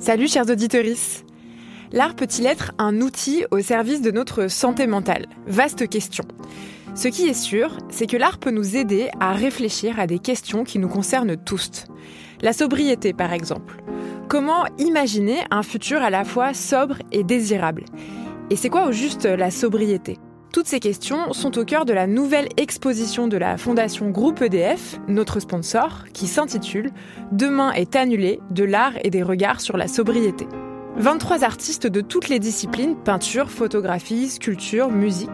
Salut 0.00 0.28
chers 0.28 0.48
auditeurs. 0.48 0.82
L'art 1.92 2.14
peut-il 2.16 2.46
être 2.46 2.72
un 2.78 3.02
outil 3.02 3.44
au 3.50 3.60
service 3.60 4.00
de 4.00 4.10
notre 4.10 4.48
santé 4.48 4.86
mentale? 4.86 5.26
Vaste 5.46 5.90
question. 5.90 6.24
Ce 6.94 7.08
qui 7.08 7.28
est 7.28 7.34
sûr, 7.34 7.76
c'est 7.90 8.06
que 8.06 8.16
l'art 8.16 8.38
peut 8.38 8.50
nous 8.50 8.78
aider 8.78 9.10
à 9.20 9.34
réfléchir 9.34 10.00
à 10.00 10.06
des 10.06 10.18
questions 10.18 10.64
qui 10.64 10.78
nous 10.78 10.88
concernent 10.88 11.36
tous. 11.36 11.84
La 12.40 12.54
sobriété 12.54 13.12
par 13.12 13.34
exemple. 13.34 13.82
Comment 14.26 14.64
imaginer 14.78 15.40
un 15.50 15.62
futur 15.62 16.00
à 16.00 16.08
la 16.08 16.24
fois 16.24 16.54
sobre 16.54 16.96
et 17.12 17.22
désirable? 17.22 17.84
Et 18.48 18.56
c'est 18.56 18.70
quoi 18.70 18.86
au 18.86 18.92
juste 18.92 19.26
la 19.26 19.50
sobriété? 19.50 20.16
Toutes 20.52 20.66
ces 20.66 20.80
questions 20.80 21.32
sont 21.32 21.58
au 21.58 21.64
cœur 21.64 21.84
de 21.84 21.92
la 21.92 22.06
nouvelle 22.06 22.48
exposition 22.56 23.28
de 23.28 23.36
la 23.36 23.56
Fondation 23.56 24.10
Groupe 24.10 24.42
EDF, 24.42 25.00
notre 25.06 25.38
sponsor, 25.40 26.04
qui 26.12 26.26
s'intitule 26.26 26.90
Demain 27.30 27.72
est 27.72 27.94
annulé 27.94 28.40
de 28.50 28.64
l'art 28.64 28.94
et 29.04 29.10
des 29.10 29.22
regards 29.22 29.60
sur 29.60 29.76
la 29.76 29.86
sobriété. 29.86 30.46
23 30.96 31.44
artistes 31.44 31.86
de 31.86 32.00
toutes 32.00 32.28
les 32.28 32.40
disciplines, 32.40 32.96
peinture, 32.96 33.48
photographie, 33.48 34.28
sculpture, 34.28 34.90
musique, 34.90 35.30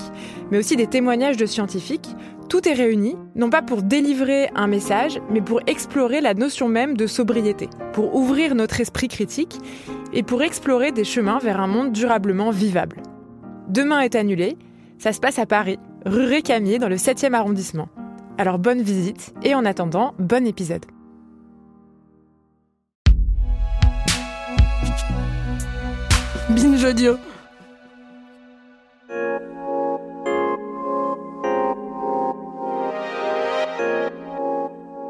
mais 0.50 0.58
aussi 0.58 0.77
des 0.77 0.86
témoignages 0.86 1.39
de 1.39 1.47
scientifiques, 1.47 2.14
tout 2.51 2.69
est 2.69 2.75
réuni, 2.75 3.17
non 3.34 3.51
pas 3.51 3.62
pour 3.62 3.83
délivrer 3.83 4.51
un 4.55 4.67
message, 4.67 5.20
mais 5.30 5.41
pour 5.41 5.61
explorer 5.67 6.20
la 6.20 6.34
notion 6.34 6.69
même 6.69 6.97
de 6.97 7.06
sobriété, 7.06 7.69
pour 7.95 8.14
ouvrir 8.14 8.55
notre 8.55 8.80
esprit 8.80 9.08
critique 9.08 9.58
et 10.12 10.23
pour 10.23 10.42
explorer 10.42 10.92
des 10.92 11.05
chemins 11.05 11.39
vers 11.39 11.61
un 11.61 11.67
monde 11.67 11.92
durablement 11.92 12.51
vivable. 12.51 13.03
Demain 13.69 14.01
est 14.01 14.14
annulé, 14.14 14.56
ça 14.98 15.12
se 15.12 15.20
passe 15.20 15.39
à 15.39 15.47
Paris, 15.47 15.78
rue 16.05 16.25
Récamier, 16.25 16.78
dans 16.78 16.89
le 16.89 16.97
7e 16.97 17.34
arrondissement. 17.34 17.89
Alors 18.39 18.58
bonne 18.58 18.83
visite 18.83 19.34
et 19.42 19.55
en 19.55 19.64
attendant, 19.64 20.14
bon 20.19 20.47
épisode. 20.47 20.84
Binge 26.50 26.84
audio. 26.84 27.17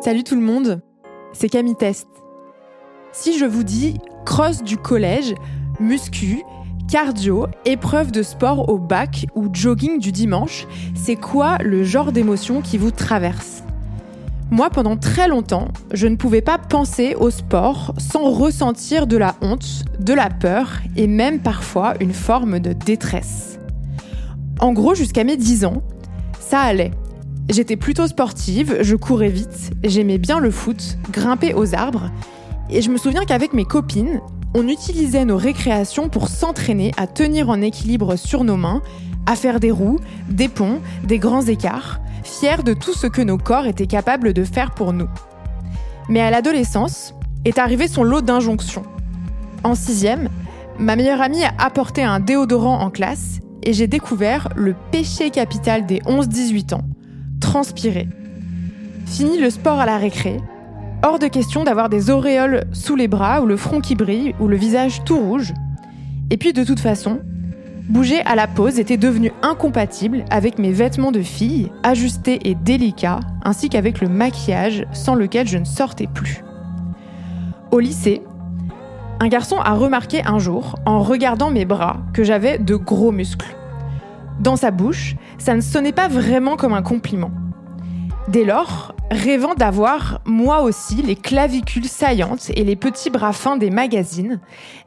Salut 0.00 0.22
tout 0.22 0.36
le 0.36 0.40
monde, 0.40 0.80
c'est 1.32 1.48
Camille 1.48 1.74
Test. 1.74 2.08
Si 3.12 3.38
je 3.38 3.44
vous 3.44 3.64
dis 3.64 3.98
cross 4.24 4.62
du 4.62 4.76
collège, 4.76 5.34
muscu, 5.80 6.42
cardio, 6.88 7.46
épreuve 7.64 8.12
de 8.12 8.22
sport 8.22 8.68
au 8.68 8.78
bac 8.78 9.26
ou 9.34 9.48
jogging 9.52 9.98
du 9.98 10.12
dimanche, 10.12 10.66
c'est 10.94 11.16
quoi 11.16 11.58
le 11.58 11.82
genre 11.82 12.12
d'émotion 12.12 12.60
qui 12.60 12.78
vous 12.78 12.92
traverse? 12.92 13.62
Moi, 14.50 14.70
pendant 14.70 14.96
très 14.96 15.26
longtemps, 15.26 15.68
je 15.92 16.06
ne 16.06 16.14
pouvais 16.14 16.42
pas 16.42 16.58
penser 16.58 17.16
au 17.18 17.30
sport 17.30 17.92
sans 17.98 18.30
ressentir 18.30 19.08
de 19.08 19.16
la 19.16 19.34
honte, 19.42 19.84
de 19.98 20.14
la 20.14 20.30
peur 20.30 20.78
et 20.96 21.08
même 21.08 21.40
parfois 21.40 21.94
une 22.00 22.12
forme 22.12 22.60
de 22.60 22.72
détresse. 22.72 23.58
En 24.60 24.72
gros, 24.72 24.94
jusqu'à 24.94 25.24
mes 25.24 25.36
10 25.36 25.64
ans, 25.64 25.82
ça 26.38 26.60
allait. 26.60 26.92
J'étais 27.48 27.76
plutôt 27.76 28.06
sportive, 28.06 28.78
je 28.80 28.94
courais 28.94 29.28
vite, 29.28 29.72
j'aimais 29.82 30.18
bien 30.18 30.38
le 30.38 30.52
foot, 30.52 30.98
grimper 31.10 31.52
aux 31.54 31.74
arbres, 31.74 32.10
et 32.70 32.82
je 32.82 32.90
me 32.90 32.96
souviens 32.96 33.24
qu'avec 33.24 33.52
mes 33.52 33.64
copines, 33.64 34.20
on 34.58 34.68
utilisait 34.68 35.26
nos 35.26 35.36
récréations 35.36 36.08
pour 36.08 36.28
s'entraîner 36.28 36.90
à 36.96 37.06
tenir 37.06 37.50
en 37.50 37.60
équilibre 37.60 38.16
sur 38.16 38.42
nos 38.42 38.56
mains, 38.56 38.80
à 39.26 39.36
faire 39.36 39.60
des 39.60 39.70
roues, 39.70 40.00
des 40.30 40.48
ponts, 40.48 40.80
des 41.04 41.18
grands 41.18 41.46
écarts, 41.46 42.00
fiers 42.24 42.62
de 42.64 42.72
tout 42.72 42.94
ce 42.94 43.06
que 43.06 43.20
nos 43.20 43.36
corps 43.36 43.66
étaient 43.66 43.86
capables 43.86 44.32
de 44.32 44.44
faire 44.44 44.70
pour 44.70 44.94
nous. 44.94 45.08
Mais 46.08 46.22
à 46.22 46.30
l'adolescence 46.30 47.14
est 47.44 47.58
arrivé 47.58 47.86
son 47.86 48.02
lot 48.02 48.22
d'injonctions. 48.22 48.84
En 49.62 49.74
sixième, 49.74 50.30
ma 50.78 50.96
meilleure 50.96 51.20
amie 51.20 51.44
a 51.44 51.52
apporté 51.58 52.02
un 52.02 52.18
déodorant 52.18 52.80
en 52.80 52.88
classe 52.88 53.40
et 53.62 53.74
j'ai 53.74 53.88
découvert 53.88 54.48
le 54.56 54.74
péché 54.90 55.28
capital 55.28 55.84
des 55.84 55.98
11-18 55.98 56.72
ans, 56.72 56.84
transpirer. 57.40 58.08
Fini 59.04 59.38
le 59.38 59.50
sport 59.50 59.80
à 59.80 59.84
la 59.84 59.98
récré, 59.98 60.38
Hors 61.08 61.20
de 61.20 61.28
question 61.28 61.62
d'avoir 61.62 61.88
des 61.88 62.10
auréoles 62.10 62.64
sous 62.72 62.96
les 62.96 63.06
bras 63.06 63.40
ou 63.40 63.46
le 63.46 63.56
front 63.56 63.80
qui 63.80 63.94
brille 63.94 64.34
ou 64.40 64.48
le 64.48 64.56
visage 64.56 65.04
tout 65.04 65.16
rouge. 65.16 65.54
Et 66.30 66.36
puis 66.36 66.52
de 66.52 66.64
toute 66.64 66.80
façon, 66.80 67.20
bouger 67.88 68.22
à 68.22 68.34
la 68.34 68.48
pause 68.48 68.80
était 68.80 68.96
devenu 68.96 69.30
incompatible 69.40 70.24
avec 70.32 70.58
mes 70.58 70.72
vêtements 70.72 71.12
de 71.12 71.22
fille, 71.22 71.70
ajustés 71.84 72.40
et 72.42 72.56
délicats, 72.56 73.20
ainsi 73.44 73.68
qu'avec 73.68 74.00
le 74.00 74.08
maquillage 74.08 74.84
sans 74.92 75.14
lequel 75.14 75.46
je 75.46 75.58
ne 75.58 75.64
sortais 75.64 76.08
plus. 76.12 76.42
Au 77.70 77.78
lycée, 77.78 78.20
un 79.20 79.28
garçon 79.28 79.58
a 79.60 79.74
remarqué 79.74 80.26
un 80.26 80.40
jour, 80.40 80.74
en 80.86 81.04
regardant 81.04 81.52
mes 81.52 81.66
bras, 81.66 81.98
que 82.14 82.24
j'avais 82.24 82.58
de 82.58 82.74
gros 82.74 83.12
muscles. 83.12 83.54
Dans 84.40 84.56
sa 84.56 84.72
bouche, 84.72 85.14
ça 85.38 85.54
ne 85.54 85.60
sonnait 85.60 85.92
pas 85.92 86.08
vraiment 86.08 86.56
comme 86.56 86.74
un 86.74 86.82
compliment. 86.82 87.30
Dès 88.26 88.44
lors, 88.44 88.95
rêvant 89.10 89.54
d'avoir 89.54 90.20
moi 90.24 90.62
aussi 90.62 91.02
les 91.02 91.16
clavicules 91.16 91.88
saillantes 91.88 92.50
et 92.54 92.64
les 92.64 92.76
petits 92.76 93.10
bras 93.10 93.32
fins 93.32 93.56
des 93.56 93.70
magazines, 93.70 94.40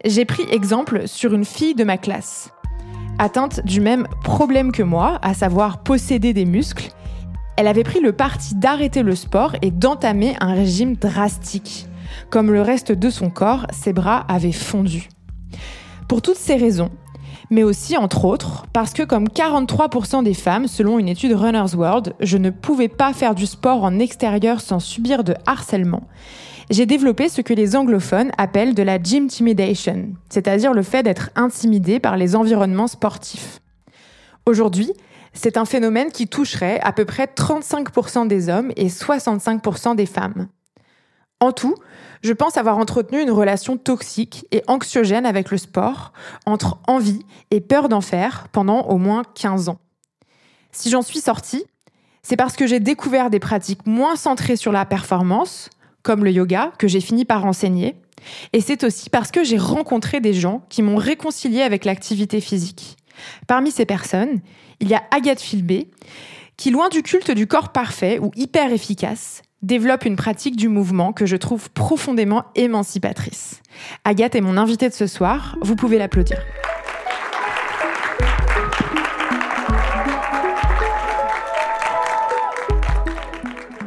j'ai 0.05 0.25
pris 0.25 0.43
exemple 0.51 1.07
sur 1.07 1.33
une 1.33 1.45
fille 1.45 1.75
de 1.75 1.83
ma 1.83 1.97
classe. 1.97 2.51
Atteinte 3.17 3.65
du 3.65 3.81
même 3.81 4.07
problème 4.23 4.71
que 4.71 4.83
moi, 4.83 5.19
à 5.21 5.33
savoir 5.33 5.83
posséder 5.83 6.33
des 6.33 6.45
muscles, 6.45 6.89
elle 7.57 7.67
avait 7.67 7.83
pris 7.83 7.99
le 7.99 8.13
parti 8.13 8.55
d'arrêter 8.55 9.03
le 9.03 9.15
sport 9.15 9.55
et 9.61 9.71
d'entamer 9.71 10.35
un 10.39 10.53
régime 10.53 10.95
drastique. 10.95 11.87
Comme 12.29 12.51
le 12.51 12.61
reste 12.61 12.91
de 12.91 13.09
son 13.09 13.29
corps, 13.29 13.67
ses 13.71 13.91
bras 13.91 14.25
avaient 14.29 14.53
fondu. 14.53 15.09
Pour 16.07 16.21
toutes 16.21 16.37
ces 16.37 16.55
raisons, 16.55 16.89
mais 17.49 17.63
aussi, 17.63 17.97
entre 17.97 18.25
autres, 18.25 18.65
parce 18.73 18.93
que 18.93 19.03
comme 19.03 19.27
43% 19.27 20.23
des 20.23 20.33
femmes, 20.33 20.67
selon 20.67 20.99
une 20.99 21.09
étude 21.09 21.33
Runner's 21.33 21.73
World, 21.73 22.13
je 22.19 22.37
ne 22.37 22.49
pouvais 22.49 22.87
pas 22.87 23.13
faire 23.13 23.35
du 23.35 23.45
sport 23.45 23.83
en 23.83 23.99
extérieur 23.99 24.61
sans 24.61 24.79
subir 24.79 25.23
de 25.23 25.33
harcèlement. 25.45 26.03
J'ai 26.69 26.85
développé 26.85 27.29
ce 27.29 27.41
que 27.41 27.53
les 27.53 27.75
anglophones 27.75 28.31
appellent 28.37 28.75
de 28.75 28.83
la 28.83 29.01
gym 29.01 29.25
intimidation, 29.25 30.09
c'est-à-dire 30.29 30.73
le 30.73 30.83
fait 30.83 31.01
d'être 31.01 31.31
intimidé 31.35 31.99
par 31.99 32.15
les 32.15 32.35
environnements 32.35 32.87
sportifs. 32.87 33.59
Aujourd'hui, 34.45 34.93
c'est 35.33 35.57
un 35.57 35.65
phénomène 35.65 36.11
qui 36.11 36.27
toucherait 36.27 36.79
à 36.81 36.91
peu 36.91 37.05
près 37.05 37.25
35% 37.25 38.27
des 38.27 38.49
hommes 38.49 38.71
et 38.75 38.87
65% 38.87 39.95
des 39.95 40.05
femmes. 40.05 40.47
En 41.39 41.51
tout, 41.51 41.75
je 42.21 42.33
pense 42.33 42.57
avoir 42.57 42.77
entretenu 42.77 43.21
une 43.21 43.31
relation 43.31 43.77
toxique 43.77 44.45
et 44.51 44.61
anxiogène 44.67 45.25
avec 45.25 45.51
le 45.51 45.57
sport, 45.57 46.11
entre 46.45 46.79
envie 46.87 47.25
et 47.51 47.61
peur 47.61 47.87
d'en 47.87 48.01
faire 48.01 48.47
pendant 48.51 48.81
au 48.87 48.97
moins 48.97 49.23
15 49.35 49.69
ans. 49.69 49.79
Si 50.71 50.89
j'en 50.89 51.01
suis 51.01 51.21
sortie, 51.21 51.63
c'est 52.21 52.35
parce 52.35 52.55
que 52.55 52.67
j'ai 52.67 52.79
découvert 52.79 53.29
des 53.29 53.39
pratiques 53.39 53.85
moins 53.87 54.15
centrées 54.15 54.57
sur 54.57 54.71
la 54.71 54.85
performance, 54.85 55.69
comme 56.03 56.23
le 56.23 56.31
yoga, 56.31 56.73
que 56.77 56.87
j'ai 56.87 57.01
fini 57.01 57.23
par 57.23 57.45
enseigner, 57.45 57.95
et 58.53 58.59
c'est 58.61 58.83
aussi 58.83 59.09
parce 59.09 59.31
que 59.31 59.43
j'ai 59.43 59.57
rencontré 59.57 60.19
des 60.19 60.33
gens 60.33 60.63
qui 60.69 60.81
m'ont 60.81 60.97
réconcilié 60.97 61.61
avec 61.61 61.85
l'activité 61.85 62.41
physique. 62.41 62.97
Parmi 63.47 63.71
ces 63.71 63.85
personnes, 63.85 64.41
il 64.79 64.89
y 64.89 64.93
a 64.93 65.03
Agathe 65.11 65.41
Filbé, 65.41 65.89
qui, 66.57 66.71
loin 66.71 66.89
du 66.89 67.03
culte 67.03 67.31
du 67.31 67.47
corps 67.47 67.69
parfait 67.69 68.19
ou 68.19 68.31
hyper 68.35 68.71
efficace, 68.73 69.41
développe 69.61 70.05
une 70.05 70.15
pratique 70.15 70.55
du 70.55 70.69
mouvement 70.69 71.11
que 71.11 71.25
je 71.25 71.35
trouve 71.35 71.69
profondément 71.71 72.45
émancipatrice. 72.55 73.61
Agathe 74.05 74.35
est 74.35 74.41
mon 74.41 74.57
invitée 74.57 74.87
de 74.87 74.93
ce 74.93 75.07
soir, 75.07 75.57
vous 75.61 75.75
pouvez 75.75 75.97
l'applaudir. 75.97 76.39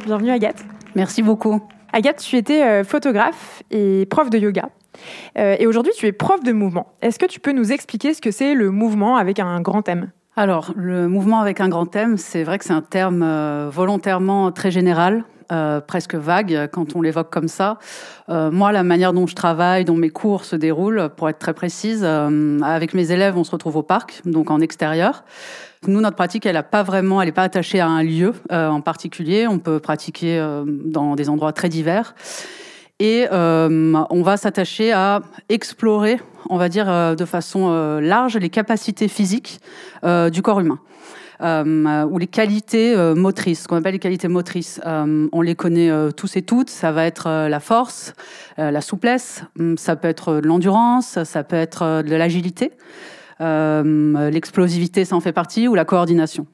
Bienvenue 0.05 0.31
Agathe. 0.31 0.63
Merci 0.95 1.23
beaucoup. 1.23 1.61
Agathe, 1.91 2.17
tu 2.17 2.35
étais 2.35 2.63
euh, 2.63 2.83
photographe 2.83 3.63
et 3.71 4.05
prof 4.09 4.29
de 4.29 4.37
yoga. 4.37 4.69
Euh, 5.37 5.55
et 5.57 5.65
aujourd'hui, 5.65 5.93
tu 5.95 6.05
es 6.05 6.11
prof 6.11 6.43
de 6.43 6.51
mouvement. 6.51 6.87
Est-ce 7.01 7.17
que 7.17 7.25
tu 7.25 7.39
peux 7.39 7.51
nous 7.51 7.71
expliquer 7.71 8.13
ce 8.13 8.21
que 8.21 8.31
c'est 8.31 8.53
le 8.53 8.69
mouvement 8.69 9.15
avec 9.15 9.39
un 9.39 9.61
grand 9.61 9.81
thème 9.81 10.11
alors, 10.35 10.73
le 10.75 11.07
mouvement 11.07 11.41
avec 11.41 11.61
un 11.61 11.69
grand 11.69 11.85
thème, 11.85 12.17
c'est 12.17 12.43
vrai 12.43 12.57
que 12.57 12.65
c'est 12.65 12.73
un 12.73 12.81
terme 12.81 13.21
euh, 13.21 13.69
volontairement 13.71 14.51
très 14.51 14.71
général. 14.71 15.25
Euh, 15.51 15.81
presque 15.81 16.15
vague 16.15 16.69
quand 16.71 16.95
on 16.95 17.01
l'évoque 17.01 17.29
comme 17.29 17.47
ça. 17.47 17.79
Euh, 18.29 18.51
moi, 18.51 18.71
la 18.71 18.83
manière 18.83 19.13
dont 19.13 19.27
je 19.27 19.35
travaille, 19.35 19.85
dont 19.85 19.95
mes 19.95 20.09
cours 20.09 20.45
se 20.45 20.55
déroulent, 20.55 21.09
pour 21.15 21.29
être 21.29 21.39
très 21.39 21.53
précise, 21.53 22.01
euh, 22.03 22.59
avec 22.61 22.93
mes 22.93 23.11
élèves, 23.11 23.37
on 23.37 23.43
se 23.43 23.51
retrouve 23.51 23.75
au 23.77 23.83
parc, 23.83 24.21
donc 24.25 24.51
en 24.51 24.59
extérieur. 24.59 25.23
Nous, 25.87 25.99
notre 25.99 26.15
pratique, 26.15 26.45
elle 26.45 26.55
n'est 26.55 26.63
pas 26.63 26.83
vraiment, 26.83 27.21
elle 27.21 27.27
n'est 27.27 27.33
pas 27.33 27.43
attachée 27.43 27.79
à 27.79 27.87
un 27.87 28.03
lieu 28.03 28.33
en 28.49 28.79
particulier. 28.79 29.47
On 29.47 29.59
peut 29.59 29.79
pratiquer 29.79 30.41
dans 30.65 31.15
des 31.15 31.27
endroits 31.27 31.51
très 31.51 31.67
divers. 31.67 32.15
Et 32.99 33.27
on 33.29 34.21
va 34.23 34.37
s'attacher 34.37 34.93
à 34.93 35.21
explorer, 35.49 36.21
on 36.49 36.57
va 36.57 36.69
dire 36.69 37.15
de 37.17 37.25
façon 37.25 37.99
large, 37.99 38.37
les 38.37 38.47
capacités 38.49 39.09
physiques 39.09 39.59
du 40.31 40.41
corps 40.41 40.61
humain 40.61 40.79
euh, 41.43 42.05
ou 42.05 42.17
les 42.17 42.27
qualités 42.27 42.95
euh, 42.95 43.15
motrices, 43.15 43.63
ce 43.63 43.67
qu'on 43.67 43.75
appelle 43.75 43.93
les 43.93 43.99
qualités 43.99 44.27
motrices. 44.27 44.79
Euh, 44.85 45.27
on 45.31 45.41
les 45.41 45.55
connaît 45.55 45.91
tous 46.15 46.35
et 46.37 46.41
toutes. 46.41 46.69
Ça 46.69 46.91
va 46.91 47.05
être 47.05 47.47
la 47.47 47.59
force, 47.59 48.13
la 48.57 48.81
souplesse, 48.81 49.43
hum, 49.59 49.77
ça 49.77 49.95
peut 49.95 50.07
être 50.07 50.35
de 50.35 50.47
l'endurance, 50.47 51.23
ça 51.23 51.43
peut 51.43 51.55
être 51.55 52.01
de 52.01 52.15
l'agilité. 52.15 52.71
L'explosivité, 53.39 55.05
ça 55.05 55.15
en 55.15 55.19
fait 55.19 55.33
partie, 55.33 55.67
ou 55.67 55.75
la 55.75 55.85
coordination. 55.85 56.47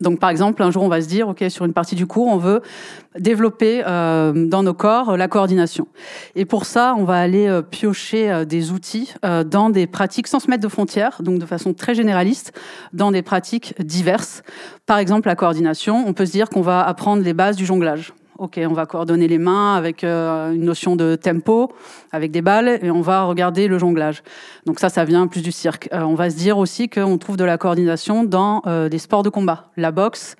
Donc, 0.00 0.18
par 0.18 0.30
exemple, 0.30 0.62
un 0.62 0.70
jour, 0.70 0.82
on 0.82 0.88
va 0.88 1.00
se 1.00 1.08
dire, 1.08 1.28
OK, 1.28 1.44
sur 1.48 1.64
une 1.64 1.72
partie 1.72 1.94
du 1.94 2.06
cours, 2.06 2.28
on 2.28 2.36
veut 2.36 2.62
développer 3.18 3.82
euh, 3.86 4.32
dans 4.46 4.62
nos 4.62 4.74
corps 4.74 5.16
la 5.16 5.28
coordination. 5.28 5.86
Et 6.34 6.44
pour 6.44 6.64
ça, 6.64 6.94
on 6.98 7.04
va 7.04 7.14
aller 7.20 7.46
euh, 7.46 7.62
piocher 7.62 8.30
euh, 8.30 8.44
des 8.44 8.72
outils 8.72 9.14
dans 9.46 9.70
des 9.70 9.86
pratiques 9.86 10.26
sans 10.26 10.40
se 10.40 10.50
mettre 10.50 10.62
de 10.62 10.68
frontières, 10.68 11.22
donc 11.22 11.38
de 11.38 11.46
façon 11.46 11.72
très 11.72 11.94
généraliste, 11.94 12.52
dans 12.92 13.10
des 13.10 13.22
pratiques 13.22 13.74
diverses. 13.80 14.42
Par 14.86 14.98
exemple, 14.98 15.28
la 15.28 15.36
coordination, 15.36 16.04
on 16.06 16.12
peut 16.12 16.26
se 16.26 16.32
dire 16.32 16.48
qu'on 16.48 16.62
va 16.62 16.82
apprendre 16.82 17.22
les 17.22 17.34
bases 17.34 17.56
du 17.56 17.64
jonglage. 17.64 18.12
Ok, 18.36 18.58
on 18.68 18.72
va 18.72 18.84
coordonner 18.84 19.28
les 19.28 19.38
mains 19.38 19.76
avec 19.76 20.02
euh, 20.02 20.52
une 20.52 20.64
notion 20.64 20.96
de 20.96 21.14
tempo, 21.14 21.70
avec 22.10 22.32
des 22.32 22.42
balles, 22.42 22.80
et 22.82 22.90
on 22.90 23.00
va 23.00 23.22
regarder 23.22 23.68
le 23.68 23.78
jonglage. 23.78 24.24
Donc 24.66 24.80
ça, 24.80 24.88
ça 24.88 25.04
vient 25.04 25.28
plus 25.28 25.40
du 25.40 25.52
cirque. 25.52 25.88
Euh, 25.92 26.00
on 26.00 26.16
va 26.16 26.30
se 26.30 26.36
dire 26.36 26.58
aussi 26.58 26.88
qu'on 26.88 27.16
trouve 27.16 27.36
de 27.36 27.44
la 27.44 27.58
coordination 27.58 28.24
dans 28.24 28.62
euh, 28.66 28.88
des 28.88 28.98
sports 28.98 29.22
de 29.22 29.28
combat, 29.28 29.70
la 29.76 29.92
boxe, 29.92 30.34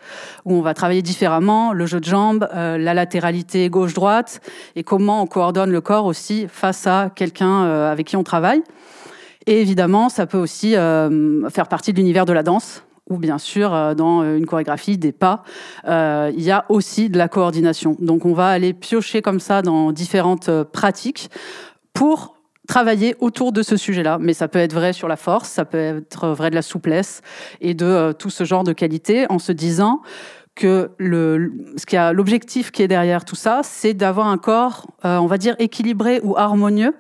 où 0.44 0.54
on 0.54 0.60
va 0.60 0.74
travailler 0.74 1.02
différemment, 1.02 1.72
le 1.72 1.86
jeu 1.86 2.00
de 2.00 2.04
jambes, 2.04 2.48
la 2.52 2.94
latéralité 2.94 3.70
gauche-droite, 3.70 4.40
et 4.74 4.82
comment 4.82 5.22
on 5.22 5.26
coordonne 5.26 5.70
le 5.70 5.80
corps 5.80 6.06
aussi 6.06 6.46
face 6.48 6.88
à 6.88 7.10
quelqu'un 7.14 7.62
avec 7.62 8.08
qui 8.08 8.16
on 8.16 8.24
travaille. 8.24 8.62
Et 9.46 9.60
évidemment, 9.60 10.08
ça 10.08 10.26
peut 10.26 10.38
aussi 10.38 10.72
faire 10.72 11.68
partie 11.68 11.92
de 11.92 11.98
l'univers 11.98 12.24
de 12.24 12.32
la 12.32 12.42
danse 12.42 12.82
ou 13.10 13.18
bien 13.18 13.38
sûr 13.38 13.74
euh, 13.74 13.94
dans 13.94 14.22
euh, 14.22 14.36
une 14.36 14.46
chorégraphie 14.46 14.98
des 14.98 15.12
pas, 15.12 15.42
euh, 15.86 16.32
il 16.34 16.42
y 16.42 16.50
a 16.50 16.64
aussi 16.68 17.10
de 17.10 17.18
la 17.18 17.28
coordination. 17.28 17.96
Donc 18.00 18.24
on 18.24 18.32
va 18.32 18.48
aller 18.48 18.72
piocher 18.72 19.22
comme 19.22 19.40
ça 19.40 19.62
dans 19.62 19.92
différentes 19.92 20.50
pratiques 20.64 21.30
pour 21.92 22.36
travailler 22.66 23.14
autour 23.20 23.52
de 23.52 23.62
ce 23.62 23.76
sujet-là. 23.76 24.18
Mais 24.20 24.32
ça 24.32 24.48
peut 24.48 24.58
être 24.58 24.72
vrai 24.72 24.92
sur 24.92 25.06
la 25.06 25.16
force, 25.16 25.50
ça 25.50 25.64
peut 25.64 25.78
être 25.78 26.28
vrai 26.28 26.48
de 26.48 26.54
la 26.54 26.62
souplesse 26.62 27.20
et 27.60 27.74
de 27.74 28.12
tout 28.12 28.30
ce 28.30 28.44
genre 28.44 28.64
de 28.64 28.72
qualités 28.72 29.26
en 29.30 29.38
se 29.38 29.52
disant 29.52 30.00
que 30.54 30.92
le, 30.98 31.52
ce 31.76 31.84
qui 31.84 31.96
a 31.96 32.12
l'objectif 32.12 32.70
qui 32.70 32.82
est 32.82 32.88
derrière 32.88 33.24
tout 33.24 33.34
ça, 33.34 33.60
c'est 33.64 33.92
d'avoir 33.92 34.28
un 34.28 34.38
corps, 34.38 34.86
on 35.02 35.26
va 35.26 35.36
dire 35.36 35.56
équilibré 35.58 36.20
ou 36.22 36.36
harmonieux 36.36 36.94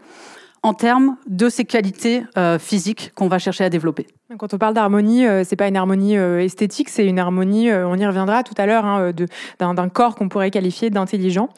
en 0.64 0.72
termes 0.72 1.16
de 1.26 1.50
ces 1.50 1.66
qualités 1.66 2.24
euh, 2.38 2.58
physiques 2.58 3.12
qu'on 3.14 3.28
va 3.28 3.38
chercher 3.38 3.64
à 3.64 3.68
développer. 3.68 4.06
Quand 4.38 4.54
on 4.54 4.58
parle 4.58 4.72
d'harmonie, 4.72 5.26
euh, 5.26 5.44
c'est 5.44 5.56
pas 5.56 5.68
une 5.68 5.76
harmonie 5.76 6.16
euh, 6.16 6.42
esthétique, 6.42 6.88
c'est 6.88 7.06
une 7.06 7.18
harmonie, 7.18 7.70
on 7.70 7.94
y 7.96 8.06
reviendra 8.06 8.42
tout 8.42 8.54
à 8.56 8.64
l'heure, 8.64 8.86
hein, 8.86 9.12
d'un 9.60 9.88
corps 9.90 10.14
qu'on 10.14 10.30
pourrait 10.30 10.50
qualifier 10.50 10.88
d'intelligent. 10.88 11.50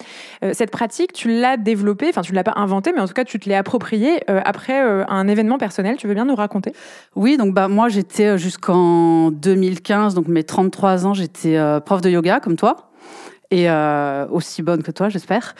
cette 0.53 0.73
pratique, 0.73 1.13
tu 1.13 1.41
l'as 1.41 1.57
développée, 1.57 2.09
enfin 2.09 2.23
tu 2.23 2.33
l'as 2.33 2.43
pas 2.43 2.55
inventée, 2.57 2.93
mais 2.93 3.01
en 3.01 3.07
tout 3.07 3.15
cas 3.15 3.25
tu 3.25 3.39
te 3.39 3.49
l'es 3.49 3.55
appropriée 3.55 4.25
après 4.27 4.81
un 4.81 5.29
événement 5.29 5.59
personnel. 5.59 5.97
Tu 5.97 6.09
veux 6.09 6.15
bien 6.15 6.25
nous 6.25 6.35
raconter? 6.35 6.73
Oui, 7.15 7.37
donc 7.37 7.55
bah 7.55 7.69
moi 7.69 7.89
j'étais 7.89 8.37
jusqu'en 8.37 9.31
2015, 9.31 10.15
donc 10.15 10.27
mes 10.27 10.43
33 10.43 11.07
ans, 11.07 11.15
j'étais 11.15 11.59
prof 11.85 12.01
de 12.01 12.11
yoga 12.11 12.41
comme 12.41 12.57
toi 12.57 12.91
et 13.51 13.71
euh, 13.71 14.27
aussi 14.29 14.63
bonne 14.63 14.83
que 14.83 14.91
toi, 14.91 15.09
j'espère. 15.09 15.55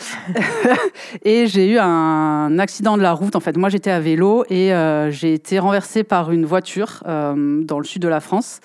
et 1.25 1.47
j'ai 1.47 1.71
eu 1.71 1.79
un 1.79 2.59
accident 2.59 2.97
de 2.97 3.03
la 3.03 3.13
route. 3.13 3.37
En 3.37 3.41
fait, 3.41 3.57
moi, 3.57 3.69
j'étais 3.69 3.91
à 3.91 4.01
vélo 4.01 4.45
et 4.51 4.75
euh, 4.75 5.11
j'ai 5.11 5.35
été 5.35 5.59
renversée 5.59 6.03
par 6.03 6.33
une 6.33 6.47
voiture 6.47 7.05
euh, 7.07 7.63
dans 7.63 7.79
le 7.79 7.85
sud 7.85 8.03
de 8.03 8.09
la 8.09 8.21
France 8.21 8.61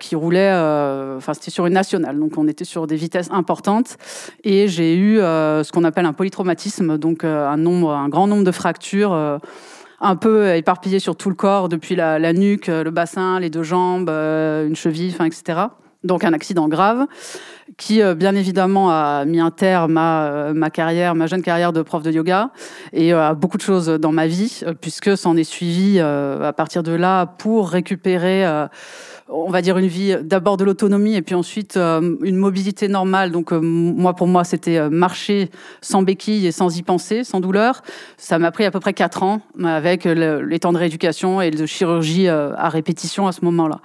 qui 0.00 0.16
roulait. 0.16 0.50
Enfin, 1.16 1.34
c'était 1.34 1.52
sur 1.52 1.66
une 1.66 1.74
nationale, 1.74 2.18
donc 2.18 2.36
on 2.36 2.48
était 2.48 2.64
sur 2.64 2.88
des 2.88 2.96
vitesses 2.96 3.30
importantes. 3.30 3.96
Et 4.42 4.66
j'ai 4.66 4.96
eu 4.96 5.18
ce 5.18 5.70
qu'on 5.70 5.84
appelle 5.84 6.04
un 6.04 6.12
polytraumatisme, 6.12 6.98
donc 6.98 7.22
un 7.22 7.56
nombre, 7.58 7.92
un 7.92 8.08
grand 8.08 8.26
nombre 8.26 8.42
de 8.42 8.50
fractures 8.50 9.12
un 10.00 10.16
peu 10.16 10.56
éparpillées 10.56 10.98
sur 10.98 11.14
tout 11.14 11.28
le 11.28 11.36
corps, 11.36 11.68
depuis 11.68 11.94
la, 11.94 12.32
nuque, 12.32 12.66
le 12.66 12.90
bassin, 12.90 13.38
les 13.38 13.50
deux 13.50 13.62
jambes, 13.62 14.08
une 14.10 14.74
cheville, 14.74 15.14
etc. 15.24 15.60
Donc 16.02 16.24
un 16.24 16.32
accident 16.32 16.66
grave 16.66 17.06
qui, 17.78 18.02
euh, 18.02 18.14
bien 18.14 18.34
évidemment, 18.34 18.90
a 18.90 19.24
mis 19.24 19.40
un 19.40 19.50
terme 19.50 19.96
à 19.96 20.24
euh, 20.24 20.54
ma 20.54 20.70
carrière, 20.70 21.14
ma 21.14 21.26
jeune 21.26 21.42
carrière 21.42 21.72
de 21.72 21.82
prof 21.82 22.02
de 22.02 22.10
yoga 22.10 22.50
et 22.92 23.12
euh, 23.12 23.28
à 23.28 23.34
beaucoup 23.34 23.56
de 23.56 23.62
choses 23.62 23.86
dans 23.86 24.12
ma 24.12 24.26
vie, 24.26 24.62
puisque 24.80 25.16
s'en 25.16 25.36
est 25.36 25.44
suivi 25.44 26.00
à 26.00 26.52
partir 26.56 26.82
de 26.82 26.92
là 26.92 27.26
pour 27.26 27.70
récupérer 27.70 28.44
on 29.28 29.50
va 29.50 29.62
dire 29.62 29.78
une 29.78 29.86
vie 29.86 30.16
d'abord 30.22 30.56
de 30.56 30.64
l'autonomie 30.64 31.14
et 31.14 31.22
puis 31.22 31.34
ensuite 31.34 31.76
euh, 31.76 32.16
une 32.22 32.36
mobilité 32.36 32.88
normale. 32.88 33.30
Donc 33.30 33.52
euh, 33.52 33.60
moi 33.60 34.14
pour 34.14 34.26
moi 34.26 34.44
c'était 34.44 34.78
euh, 34.78 34.90
marcher 34.90 35.50
sans 35.80 36.02
béquille 36.02 36.46
et 36.46 36.52
sans 36.52 36.76
y 36.76 36.82
penser, 36.82 37.24
sans 37.24 37.40
douleur. 37.40 37.82
Ça 38.16 38.38
m'a 38.38 38.50
pris 38.50 38.64
à 38.64 38.70
peu 38.70 38.80
près 38.80 38.92
quatre 38.92 39.22
ans 39.22 39.40
avec 39.64 40.04
les 40.04 40.58
temps 40.58 40.72
de 40.72 40.78
rééducation 40.78 41.40
et 41.40 41.50
de 41.50 41.66
chirurgie 41.66 42.28
à 42.28 42.68
répétition 42.68 43.26
à 43.26 43.32
ce 43.32 43.44
moment-là. 43.44 43.80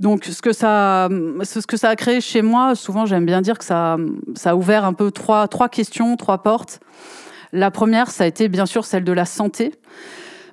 Donc 0.00 0.24
ce 0.24 0.42
que 0.42 0.52
ça 0.52 1.08
ce 1.42 1.66
que 1.66 1.76
ça 1.76 1.90
a 1.90 1.96
créé 1.96 2.20
chez 2.20 2.42
moi, 2.42 2.74
souvent 2.74 3.06
j'aime 3.06 3.26
bien 3.26 3.42
dire 3.42 3.58
que 3.58 3.64
ça 3.64 3.96
ça 4.34 4.50
a 4.50 4.54
ouvert 4.54 4.84
un 4.84 4.92
peu 4.92 5.10
trois 5.10 5.48
trois 5.48 5.68
questions, 5.68 6.16
trois 6.16 6.38
portes. 6.42 6.80
La 7.52 7.70
première, 7.70 8.10
ça 8.10 8.24
a 8.24 8.26
été 8.26 8.48
bien 8.48 8.66
sûr 8.66 8.84
celle 8.84 9.04
de 9.04 9.12
la 9.12 9.24
santé 9.24 9.72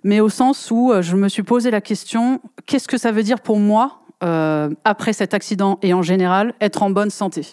mais 0.03 0.19
au 0.19 0.30
sens 0.30 0.69
où 0.71 0.94
je 1.01 1.15
me 1.15 1.27
suis 1.27 1.44
posé 1.44 1.71
la 1.71 1.81
question 1.81 2.39
qu'est-ce 2.65 2.88
que 2.88 2.97
ça 2.97 3.12
veut 3.12 3.23
dire 3.23 3.41
pour 3.41 3.59
moi 3.59 4.01
euh, 4.24 4.69
après 4.84 5.14
cet 5.14 5.34
accident 5.34 5.78
et 5.81 5.94
en 5.94 6.02
général, 6.02 6.54
être 6.60 6.81
en 6.81 6.90
bonne 6.90 7.10
santé. 7.10 7.46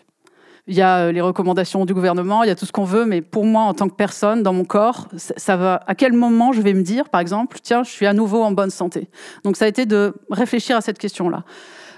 Il 0.66 0.74
y 0.74 0.80
a 0.80 1.00
euh, 1.00 1.12
les 1.12 1.20
recommandations 1.20 1.84
du 1.84 1.92
gouvernement, 1.92 2.42
il 2.42 2.48
y 2.48 2.50
a 2.50 2.54
tout 2.54 2.64
ce 2.64 2.72
qu'on 2.72 2.84
veut, 2.84 3.04
mais 3.04 3.20
pour 3.20 3.44
moi, 3.44 3.64
en 3.64 3.74
tant 3.74 3.88
que 3.88 3.94
personne, 3.94 4.42
dans 4.42 4.54
mon 4.54 4.64
corps, 4.64 5.08
ça 5.16 5.56
va. 5.56 5.80
À 5.86 5.94
quel 5.94 6.14
moment 6.14 6.52
je 6.52 6.62
vais 6.62 6.72
me 6.72 6.82
dire, 6.82 7.10
par 7.10 7.20
exemple, 7.20 7.58
tiens, 7.62 7.82
je 7.82 7.90
suis 7.90 8.06
à 8.06 8.14
nouveau 8.14 8.42
en 8.42 8.52
bonne 8.52 8.70
santé? 8.70 9.08
Donc, 9.44 9.56
ça 9.56 9.66
a 9.66 9.68
été 9.68 9.84
de 9.84 10.14
réfléchir 10.30 10.76
à 10.76 10.80
cette 10.80 10.98
question-là. 10.98 11.44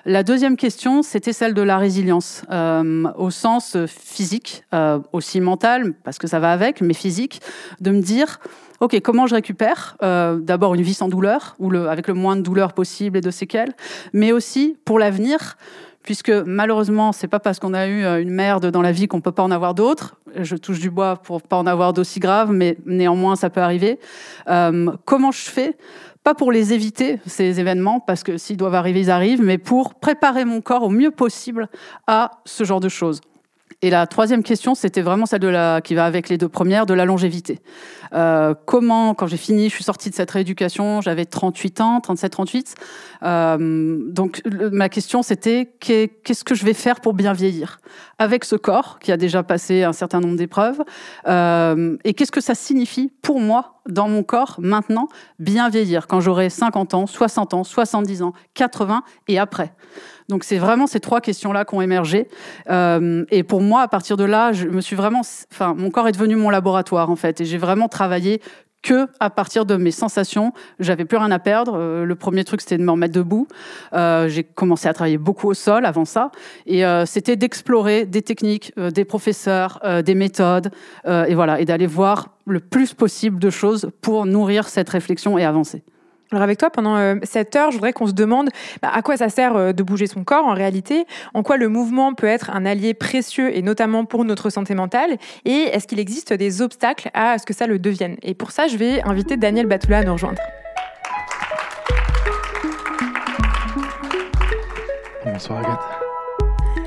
La 0.04 0.24
deuxième 0.24 0.56
question, 0.56 1.02
c'était 1.02 1.32
celle 1.32 1.54
de 1.54 1.62
la 1.62 1.78
résilience, 1.78 2.42
euh, 2.50 3.04
au 3.16 3.30
sens 3.30 3.76
physique, 3.86 4.64
aussi 5.12 5.40
mental, 5.40 5.94
parce 6.04 6.18
que 6.18 6.26
ça 6.26 6.40
va 6.40 6.52
avec, 6.52 6.80
mais 6.80 6.94
physique, 6.94 7.40
de 7.80 7.90
me 7.90 8.00
dire, 8.00 8.40
OK, 8.80 9.00
comment 9.00 9.26
je 9.26 9.34
récupère 9.34 9.96
euh, 10.02 10.38
D'abord 10.38 10.74
une 10.74 10.82
vie 10.82 10.94
sans 10.94 11.08
douleur, 11.08 11.56
ou 11.58 11.74
avec 11.74 12.08
le 12.08 12.14
moins 12.14 12.36
de 12.36 12.42
douleur 12.42 12.72
possible 12.72 13.18
et 13.18 13.20
de 13.20 13.30
séquelles, 13.30 13.72
mais 14.12 14.32
aussi 14.32 14.76
pour 14.84 14.98
l'avenir, 14.98 15.56
puisque 16.02 16.30
malheureusement, 16.30 17.12
c'est 17.12 17.28
pas 17.28 17.40
parce 17.40 17.58
qu'on 17.58 17.74
a 17.74 17.86
eu 17.86 18.04
euh, 18.04 18.20
une 18.20 18.30
merde 18.30 18.66
dans 18.70 18.82
la 18.82 18.92
vie 18.92 19.08
qu'on 19.08 19.20
peut 19.20 19.32
pas 19.32 19.42
en 19.42 19.50
avoir 19.50 19.74
d'autres. 19.74 20.16
Je 20.36 20.56
touche 20.56 20.78
du 20.78 20.90
bois 20.90 21.16
pour 21.16 21.42
pas 21.42 21.56
en 21.56 21.66
avoir 21.66 21.92
d'aussi 21.92 22.20
grave, 22.20 22.52
mais 22.52 22.76
néanmoins, 22.84 23.36
ça 23.36 23.50
peut 23.50 23.60
arriver. 23.60 23.98
Euh, 24.48 24.92
comment 25.04 25.32
je 25.32 25.50
fais? 25.50 25.76
Pas 26.22 26.34
pour 26.34 26.52
les 26.52 26.72
éviter, 26.72 27.18
ces 27.26 27.60
événements, 27.60 28.00
parce 28.00 28.22
que 28.24 28.36
s'ils 28.36 28.56
doivent 28.56 28.74
arriver, 28.74 29.00
ils 29.00 29.10
arrivent, 29.10 29.42
mais 29.42 29.58
pour 29.58 29.94
préparer 29.94 30.44
mon 30.44 30.60
corps 30.60 30.82
au 30.82 30.90
mieux 30.90 31.12
possible 31.12 31.68
à 32.06 32.32
ce 32.44 32.64
genre 32.64 32.80
de 32.80 32.88
choses. 32.88 33.20
Et 33.82 33.90
la 33.90 34.06
troisième 34.06 34.42
question, 34.42 34.74
c'était 34.74 35.02
vraiment 35.02 35.26
celle 35.26 35.40
de 35.40 35.48
la, 35.48 35.80
qui 35.82 35.94
va 35.94 36.06
avec 36.06 36.28
les 36.28 36.38
deux 36.38 36.48
premières, 36.48 36.86
de 36.86 36.94
la 36.94 37.04
longévité. 37.04 37.60
Euh, 38.14 38.54
comment, 38.64 39.14
quand 39.14 39.26
j'ai 39.26 39.36
fini, 39.36 39.68
je 39.68 39.74
suis 39.74 39.84
sortie 39.84 40.08
de 40.08 40.14
cette 40.14 40.30
rééducation, 40.30 41.00
j'avais 41.02 41.26
38 41.26 41.80
ans, 41.80 42.00
37, 42.00 42.32
38. 42.32 42.74
Euh, 43.22 43.98
donc 44.08 44.42
ma 44.72 44.88
question, 44.88 45.22
c'était 45.22 45.74
qu'est-ce 45.80 46.44
que 46.44 46.54
je 46.54 46.64
vais 46.64 46.72
faire 46.72 47.00
pour 47.00 47.12
bien 47.12 47.32
vieillir 47.32 47.80
avec 48.18 48.44
ce 48.44 48.56
corps 48.56 48.98
qui 48.98 49.12
a 49.12 49.16
déjà 49.16 49.42
passé 49.42 49.82
un 49.82 49.92
certain 49.92 50.20
nombre 50.20 50.36
d'épreuves 50.36 50.82
euh, 51.28 51.96
et 52.04 52.14
qu'est-ce 52.14 52.32
que 52.32 52.40
ça 52.40 52.54
signifie 52.54 53.12
pour 53.22 53.40
moi 53.40 53.80
dans 53.88 54.08
mon 54.08 54.22
corps 54.22 54.56
maintenant 54.58 55.08
bien 55.38 55.68
vieillir 55.68 56.06
quand 56.06 56.20
j'aurai 56.20 56.50
50 56.50 56.94
ans, 56.94 57.06
60 57.06 57.54
ans, 57.54 57.64
70 57.64 58.22
ans, 58.22 58.32
80 58.54 59.02
et 59.28 59.38
après? 59.38 59.72
Donc 60.28 60.44
c'est 60.44 60.58
vraiment 60.58 60.86
ces 60.86 61.00
trois 61.00 61.20
questions-là 61.20 61.64
qui 61.64 61.74
ont 61.74 61.82
émergé. 61.82 62.28
Euh, 62.68 63.24
et 63.30 63.42
pour 63.42 63.60
moi, 63.60 63.82
à 63.82 63.88
partir 63.88 64.16
de 64.16 64.24
là, 64.24 64.52
je 64.52 64.66
me 64.66 64.80
suis 64.80 64.96
vraiment, 64.96 65.22
enfin, 65.52 65.74
mon 65.76 65.90
corps 65.90 66.08
est 66.08 66.12
devenu 66.12 66.36
mon 66.36 66.50
laboratoire 66.50 67.10
en 67.10 67.16
fait, 67.16 67.40
et 67.40 67.44
j'ai 67.44 67.58
vraiment 67.58 67.88
travaillé 67.88 68.40
que 68.86 69.08
à 69.18 69.30
partir 69.30 69.66
de 69.66 69.76
mes 69.76 69.90
sensations. 69.90 70.52
J'avais 70.78 71.04
plus 71.04 71.18
rien 71.18 71.30
à 71.30 71.38
perdre. 71.38 71.76
Euh, 71.76 72.04
le 72.04 72.14
premier 72.14 72.44
truc, 72.44 72.60
c'était 72.60 72.78
de 72.78 72.84
me 72.84 72.90
remettre 72.90 73.14
debout. 73.14 73.48
Euh, 73.92 74.28
j'ai 74.28 74.44
commencé 74.44 74.88
à 74.88 74.94
travailler 74.94 75.18
beaucoup 75.18 75.48
au 75.48 75.54
sol 75.54 75.84
avant 75.84 76.04
ça. 76.04 76.30
Et 76.66 76.84
euh, 76.84 77.04
c'était 77.04 77.36
d'explorer 77.36 78.06
des 78.06 78.22
techniques, 78.22 78.72
euh, 78.78 78.90
des 78.90 79.04
professeurs, 79.04 79.80
euh, 79.84 80.02
des 80.02 80.14
méthodes, 80.14 80.70
euh, 81.06 81.24
et 81.24 81.34
voilà, 81.34 81.60
et 81.60 81.64
d'aller 81.64 81.86
voir 81.86 82.28
le 82.46 82.60
plus 82.60 82.94
possible 82.94 83.40
de 83.40 83.50
choses 83.50 83.90
pour 84.02 84.24
nourrir 84.24 84.68
cette 84.68 84.88
réflexion 84.88 85.36
et 85.36 85.44
avancer. 85.44 85.82
Alors 86.32 86.42
avec 86.42 86.58
toi, 86.58 86.70
pendant 86.70 86.96
euh, 86.96 87.16
cette 87.22 87.54
heure, 87.54 87.70
je 87.70 87.76
voudrais 87.76 87.92
qu'on 87.92 88.06
se 88.08 88.12
demande 88.12 88.50
bah, 88.82 88.90
à 88.92 89.02
quoi 89.02 89.16
ça 89.16 89.28
sert 89.28 89.54
euh, 89.56 89.72
de 89.72 89.82
bouger 89.82 90.06
son 90.08 90.24
corps 90.24 90.44
en 90.44 90.54
réalité, 90.54 91.06
en 91.34 91.42
quoi 91.42 91.56
le 91.56 91.68
mouvement 91.68 92.14
peut 92.14 92.26
être 92.26 92.50
un 92.50 92.66
allié 92.66 92.94
précieux 92.94 93.56
et 93.56 93.62
notamment 93.62 94.04
pour 94.04 94.24
notre 94.24 94.50
santé 94.50 94.74
mentale, 94.74 95.18
et 95.44 95.70
est-ce 95.72 95.86
qu'il 95.86 96.00
existe 96.00 96.32
des 96.32 96.62
obstacles 96.62 97.10
à 97.14 97.38
ce 97.38 97.46
que 97.46 97.54
ça 97.54 97.66
le 97.66 97.78
devienne? 97.78 98.16
Et 98.22 98.34
pour 98.34 98.50
ça, 98.50 98.66
je 98.66 98.76
vais 98.76 99.02
inviter 99.02 99.36
Daniel 99.36 99.66
Batoula 99.66 99.98
à 99.98 100.04
nous 100.04 100.12
rejoindre. 100.14 100.42
Bonsoir 105.24 105.60
Agathe. 105.60 105.95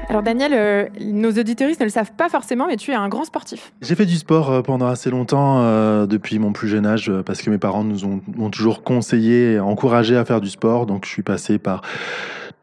Alors 0.09 0.23
Daniel, 0.23 0.53
euh, 0.55 0.87
nos 0.99 1.29
auditoristes 1.29 1.79
ne 1.81 1.85
le 1.85 1.91
savent 1.91 2.13
pas 2.13 2.29
forcément, 2.29 2.65
mais 2.65 2.77
tu 2.77 2.89
es 2.89 2.95
un 2.95 3.09
grand 3.09 3.25
sportif. 3.25 3.71
J'ai 3.81 3.93
fait 3.93 4.07
du 4.07 4.15
sport 4.15 4.49
euh, 4.49 4.61
pendant 4.63 4.87
assez 4.87 5.11
longtemps, 5.11 5.61
euh, 5.61 6.07
depuis 6.07 6.39
mon 6.39 6.51
plus 6.51 6.67
jeune 6.67 6.87
âge, 6.87 7.11
parce 7.27 7.43
que 7.43 7.51
mes 7.51 7.59
parents 7.59 7.83
nous 7.83 8.05
ont, 8.05 8.49
toujours 8.49 8.81
conseillé 8.81 9.59
encouragé 9.59 10.17
à 10.17 10.25
faire 10.25 10.41
du 10.41 10.49
sport. 10.49 10.87
Donc 10.87 11.05
je 11.05 11.11
suis 11.11 11.21
passé 11.21 11.59
par 11.59 11.83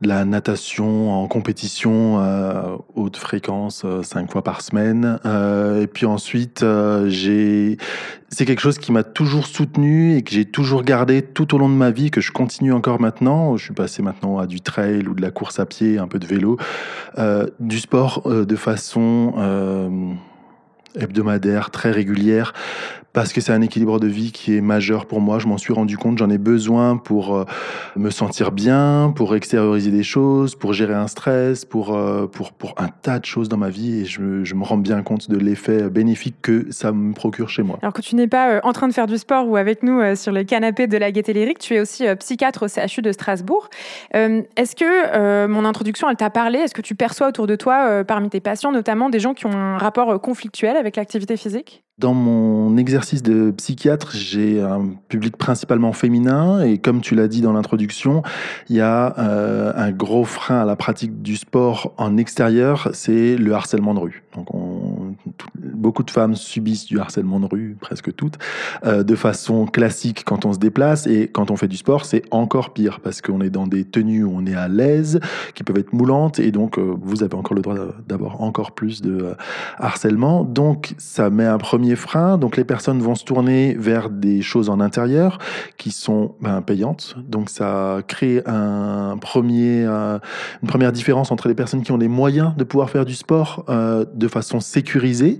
de 0.02 0.08
la 0.08 0.26
natation 0.26 1.10
en 1.10 1.26
compétition 1.26 2.20
euh, 2.20 2.76
haute 2.94 3.16
fréquence, 3.16 3.82
euh, 3.84 4.02
cinq 4.02 4.30
fois 4.30 4.42
par 4.42 4.60
semaine. 4.60 5.18
Euh, 5.24 5.82
et 5.82 5.86
puis 5.86 6.04
ensuite, 6.04 6.62
euh, 6.62 7.08
j'ai... 7.08 7.78
c'est 8.28 8.44
quelque 8.44 8.60
chose 8.60 8.78
qui 8.78 8.92
m'a 8.92 9.04
toujours 9.04 9.46
soutenu 9.46 10.16
et 10.16 10.22
que 10.22 10.32
j'ai 10.32 10.44
toujours 10.44 10.82
gardé 10.82 11.22
tout 11.22 11.54
au 11.54 11.58
long 11.58 11.70
de 11.70 11.74
ma 11.74 11.90
vie, 11.90 12.10
que 12.10 12.20
je 12.20 12.30
continue 12.30 12.74
encore 12.74 13.00
maintenant. 13.00 13.56
Je 13.56 13.64
suis 13.64 13.74
passé 13.74 14.02
maintenant 14.02 14.38
à 14.38 14.46
du 14.46 14.60
trail 14.60 15.08
ou 15.08 15.14
de 15.14 15.22
la 15.22 15.30
course 15.30 15.58
à 15.60 15.64
pied, 15.66 15.98
un 15.98 16.08
peu 16.08 16.18
de 16.18 16.26
vélo, 16.26 16.58
du 17.60 17.78
sport 17.78 18.22
de 18.28 18.56
façon... 18.56 19.32
hebdomadaire, 20.98 21.70
très 21.70 21.90
régulière, 21.90 22.54
parce 23.16 23.32
que 23.32 23.40
c'est 23.40 23.54
un 23.54 23.62
équilibre 23.62 23.98
de 23.98 24.08
vie 24.08 24.30
qui 24.30 24.58
est 24.58 24.60
majeur 24.60 25.06
pour 25.06 25.22
moi. 25.22 25.38
Je 25.38 25.46
m'en 25.46 25.56
suis 25.56 25.72
rendu 25.72 25.96
compte, 25.96 26.18
j'en 26.18 26.28
ai 26.28 26.36
besoin 26.36 26.98
pour 26.98 27.34
euh, 27.34 27.44
me 27.96 28.10
sentir 28.10 28.52
bien, 28.52 29.10
pour 29.16 29.34
extérioriser 29.34 29.90
des 29.90 30.02
choses, 30.02 30.54
pour 30.54 30.74
gérer 30.74 30.92
un 30.92 31.06
stress, 31.06 31.64
pour, 31.64 31.96
euh, 31.96 32.26
pour, 32.26 32.52
pour 32.52 32.74
un 32.76 32.88
tas 32.88 33.18
de 33.18 33.24
choses 33.24 33.48
dans 33.48 33.56
ma 33.56 33.70
vie, 33.70 34.00
et 34.00 34.04
je, 34.04 34.44
je 34.44 34.54
me 34.54 34.64
rends 34.64 34.76
bien 34.76 35.02
compte 35.02 35.30
de 35.30 35.38
l'effet 35.38 35.88
bénéfique 35.88 36.36
que 36.42 36.70
ça 36.70 36.92
me 36.92 37.14
procure 37.14 37.48
chez 37.48 37.62
moi. 37.62 37.78
Alors 37.80 37.94
que 37.94 38.02
tu 38.02 38.16
n'es 38.16 38.28
pas 38.28 38.50
euh, 38.50 38.60
en 38.64 38.74
train 38.74 38.86
de 38.86 38.92
faire 38.92 39.06
du 39.06 39.16
sport 39.16 39.48
ou 39.48 39.56
avec 39.56 39.82
nous 39.82 40.14
sur 40.14 40.30
le 40.30 40.44
canapé 40.44 40.86
de 40.86 40.98
la 40.98 41.10
Gaîté 41.10 41.32
Lyrique, 41.32 41.58
tu 41.58 41.74
es 41.74 41.80
aussi 41.80 42.04
psychiatre 42.18 42.64
au 42.64 42.68
CHU 42.68 43.00
de 43.00 43.12
Strasbourg. 43.12 43.70
Est-ce 44.12 44.76
que 44.76 45.46
mon 45.46 45.64
introduction, 45.64 46.10
elle 46.10 46.16
t'a 46.16 46.28
parlé? 46.28 46.58
Est-ce 46.58 46.74
que 46.74 46.82
tu 46.82 46.94
perçois 46.94 47.28
autour 47.28 47.46
de 47.46 47.56
toi, 47.56 48.04
parmi 48.04 48.28
tes 48.28 48.40
patients, 48.40 48.72
notamment 48.72 49.08
des 49.08 49.20
gens 49.20 49.32
qui 49.32 49.46
ont 49.46 49.56
un 49.56 49.78
rapport 49.78 50.20
conflictuel 50.20 50.76
avec 50.76 50.96
l'activité 50.96 51.38
physique? 51.38 51.85
Dans 51.98 52.12
mon 52.12 52.76
exercice 52.76 53.22
de 53.22 53.50
psychiatre, 53.52 54.14
j'ai 54.14 54.60
un 54.60 54.90
public 55.08 55.38
principalement 55.38 55.94
féminin 55.94 56.60
et 56.60 56.76
comme 56.76 57.00
tu 57.00 57.14
l'as 57.14 57.26
dit 57.26 57.40
dans 57.40 57.54
l'introduction, 57.54 58.22
il 58.68 58.76
y 58.76 58.82
a 58.82 59.18
euh, 59.18 59.72
un 59.74 59.92
gros 59.92 60.24
frein 60.24 60.60
à 60.60 60.66
la 60.66 60.76
pratique 60.76 61.22
du 61.22 61.36
sport 61.36 61.94
en 61.96 62.18
extérieur, 62.18 62.90
c'est 62.92 63.38
le 63.38 63.54
harcèlement 63.54 63.94
de 63.94 64.00
rue. 64.00 64.22
Beaucoup 65.74 66.02
de 66.02 66.10
femmes 66.10 66.34
subissent 66.34 66.86
du 66.86 66.98
harcèlement 66.98 67.40
de 67.40 67.46
rue, 67.46 67.76
presque 67.80 68.14
toutes, 68.14 68.38
euh, 68.84 69.02
de 69.02 69.14
façon 69.14 69.66
classique 69.66 70.24
quand 70.24 70.44
on 70.44 70.52
se 70.52 70.58
déplace 70.58 71.06
et 71.06 71.28
quand 71.28 71.50
on 71.50 71.56
fait 71.56 71.68
du 71.68 71.76
sport, 71.76 72.04
c'est 72.04 72.22
encore 72.30 72.72
pire 72.72 73.00
parce 73.00 73.20
qu'on 73.20 73.40
est 73.40 73.50
dans 73.50 73.66
des 73.66 73.84
tenues 73.84 74.24
où 74.24 74.32
on 74.34 74.46
est 74.46 74.54
à 74.54 74.68
l'aise, 74.68 75.20
qui 75.54 75.64
peuvent 75.64 75.78
être 75.78 75.92
moulantes 75.92 76.38
et 76.38 76.50
donc 76.50 76.78
euh, 76.78 76.94
vous 77.00 77.22
avez 77.22 77.34
encore 77.34 77.54
le 77.54 77.62
droit 77.62 77.76
d'avoir 78.06 78.40
encore 78.42 78.72
plus 78.72 79.02
de 79.02 79.22
euh, 79.22 79.34
harcèlement. 79.78 80.44
Donc, 80.44 80.94
ça 80.98 81.30
met 81.30 81.46
un 81.46 81.58
premier 81.58 81.96
frein. 81.96 82.38
Donc, 82.38 82.56
les 82.56 82.64
personnes 82.64 83.00
vont 83.00 83.14
se 83.14 83.24
tourner 83.24 83.74
vers 83.78 84.10
des 84.10 84.42
choses 84.42 84.68
en 84.70 84.80
intérieur 84.80 85.38
qui 85.76 85.90
sont 85.90 86.34
ben, 86.40 86.62
payantes. 86.62 87.16
Donc, 87.28 87.50
ça 87.50 87.98
crée 88.06 88.42
un 88.46 89.16
premier, 89.20 89.84
une 89.84 90.68
première 90.68 90.92
différence 90.92 91.30
entre 91.30 91.48
les 91.48 91.54
personnes 91.54 91.82
qui 91.82 91.92
ont 91.92 91.96
les 91.96 92.08
moyens 92.08 92.54
de 92.56 92.64
pouvoir 92.64 92.90
faire 92.90 93.04
du 93.04 93.14
sport 93.14 93.64
de 93.68 94.28
façon 94.28 94.60
sécurisée. 94.60 95.38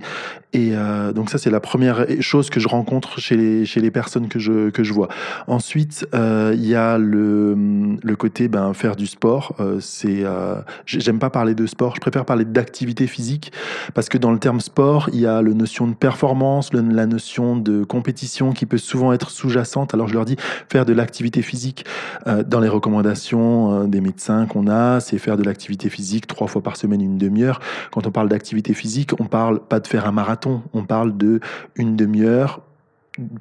Et 0.53 0.71
euh, 0.73 1.11
donc, 1.11 1.29
ça, 1.29 1.37
c'est 1.37 1.49
la 1.49 1.59
première 1.59 2.05
chose 2.21 2.49
que 2.49 2.59
je 2.59 2.67
rencontre 2.67 3.19
chez 3.19 3.35
les, 3.35 3.65
chez 3.65 3.81
les 3.81 3.91
personnes 3.91 4.27
que 4.27 4.39
je, 4.39 4.69
que 4.69 4.83
je 4.83 4.93
vois. 4.93 5.09
Ensuite, 5.45 6.07
euh, 6.15 6.53
il 6.55 6.65
y 6.65 6.73
a 6.73 6.97
le, 6.97 7.55
le 8.01 8.15
côté 8.15 8.47
ben, 8.47 8.73
faire 8.73 8.95
du 8.95 9.07
sport. 9.07 9.55
Euh, 9.59 9.79
c'est, 9.79 10.23
euh, 10.23 10.55
j'aime 10.85 11.19
pas 11.19 11.29
parler 11.29 11.53
de 11.53 11.65
sport, 11.65 11.95
je 11.95 12.01
préfère 12.01 12.25
parler 12.25 12.45
d'activité 12.45 13.07
physique 13.07 13.51
parce 13.93 14.09
que 14.09 14.17
dans 14.17 14.31
le 14.31 14.39
terme 14.39 14.59
sport, 14.59 15.09
il 15.13 15.19
y 15.19 15.27
a 15.27 15.41
la 15.41 15.53
notion 15.53 15.87
de 15.87 15.93
performance, 15.93 16.71
la 16.73 17.05
notion 17.05 17.57
de 17.57 17.83
compétition 17.83 18.51
qui 18.53 18.65
peut 18.65 18.77
souvent 18.77 19.13
être 19.13 19.29
sous-jacente. 19.29 19.93
Alors 19.93 20.07
je 20.07 20.13
leur 20.13 20.25
dis 20.25 20.37
faire 20.69 20.85
de 20.85 20.93
l'activité 20.93 21.41
physique 21.41 21.85
dans 22.25 22.59
les 22.59 22.69
recommandations 22.69 23.85
des 23.85 24.01
médecins 24.01 24.45
qu'on 24.45 24.67
a, 24.67 24.99
c'est 24.99 25.17
faire 25.17 25.37
de 25.37 25.43
l'activité 25.43 25.89
physique 25.89 26.27
trois 26.27 26.47
fois 26.47 26.61
par 26.61 26.77
semaine, 26.77 27.01
une 27.01 27.17
demi-heure. 27.17 27.59
Quand 27.91 28.07
on 28.07 28.11
parle 28.11 28.29
d'activité 28.29 28.73
physique, 28.73 29.11
on 29.19 29.25
parle 29.25 29.59
pas 29.59 29.79
de 29.79 29.87
faire 29.87 30.06
un 30.07 30.11
marathon, 30.11 30.63
on 30.73 30.83
parle 30.83 31.17
de 31.17 31.39
une 31.75 31.95
demi-heure 31.95 32.61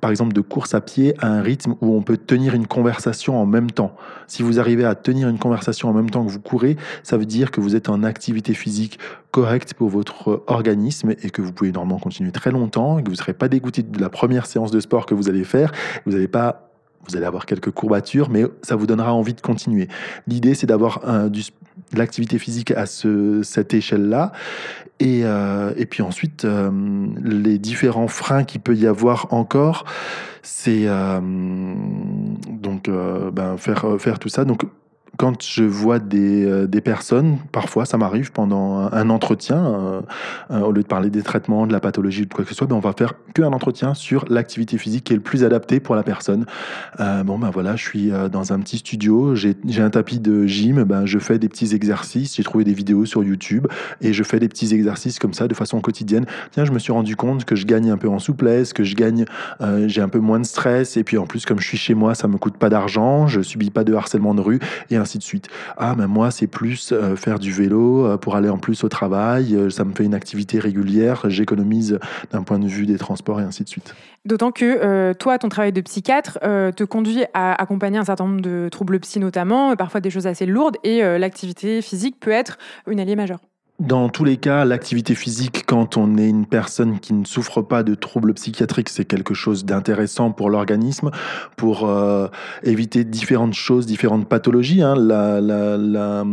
par 0.00 0.10
exemple 0.10 0.32
de 0.32 0.40
course 0.40 0.74
à 0.74 0.80
pied 0.80 1.14
à 1.18 1.28
un 1.28 1.42
rythme 1.42 1.74
où 1.80 1.94
on 1.94 2.02
peut 2.02 2.16
tenir 2.16 2.54
une 2.54 2.66
conversation 2.66 3.40
en 3.40 3.46
même 3.46 3.70
temps. 3.70 3.94
Si 4.26 4.42
vous 4.42 4.58
arrivez 4.58 4.84
à 4.84 4.94
tenir 4.94 5.28
une 5.28 5.38
conversation 5.38 5.88
en 5.88 5.92
même 5.92 6.10
temps 6.10 6.24
que 6.24 6.30
vous 6.30 6.40
courez, 6.40 6.76
ça 7.02 7.16
veut 7.16 7.26
dire 7.26 7.50
que 7.50 7.60
vous 7.60 7.76
êtes 7.76 7.88
en 7.88 8.02
activité 8.02 8.54
physique 8.54 8.98
correcte 9.30 9.74
pour 9.74 9.90
votre 9.90 10.44
organisme 10.46 11.10
et 11.10 11.30
que 11.30 11.42
vous 11.42 11.52
pouvez 11.52 11.72
normalement 11.72 11.98
continuer 11.98 12.32
très 12.32 12.50
longtemps 12.50 12.98
et 12.98 13.02
que 13.02 13.08
vous 13.08 13.14
ne 13.14 13.18
serez 13.18 13.34
pas 13.34 13.48
dégoûté 13.48 13.82
de 13.82 14.00
la 14.00 14.08
première 14.08 14.46
séance 14.46 14.70
de 14.70 14.80
sport 14.80 15.04
que 15.04 15.14
vous 15.14 15.28
allez 15.28 15.44
faire. 15.44 15.72
Vous 16.06 16.12
n'allez 16.12 16.28
pas 16.28 16.65
vous 17.08 17.16
allez 17.16 17.26
avoir 17.26 17.46
quelques 17.46 17.70
courbatures, 17.70 18.30
mais 18.30 18.44
ça 18.62 18.76
vous 18.76 18.86
donnera 18.86 19.12
envie 19.12 19.34
de 19.34 19.40
continuer. 19.40 19.88
L'idée, 20.26 20.54
c'est 20.54 20.66
d'avoir 20.66 21.28
du- 21.30 21.42
de 21.92 21.98
l'activité 21.98 22.38
physique 22.38 22.70
à 22.70 22.86
ce, 22.86 23.42
cette 23.42 23.74
échelle-là. 23.74 24.32
Et, 24.98 25.22
euh, 25.24 25.72
puis 25.90 26.02
ensuite, 26.02 26.44
euh, 26.44 26.70
les 27.22 27.58
différents 27.58 28.08
freins 28.08 28.44
qu'il 28.44 28.60
peut 28.60 28.74
y 28.74 28.86
avoir 28.86 29.32
encore, 29.32 29.84
c'est 30.42 30.84
euh, 30.86 31.20
donc 32.48 32.88
euh, 32.88 33.30
ben, 33.30 33.56
faire, 33.58 34.18
tout 34.18 34.28
ça. 34.28 34.44
Donc, 34.44 34.62
quand 35.18 35.42
je 35.42 35.64
vois 35.64 35.98
des, 35.98 36.44
euh, 36.44 36.66
personnes, 36.66 37.38
parfois 37.52 37.84
ça 37.84 37.96
m'arrive 37.98 38.32
pendant 38.32 38.88
un, 38.92 39.10
entretien, 39.10 39.64
euh, 39.64 40.00
euh, 40.50 40.60
au 40.60 40.72
lieu 40.72 40.82
de 40.82 40.88
parler 40.88 41.10
des 41.10 41.22
traitements, 41.22 41.66
de 41.66 41.72
la 41.72 41.80
pathologie 41.80 42.22
ou 42.22 42.26
de 42.26 42.34
quoi 42.34 42.44
que 42.44 42.50
ce 42.50 42.56
soit, 42.56 42.66
ben 42.66 42.76
on 42.76 42.80
va 42.80 42.92
faire 42.92 43.14
qu'un 43.36 43.52
entretien 43.52 43.92
sur 43.92 44.24
l'activité 44.30 44.78
physique 44.78 45.04
qui 45.04 45.12
est 45.12 45.16
le 45.16 45.22
plus 45.22 45.44
adapté 45.44 45.78
pour 45.78 45.94
la 45.94 46.02
personne. 46.02 46.46
Euh, 47.00 47.22
bon 47.22 47.38
ben 47.38 47.50
voilà, 47.50 47.76
je 47.76 47.82
suis 47.82 48.10
euh, 48.10 48.30
dans 48.30 48.54
un 48.54 48.60
petit 48.60 48.78
studio, 48.78 49.34
j'ai 49.34 49.54
un 49.78 49.90
tapis 49.90 50.20
de 50.20 50.46
gym, 50.46 50.84
ben 50.84 51.04
je 51.04 51.18
fais 51.18 51.38
des 51.38 51.48
petits 51.48 51.74
exercices, 51.74 52.36
j'ai 52.36 52.42
trouvé 52.42 52.64
des 52.64 52.72
vidéos 52.72 53.04
sur 53.04 53.22
YouTube 53.22 53.66
et 54.00 54.14
je 54.14 54.22
fais 54.22 54.38
des 54.38 54.48
petits 54.48 54.72
exercices 54.72 55.18
comme 55.18 55.34
ça 55.34 55.48
de 55.48 55.54
façon 55.54 55.80
quotidienne. 55.80 56.24
Tiens, 56.52 56.64
je 56.64 56.72
me 56.72 56.78
suis 56.78 56.92
rendu 56.92 57.14
compte 57.14 57.44
que 57.44 57.56
je 57.56 57.66
gagne 57.66 57.90
un 57.90 57.98
peu 57.98 58.08
en 58.08 58.18
souplesse, 58.18 58.72
que 58.72 58.84
je 58.84 58.94
gagne, 58.94 59.26
euh, 59.60 59.86
j'ai 59.86 60.00
un 60.00 60.08
peu 60.08 60.18
moins 60.18 60.40
de 60.40 60.46
stress 60.46 60.96
et 60.96 61.04
puis 61.04 61.18
en 61.18 61.26
plus 61.26 61.44
comme 61.44 61.60
je 61.60 61.68
suis 61.68 61.78
chez 61.78 61.94
moi, 61.94 62.14
ça 62.14 62.28
me 62.28 62.38
coûte 62.38 62.56
pas 62.56 62.70
d'argent, 62.70 63.26
je 63.26 63.42
subis 63.42 63.70
pas 63.70 63.84
de 63.84 63.92
harcèlement 63.92 64.34
de 64.34 64.40
rue 64.40 64.60
et 64.88 64.96
ainsi 64.96 65.18
de 65.18 65.22
suite. 65.22 65.48
Ah, 65.76 65.94
mais 65.98 66.06
moi, 66.06 66.30
c'est 66.30 66.46
plus 66.46 66.94
faire 67.16 67.38
du 67.38 67.52
vélo 67.52 68.16
pour 68.18 68.36
aller 68.36 68.48
en 68.48 68.58
plus 68.58 68.82
au 68.82 68.88
travail. 68.88 69.56
ça 69.70 69.84
me 69.84 69.92
fait 69.92 70.04
une 70.04 70.14
activité 70.14 70.58
régulière. 70.58 71.28
J'économise 71.28 71.98
d'un 72.32 72.42
point 72.42 72.58
de 72.58 72.66
vue 72.66 72.86
des 72.86 72.96
transports 72.96 73.25
D'autant 74.24 74.50
que 74.52 74.64
euh, 74.64 75.14
toi, 75.14 75.38
ton 75.38 75.48
travail 75.48 75.72
de 75.72 75.80
psychiatre 75.80 76.38
euh, 76.42 76.72
te 76.72 76.84
conduit 76.84 77.24
à 77.34 77.60
accompagner 77.60 77.98
un 77.98 78.04
certain 78.04 78.26
nombre 78.26 78.40
de 78.40 78.68
troubles 78.70 78.98
psy 79.00 79.18
notamment, 79.18 79.72
euh, 79.72 79.74
parfois 79.74 80.00
des 80.00 80.10
choses 80.10 80.26
assez 80.26 80.46
lourdes, 80.46 80.76
et 80.82 81.00
l'activité 81.18 81.82
physique 81.82 82.18
peut 82.20 82.30
être 82.30 82.58
une 82.86 83.00
alliée 83.00 83.16
majeure. 83.16 83.40
Dans 83.78 84.08
tous 84.08 84.24
les 84.24 84.38
cas, 84.38 84.64
l'activité 84.64 85.14
physique, 85.14 85.64
quand 85.66 85.98
on 85.98 86.16
est 86.16 86.30
une 86.30 86.46
personne 86.46 86.98
qui 86.98 87.12
ne 87.12 87.26
souffre 87.26 87.60
pas 87.60 87.82
de 87.82 87.94
troubles 87.94 88.32
psychiatriques, 88.32 88.88
c'est 88.88 89.04
quelque 89.04 89.34
chose 89.34 89.66
d'intéressant 89.66 90.30
pour 90.30 90.48
l'organisme, 90.48 91.10
pour 91.58 91.86
euh, 91.86 92.28
éviter 92.62 93.04
différentes 93.04 93.52
choses, 93.52 93.84
différentes 93.84 94.30
pathologies. 94.30 94.80
hein. 94.80 94.94
La, 94.96 96.24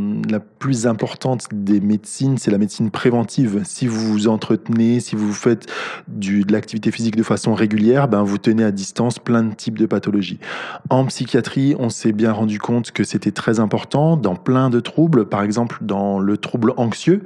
plus 0.58 0.88
importante 0.88 1.48
des 1.52 1.82
médecines, 1.82 2.38
c'est 2.38 2.50
la 2.50 2.58
médecine 2.58 2.90
préventive. 2.90 3.64
Si 3.66 3.86
vous 3.86 4.14
vous 4.14 4.28
entretenez, 4.30 5.02
si 5.02 5.18
vous 5.18 5.34
faites 5.34 5.70
de 6.08 6.50
l'activité 6.50 6.90
physique 6.90 7.18
de 7.18 7.24
façon 7.24 7.54
régulière, 7.54 8.08
ben 8.08 8.24
vous 8.24 8.38
tenez 8.38 8.64
à 8.64 8.72
distance 8.72 9.20
plein 9.20 9.44
de 9.44 9.54
types 9.54 9.78
de 9.78 9.86
pathologies. 9.86 10.40
En 10.90 11.04
psychiatrie, 11.08 11.76
on 11.78 11.90
s'est 11.90 12.14
bien 12.14 12.32
rendu 12.32 12.60
compte 12.60 12.92
que 12.92 13.04
c'était 13.04 13.32
très 13.34 13.60
important 13.60 14.16
dans 14.16 14.38
plein 14.38 14.70
de 14.70 14.80
troubles, 14.80 15.28
par 15.28 15.44
exemple 15.44 15.80
dans 15.82 16.20
le 16.20 16.38
trouble 16.38 16.74
anxieux. 16.78 17.24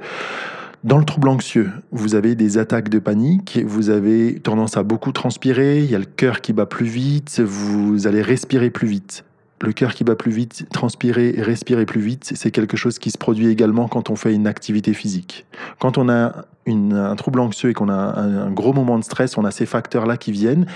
Dans 0.84 0.98
le 0.98 1.04
trouble 1.04 1.28
anxieux, 1.28 1.70
vous 1.90 2.14
avez 2.14 2.36
des 2.36 2.56
attaques 2.56 2.88
de 2.88 3.00
panique, 3.00 3.58
vous 3.66 3.90
avez 3.90 4.38
tendance 4.38 4.76
à 4.76 4.84
beaucoup 4.84 5.10
transpirer, 5.10 5.80
il 5.80 5.90
y 5.90 5.96
a 5.96 5.98
le 5.98 6.04
cœur 6.04 6.40
qui 6.40 6.52
bat 6.52 6.66
plus 6.66 6.86
vite, 6.86 7.40
vous 7.40 8.06
allez 8.06 8.22
respirer 8.22 8.70
plus 8.70 8.86
vite. 8.86 9.24
Le 9.60 9.72
cœur 9.72 9.92
qui 9.92 10.04
bat 10.04 10.14
plus 10.14 10.30
vite, 10.30 10.66
transpirer 10.72 11.34
et 11.36 11.42
respirer 11.42 11.84
plus 11.84 12.00
vite, 12.00 12.30
c'est 12.36 12.52
quelque 12.52 12.76
chose 12.76 13.00
qui 13.00 13.10
se 13.10 13.18
produit 13.18 13.48
également 13.48 13.88
quand 13.88 14.08
on 14.08 14.14
fait 14.14 14.32
une 14.32 14.46
activité 14.46 14.94
physique. 14.94 15.46
Quand 15.80 15.98
on 15.98 16.08
a 16.08 16.44
un 16.68 17.16
trouble 17.16 17.40
anxieux 17.40 17.70
et 17.70 17.74
qu'on 17.74 17.88
a 17.88 17.94
un, 17.94 18.50
gros 18.52 18.72
moment 18.72 19.00
de 19.00 19.04
stress, 19.04 19.36
on 19.36 19.44
a 19.44 19.50
ces 19.50 19.66
facteurs-là 19.66 20.16
qui 20.16 20.30
viennent 20.30 20.66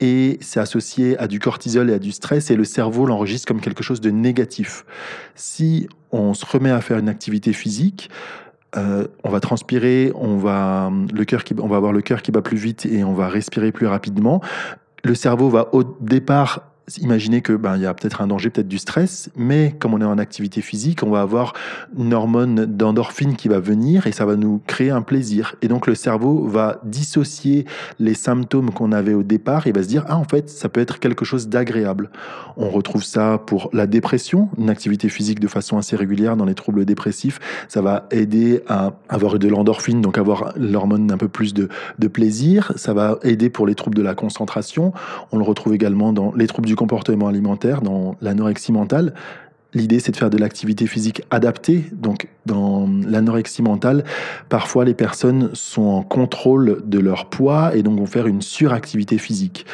et 0.00 0.38
c'est 0.42 0.60
associé 0.60 1.16
à 1.18 1.28
du 1.28 1.38
cortisol 1.38 1.88
et 1.88 1.94
à 1.94 1.98
du 1.98 2.12
stress 2.12 2.50
et 2.50 2.56
le 2.56 2.64
cerveau 2.64 3.06
l'enregistre 3.06 3.46
comme 3.46 3.60
quelque 3.60 3.82
chose 3.82 4.02
de 4.02 4.10
négatif. 4.10 4.84
Si 5.34 5.88
on 6.12 6.34
se 6.34 6.44
remet 6.44 6.70
à 6.70 6.80
faire 6.82 6.98
une 6.98 7.08
activité 7.08 7.54
physique, 7.54 8.10
euh, 8.76 9.06
on 9.24 9.30
va 9.30 9.40
transpirer, 9.40 10.12
on 10.14 10.36
va, 10.36 10.90
le 11.12 11.24
qui, 11.24 11.54
on 11.58 11.68
va 11.68 11.76
avoir 11.76 11.92
le 11.92 12.02
cœur 12.02 12.22
qui 12.22 12.32
bat 12.32 12.42
plus 12.42 12.56
vite 12.56 12.86
et 12.86 13.04
on 13.04 13.14
va 13.14 13.28
respirer 13.28 13.72
plus 13.72 13.86
rapidement. 13.86 14.40
Le 15.04 15.14
cerveau 15.14 15.48
va 15.48 15.68
au 15.72 15.84
départ 16.00 16.62
Imaginez 17.00 17.40
que 17.40 17.52
ben 17.52 17.76
il 17.76 17.82
y 17.82 17.86
a 17.86 17.94
peut-être 17.94 18.20
un 18.20 18.28
danger, 18.28 18.48
peut-être 18.48 18.68
du 18.68 18.78
stress, 18.78 19.28
mais 19.34 19.74
comme 19.80 19.92
on 19.92 20.00
est 20.00 20.04
en 20.04 20.18
activité 20.18 20.60
physique, 20.60 21.02
on 21.02 21.10
va 21.10 21.20
avoir 21.20 21.52
une 21.98 22.14
hormone 22.14 22.64
d'endorphine 22.64 23.34
qui 23.34 23.48
va 23.48 23.58
venir 23.58 24.06
et 24.06 24.12
ça 24.12 24.24
va 24.24 24.36
nous 24.36 24.60
créer 24.68 24.90
un 24.90 25.02
plaisir. 25.02 25.56
Et 25.62 25.68
donc 25.68 25.88
le 25.88 25.96
cerveau 25.96 26.46
va 26.46 26.80
dissocier 26.84 27.66
les 27.98 28.14
symptômes 28.14 28.70
qu'on 28.70 28.92
avait 28.92 29.14
au 29.14 29.24
départ 29.24 29.66
et 29.66 29.72
va 29.72 29.82
se 29.82 29.88
dire 29.88 30.04
ah 30.06 30.16
en 30.16 30.22
fait 30.22 30.48
ça 30.48 30.68
peut 30.68 30.80
être 30.80 31.00
quelque 31.00 31.24
chose 31.24 31.48
d'agréable. 31.48 32.08
On 32.56 32.70
retrouve 32.70 33.02
ça 33.02 33.42
pour 33.44 33.68
la 33.72 33.88
dépression, 33.88 34.48
une 34.56 34.70
activité 34.70 35.08
physique 35.08 35.40
de 35.40 35.48
façon 35.48 35.78
assez 35.78 35.96
régulière 35.96 36.36
dans 36.36 36.44
les 36.44 36.54
troubles 36.54 36.84
dépressifs, 36.84 37.40
ça 37.66 37.82
va 37.82 38.06
aider 38.12 38.62
à 38.68 38.92
avoir 39.08 39.40
de 39.40 39.48
l'endorphine, 39.48 40.02
donc 40.02 40.18
avoir 40.18 40.52
l'hormone 40.56 41.08
d'un 41.08 41.18
peu 41.18 41.28
plus 41.28 41.52
de 41.52 41.68
plaisir. 42.06 42.70
Ça 42.76 42.94
va 42.94 43.18
aider 43.24 43.50
pour 43.50 43.66
les 43.66 43.74
troubles 43.74 43.96
de 43.96 44.02
la 44.02 44.14
concentration. 44.14 44.92
On 45.32 45.38
le 45.38 45.44
retrouve 45.44 45.74
également 45.74 46.12
dans 46.12 46.32
les 46.36 46.46
troubles 46.46 46.68
du 46.68 46.75
comportement 46.76 47.26
alimentaire, 47.26 47.82
dans 47.82 48.16
l'anorexie 48.20 48.72
mentale. 48.72 49.14
L'idée, 49.74 49.98
c'est 49.98 50.12
de 50.12 50.16
faire 50.16 50.30
de 50.30 50.38
l'activité 50.38 50.86
physique 50.86 51.22
adaptée. 51.30 51.84
Donc, 51.92 52.28
dans 52.46 52.88
l'anorexie 53.06 53.62
mentale, 53.62 54.04
parfois 54.48 54.84
les 54.84 54.94
personnes 54.94 55.50
sont 55.52 55.82
en 55.82 56.02
contrôle 56.02 56.82
de 56.86 56.98
leur 56.98 57.28
poids 57.28 57.76
et 57.76 57.82
donc 57.82 57.98
vont 57.98 58.06
faire 58.06 58.26
une 58.26 58.40
suractivité 58.40 59.18
physique. 59.18 59.66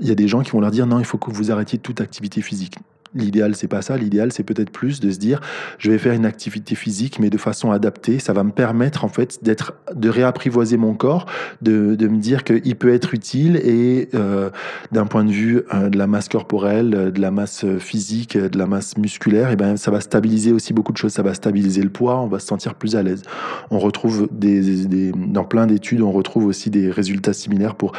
Il 0.00 0.08
y 0.08 0.10
a 0.10 0.14
des 0.14 0.28
gens 0.28 0.42
qui 0.42 0.52
vont 0.52 0.60
leur 0.60 0.70
dire 0.70 0.86
non, 0.86 0.98
il 0.98 1.04
faut 1.04 1.18
que 1.18 1.30
vous 1.30 1.50
arrêtiez 1.50 1.78
toute 1.78 2.00
activité 2.00 2.40
physique. 2.40 2.78
L'idéal, 3.14 3.54
c'est 3.54 3.68
pas 3.68 3.80
ça. 3.80 3.96
L'idéal, 3.96 4.32
c'est 4.32 4.42
peut-être 4.42 4.70
plus 4.70 5.00
de 5.00 5.10
se 5.10 5.18
dire, 5.18 5.40
je 5.78 5.90
vais 5.90 5.98
faire 5.98 6.14
une 6.14 6.26
activité 6.26 6.74
physique, 6.74 7.18
mais 7.20 7.30
de 7.30 7.38
façon 7.38 7.70
adaptée. 7.70 8.18
Ça 8.18 8.32
va 8.32 8.42
me 8.42 8.50
permettre, 8.50 9.04
en 9.04 9.08
fait, 9.08 9.38
d'être, 9.42 9.74
de 9.94 10.08
réapprivoiser 10.08 10.76
mon 10.76 10.94
corps, 10.94 11.26
de, 11.62 11.94
de 11.94 12.08
me 12.08 12.18
dire 12.18 12.42
qu'il 12.42 12.74
peut 12.76 12.92
être 12.92 13.14
utile 13.14 13.56
et 13.56 14.08
euh, 14.14 14.50
d'un 14.90 15.06
point 15.06 15.24
de 15.24 15.30
vue 15.30 15.62
euh, 15.72 15.90
de 15.90 15.96
la 15.96 16.08
masse 16.08 16.28
corporelle, 16.28 17.12
de 17.12 17.20
la 17.20 17.30
masse 17.30 17.64
physique, 17.78 18.36
de 18.36 18.58
la 18.58 18.66
masse 18.66 18.96
musculaire, 18.96 19.50
et 19.50 19.52
eh 19.52 19.56
ben, 19.56 19.76
ça 19.76 19.92
va 19.92 20.00
stabiliser 20.00 20.52
aussi 20.52 20.72
beaucoup 20.72 20.92
de 20.92 20.98
choses. 20.98 21.12
Ça 21.12 21.22
va 21.22 21.34
stabiliser 21.34 21.82
le 21.82 21.90
poids, 21.90 22.20
on 22.20 22.26
va 22.26 22.40
se 22.40 22.46
sentir 22.46 22.74
plus 22.74 22.96
à 22.96 23.02
l'aise. 23.02 23.22
On 23.70 23.78
retrouve 23.78 24.28
des, 24.32 25.12
dans 25.12 25.44
plein 25.44 25.66
d'études, 25.68 26.00
on 26.00 26.10
retrouve 26.10 26.46
aussi 26.46 26.70
des 26.70 26.90
résultats 26.90 27.32
similaires 27.32 27.76
pour 27.76 27.92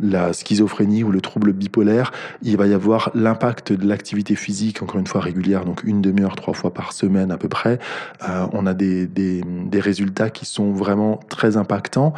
la 0.00 0.32
schizophrénie 0.32 1.04
ou 1.04 1.10
le 1.10 1.20
trouble 1.20 1.52
bipolaire. 1.52 2.10
Il 2.42 2.56
va 2.56 2.66
y 2.66 2.72
avoir 2.72 3.10
l'impact 3.14 3.72
de 3.72 3.86
l'activité 3.86 4.34
physique 4.34 4.61
encore 4.82 5.00
une 5.00 5.06
fois 5.06 5.20
régulière, 5.20 5.64
donc 5.64 5.82
une 5.84 6.00
demi-heure, 6.00 6.36
trois 6.36 6.54
fois 6.54 6.72
par 6.72 6.92
semaine 6.92 7.30
à 7.30 7.36
peu 7.36 7.48
près, 7.48 7.78
euh, 8.28 8.46
on 8.52 8.66
a 8.66 8.74
des, 8.74 9.06
des, 9.06 9.42
des, 9.42 9.80
résultats 9.80 10.30
qui 10.30 10.46
sont 10.46 10.72
vraiment 10.72 11.18
très 11.28 11.56
impactants. 11.56 12.12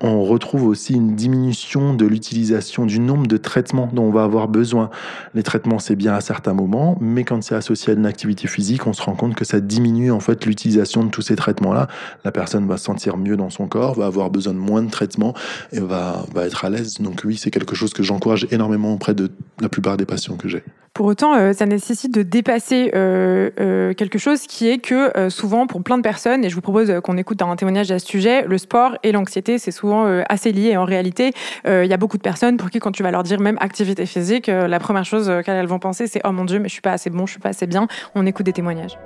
On 0.00 0.22
retrouve 0.22 0.64
aussi 0.64 0.94
une 0.94 1.14
diminution 1.14 1.94
de 1.94 2.06
l'utilisation 2.06 2.86
du 2.86 2.98
nombre 2.98 3.26
de 3.26 3.36
traitements 3.36 3.90
dont 3.92 4.04
on 4.04 4.10
va 4.10 4.24
avoir 4.24 4.48
besoin. 4.48 4.90
Les 5.34 5.42
traitements, 5.42 5.78
c'est 5.78 5.96
bien 5.96 6.14
à 6.14 6.20
certains 6.20 6.54
moments, 6.54 6.96
mais 7.00 7.24
quand 7.24 7.42
c'est 7.42 7.54
associé 7.54 7.92
à 7.92 7.96
une 7.96 8.06
activité 8.06 8.48
physique, 8.48 8.86
on 8.86 8.92
se 8.92 9.02
rend 9.02 9.14
compte 9.14 9.34
que 9.34 9.44
ça 9.44 9.60
diminue 9.60 10.10
en 10.10 10.20
fait 10.20 10.46
l'utilisation 10.46 11.04
de 11.04 11.10
tous 11.10 11.22
ces 11.22 11.36
traitements-là. 11.36 11.88
La 12.24 12.32
personne 12.32 12.66
va 12.66 12.76
se 12.78 12.84
sentir 12.84 13.16
mieux 13.16 13.36
dans 13.36 13.50
son 13.50 13.68
corps, 13.68 13.94
va 13.94 14.06
avoir 14.06 14.30
besoin 14.30 14.54
de 14.54 14.58
moins 14.58 14.82
de 14.82 14.90
traitements 14.90 15.34
et 15.72 15.80
va, 15.80 16.24
va 16.34 16.46
être 16.46 16.64
à 16.64 16.70
l'aise. 16.70 16.98
Donc 17.00 17.22
oui, 17.24 17.36
c'est 17.36 17.50
quelque 17.50 17.74
chose 17.74 17.92
que 17.92 18.02
j'encourage 18.02 18.46
énormément 18.50 18.94
auprès 18.94 19.14
de 19.14 19.30
la 19.60 19.68
plupart 19.68 19.96
des 19.96 20.06
patients 20.06 20.36
que 20.36 20.48
j'ai. 20.48 20.62
Pour 20.92 21.06
autant, 21.06 21.34
euh, 21.34 21.52
ça 21.52 21.66
nécessite 21.66 22.12
de 22.12 22.22
dépasser 22.22 22.90
euh, 22.94 23.50
euh, 23.60 23.94
quelque 23.94 24.18
chose 24.18 24.42
qui 24.42 24.68
est 24.68 24.78
que 24.78 25.30
souvent, 25.30 25.66
pour 25.66 25.82
plein 25.82 25.96
de 25.96 26.02
personnes, 26.02 26.44
et 26.44 26.50
je 26.50 26.54
vous 26.54 26.60
propose 26.60 26.92
qu'on 27.04 27.16
écoute 27.16 27.40
un 27.42 27.56
témoignage 27.56 27.90
à 27.90 27.98
ce 27.98 28.06
sujet, 28.06 28.44
le 28.46 28.58
sport 28.58 28.96
et 29.02 29.12
l'anxiété, 29.12 29.58
c'est 29.58 29.70
souvent 29.70 30.04
assez 30.28 30.52
lié. 30.52 30.76
En 30.76 30.84
réalité, 30.84 31.32
il 31.66 31.86
y 31.86 31.92
a 31.92 31.96
beaucoup 31.96 32.16
de 32.16 32.22
personnes 32.22 32.56
pour 32.56 32.70
qui, 32.70 32.80
quand 32.80 32.92
tu 32.92 33.02
vas 33.02 33.10
leur 33.10 33.22
dire 33.22 33.40
même 33.40 33.58
activité 33.60 34.06
physique, 34.06 34.48
la 34.48 34.78
première 34.78 35.04
chose 35.04 35.30
qu'elles 35.44 35.66
vont 35.66 35.78
penser, 35.78 36.06
c'est 36.06 36.20
oh 36.24 36.32
mon 36.32 36.44
dieu, 36.44 36.58
mais 36.58 36.68
je 36.68 36.74
suis 36.74 36.82
pas 36.82 36.92
assez 36.92 37.10
bon, 37.10 37.26
je 37.26 37.32
suis 37.32 37.40
pas 37.40 37.50
assez 37.50 37.66
bien. 37.66 37.86
On 38.14 38.26
écoute 38.26 38.46
des 38.46 38.52
témoignages. 38.52 38.96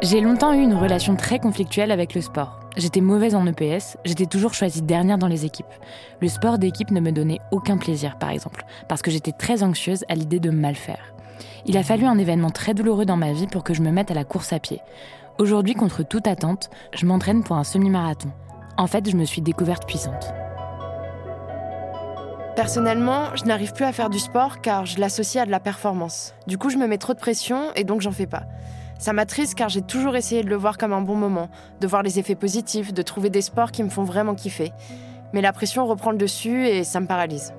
J'ai 0.00 0.20
longtemps 0.20 0.52
eu 0.52 0.62
une 0.62 0.74
relation 0.74 1.16
très 1.16 1.40
conflictuelle 1.40 1.90
avec 1.90 2.14
le 2.14 2.20
sport. 2.20 2.60
J'étais 2.76 3.00
mauvaise 3.00 3.34
en 3.34 3.44
EPS, 3.44 3.96
j'étais 4.04 4.26
toujours 4.26 4.54
choisie 4.54 4.80
dernière 4.80 5.18
dans 5.18 5.26
les 5.26 5.44
équipes. 5.44 5.66
Le 6.20 6.28
sport 6.28 6.58
d'équipe 6.58 6.92
ne 6.92 7.00
me 7.00 7.10
donnait 7.10 7.40
aucun 7.50 7.78
plaisir, 7.78 8.16
par 8.16 8.30
exemple, 8.30 8.64
parce 8.88 9.02
que 9.02 9.10
j'étais 9.10 9.32
très 9.32 9.64
anxieuse 9.64 10.04
à 10.08 10.14
l'idée 10.14 10.38
de 10.38 10.50
mal 10.50 10.76
faire. 10.76 11.12
Il 11.66 11.76
a 11.76 11.82
fallu 11.82 12.04
un 12.04 12.16
événement 12.16 12.50
très 12.50 12.74
douloureux 12.74 13.06
dans 13.06 13.16
ma 13.16 13.32
vie 13.32 13.48
pour 13.48 13.64
que 13.64 13.74
je 13.74 13.82
me 13.82 13.90
mette 13.90 14.12
à 14.12 14.14
la 14.14 14.22
course 14.22 14.52
à 14.52 14.60
pied. 14.60 14.80
Aujourd'hui, 15.38 15.74
contre 15.74 16.04
toute 16.04 16.28
attente, 16.28 16.70
je 16.94 17.04
m'entraîne 17.04 17.42
pour 17.42 17.56
un 17.56 17.64
semi-marathon. 17.64 18.30
En 18.76 18.86
fait, 18.86 19.10
je 19.10 19.16
me 19.16 19.24
suis 19.24 19.42
découverte 19.42 19.84
puissante. 19.84 20.32
Personnellement, 22.54 23.34
je 23.34 23.44
n'arrive 23.46 23.72
plus 23.72 23.84
à 23.84 23.92
faire 23.92 24.10
du 24.10 24.20
sport 24.20 24.60
car 24.60 24.86
je 24.86 25.00
l'associe 25.00 25.42
à 25.42 25.46
de 25.46 25.50
la 25.50 25.60
performance. 25.60 26.34
Du 26.46 26.56
coup, 26.56 26.70
je 26.70 26.76
me 26.76 26.86
mets 26.86 26.98
trop 26.98 27.14
de 27.14 27.18
pression 27.18 27.72
et 27.74 27.82
donc 27.82 28.00
j'en 28.00 28.12
fais 28.12 28.28
pas. 28.28 28.44
Ça 28.98 29.12
m'attriste 29.12 29.54
car 29.54 29.68
j'ai 29.68 29.82
toujours 29.82 30.16
essayé 30.16 30.42
de 30.42 30.50
le 30.50 30.56
voir 30.56 30.76
comme 30.76 30.92
un 30.92 31.00
bon 31.00 31.14
moment, 31.14 31.48
de 31.80 31.86
voir 31.86 32.02
les 32.02 32.18
effets 32.18 32.34
positifs, 32.34 32.92
de 32.92 33.02
trouver 33.02 33.30
des 33.30 33.42
sports 33.42 33.70
qui 33.70 33.84
me 33.84 33.88
font 33.88 34.02
vraiment 34.02 34.34
kiffer. 34.34 34.72
Mais 35.32 35.40
la 35.40 35.52
pression 35.52 35.86
reprend 35.86 36.10
le 36.10 36.18
dessus 36.18 36.66
et 36.66 36.82
ça 36.82 36.98
me 36.98 37.06
paralyse. 37.06 37.52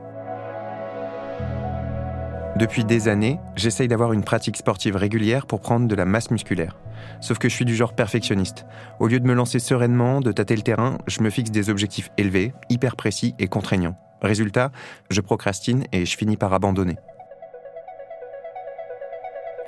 Depuis 2.57 2.83
des 2.83 3.07
années, 3.07 3.39
j'essaye 3.55 3.87
d'avoir 3.87 4.11
une 4.11 4.23
pratique 4.23 4.57
sportive 4.57 4.97
régulière 4.97 5.45
pour 5.45 5.61
prendre 5.61 5.87
de 5.87 5.95
la 5.95 6.03
masse 6.03 6.29
musculaire. 6.29 6.75
Sauf 7.21 7.37
que 7.37 7.47
je 7.47 7.55
suis 7.55 7.63
du 7.63 7.73
genre 7.73 7.93
perfectionniste. 7.93 8.65
Au 8.99 9.07
lieu 9.07 9.21
de 9.21 9.27
me 9.27 9.33
lancer 9.33 9.59
sereinement, 9.59 10.19
de 10.19 10.33
tâter 10.33 10.57
le 10.57 10.61
terrain, 10.61 10.97
je 11.07 11.21
me 11.21 11.29
fixe 11.29 11.51
des 11.51 11.69
objectifs 11.69 12.11
élevés, 12.17 12.53
hyper 12.69 12.97
précis 12.97 13.33
et 13.39 13.47
contraignants. 13.47 13.95
Résultat, 14.21 14.71
je 15.09 15.21
procrastine 15.21 15.85
et 15.93 16.05
je 16.05 16.17
finis 16.17 16.35
par 16.35 16.53
abandonner. 16.53 16.97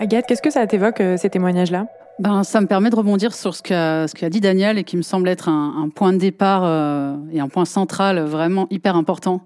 Agathe, 0.02 0.26
qu'est-ce 0.26 0.42
que 0.42 0.50
ça 0.50 0.66
t'évoque, 0.66 1.00
euh, 1.00 1.16
ces 1.16 1.30
témoignages-là? 1.30 1.86
Ben, 2.18 2.44
ça 2.44 2.60
me 2.60 2.66
permet 2.66 2.90
de 2.90 2.96
rebondir 2.96 3.36
sur 3.36 3.54
ce 3.54 3.62
qu'a 3.62 4.30
dit 4.32 4.42
Daniel 4.42 4.80
et 4.80 4.84
qui 4.84 4.98
me 4.98 5.04
semble 5.04 5.30
être 5.30 5.48
un, 5.48 5.90
point 5.94 6.12
de 6.12 6.18
départ 6.18 6.64
euh, 6.66 7.16
et 7.32 7.40
un 7.40 7.48
point 7.48 7.66
central 7.66 8.20
vraiment 8.20 8.66
hyper 8.72 8.96
important, 8.96 9.42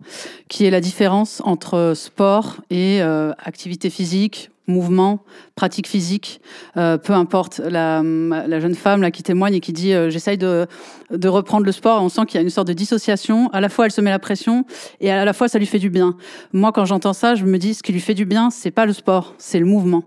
qui 0.48 0.66
est 0.66 0.70
la 0.70 0.80
différence 0.80 1.42
entre 1.44 1.92
sport 1.94 2.62
et 2.70 3.02
euh, 3.02 3.34
activité 3.44 3.90
physique, 3.90 4.50
mouvement, 4.68 5.20
pratique 5.56 5.88
physique, 5.88 6.40
peu 6.74 7.14
importe. 7.14 7.60
La, 7.60 8.02
jeune 8.02 8.76
femme 8.76 9.12
qui 9.12 9.24
témoigne 9.24 9.56
et 9.56 9.60
qui 9.60 9.74
dit 9.74 9.92
j'essaye 10.10 10.38
de, 10.38 10.68
de 11.12 11.28
reprendre 11.28 11.66
le 11.66 11.72
sport, 11.74 12.02
on 12.02 12.10
sent 12.10 12.22
qu'il 12.28 12.40
y 12.40 12.40
a 12.40 12.44
une 12.44 12.50
sorte 12.50 12.68
de 12.70 12.74
dissociation. 12.74 13.50
À 13.52 13.60
la 13.62 13.70
fois 13.70 13.86
elle 13.86 13.92
se 13.92 14.02
met 14.02 14.10
la 14.10 14.20
pression 14.20 14.66
et 15.02 15.12
à 15.12 15.24
la 15.24 15.34
fois 15.34 15.50
ça 15.50 15.60
lui 15.60 15.68
fait 15.68 15.80
du 15.80 15.90
bien. 15.90 16.16
Moi 16.52 16.72
quand 16.72 16.86
j'entends 16.86 17.14
ça, 17.14 17.36
je 17.36 17.46
me 17.46 17.58
dis 17.58 17.74
ce 17.74 17.84
qui 17.84 17.92
lui 17.92 18.02
fait 18.02 18.16
du 18.16 18.26
bien, 18.26 18.50
c'est 18.50 18.72
pas 18.72 18.86
le 18.86 18.94
sport, 18.94 19.36
c'est 19.38 19.60
le 19.60 19.66
mouvement. 19.66 20.04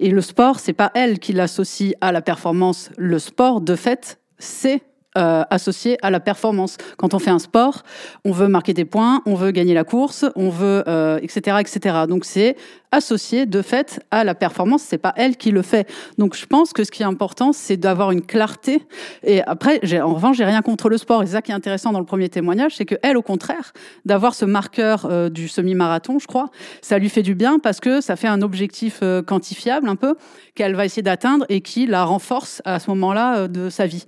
Et 0.00 0.10
le 0.10 0.20
sport, 0.20 0.60
c'est 0.60 0.72
pas 0.72 0.90
elle 0.94 1.18
qui 1.18 1.32
l'associe 1.32 1.94
à 2.00 2.12
la 2.12 2.22
performance. 2.22 2.90
Le 2.96 3.18
sport, 3.18 3.60
de 3.60 3.76
fait, 3.76 4.20
c'est 4.38 4.82
euh, 5.16 5.44
associé 5.50 5.96
à 6.02 6.10
la 6.10 6.20
performance. 6.20 6.76
Quand 6.98 7.14
on 7.14 7.18
fait 7.18 7.30
un 7.30 7.38
sport, 7.38 7.84
on 8.24 8.32
veut 8.32 8.48
marquer 8.48 8.74
des 8.74 8.84
points, 8.84 9.22
on 9.24 9.34
veut 9.34 9.50
gagner 9.50 9.72
la 9.72 9.84
course, 9.84 10.26
on 10.36 10.50
veut, 10.50 10.84
euh, 10.88 11.18
etc., 11.22 11.56
etc. 11.60 12.04
Donc 12.06 12.26
c'est 12.26 12.56
associé 12.92 13.46
de 13.46 13.62
fait 13.62 14.00
à 14.10 14.24
la 14.24 14.34
performance. 14.34 14.82
C'est 14.82 14.98
pas 14.98 15.14
elle 15.16 15.36
qui 15.36 15.52
le 15.52 15.62
fait. 15.62 15.88
Donc 16.18 16.36
je 16.36 16.44
pense 16.44 16.72
que 16.72 16.84
ce 16.84 16.90
qui 16.90 17.02
est 17.02 17.06
important, 17.06 17.52
c'est 17.52 17.78
d'avoir 17.78 18.10
une 18.10 18.20
clarté. 18.20 18.82
Et 19.22 19.42
après, 19.42 19.80
en 20.00 20.14
revanche, 20.14 20.36
j'ai 20.36 20.44
rien 20.44 20.60
contre 20.60 20.88
le 20.88 20.98
sport. 20.98 21.22
Et 21.22 21.26
ça 21.26 21.40
qui 21.40 21.50
est 21.50 21.54
intéressant 21.54 21.92
dans 21.92 22.00
le 22.00 22.06
premier 22.06 22.28
témoignage, 22.28 22.76
c'est 22.76 22.84
que 22.84 22.96
elle, 23.02 23.16
au 23.16 23.22
contraire, 23.22 23.72
d'avoir 24.04 24.34
ce 24.34 24.44
marqueur 24.44 25.06
euh, 25.06 25.30
du 25.30 25.48
semi-marathon, 25.48 26.18
je 26.18 26.26
crois, 26.26 26.50
ça 26.82 26.98
lui 26.98 27.08
fait 27.08 27.22
du 27.22 27.34
bien 27.34 27.58
parce 27.58 27.80
que 27.80 28.02
ça 28.02 28.16
fait 28.16 28.28
un 28.28 28.42
objectif 28.42 29.02
quantifiable 29.26 29.88
un 29.88 29.96
peu 29.96 30.14
qu'elle 30.54 30.74
va 30.74 30.84
essayer 30.84 31.02
d'atteindre 31.02 31.46
et 31.48 31.62
qui 31.62 31.86
la 31.86 32.04
renforce 32.04 32.60
à 32.64 32.78
ce 32.78 32.90
moment-là 32.90 33.48
de 33.48 33.70
sa 33.70 33.86
vie. 33.86 34.04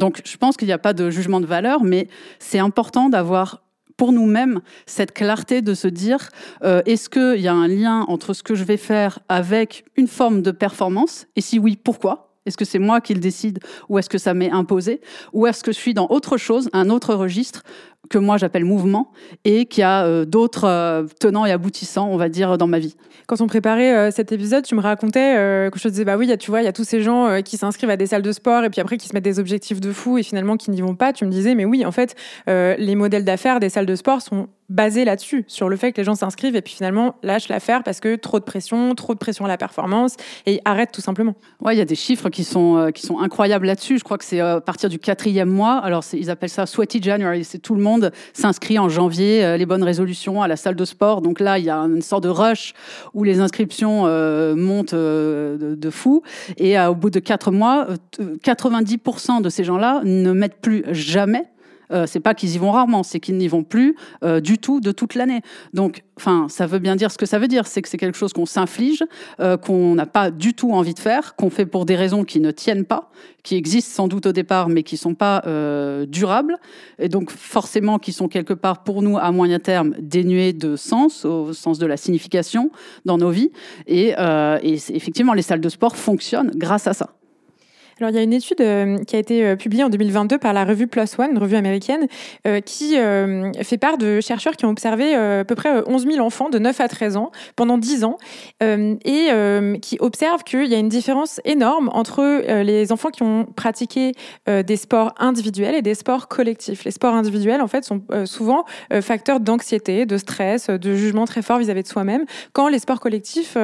Donc, 0.00 0.22
je 0.24 0.36
pense 0.38 0.56
qu'il 0.56 0.66
n'y 0.66 0.72
a 0.72 0.78
pas 0.78 0.94
de 0.94 1.10
jugement 1.10 1.40
de 1.40 1.46
valeur, 1.46 1.84
mais 1.84 2.08
c'est 2.38 2.58
important 2.58 3.10
d'avoir 3.10 3.62
pour 3.98 4.12
nous-mêmes 4.12 4.62
cette 4.86 5.12
clarté 5.12 5.60
de 5.60 5.74
se 5.74 5.86
dire 5.86 6.30
euh, 6.64 6.80
est-ce 6.86 7.10
qu'il 7.10 7.42
y 7.42 7.48
a 7.48 7.52
un 7.52 7.68
lien 7.68 8.06
entre 8.08 8.32
ce 8.32 8.42
que 8.42 8.54
je 8.54 8.64
vais 8.64 8.78
faire 8.78 9.18
avec 9.28 9.84
une 9.96 10.08
forme 10.08 10.40
de 10.40 10.52
performance? 10.52 11.26
Et 11.36 11.42
si 11.42 11.58
oui, 11.58 11.76
pourquoi? 11.76 12.29
Est-ce 12.46 12.56
que 12.56 12.64
c'est 12.64 12.78
moi 12.78 13.00
qui 13.00 13.12
le 13.12 13.20
décide 13.20 13.58
ou 13.88 13.98
est-ce 13.98 14.08
que 14.08 14.16
ça 14.16 14.32
m'est 14.32 14.50
imposé 14.50 15.02
Ou 15.34 15.46
est-ce 15.46 15.62
que 15.62 15.72
je 15.72 15.76
suis 15.76 15.92
dans 15.92 16.06
autre 16.08 16.38
chose, 16.38 16.70
un 16.72 16.88
autre 16.88 17.14
registre 17.14 17.62
que 18.08 18.16
moi 18.16 18.38
j'appelle 18.38 18.64
mouvement 18.64 19.12
et 19.44 19.66
qui 19.66 19.82
a 19.82 20.06
euh, 20.06 20.24
d'autres 20.24 20.64
euh, 20.66 21.04
tenants 21.20 21.44
et 21.44 21.52
aboutissants, 21.52 22.08
on 22.10 22.16
va 22.16 22.30
dire, 22.30 22.56
dans 22.56 22.66
ma 22.66 22.78
vie. 22.78 22.96
Quand 23.26 23.42
on 23.42 23.46
préparait 23.46 23.94
euh, 23.94 24.10
cet 24.10 24.32
épisode, 24.32 24.64
tu 24.64 24.74
me 24.74 24.80
racontais 24.80 25.34
que 25.70 25.78
je 25.78 25.82
te 25.82 25.88
disais, 25.88 26.04
bah 26.06 26.16
oui, 26.16 26.34
tu 26.38 26.50
vois, 26.50 26.62
il 26.62 26.64
y 26.64 26.68
a 26.68 26.72
tous 26.72 26.84
ces 26.84 27.02
gens 27.02 27.42
qui 27.42 27.58
s'inscrivent 27.58 27.90
à 27.90 27.96
des 27.96 28.06
salles 28.06 28.22
de 28.22 28.32
sport 28.32 28.64
et 28.64 28.70
puis 28.70 28.80
après 28.80 28.96
qui 28.96 29.06
se 29.06 29.14
mettent 29.14 29.24
des 29.24 29.38
objectifs 29.38 29.80
de 29.80 29.92
fou 29.92 30.16
et 30.16 30.22
finalement 30.22 30.56
qui 30.56 30.70
n'y 30.70 30.80
vont 30.80 30.94
pas. 30.94 31.12
Tu 31.12 31.26
me 31.26 31.30
disais, 31.30 31.54
mais 31.54 31.66
oui, 31.66 31.84
en 31.84 31.92
fait, 31.92 32.16
les 32.46 32.94
modèles 32.94 33.24
d'affaires 33.24 33.60
des 33.60 33.68
salles 33.68 33.86
de 33.86 33.96
sport 33.96 34.22
sont 34.22 34.48
basé 34.70 35.04
là-dessus, 35.04 35.44
sur 35.48 35.68
le 35.68 35.76
fait 35.76 35.92
que 35.92 36.00
les 36.00 36.04
gens 36.04 36.14
s'inscrivent 36.14 36.54
et 36.54 36.62
puis 36.62 36.74
finalement 36.74 37.16
lâchent 37.24 37.48
l'affaire 37.48 37.82
parce 37.82 37.98
que 37.98 38.14
trop 38.14 38.38
de 38.38 38.44
pression, 38.44 38.94
trop 38.94 39.14
de 39.14 39.18
pression 39.18 39.44
à 39.44 39.48
la 39.48 39.58
performance 39.58 40.14
et 40.46 40.60
arrêtent 40.64 40.92
tout 40.92 41.00
simplement. 41.00 41.34
Ouais, 41.60 41.74
il 41.74 41.78
y 41.78 41.82
a 41.82 41.84
des 41.84 41.96
chiffres 41.96 42.28
qui 42.28 42.44
sont, 42.44 42.76
euh, 42.76 42.90
qui 42.90 43.02
sont 43.02 43.18
incroyables 43.18 43.66
là-dessus. 43.66 43.98
Je 43.98 44.04
crois 44.04 44.16
que 44.16 44.24
c'est 44.24 44.40
euh, 44.40 44.56
à 44.56 44.60
partir 44.60 44.88
du 44.88 45.00
quatrième 45.00 45.48
mois. 45.48 45.78
Alors, 45.78 46.04
ils 46.12 46.30
appellent 46.30 46.48
ça 46.48 46.66
Sweaty 46.66 47.02
January. 47.02 47.42
C'est 47.42 47.58
tout 47.58 47.74
le 47.74 47.82
monde 47.82 48.12
s'inscrit 48.32 48.78
en 48.78 48.88
janvier, 48.88 49.44
euh, 49.44 49.56
les 49.56 49.66
bonnes 49.66 49.82
résolutions 49.82 50.40
à 50.40 50.46
la 50.46 50.56
salle 50.56 50.76
de 50.76 50.84
sport. 50.84 51.20
Donc 51.20 51.40
là, 51.40 51.58
il 51.58 51.64
y 51.64 51.70
a 51.70 51.78
une 51.78 52.02
sorte 52.02 52.22
de 52.22 52.28
rush 52.28 52.74
où 53.12 53.24
les 53.24 53.40
inscriptions 53.40 54.02
montent 54.54 54.94
de, 54.94 55.76
de, 55.76 55.90
fou. 55.90 56.22
Et 56.56 56.78
au 56.78 56.94
bout 56.94 57.10
de 57.10 57.18
quatre 57.18 57.50
mois, 57.50 57.88
90% 58.18 59.42
de 59.42 59.48
ces 59.48 59.64
gens-là 59.64 60.02
ne 60.04 60.32
mettent 60.32 60.60
plus 60.60 60.84
jamais 60.92 61.46
euh, 61.92 62.06
c'est 62.06 62.20
pas 62.20 62.34
qu'ils 62.34 62.54
y 62.54 62.58
vont 62.58 62.70
rarement, 62.70 63.02
c'est 63.02 63.20
qu'ils 63.20 63.36
n'y 63.36 63.48
vont 63.48 63.62
plus 63.62 63.96
euh, 64.22 64.40
du 64.40 64.58
tout 64.58 64.80
de 64.80 64.92
toute 64.92 65.14
l'année. 65.14 65.40
Donc, 65.74 66.04
enfin, 66.16 66.46
ça 66.48 66.66
veut 66.66 66.78
bien 66.78 66.96
dire 66.96 67.10
ce 67.10 67.18
que 67.18 67.26
ça 67.26 67.38
veut 67.38 67.48
dire, 67.48 67.66
c'est 67.66 67.82
que 67.82 67.88
c'est 67.88 67.98
quelque 67.98 68.18
chose 68.18 68.32
qu'on 68.32 68.46
s'inflige, 68.46 69.04
euh, 69.40 69.56
qu'on 69.56 69.94
n'a 69.94 70.06
pas 70.06 70.30
du 70.30 70.54
tout 70.54 70.72
envie 70.72 70.94
de 70.94 70.98
faire, 70.98 71.36
qu'on 71.36 71.50
fait 71.50 71.66
pour 71.66 71.86
des 71.86 71.96
raisons 71.96 72.24
qui 72.24 72.40
ne 72.40 72.50
tiennent 72.50 72.84
pas, 72.84 73.10
qui 73.42 73.56
existent 73.56 73.94
sans 73.94 74.08
doute 74.08 74.26
au 74.26 74.32
départ, 74.32 74.68
mais 74.68 74.82
qui 74.82 74.96
sont 74.96 75.14
pas 75.14 75.42
durables, 76.06 76.56
et 76.98 77.08
donc 77.08 77.30
forcément 77.30 77.98
qui 77.98 78.12
sont 78.12 78.28
quelque 78.28 78.52
part 78.54 78.82
pour 78.82 79.02
nous 79.02 79.16
à 79.16 79.30
moyen 79.32 79.58
terme 79.58 79.94
dénués 79.98 80.52
de 80.52 80.76
sens, 80.76 81.24
au 81.24 81.52
sens 81.52 81.78
de 81.78 81.86
la 81.86 81.96
signification 81.96 82.70
dans 83.04 83.18
nos 83.18 83.30
vies. 83.30 83.50
Et, 83.86 84.08
et 84.62 84.74
effectivement, 84.74 85.32
les 85.32 85.42
salles 85.42 85.60
de 85.60 85.68
sport 85.68 85.96
fonctionnent 85.96 86.52
grâce 86.54 86.86
à 86.86 86.92
ça. 86.92 87.14
Alors, 88.00 88.10
il 88.12 88.16
y 88.16 88.18
a 88.18 88.22
une 88.22 88.32
étude 88.32 88.62
euh, 88.62 88.96
qui 89.04 89.14
a 89.14 89.18
été 89.18 89.44
euh, 89.44 89.56
publiée 89.56 89.84
en 89.84 89.90
2022 89.90 90.38
par 90.38 90.54
la 90.54 90.64
revue 90.64 90.86
PLOS 90.86 91.18
ONE, 91.18 91.32
une 91.32 91.38
revue 91.38 91.56
américaine, 91.56 92.06
euh, 92.46 92.60
qui 92.60 92.96
fait 93.62 93.78
part 93.78 93.98
de 93.98 94.20
chercheurs 94.20 94.56
qui 94.56 94.64
ont 94.64 94.70
observé 94.70 95.14
à 95.14 95.44
peu 95.44 95.54
près 95.54 95.82
11 95.86 96.06
000 96.06 96.24
enfants 96.24 96.48
de 96.48 96.58
9 96.58 96.80
à 96.80 96.88
13 96.88 97.16
ans 97.16 97.30
pendant 97.56 97.78
10 97.78 98.04
ans 98.04 98.16
et 98.60 99.28
qui 99.80 99.96
observent 100.00 100.44
qu'il 100.44 100.66
y 100.66 100.74
a 100.74 100.78
une 100.78 100.88
différence 100.88 101.40
énorme 101.44 101.90
entre 101.92 102.42
les 102.62 102.92
enfants 102.92 103.10
qui 103.10 103.22
ont 103.22 103.44
pratiqué 103.44 104.12
des 104.46 104.76
sports 104.76 105.14
individuels 105.18 105.74
et 105.74 105.82
des 105.82 105.94
sports 105.94 106.28
collectifs. 106.28 106.84
Les 106.84 106.90
sports 106.90 107.14
individuels, 107.14 107.60
en 107.60 107.68
fait, 107.68 107.84
sont 107.84 108.02
souvent 108.24 108.64
facteurs 109.00 109.40
d'anxiété, 109.40 110.06
de 110.06 110.16
stress, 110.16 110.68
de 110.68 110.94
jugement 110.94 111.24
très 111.24 111.42
fort 111.42 111.58
vis-à-vis 111.58 111.82
de 111.82 111.88
soi-même, 111.88 112.24
quand 112.52 112.68
les 112.68 112.78
sports 112.78 113.00
collectifs, 113.00 113.56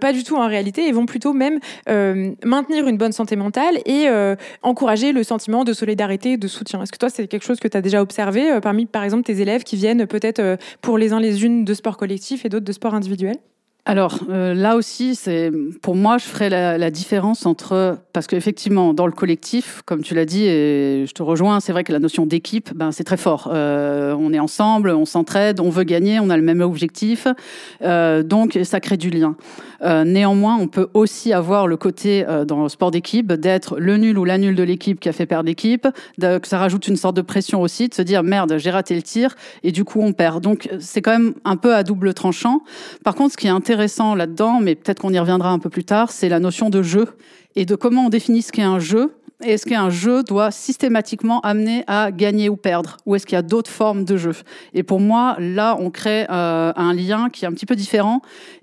pas 0.00 0.12
du 0.12 0.24
tout 0.24 0.36
en 0.36 0.46
réalité, 0.46 0.86
et 0.86 0.92
vont 0.92 1.06
plutôt 1.06 1.32
même 1.32 1.58
maintenir 2.44 2.86
une 2.86 2.96
bonne 2.96 3.12
santé 3.12 3.36
mentale 3.36 3.71
et 3.84 4.08
euh, 4.08 4.36
encourager 4.62 5.12
le 5.12 5.22
sentiment 5.22 5.64
de 5.64 5.72
solidarité, 5.72 6.36
de 6.36 6.48
soutien. 6.48 6.82
Est-ce 6.82 6.92
que 6.92 6.98
toi, 6.98 7.10
c'est 7.10 7.26
quelque 7.26 7.44
chose 7.44 7.60
que 7.60 7.68
tu 7.68 7.76
as 7.76 7.82
déjà 7.82 8.00
observé 8.02 8.50
euh, 8.50 8.60
parmi, 8.60 8.86
par 8.86 9.04
exemple, 9.04 9.24
tes 9.24 9.40
élèves 9.40 9.64
qui 9.64 9.76
viennent 9.76 10.06
peut-être 10.06 10.38
euh, 10.40 10.56
pour 10.80 10.98
les 10.98 11.12
uns 11.12 11.20
les 11.20 11.44
unes 11.44 11.64
de 11.64 11.74
sport 11.74 11.96
collectif 11.96 12.44
et 12.44 12.48
d'autres 12.48 12.64
de 12.64 12.72
sport 12.72 12.94
individuel? 12.94 13.36
Alors 13.84 14.20
là 14.28 14.76
aussi, 14.76 15.16
c'est 15.16 15.50
pour 15.82 15.96
moi, 15.96 16.16
je 16.16 16.24
ferais 16.24 16.48
la, 16.48 16.90
différence 16.90 17.46
entre 17.46 17.98
parce 18.12 18.28
qu'effectivement, 18.28 18.94
dans 18.94 19.06
le 19.06 19.12
collectif, 19.12 19.82
comme 19.84 20.02
tu 20.02 20.14
l'as 20.14 20.24
dit, 20.24 20.44
et 20.44 21.04
je 21.06 21.12
te 21.12 21.22
rejoins, 21.22 21.58
c'est 21.58 21.72
vrai 21.72 21.82
que 21.82 21.92
la 21.92 21.98
notion 21.98 22.24
d'équipe, 22.24 22.72
ben 22.76 22.92
c'est 22.92 23.02
très 23.02 23.16
fort. 23.16 23.48
on 23.52 24.32
est 24.32 24.38
ensemble, 24.38 24.90
on 24.90 25.04
s'entraide, 25.04 25.58
on 25.58 25.70
veut 25.70 25.82
gagner, 25.82 26.20
on 26.20 26.30
a 26.30 26.36
le 26.36 26.44
même 26.44 26.60
objectif, 26.60 27.26
donc 27.80 28.58
ça 28.62 28.78
crée 28.78 28.96
du 28.96 29.10
lien. 29.10 29.36
Euh, 29.82 30.04
néanmoins, 30.04 30.56
on 30.56 30.68
peut 30.68 30.88
aussi 30.94 31.32
avoir 31.32 31.66
le 31.66 31.76
côté 31.76 32.24
euh, 32.28 32.44
dans 32.44 32.62
le 32.62 32.68
sport 32.68 32.90
d'équipe 32.90 33.32
d'être 33.32 33.78
le 33.78 33.96
nul 33.96 34.18
ou 34.18 34.24
la 34.24 34.38
de 34.38 34.62
l'équipe 34.62 34.98
qui 34.98 35.08
a 35.08 35.12
fait 35.12 35.26
perdre 35.26 35.46
l'équipe, 35.46 35.86
que 36.18 36.48
ça 36.48 36.58
rajoute 36.58 36.88
une 36.88 36.96
sorte 36.96 37.14
de 37.14 37.22
pression 37.22 37.60
aussi, 37.60 37.88
de 37.88 37.94
se 37.94 38.02
dire 38.02 38.24
merde, 38.24 38.56
j'ai 38.58 38.70
raté 38.70 38.96
le 38.96 39.02
tir 39.02 39.36
et 39.62 39.70
du 39.70 39.84
coup 39.84 40.00
on 40.00 40.12
perd. 40.12 40.42
Donc 40.42 40.68
c'est 40.80 41.00
quand 41.00 41.12
même 41.12 41.34
un 41.44 41.56
peu 41.56 41.76
à 41.76 41.84
double 41.84 42.12
tranchant. 42.12 42.62
Par 43.04 43.14
contre, 43.14 43.32
ce 43.32 43.36
qui 43.36 43.46
est 43.46 43.50
intéressant 43.50 43.71
là-dedans, 43.76 44.60
mais 44.60 44.74
peut-être 44.74 45.00
qu'on 45.00 45.12
y 45.12 45.18
reviendra 45.18 45.50
un 45.50 45.58
peu 45.58 45.70
plus 45.70 45.84
tard, 45.84 46.10
c'est 46.10 46.28
la 46.28 46.40
notion 46.40 46.70
de 46.70 46.82
jeu 46.82 47.06
et 47.56 47.64
de 47.64 47.74
comment 47.74 48.06
on 48.06 48.08
définit 48.08 48.42
ce 48.42 48.52
qu'est 48.52 48.62
un 48.62 48.78
jeu. 48.78 49.14
Est-ce 49.44 49.66
qu'un 49.66 49.90
jeu 49.90 50.22
doit 50.22 50.52
systématiquement 50.52 51.40
amener 51.40 51.82
à 51.88 52.12
gagner 52.12 52.48
ou 52.48 52.56
perdre? 52.56 52.96
Ou 53.06 53.16
est-ce 53.16 53.26
qu'il 53.26 53.34
y 53.34 53.38
a 53.38 53.42
d'autres 53.42 53.70
formes 53.70 54.04
de 54.04 54.16
jeu? 54.16 54.34
Et 54.72 54.84
pour 54.84 55.00
moi, 55.00 55.36
là, 55.40 55.76
on 55.80 55.90
crée 55.90 56.26
euh, 56.30 56.72
un 56.76 56.94
lien 56.94 57.28
qui 57.28 57.44
est 57.44 57.48
un 57.48 57.52
petit 57.52 57.66
peu 57.66 57.74
différent 57.74 58.22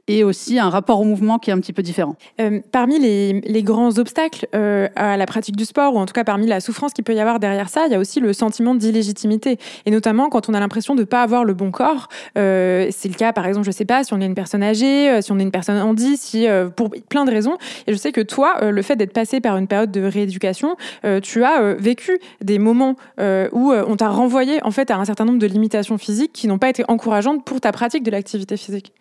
et 0.10 0.24
aussi 0.24 0.58
un 0.58 0.70
rapport 0.70 1.00
au 1.00 1.04
mouvement 1.04 1.38
qui 1.38 1.52
est 1.52 1.54
un 1.54 1.60
petit 1.60 1.72
peu 1.72 1.84
différent. 1.84 2.16
Euh, 2.42 2.60
parmi 2.72 3.00
les, 3.00 3.64
grands 3.64 4.00
obstacles 4.00 4.48
euh, 4.56 4.88
à 4.96 5.18
la 5.18 5.26
pratique 5.28 5.56
du 5.56 5.66
sport, 5.66 5.94
ou 5.94 6.00
en 6.00 6.08
tout 6.08 6.14
cas 6.14 6.24
parmi 6.24 6.48
la 6.48 6.60
souffrance 6.60 6.94
qu'il 6.94 7.04
peut 7.04 7.14
y 7.14 7.20
avoir 7.20 7.40
derrière 7.40 7.70
ça, 7.70 7.86
il 7.86 7.92
y 7.92 7.96
a 7.96 8.00
aussi 8.00 8.20
le 8.20 8.34
sentiment 8.34 8.74
d'illégitimité. 8.74 9.60
Et 9.86 9.92
notamment 9.92 10.30
quand 10.30 10.50
on 10.50 10.56
a 10.56 10.60
l'impression 10.60 10.96
de 10.96 11.02
ne 11.02 11.06
pas 11.06 11.22
avoir 11.22 11.46
le 11.46 11.54
bon 11.54 11.70
corps. 11.70 12.10
Euh, 12.38 12.88
c'est 12.90 13.08
le 13.08 13.14
cas, 13.14 13.34
par 13.34 13.46
exemple, 13.46 13.66
je 13.66 13.70
ne 13.70 13.76
sais 13.76 13.86
pas, 13.86 14.04
si 14.04 14.14
on 14.14 14.20
est 14.20 14.26
une 14.26 14.34
personne 14.34 14.64
âgée, 14.64 15.22
si 15.22 15.32
on 15.32 15.38
est 15.38 15.44
une 15.44 15.52
personne 15.52 15.80
handi, 15.80 16.18
si, 16.18 16.48
pour 16.76 16.90
plein 17.08 17.26
de 17.26 17.32
raisons. 17.32 17.58
Et 17.86 17.94
je 17.94 17.98
sais 17.98 18.12
que 18.12 18.22
toi, 18.22 18.72
le 18.72 18.82
fait 18.82 18.96
d'être 18.96 19.14
passé 19.14 19.40
par 19.42 19.58
une 19.58 19.68
période 19.68 19.92
de 19.92 20.02
rééducation, 20.02 20.76
tu 21.22 21.44
as 21.44 21.76
vécu 21.76 22.20
des 22.42 22.58
moments 22.58 22.96
où 23.20 23.72
on 23.74 23.96
t'a 23.96 24.10
renvoyé 24.10 24.64
en 24.64 24.72
fait 24.72 24.90
à 24.90 24.98
un 24.98 25.06
certain 25.06 25.26
nombre 25.26 25.40
de 25.40 25.48
limitations 25.48 26.00
physiques 26.00 26.34
qui 26.34 26.48
n'ont 26.48 26.58
pas 26.58 26.70
été 26.70 26.84
encourageantes 26.88 27.46
pour 27.46 27.62
ta 27.62 27.72
pratique 27.72 28.04
de 28.04 28.12
l'activité 28.12 28.58
physique 28.58 28.94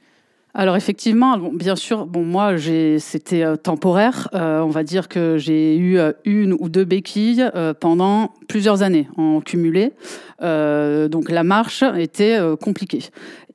alors 0.58 0.74
effectivement, 0.74 1.38
bien 1.38 1.76
sûr, 1.76 2.04
bon 2.04 2.24
moi 2.24 2.56
c'était 2.98 3.44
euh, 3.44 3.54
temporaire. 3.54 4.28
Euh, 4.34 4.58
on 4.58 4.70
va 4.70 4.82
dire 4.82 5.06
que 5.06 5.38
j'ai 5.38 5.76
eu 5.76 5.98
euh, 5.98 6.10
une 6.24 6.52
ou 6.52 6.68
deux 6.68 6.84
béquilles 6.84 7.48
pendant 7.78 8.32
plusieurs 8.48 8.82
années 8.82 9.06
en 9.16 9.40
cumulé. 9.40 9.92
donc 10.40 11.30
la 11.30 11.44
marche 11.44 11.84
était 11.96 12.38
compliquée. 12.60 13.04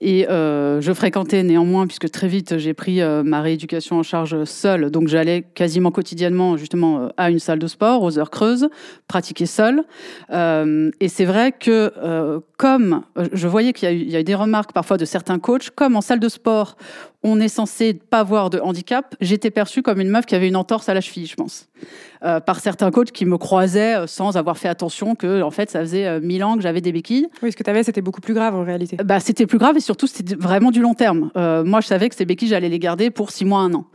Et 0.06 0.28
euh, 0.28 0.82
je 0.82 0.92
fréquentais 0.92 1.44
néanmoins, 1.44 1.88
puisque 1.88 2.12
très 2.12 2.28
vite 2.28 2.58
j'ai 2.58 2.74
pris 2.74 3.02
euh, 3.02 3.24
ma 3.24 3.40
rééducation 3.40 4.00
en 4.00 4.04
charge 4.04 4.44
seule, 4.44 4.92
donc 4.92 5.08
j'allais 5.08 5.44
quasiment 5.56 5.92
quotidiennement 5.92 6.58
justement 6.58 7.00
euh, 7.00 7.08
à 7.16 7.30
une 7.30 7.40
salle 7.40 7.60
de 7.60 7.68
sport, 7.68 8.04
aux 8.04 8.20
heures 8.20 8.30
creuses, 8.30 8.68
pratiquer 9.08 9.46
seule. 9.46 9.86
et 10.30 11.08
c'est 11.08 11.26
vrai 11.26 11.54
que 11.54 12.42
comme 12.58 13.04
je 13.32 13.48
voyais 13.48 13.72
qu'il 13.72 13.90
y, 13.90 14.12
y, 14.12 14.16
a 14.18 14.20
eu 14.20 14.24
des 14.26 14.36
remarques 14.36 14.74
parfois 14.74 14.98
de 14.98 15.06
certains 15.06 15.40
coachs, 15.40 15.70
comme 15.70 15.96
en 15.96 16.02
salle 16.02 16.20
de 16.20 16.28
sport, 16.28 16.76
on 17.24 17.40
est 17.40 17.48
censé 17.48 17.94
pas 17.94 18.20
avoir 18.20 18.50
de 18.50 18.60
handicap, 18.60 19.16
j'étais 19.22 19.52
perçue 19.52 19.82
comme 19.82 20.02
une 20.02 20.10
meuf 20.10 20.26
qui 20.26 20.36
avait 20.36 20.50
une 20.50 20.58
entorse 20.58 20.90
à 20.90 20.94
la 20.94 21.00
cheville, 21.00 21.26
je 21.26 21.36
pense. 21.36 21.70
Par 22.22 22.60
certains 22.60 22.92
coachs 22.92 23.12
qui 23.12 23.26
me 23.26 23.38
croisaient 23.38 24.08
sans 24.08 24.38
avoir 24.38 24.58
fait 24.58 24.70
attention 24.70 25.16
que, 25.16 25.42
en 25.42 25.52
fait, 25.52 25.70
ça 25.70 25.82
faisait 25.82 26.20
mille 26.22 26.44
ans 26.44 26.56
que 26.56 26.62
j'avais 26.62 26.82
des 26.82 26.92
béquilles. 26.92 27.28
Oui, 27.42 27.52
ce 27.52 27.58
que 27.58 27.64
tu 27.64 27.70
avais, 27.70 27.84
c'était 27.84 28.02
beaucoup 28.02 28.22
plus 28.22 28.34
grave 28.34 28.56
en 28.56 28.64
réalité. 28.64 28.98
Bah, 29.04 29.20
c'était 29.20 29.46
plus 29.46 29.58
grave 29.58 29.76
et 29.78 29.82
surtout, 29.82 29.93
c'était 30.02 30.36
vraiment 30.36 30.72
du 30.72 30.82
long 30.82 30.94
terme. 30.94 31.32
moi, 31.36 31.82
je 31.82 31.88
savais 31.88 32.10
que 32.10 32.16
ces 32.16 32.26
béquilles, 32.26 32.50
j'allais 32.50 32.70
les 32.70 32.80
garder 32.80 33.10
pour 33.10 33.32
six 33.32 33.46
mois, 33.46 33.60
un 33.60 33.74
an. 33.74 33.86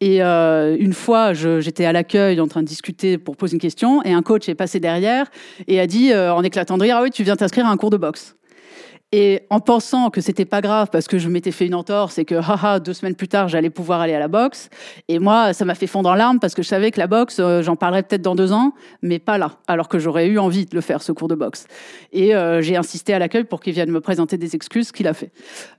Et 0.00 0.20
une 0.20 0.92
fois, 0.92 1.32
j'étais 1.32 1.84
à 1.84 1.92
l'accueil 1.92 2.40
en 2.40 2.48
train 2.48 2.62
de 2.62 2.68
discuter 2.68 3.18
pour 3.18 3.36
poser 3.36 3.54
une 3.54 3.60
question 3.60 4.02
et 4.02 4.12
un 4.12 4.22
coach 4.22 4.48
est 4.48 4.54
passé 4.54 4.80
derrière 4.80 5.26
et 5.66 5.80
a 5.80 5.86
dit, 5.86 6.14
en 6.14 6.42
éclatant 6.42 6.78
de 6.78 6.82
rire, 6.82 6.96
ah 6.98 7.02
oui, 7.02 7.10
tu 7.10 7.22
viens 7.22 7.36
t'inscrire 7.36 7.66
à 7.66 7.70
un 7.70 7.76
cours 7.76 7.90
de 7.90 7.96
boxe. 7.96 8.36
Et 9.10 9.40
en 9.48 9.60
pensant 9.60 10.10
que 10.10 10.20
c'était 10.20 10.44
pas 10.44 10.60
grave 10.60 10.88
parce 10.92 11.06
que 11.06 11.16
je 11.16 11.30
m'étais 11.30 11.50
fait 11.50 11.64
une 11.64 11.74
entorse 11.74 12.18
et 12.18 12.26
que 12.26 12.34
haha, 12.34 12.78
deux 12.78 12.92
semaines 12.92 13.14
plus 13.14 13.26
tard 13.26 13.48
j'allais 13.48 13.70
pouvoir 13.70 14.02
aller 14.02 14.12
à 14.12 14.18
la 14.18 14.28
boxe. 14.28 14.68
Et 15.08 15.18
moi, 15.18 15.54
ça 15.54 15.64
m'a 15.64 15.74
fait 15.74 15.86
fondre 15.86 16.10
en 16.10 16.14
larmes 16.14 16.38
parce 16.38 16.54
que 16.54 16.60
je 16.60 16.68
savais 16.68 16.90
que 16.90 17.00
la 17.00 17.06
boxe, 17.06 17.38
euh, 17.40 17.62
j'en 17.62 17.74
parlerais 17.74 18.02
peut-être 18.02 18.20
dans 18.20 18.34
deux 18.34 18.52
ans, 18.52 18.74
mais 19.00 19.18
pas 19.18 19.38
là. 19.38 19.52
Alors 19.66 19.88
que 19.88 19.98
j'aurais 19.98 20.26
eu 20.26 20.38
envie 20.38 20.66
de 20.66 20.74
le 20.74 20.82
faire 20.82 21.00
ce 21.00 21.12
cours 21.12 21.28
de 21.28 21.34
boxe. 21.34 21.66
Et 22.12 22.34
euh, 22.34 22.60
j'ai 22.60 22.76
insisté 22.76 23.14
à 23.14 23.18
l'accueil 23.18 23.44
pour 23.44 23.60
qu'il 23.60 23.72
vienne 23.72 23.90
me 23.90 24.02
présenter 24.02 24.36
des 24.36 24.54
excuses 24.54 24.92
qu'il 24.92 25.08
a 25.08 25.14
fait. 25.14 25.30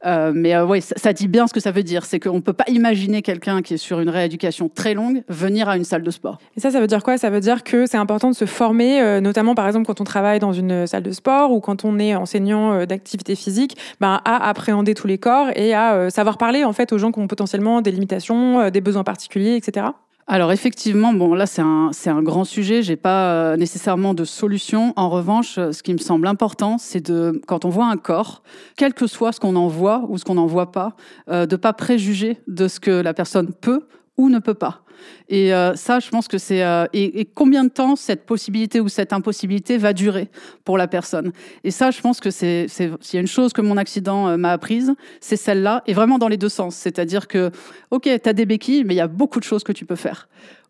Euh, 0.07 0.31
mais 0.33 0.59
oui, 0.61 0.81
ça, 0.81 1.13
dit 1.13 1.27
bien 1.27 1.45
ce 1.45 1.53
que 1.53 1.59
ça 1.59 1.69
veut 1.69 1.83
dire, 1.83 2.05
c'est 2.05 2.19
qu'on 2.19 2.41
peut 2.41 2.53
pas 2.53 2.65
imaginer 2.67 3.21
quelqu'un 3.21 3.61
qui 3.61 3.75
est 3.75 3.77
sur 3.77 3.99
une 3.99 4.09
rééducation 4.09 4.69
très 4.69 4.95
longue 4.95 5.21
venir 5.27 5.69
à 5.69 5.77
une 5.77 5.83
salle 5.83 6.01
de 6.01 6.11
sport. 6.11 6.39
Et 6.57 6.59
ça, 6.59 6.71
ça 6.71 6.79
veut 6.79 6.87
dire 6.87 7.03
quoi? 7.03 7.19
Ça 7.19 7.29
veut 7.29 7.41
dire 7.41 7.63
que 7.63 7.85
c'est 7.85 7.97
important 7.97 8.31
de 8.31 8.35
se 8.35 8.45
former, 8.45 9.21
notamment 9.21 9.53
par 9.53 9.67
exemple 9.67 9.85
quand 9.85 10.01
on 10.01 10.03
travaille 10.03 10.39
dans 10.39 10.53
une 10.53 10.87
salle 10.87 11.03
de 11.03 11.11
sport 11.11 11.51
ou 11.51 11.59
quand 11.59 11.85
on 11.85 11.99
est 11.99 12.15
enseignant 12.15 12.87
d'activité 12.87 13.18
physique, 13.35 13.77
ben, 13.99 14.21
à 14.25 14.49
appréhender 14.49 14.93
tous 14.93 15.07
les 15.07 15.17
corps 15.17 15.47
et 15.55 15.73
à 15.73 15.93
euh, 15.93 16.09
savoir 16.09 16.37
parler 16.37 16.63
en 16.63 16.73
fait 16.73 16.93
aux 16.93 16.97
gens 16.97 17.11
qui 17.11 17.19
ont 17.19 17.27
potentiellement 17.27 17.81
des 17.81 17.91
limitations, 17.91 18.59
euh, 18.59 18.69
des 18.69 18.81
besoins 18.81 19.03
particuliers, 19.03 19.55
etc. 19.55 19.87
Alors 20.27 20.51
effectivement, 20.51 21.11
bon 21.11 21.33
là 21.33 21.47
c'est 21.47 21.63
un 21.63 21.89
c'est 21.91 22.11
un 22.11 22.21
grand 22.21 22.43
sujet. 22.43 22.83
J'ai 22.83 22.95
pas 22.95 23.31
euh, 23.31 23.57
nécessairement 23.57 24.13
de 24.13 24.25
solution. 24.25 24.93
En 24.95 25.09
revanche, 25.09 25.55
ce 25.55 25.81
qui 25.81 25.91
me 25.93 25.97
semble 25.97 26.27
important, 26.27 26.77
c'est 26.77 27.09
de 27.09 27.41
quand 27.47 27.65
on 27.65 27.69
voit 27.69 27.87
un 27.87 27.97
corps, 27.97 28.43
quel 28.77 28.93
que 28.93 29.07
soit 29.07 29.31
ce 29.31 29.39
qu'on 29.39 29.55
en 29.55 29.67
voit 29.67 30.05
ou 30.07 30.19
ce 30.19 30.25
qu'on 30.25 30.35
n'en 30.35 30.45
voit 30.45 30.71
pas, 30.71 30.95
de 31.27 31.55
pas 31.55 31.73
préjuger 31.73 32.37
de 32.47 32.67
ce 32.67 32.79
que 32.79 32.91
la 32.91 33.15
personne 33.15 33.53
peut 33.53 33.87
ou 34.19 34.29
ne 34.29 34.39
peut 34.39 34.53
pas. 34.53 34.83
Et 35.29 35.53
euh, 35.53 35.75
ça, 35.75 35.99
je 36.01 36.09
pense 36.09 36.27
que 36.27 36.37
c'est 36.37 36.61
euh, 36.61 36.85
et, 36.91 37.23
combien 37.33 37.63
de 37.63 37.69
temps 37.69 37.95
cette 37.95 38.25
possibilité 38.25 38.81
ou 38.81 38.89
cette 38.89 39.13
impossibilité 39.13 39.77
va 39.77 39.93
durer 39.93 40.27
pour 40.65 40.77
la 40.77 40.89
personne? 40.89 41.31
Et 41.63 41.71
ça, 41.71 41.89
je 41.89 42.01
pense 42.01 42.19
que 42.19 42.29
c'est 42.29 42.67
s'il 42.67 42.97
y 43.13 43.17
a 43.17 43.21
une 43.21 43.27
chose 43.27 43.53
que 43.53 43.61
mon 43.61 43.77
accident 43.77 44.27
euh, 44.27 44.35
m'a 44.35 44.51
apprise, 44.51 44.93
c'est 45.21 45.37
celle-là, 45.37 45.83
et 45.87 45.93
vraiment 45.93 46.17
dans 46.17 46.27
les 46.27 46.35
deux 46.35 46.49
sens. 46.49 46.75
C'est-à-dire 46.75 47.29
que, 47.29 47.49
ok, 47.91 48.09
tu 48.21 48.29
as 48.29 48.33
des 48.33 48.45
béquilles, 48.45 48.83
mais 48.83 48.93
il 48.93 48.97
y 48.97 49.01
a 49.01 49.07
beaucoup 49.07 49.39
de 49.39 49.45
choses 49.45 49.63
que 49.63 49.71
tu 49.71 49.85
peux 49.85 49.95
faire 49.95 50.27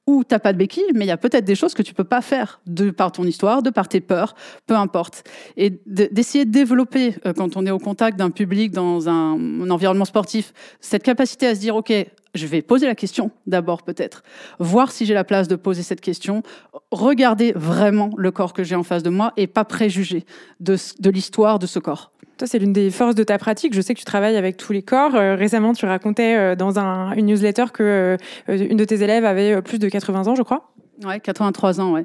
ou 0.09 0.23
t'as 0.23 0.39
pas 0.39 0.53
de 0.53 0.57
béquilles, 0.57 0.91
mais 0.95 1.05
il 1.05 1.07
y 1.07 1.11
a 1.11 1.17
peut-être 1.17 1.45
des 1.45 1.53
choses 1.53 1.75
que 1.75 1.83
tu 1.83 1.93
peux 1.93 2.03
pas 2.03 2.21
faire 2.21 2.61
de 2.65 2.89
par 2.89 3.11
ton 3.11 3.25
histoire, 3.25 3.61
de 3.61 3.69
par 3.69 3.87
tes 3.87 4.01
peurs, 4.01 4.33
peu 4.65 4.75
importe. 4.75 5.23
Et 5.55 5.79
d'essayer 5.85 6.45
de 6.45 6.51
développer, 6.51 7.13
quand 7.37 7.55
on 7.57 7.65
est 7.67 7.71
au 7.71 7.77
contact 7.77 8.17
d'un 8.17 8.31
public 8.31 8.71
dans 8.71 9.07
un, 9.07 9.69
environnement 9.69 10.05
sportif, 10.05 10.51
cette 10.79 11.03
capacité 11.03 11.45
à 11.45 11.53
se 11.53 11.59
dire, 11.59 11.75
OK, 11.75 11.93
je 12.33 12.47
vais 12.47 12.63
poser 12.63 12.87
la 12.87 12.95
question 12.95 13.29
d'abord 13.45 13.83
peut-être, 13.83 14.23
voir 14.57 14.91
si 14.91 15.05
j'ai 15.05 15.13
la 15.13 15.23
place 15.23 15.47
de 15.47 15.55
poser 15.55 15.83
cette 15.83 16.01
question, 16.01 16.41
regarder 16.91 17.53
vraiment 17.55 18.09
le 18.17 18.31
corps 18.31 18.53
que 18.53 18.63
j'ai 18.63 18.75
en 18.75 18.83
face 18.83 19.03
de 19.03 19.11
moi 19.11 19.33
et 19.37 19.45
pas 19.45 19.63
préjuger 19.63 20.25
de 20.59 21.09
l'histoire 21.11 21.59
de 21.59 21.67
ce 21.67 21.77
corps. 21.77 22.11
Toi, 22.39 22.47
c'est 22.47 22.59
l'une 22.59 22.71
des 22.71 22.89
forces 22.89 23.15
de 23.15 23.23
ta 23.25 23.37
pratique. 23.37 23.73
Je 23.73 23.81
sais 23.81 23.93
que 23.93 23.99
tu 23.99 24.05
travailles 24.05 24.37
avec 24.37 24.55
tous 24.55 24.71
les 24.71 24.81
corps. 24.81 25.13
Euh, 25.13 25.35
récemment, 25.35 25.73
tu 25.73 25.85
racontais 25.85 26.37
euh, 26.37 26.55
dans 26.55 26.79
un, 26.79 27.11
une 27.11 27.25
newsletter 27.25 27.65
que 27.73 27.83
euh, 27.83 28.17
une 28.47 28.77
de 28.77 28.85
tes 28.85 29.03
élèves 29.03 29.25
avait 29.25 29.61
plus 29.61 29.77
de 29.77 29.89
80 29.89 30.27
ans, 30.27 30.35
je 30.35 30.43
crois. 30.43 30.71
Ouais, 31.03 31.19
83 31.19 31.81
ans. 31.81 32.01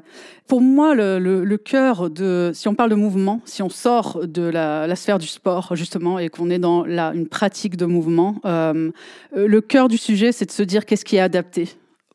Pour 0.47 0.59
moi, 0.59 0.93
le, 0.93 1.55
cœur 1.55 2.09
de, 2.09 2.51
si 2.53 2.67
on 2.67 2.75
parle 2.75 2.89
de 2.89 2.95
mouvement, 2.95 3.39
si 3.45 3.63
on 3.63 3.69
sort 3.69 4.27
de 4.27 4.41
la, 4.41 4.93
sphère 4.97 5.19
du 5.19 5.27
sport 5.27 5.73
justement 5.75 6.19
et 6.19 6.27
qu'on 6.27 6.49
est 6.49 6.59
dans 6.59 6.83
une 6.85 7.27
pratique 7.27 7.77
de 7.77 7.85
mouvement, 7.85 8.35
le 8.45 9.59
cœur 9.59 9.89
du 9.89 9.97
sujet, 9.97 10.31
c'est 10.31 10.45
de 10.45 10.51
se 10.51 10.63
dire 10.63 10.85
qu'est-ce 10.85 11.03
qui 11.03 11.17
est 11.17 11.21
adapté 11.21 11.67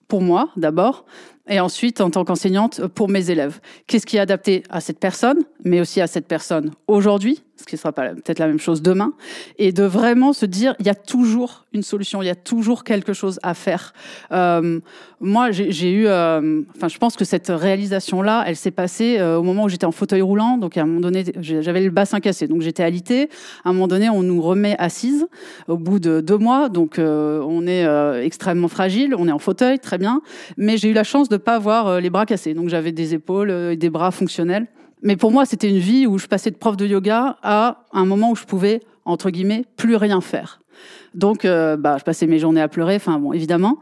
pour 0.09 0.23
moi 0.23 0.49
d'abord, 0.57 1.05
et 1.51 1.61
ensuite 1.61 2.01
en 2.01 2.11
tant 2.11 2.25
qu'enseignante 2.25 2.87
pour 2.87 3.09
mes 3.09 3.31
élèves. 3.31 3.61
Qu'est-ce 3.87 4.07
qui 4.07 4.17
est 4.17 4.21
adapté 4.21 4.63
à 4.71 4.81
cette 4.81 4.99
personne, 4.99 5.41
mais 5.65 5.81
aussi 5.81 6.01
à 6.01 6.07
cette 6.07 6.27
personne 6.27 6.71
aujourd'hui, 6.87 7.43
ce 7.57 7.67
qui 7.67 7.75
ne 7.75 7.79
sera 7.79 7.93
peut-être 7.93 8.39
la 8.39 8.47
même 8.47 8.59
chose 8.59 8.81
demain, 8.81 9.13
et 9.59 9.73
de 9.73 9.85
vraiment 9.85 10.33
se 10.33 10.47
dire, 10.47 10.75
il 10.79 10.87
y 10.87 10.91
a 10.91 10.95
toujours 10.95 11.67
une 11.73 11.83
solution, 11.83 12.23
il 12.23 12.27
y 12.27 12.31
a 12.31 12.35
toujours 12.35 12.85
quelque 12.85 13.13
chose 13.13 13.39
à 13.43 13.55
faire. 13.55 13.93
Euh, 14.33 14.81
moi, 15.21 15.51
j'ai 15.51 15.93
eu, 15.93 16.07
euh, 16.07 16.63
enfin, 16.75 16.89
je 16.89 16.97
pense 16.97 17.17
que 17.17 17.25
cette 17.27 17.49
réalisation-là, 17.49 18.45
elle 18.47 18.57
s'est 18.57 18.71
passée 18.71 19.19
euh, 19.19 19.37
au 19.37 19.43
moment 19.43 19.65
où 19.65 19.69
j'étais 19.69 19.85
en 19.85 19.93
fauteuil 19.93 20.23
roulant, 20.23 20.57
donc 20.57 20.79
à 20.79 20.83
un 20.83 20.87
moment 20.87 21.01
donné, 21.01 21.25
j'avais 21.41 21.83
le 21.83 21.91
bassin 21.91 22.21
cassé, 22.21 22.49
donc 22.49 22.63
j'étais 22.63 22.83
alitée. 22.83 23.29
À 23.65 23.69
un 23.69 23.73
moment 23.75 23.89
donné, 23.89 24.09
on 24.09 24.23
nous 24.23 24.41
remet 24.41 24.75
assise 24.79 25.27
au 25.69 25.77
bout 25.77 26.01
de 26.01 26.21
deux 26.21 26.39
mois, 26.39 26.71
donc 26.71 26.99
euh, 26.99 27.43
on 27.47 27.67
est 27.67 27.85
euh, 27.85 28.25
extrêmement 28.25 28.69
fragile, 28.69 29.15
on 29.17 29.29
est 29.29 29.33
en 29.33 29.39
fauteuil, 29.39 29.79
très 29.79 29.99
bien, 29.99 30.23
mais 30.57 30.79
j'ai 30.79 30.89
eu 30.89 30.95
la 30.95 31.05
chance 31.05 31.29
de 31.29 31.37
pas 31.41 31.57
avoir 31.57 32.01
les 32.01 32.11
bras 32.11 32.27
cassés, 32.27 32.55
donc 32.55 32.69
j'avais 32.69 32.93
des 32.93 33.15
épaules 33.15 33.51
et 33.51 33.77
des 33.77 33.91
bras 33.91 34.11
fonctionnels. 34.11 34.67
Mais 35.03 35.17
pour 35.17 35.31
moi, 35.31 35.47
c'était 35.47 35.69
une 35.69 35.79
vie 35.79 36.07
où 36.07 36.19
je 36.19 36.27
passais 36.27 36.51
de 36.51 36.57
prof 36.57 36.77
de 36.77 36.87
yoga 36.87 37.39
à 37.43 37.85
un 37.93 38.05
moment 38.05 38.31
où 38.31 38.37
je 38.37 38.45
pouvais, 38.45 38.81
entre 39.05 39.31
guillemets, 39.31 39.65
plus 39.77 39.97
rien 39.97 40.21
faire. 40.21 40.61
Donc, 41.15 41.45
euh, 41.45 41.77
bah, 41.77 41.97
je 41.99 42.05
passais 42.05 42.27
mes 42.27 42.39
journées 42.39 42.61
à 42.61 42.69
pleurer, 42.69 42.97
enfin 42.97 43.19
bon, 43.19 43.33
évidemment. 43.33 43.79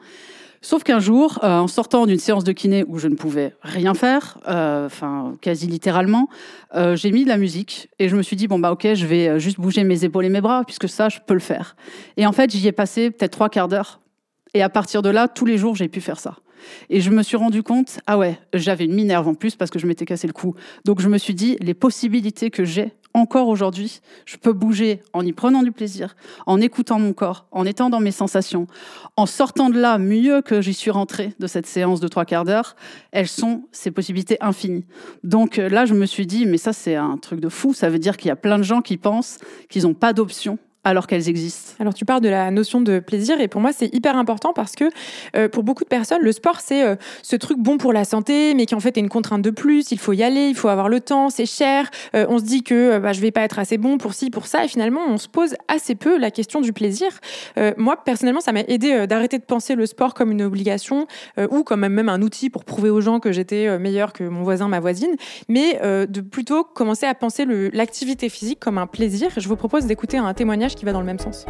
Sauf 0.61 0.83
qu'un 0.83 0.99
jour, 0.99 1.39
euh, 1.45 1.59
en 1.59 1.69
sortant 1.69 2.07
d'une 2.07 2.19
séance 2.19 2.43
de 2.43 2.51
kiné 2.51 2.85
où 2.89 2.99
je 2.99 3.07
ne 3.07 3.15
pouvais 3.15 3.55
rien 3.63 3.95
faire, 3.95 4.39
euh, 4.49 4.87
enfin 4.87 5.37
quasi 5.41 5.69
littéralement, 5.69 6.29
euh, 6.75 6.97
j'ai 6.97 7.13
mis 7.13 7.23
de 7.23 7.29
la 7.29 7.37
musique 7.37 7.89
et 8.01 8.09
je 8.09 8.17
me 8.17 8.23
suis 8.23 8.35
dit 8.35 8.49
bon 8.49 8.59
bah 8.59 8.73
ok, 8.73 8.95
je 8.95 9.07
vais 9.07 9.39
juste 9.39 9.61
bouger 9.61 9.85
mes 9.85 10.05
épaules 10.05 10.25
et 10.25 10.31
mes 10.31 10.41
bras 10.41 10.65
puisque 10.65 10.89
ça 10.89 11.09
je 11.09 11.19
peux 11.25 11.35
le 11.35 11.41
faire. 11.41 11.77
Et 12.17 12.27
en 12.27 12.33
fait, 12.33 12.51
j'y 12.51 12.67
ai 12.67 12.73
passé 12.73 13.11
peut-être 13.13 13.33
trois 13.33 13.49
quarts 13.49 13.69
d'heure. 13.69 14.01
Et 14.53 14.63
à 14.63 14.69
partir 14.69 15.03
de 15.03 15.11
là, 15.11 15.29
tous 15.29 15.45
les 15.45 15.59
jours, 15.59 15.77
j'ai 15.77 15.89
pu 15.89 16.01
faire 16.01 16.19
ça. 16.19 16.35
Et 16.91 17.01
je 17.01 17.11
me 17.11 17.23
suis 17.23 17.37
rendu 17.37 17.63
compte, 17.63 18.01
ah 18.07 18.19
ouais, 18.19 18.39
j'avais 18.55 18.85
une 18.85 18.95
minerve 18.95 19.29
en 19.29 19.35
plus 19.35 19.57
parce 19.57 19.71
que 19.71 19.79
je 19.79 19.87
m'étais 19.87 20.05
cassé 20.05 20.27
le 20.27 20.33
cou. 20.33 20.55
Donc 20.85 21.01
je 21.01 21.09
me 21.09 21.19
suis 21.19 21.35
dit, 21.35 21.57
les 21.61 21.75
possibilités 21.75 22.51
que 22.51 22.65
j'ai 22.65 22.93
encore 23.15 23.49
aujourd'hui, 23.49 24.01
je 24.27 24.37
peux 24.37 24.53
bouger 24.53 25.01
en 25.13 25.25
y 25.25 25.33
prenant 25.33 25.63
du 25.63 25.73
plaisir, 25.73 26.15
en 26.47 26.61
écoutant 26.61 26.99
mon 26.99 27.13
corps, 27.13 27.47
en 27.51 27.65
étant 27.65 27.91
dans 27.91 28.01
mes 28.01 28.11
sensations, 28.11 28.67
en 29.17 29.27
sortant 29.27 29.71
de 29.71 29.79
là 29.79 29.99
mieux 29.99 30.43
que 30.43 30.61
j'y 30.61 30.75
suis 30.75 30.91
rentrée 30.91 31.33
de 31.39 31.47
cette 31.47 31.67
séance 31.67 32.01
de 32.01 32.09
trois 32.09 32.25
quarts 32.25 32.45
d'heure, 32.45 32.77
elles 33.11 33.29
sont 33.29 33.65
ces 33.73 33.91
possibilités 33.91 34.37
infinies. 34.41 34.85
Donc 35.25 35.57
là, 35.57 35.87
je 35.87 35.95
me 35.95 36.07
suis 36.07 36.27
dit, 36.27 36.47
mais 36.47 36.59
ça 36.59 36.73
c'est 36.73 36.95
un 36.95 37.17
truc 37.17 37.41
de 37.41 37.49
fou, 37.49 37.75
ça 37.75 37.89
veut 37.89 37.99
dire 37.99 38.17
qu'il 38.17 38.29
y 38.29 38.33
a 38.33 38.37
plein 38.37 38.59
de 38.59 38.63
gens 38.63 38.83
qui 38.83 38.97
pensent 38.97 39.39
qu'ils 39.69 39.83
n'ont 39.83 39.95
pas 39.95 40.13
d'option 40.13 40.59
alors 40.89 41.07
qu'elles 41.07 41.29
existent. 41.29 41.75
Alors 41.79 41.93
tu 41.93 42.05
parles 42.05 42.23
de 42.23 42.29
la 42.29 42.51
notion 42.51 42.81
de 42.81 42.99
plaisir 42.99 43.41
et 43.41 43.49
pour 43.49 43.61
moi 43.61 43.73
c'est 43.73 43.95
hyper 43.95 44.17
important 44.17 44.53
parce 44.55 44.75
que 44.75 44.85
euh, 45.37 45.49
pour 45.49 45.63
beaucoup 45.63 45.85
de 45.85 45.89
personnes 45.89 46.23
le 46.23 46.33
sport 46.33 46.61
c'est 46.61 46.83
euh, 46.83 46.97
ce 47.23 47.37
truc 47.37 47.59
bon 47.59 47.77
pour 47.77 47.93
la 47.93 48.05
santé 48.05 48.55
mais 48.55 48.65
qui 48.65 48.75
en 48.75 48.81
fait 48.81 48.97
est 48.97 49.01
une 49.01 49.11
contrainte 49.11 49.43
de 49.43 49.51
plus, 49.51 49.93
il 49.93 49.99
faut 49.99 50.15
y 50.15 50.23
aller, 50.23 50.49
il 50.49 50.55
faut 50.55 50.69
avoir 50.69 50.89
le 50.89 51.01
temps, 51.01 51.29
c'est 51.29 51.47
cher, 51.47 51.91
euh, 52.15 52.27
on 52.31 52.39
se 52.39 52.45
dit 52.45 52.63
que 52.63 52.99
bah, 52.99 53.13
je 53.13 53.21
vais 53.21 53.31
pas 53.31 53.43
être 53.43 53.59
assez 53.59 53.77
bon 53.77 53.99
pour 53.99 54.15
ci, 54.15 54.31
pour 54.31 54.47
ça 54.47 54.65
et 54.65 54.69
finalement 54.69 55.03
on 55.07 55.19
se 55.19 55.29
pose 55.29 55.55
assez 55.69 55.95
peu 55.95 56.19
la 56.19 56.31
question 56.31 56.61
du 56.61 56.73
plaisir. 56.73 57.09
moi 57.77 58.03
personnellement 58.03 58.41
ça 58.41 58.53
m'a 58.53 58.61
aidé 58.61 59.07
d'arrêter 59.07 59.39
de 59.39 59.45
penser 59.45 59.75
le 59.75 59.85
sport 59.87 60.15
comme 60.15 60.33
une 60.33 60.43
obligation 60.43 61.07
ou 61.51 61.63
comme 61.65 61.87
même 61.87 62.09
un 62.09 62.23
outil 62.23 62.49
pour 62.51 62.65
prouver 62.65 62.91
aux 62.91 63.01
gens 63.01 63.21
que 63.21 63.33
j'étais 63.33 63.79
meilleur 63.79 64.13
que 64.13 64.25
mon 64.25 64.43
voisin, 64.43 64.69
ma 64.69 64.81
voisine, 64.81 65.15
mais 65.49 65.79
de 65.85 66.21
plutôt 66.21 66.65
commencer 66.65 67.07
à 67.07 67.15
penser 67.15 67.45
l'activité 67.73 68.29
physique 68.29 68.61
comme 68.61 68.79
un 68.79 68.87
plaisir. 68.87 69.31
Je 69.37 69.49
vous 69.49 69.57
propose 69.57 69.87
d'écouter 69.87 70.19
un 70.19 70.33
témoignage 70.35 70.75
qui 70.79 70.85
va 70.85 70.93
dans 70.93 71.01
le 71.01 71.07
même 71.07 71.19
sens. 71.19 71.45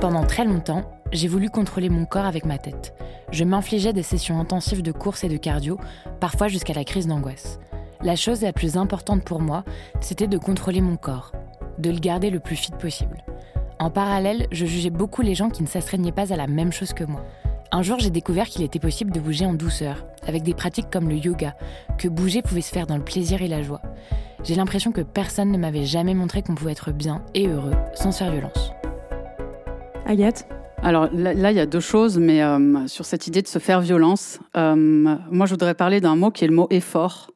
Pendant 0.00 0.24
très 0.26 0.44
longtemps, 0.44 0.82
j'ai 1.12 1.28
voulu 1.28 1.48
contrôler 1.48 1.88
mon 1.88 2.04
corps 2.04 2.24
avec 2.24 2.44
ma 2.44 2.58
tête. 2.58 2.94
Je 3.30 3.44
m'infligeais 3.44 3.92
des 3.92 4.02
sessions 4.02 4.40
intensives 4.40 4.82
de 4.82 4.92
course 4.92 5.24
et 5.24 5.28
de 5.28 5.36
cardio, 5.36 5.78
parfois 6.20 6.48
jusqu'à 6.48 6.74
la 6.74 6.84
crise 6.84 7.06
d'angoisse. 7.06 7.60
La 8.02 8.16
chose 8.16 8.42
la 8.42 8.52
plus 8.52 8.76
importante 8.76 9.22
pour 9.22 9.40
moi, 9.40 9.64
c'était 10.00 10.26
de 10.26 10.38
contrôler 10.38 10.80
mon 10.80 10.96
corps, 10.96 11.32
de 11.78 11.90
le 11.90 12.00
garder 12.00 12.30
le 12.30 12.40
plus 12.40 12.56
fit 12.56 12.72
possible. 12.72 13.22
En 13.78 13.90
parallèle, 13.90 14.48
je 14.50 14.66
jugeais 14.66 14.90
beaucoup 14.90 15.22
les 15.22 15.36
gens 15.36 15.50
qui 15.50 15.62
ne 15.62 15.68
s'astreignaient 15.68 16.12
pas 16.12 16.32
à 16.32 16.36
la 16.36 16.48
même 16.48 16.72
chose 16.72 16.92
que 16.92 17.04
moi. 17.04 17.24
Un 17.70 17.82
jour, 17.82 17.98
j'ai 18.00 18.10
découvert 18.10 18.46
qu'il 18.46 18.62
était 18.62 18.78
possible 18.78 19.12
de 19.12 19.20
bouger 19.20 19.46
en 19.46 19.54
douceur, 19.54 20.04
avec 20.26 20.42
des 20.42 20.54
pratiques 20.54 20.90
comme 20.90 21.08
le 21.08 21.16
yoga, 21.16 21.54
que 21.96 22.08
bouger 22.08 22.42
pouvait 22.42 22.60
se 22.60 22.72
faire 22.72 22.86
dans 22.86 22.98
le 22.98 23.04
plaisir 23.04 23.40
et 23.40 23.48
la 23.48 23.62
joie. 23.62 23.82
J'ai 24.44 24.56
l'impression 24.56 24.90
que 24.90 25.02
personne 25.02 25.52
ne 25.52 25.58
m'avait 25.58 25.84
jamais 25.84 26.14
montré 26.14 26.42
qu'on 26.42 26.54
pouvait 26.54 26.72
être 26.72 26.90
bien 26.90 27.22
et 27.34 27.46
heureux 27.46 27.74
sans 27.94 28.10
se 28.10 28.18
faire 28.18 28.32
violence. 28.32 28.72
Agathe 30.06 30.46
alors 30.84 31.08
là, 31.12 31.52
il 31.52 31.56
y 31.56 31.60
a 31.60 31.66
deux 31.66 31.78
choses, 31.78 32.18
mais 32.18 32.42
euh, 32.42 32.88
sur 32.88 33.04
cette 33.04 33.28
idée 33.28 33.40
de 33.40 33.46
se 33.46 33.60
faire 33.60 33.80
violence, 33.80 34.40
euh, 34.56 34.74
moi 34.74 35.46
je 35.46 35.52
voudrais 35.52 35.74
parler 35.74 36.00
d'un 36.00 36.16
mot 36.16 36.32
qui 36.32 36.42
est 36.42 36.48
le 36.48 36.54
mot 36.56 36.66
effort. 36.70 37.30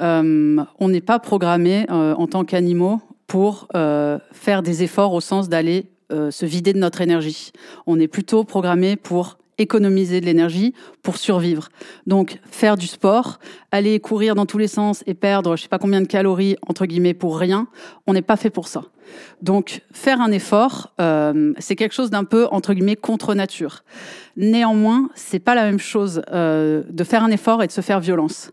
Euh, 0.00 0.60
on 0.80 0.88
n'est 0.88 1.00
pas 1.00 1.20
programmé 1.20 1.86
en 1.88 2.26
tant 2.26 2.44
qu'animaux 2.44 3.00
pour 3.28 3.68
faire 3.72 4.62
des 4.64 4.82
efforts 4.82 5.12
au 5.12 5.20
sens 5.20 5.48
d'aller 5.48 5.92
se 6.10 6.44
vider 6.44 6.72
de 6.72 6.78
notre 6.78 7.02
énergie. 7.02 7.52
On 7.86 8.00
est 8.00 8.08
plutôt 8.08 8.42
programmé 8.42 8.96
pour 8.96 9.38
économiser 9.58 10.20
de 10.20 10.26
l'énergie 10.26 10.74
pour 11.02 11.16
survivre. 11.16 11.68
Donc 12.06 12.38
faire 12.50 12.76
du 12.76 12.86
sport, 12.86 13.38
aller 13.70 14.00
courir 14.00 14.34
dans 14.34 14.46
tous 14.46 14.58
les 14.58 14.68
sens 14.68 15.02
et 15.06 15.14
perdre 15.14 15.56
je 15.56 15.62
sais 15.62 15.68
pas 15.68 15.78
combien 15.78 16.00
de 16.00 16.06
calories 16.06 16.56
entre 16.66 16.86
guillemets 16.86 17.14
pour 17.14 17.38
rien, 17.38 17.68
on 18.06 18.12
n'est 18.12 18.22
pas 18.22 18.36
fait 18.36 18.50
pour 18.50 18.68
ça. 18.68 18.82
Donc 19.40 19.82
faire 19.92 20.20
un 20.20 20.30
effort, 20.32 20.92
euh, 21.00 21.52
c'est 21.58 21.76
quelque 21.76 21.94
chose 21.94 22.10
d'un 22.10 22.24
peu 22.24 22.46
entre 22.50 22.74
guillemets 22.74 22.96
contre 22.96 23.34
nature. 23.34 23.84
Néanmoins, 24.36 25.10
c'est 25.14 25.38
pas 25.38 25.54
la 25.54 25.64
même 25.64 25.78
chose 25.78 26.22
euh, 26.32 26.82
de 26.88 27.04
faire 27.04 27.22
un 27.22 27.30
effort 27.30 27.62
et 27.62 27.66
de 27.66 27.72
se 27.72 27.80
faire 27.80 28.00
violence. 28.00 28.52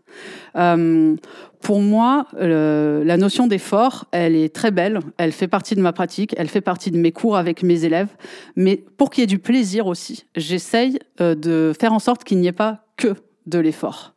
Euh, 0.56 1.16
pour 1.60 1.80
moi, 1.80 2.26
la 2.38 3.16
notion 3.18 3.46
d'effort, 3.46 4.06
elle 4.12 4.34
est 4.34 4.54
très 4.54 4.70
belle. 4.70 5.00
Elle 5.18 5.32
fait 5.32 5.46
partie 5.46 5.74
de 5.74 5.82
ma 5.82 5.92
pratique, 5.92 6.34
elle 6.38 6.48
fait 6.48 6.62
partie 6.62 6.90
de 6.90 6.96
mes 6.96 7.12
cours 7.12 7.36
avec 7.36 7.62
mes 7.62 7.84
élèves. 7.84 8.08
Mais 8.56 8.76
pour 8.96 9.10
qu'il 9.10 9.20
y 9.20 9.24
ait 9.24 9.26
du 9.26 9.38
plaisir 9.38 9.86
aussi, 9.86 10.24
j'essaye 10.36 10.98
de 11.18 11.74
faire 11.78 11.92
en 11.92 11.98
sorte 11.98 12.24
qu'il 12.24 12.38
n'y 12.38 12.46
ait 12.46 12.52
pas 12.52 12.86
que 12.96 13.14
de 13.46 13.58
l'effort 13.58 14.14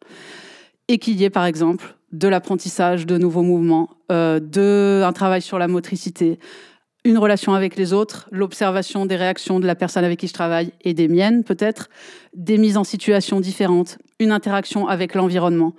et 0.88 0.98
qu'il 0.98 1.20
y 1.20 1.24
ait 1.26 1.30
par 1.30 1.46
exemple 1.46 1.96
de 2.14 2.28
l'apprentissage 2.28 3.06
de 3.06 3.18
nouveaux 3.18 3.42
mouvements, 3.42 3.90
euh, 4.12 4.40
de 4.40 5.02
un 5.04 5.12
travail 5.12 5.42
sur 5.42 5.60
la 5.60 5.68
motricité, 5.68 6.40
une 7.04 7.18
relation 7.18 7.54
avec 7.54 7.76
les 7.76 7.92
autres, 7.92 8.30
l'observation 8.32 9.06
des 9.06 9.18
réactions 9.18 9.60
de 9.60 9.68
la 9.68 9.76
personne 9.76 10.06
avec 10.06 10.20
qui 10.20 10.28
je 10.28 10.34
travaille 10.34 10.72
et 10.82 10.94
des 10.94 11.08
miennes 11.10 11.44
peut-être, 11.44 11.90
des 12.34 12.58
mises 12.58 12.78
en 12.78 12.84
situation 12.84 13.42
différentes, 13.42 13.98
une 14.20 14.32
interaction 14.32 14.88
avec 14.88 15.16
l'environnement, 15.16 15.74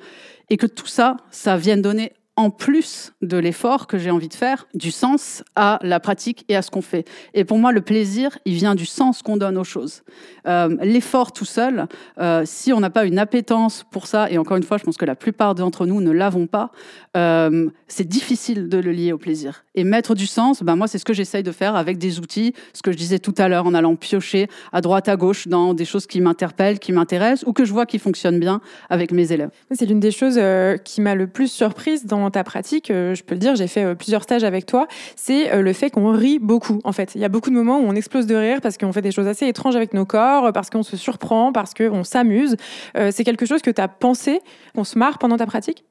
et 0.50 0.56
que 0.56 0.66
tout 0.66 0.86
ça, 0.86 1.16
ça 1.30 1.56
vienne 1.56 1.80
donner 1.80 2.12
en 2.36 2.50
plus 2.50 3.12
de 3.22 3.36
l'effort 3.36 3.86
que 3.86 3.96
j'ai 3.96 4.10
envie 4.10 4.28
de 4.28 4.34
faire, 4.34 4.66
du 4.74 4.90
sens 4.90 5.44
à 5.54 5.78
la 5.82 6.00
pratique 6.00 6.44
et 6.48 6.56
à 6.56 6.62
ce 6.62 6.70
qu'on 6.70 6.82
fait. 6.82 7.06
Et 7.32 7.44
pour 7.44 7.58
moi, 7.58 7.70
le 7.70 7.80
plaisir, 7.80 8.38
il 8.44 8.54
vient 8.54 8.74
du 8.74 8.86
sens 8.86 9.22
qu'on 9.22 9.36
donne 9.36 9.56
aux 9.56 9.64
choses. 9.64 10.02
Euh, 10.46 10.76
l'effort 10.82 11.32
tout 11.32 11.44
seul, 11.44 11.86
euh, 12.18 12.42
si 12.44 12.72
on 12.72 12.80
n'a 12.80 12.90
pas 12.90 13.04
une 13.04 13.18
appétence 13.18 13.84
pour 13.90 14.08
ça, 14.08 14.30
et 14.30 14.38
encore 14.38 14.56
une 14.56 14.64
fois, 14.64 14.78
je 14.78 14.84
pense 14.84 14.96
que 14.96 15.04
la 15.04 15.14
plupart 15.14 15.54
d'entre 15.54 15.86
nous 15.86 16.00
ne 16.00 16.10
l'avons 16.10 16.46
pas, 16.46 16.72
euh, 17.16 17.70
c'est 17.86 18.08
difficile 18.08 18.68
de 18.68 18.78
le 18.78 18.90
lier 18.90 19.12
au 19.12 19.18
plaisir. 19.18 19.64
Et 19.76 19.84
mettre 19.84 20.14
du 20.14 20.26
sens, 20.26 20.62
ben 20.62 20.74
moi, 20.74 20.88
c'est 20.88 20.98
ce 20.98 21.04
que 21.04 21.14
j'essaye 21.14 21.44
de 21.44 21.52
faire 21.52 21.76
avec 21.76 21.98
des 21.98 22.18
outils, 22.18 22.52
ce 22.72 22.82
que 22.82 22.90
je 22.90 22.96
disais 22.96 23.20
tout 23.20 23.34
à 23.38 23.48
l'heure, 23.48 23.66
en 23.66 23.74
allant 23.74 23.94
piocher 23.94 24.48
à 24.72 24.80
droite, 24.80 25.08
à 25.08 25.16
gauche 25.16 25.46
dans 25.46 25.72
des 25.72 25.84
choses 25.84 26.06
qui 26.06 26.20
m'interpellent, 26.20 26.80
qui 26.80 26.90
m'intéressent, 26.90 27.44
ou 27.46 27.52
que 27.52 27.64
je 27.64 27.72
vois 27.72 27.86
qui 27.86 28.00
fonctionnent 28.00 28.40
bien 28.40 28.60
avec 28.90 29.12
mes 29.12 29.30
élèves. 29.30 29.50
C'est 29.70 29.86
l'une 29.86 30.00
des 30.00 30.10
choses 30.10 30.40
qui 30.84 31.00
m'a 31.00 31.14
le 31.14 31.28
plus 31.28 31.48
surprise 31.48 32.06
dans 32.06 32.23
ta 32.30 32.44
pratique, 32.44 32.90
euh, 32.90 33.14
je 33.14 33.22
peux 33.22 33.34
le 33.34 33.38
dire, 33.38 33.54
j'ai 33.56 33.66
fait 33.66 33.84
euh, 33.84 33.94
plusieurs 33.94 34.22
stages 34.22 34.44
avec 34.44 34.66
toi, 34.66 34.86
c'est 35.16 35.52
euh, 35.52 35.62
le 35.62 35.72
fait 35.72 35.90
qu'on 35.90 36.12
rit 36.12 36.38
beaucoup. 36.38 36.80
En 36.84 36.92
fait, 36.92 37.14
il 37.14 37.20
y 37.20 37.24
a 37.24 37.28
beaucoup 37.28 37.50
de 37.50 37.54
moments 37.54 37.78
où 37.78 37.84
on 37.84 37.94
explose 37.94 38.26
de 38.26 38.34
rire 38.34 38.60
parce 38.62 38.78
qu'on 38.78 38.92
fait 38.92 39.02
des 39.02 39.12
choses 39.12 39.26
assez 39.26 39.46
étranges 39.46 39.76
avec 39.76 39.94
nos 39.94 40.04
corps, 40.04 40.52
parce 40.52 40.70
qu'on 40.70 40.82
se 40.82 40.96
surprend, 40.96 41.52
parce 41.52 41.74
qu'on 41.74 42.04
s'amuse. 42.04 42.56
c'est 42.94 43.24
quelque 43.24 43.46
chose 43.46 43.62
que 43.62 43.70
tu 43.70 43.80
as 43.80 43.88
pensé, 43.88 44.40
qu'on 44.74 44.84
se 44.84 44.98
marre 44.98 45.18
pendant 45.18 45.36
ta 45.36 45.46
pratique? 45.46 45.84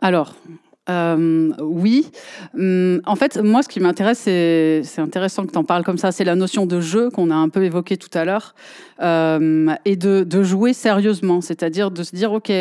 Alors, 0.00 0.34
euh, 0.88 1.52
oui. 1.60 2.06
Hum, 2.56 3.00
en 3.06 3.16
fait, 3.16 3.38
moi, 3.42 3.62
ce 3.62 3.68
qui 3.68 3.80
m'intéresse, 3.80 4.20
c'est, 4.20 4.82
intéressant 4.98 5.44
que 5.44 5.52
tu 5.52 5.58
en 5.58 5.64
parles 5.64 5.84
comme 5.84 5.98
ça, 5.98 6.12
c'est 6.12 6.24
la 6.24 6.36
notion 6.36 6.66
de 6.66 6.80
jeu 6.80 7.10
qu'on 7.10 7.30
a 7.30 7.34
un 7.34 7.48
peu 7.48 7.64
évoqué 7.64 7.96
tout 7.96 8.16
à 8.16 8.24
l'heure, 8.24 8.54
euh, 9.02 9.74
et 9.84 9.96
de, 9.96 10.42
jouer 10.42 10.72
sérieusement, 10.72 11.40
c'est-à-dire 11.40 11.90
de 11.90 12.02
se 12.02 12.14
dire, 12.14 12.32
ok, 12.32 12.52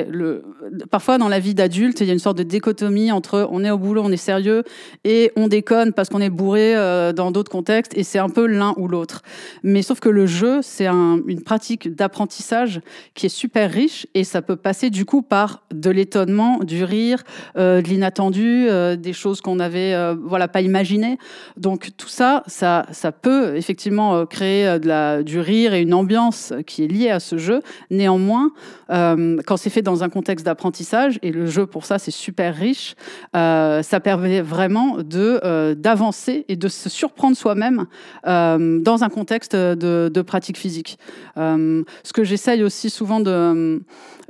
parfois 0.89 1.17
dans 1.17 1.27
la 1.27 1.39
vie 1.39 1.53
d'adulte, 1.53 2.01
il 2.01 2.07
y 2.07 2.09
a 2.09 2.13
une 2.13 2.19
sorte 2.19 2.37
de 2.37 2.43
dichotomie 2.43 3.11
entre 3.11 3.47
on 3.51 3.63
est 3.63 3.69
au 3.69 3.77
boulot, 3.77 4.01
on 4.03 4.11
est 4.11 4.17
sérieux, 4.17 4.63
et 5.03 5.31
on 5.35 5.47
déconne 5.47 5.93
parce 5.93 6.09
qu'on 6.09 6.21
est 6.21 6.29
bourré 6.29 6.75
euh, 6.75 7.13
dans 7.13 7.31
d'autres 7.31 7.51
contextes, 7.51 7.95
et 7.95 8.03
c'est 8.03 8.19
un 8.19 8.29
peu 8.29 8.47
l'un 8.47 8.73
ou 8.77 8.87
l'autre. 8.87 9.21
Mais 9.63 9.81
sauf 9.81 9.99
que 9.99 10.09
le 10.09 10.25
jeu, 10.25 10.59
c'est 10.61 10.87
un, 10.87 11.19
une 11.27 11.41
pratique 11.41 11.93
d'apprentissage 11.95 12.81
qui 13.13 13.27
est 13.27 13.29
super 13.29 13.69
riche, 13.69 14.07
et 14.15 14.23
ça 14.23 14.41
peut 14.41 14.55
passer 14.55 14.89
du 14.89 15.05
coup 15.05 15.21
par 15.21 15.63
de 15.73 15.91
l'étonnement, 15.91 16.59
du 16.59 16.83
rire, 16.83 17.23
de 17.55 17.81
l'inattention 17.81 18.14
attendu, 18.15 18.67
euh, 18.69 18.95
des 18.95 19.11
choses 19.11 19.41
qu'on 19.41 19.55
n'avait 19.55 19.93
euh, 19.93 20.15
voilà 20.17 20.47
pas 20.47 20.61
imaginées. 20.61 21.17
Donc 21.57 21.89
tout 21.97 22.07
ça, 22.07 22.43
ça, 22.47 22.85
ça 22.91 23.11
peut 23.11 23.57
effectivement 23.57 24.15
euh, 24.15 24.25
créer 24.25 24.79
de 24.79 24.87
la, 24.87 25.21
du 25.21 25.41
rire 25.41 25.73
et 25.73 25.81
une 25.81 25.93
ambiance 25.93 26.53
qui 26.65 26.85
est 26.85 26.87
liée 26.87 27.09
à 27.09 27.19
ce 27.19 27.37
jeu. 27.37 27.59
Néanmoins, 27.91 28.51
quand 28.87 29.57
c'est 29.57 29.69
fait 29.69 29.81
dans 29.81 30.03
un 30.03 30.09
contexte 30.09 30.45
d'apprentissage, 30.45 31.19
et 31.23 31.31
le 31.31 31.45
jeu 31.45 31.65
pour 31.65 31.85
ça 31.85 31.97
c'est 31.99 32.11
super 32.11 32.55
riche, 32.55 32.95
ça 33.33 33.99
permet 34.01 34.41
vraiment 34.41 34.97
de 34.97 35.73
d'avancer 35.73 36.45
et 36.47 36.55
de 36.55 36.67
se 36.67 36.89
surprendre 36.89 37.35
soi-même 37.35 37.85
dans 38.23 38.99
un 39.01 39.09
contexte 39.09 39.55
de 39.55 40.21
pratique 40.21 40.57
physique. 40.57 40.99
ce 41.35 42.13
que 42.13 42.23
j'essaye 42.23 42.63
aussi 42.63 42.89
souvent 42.89 43.19
de 43.19 43.81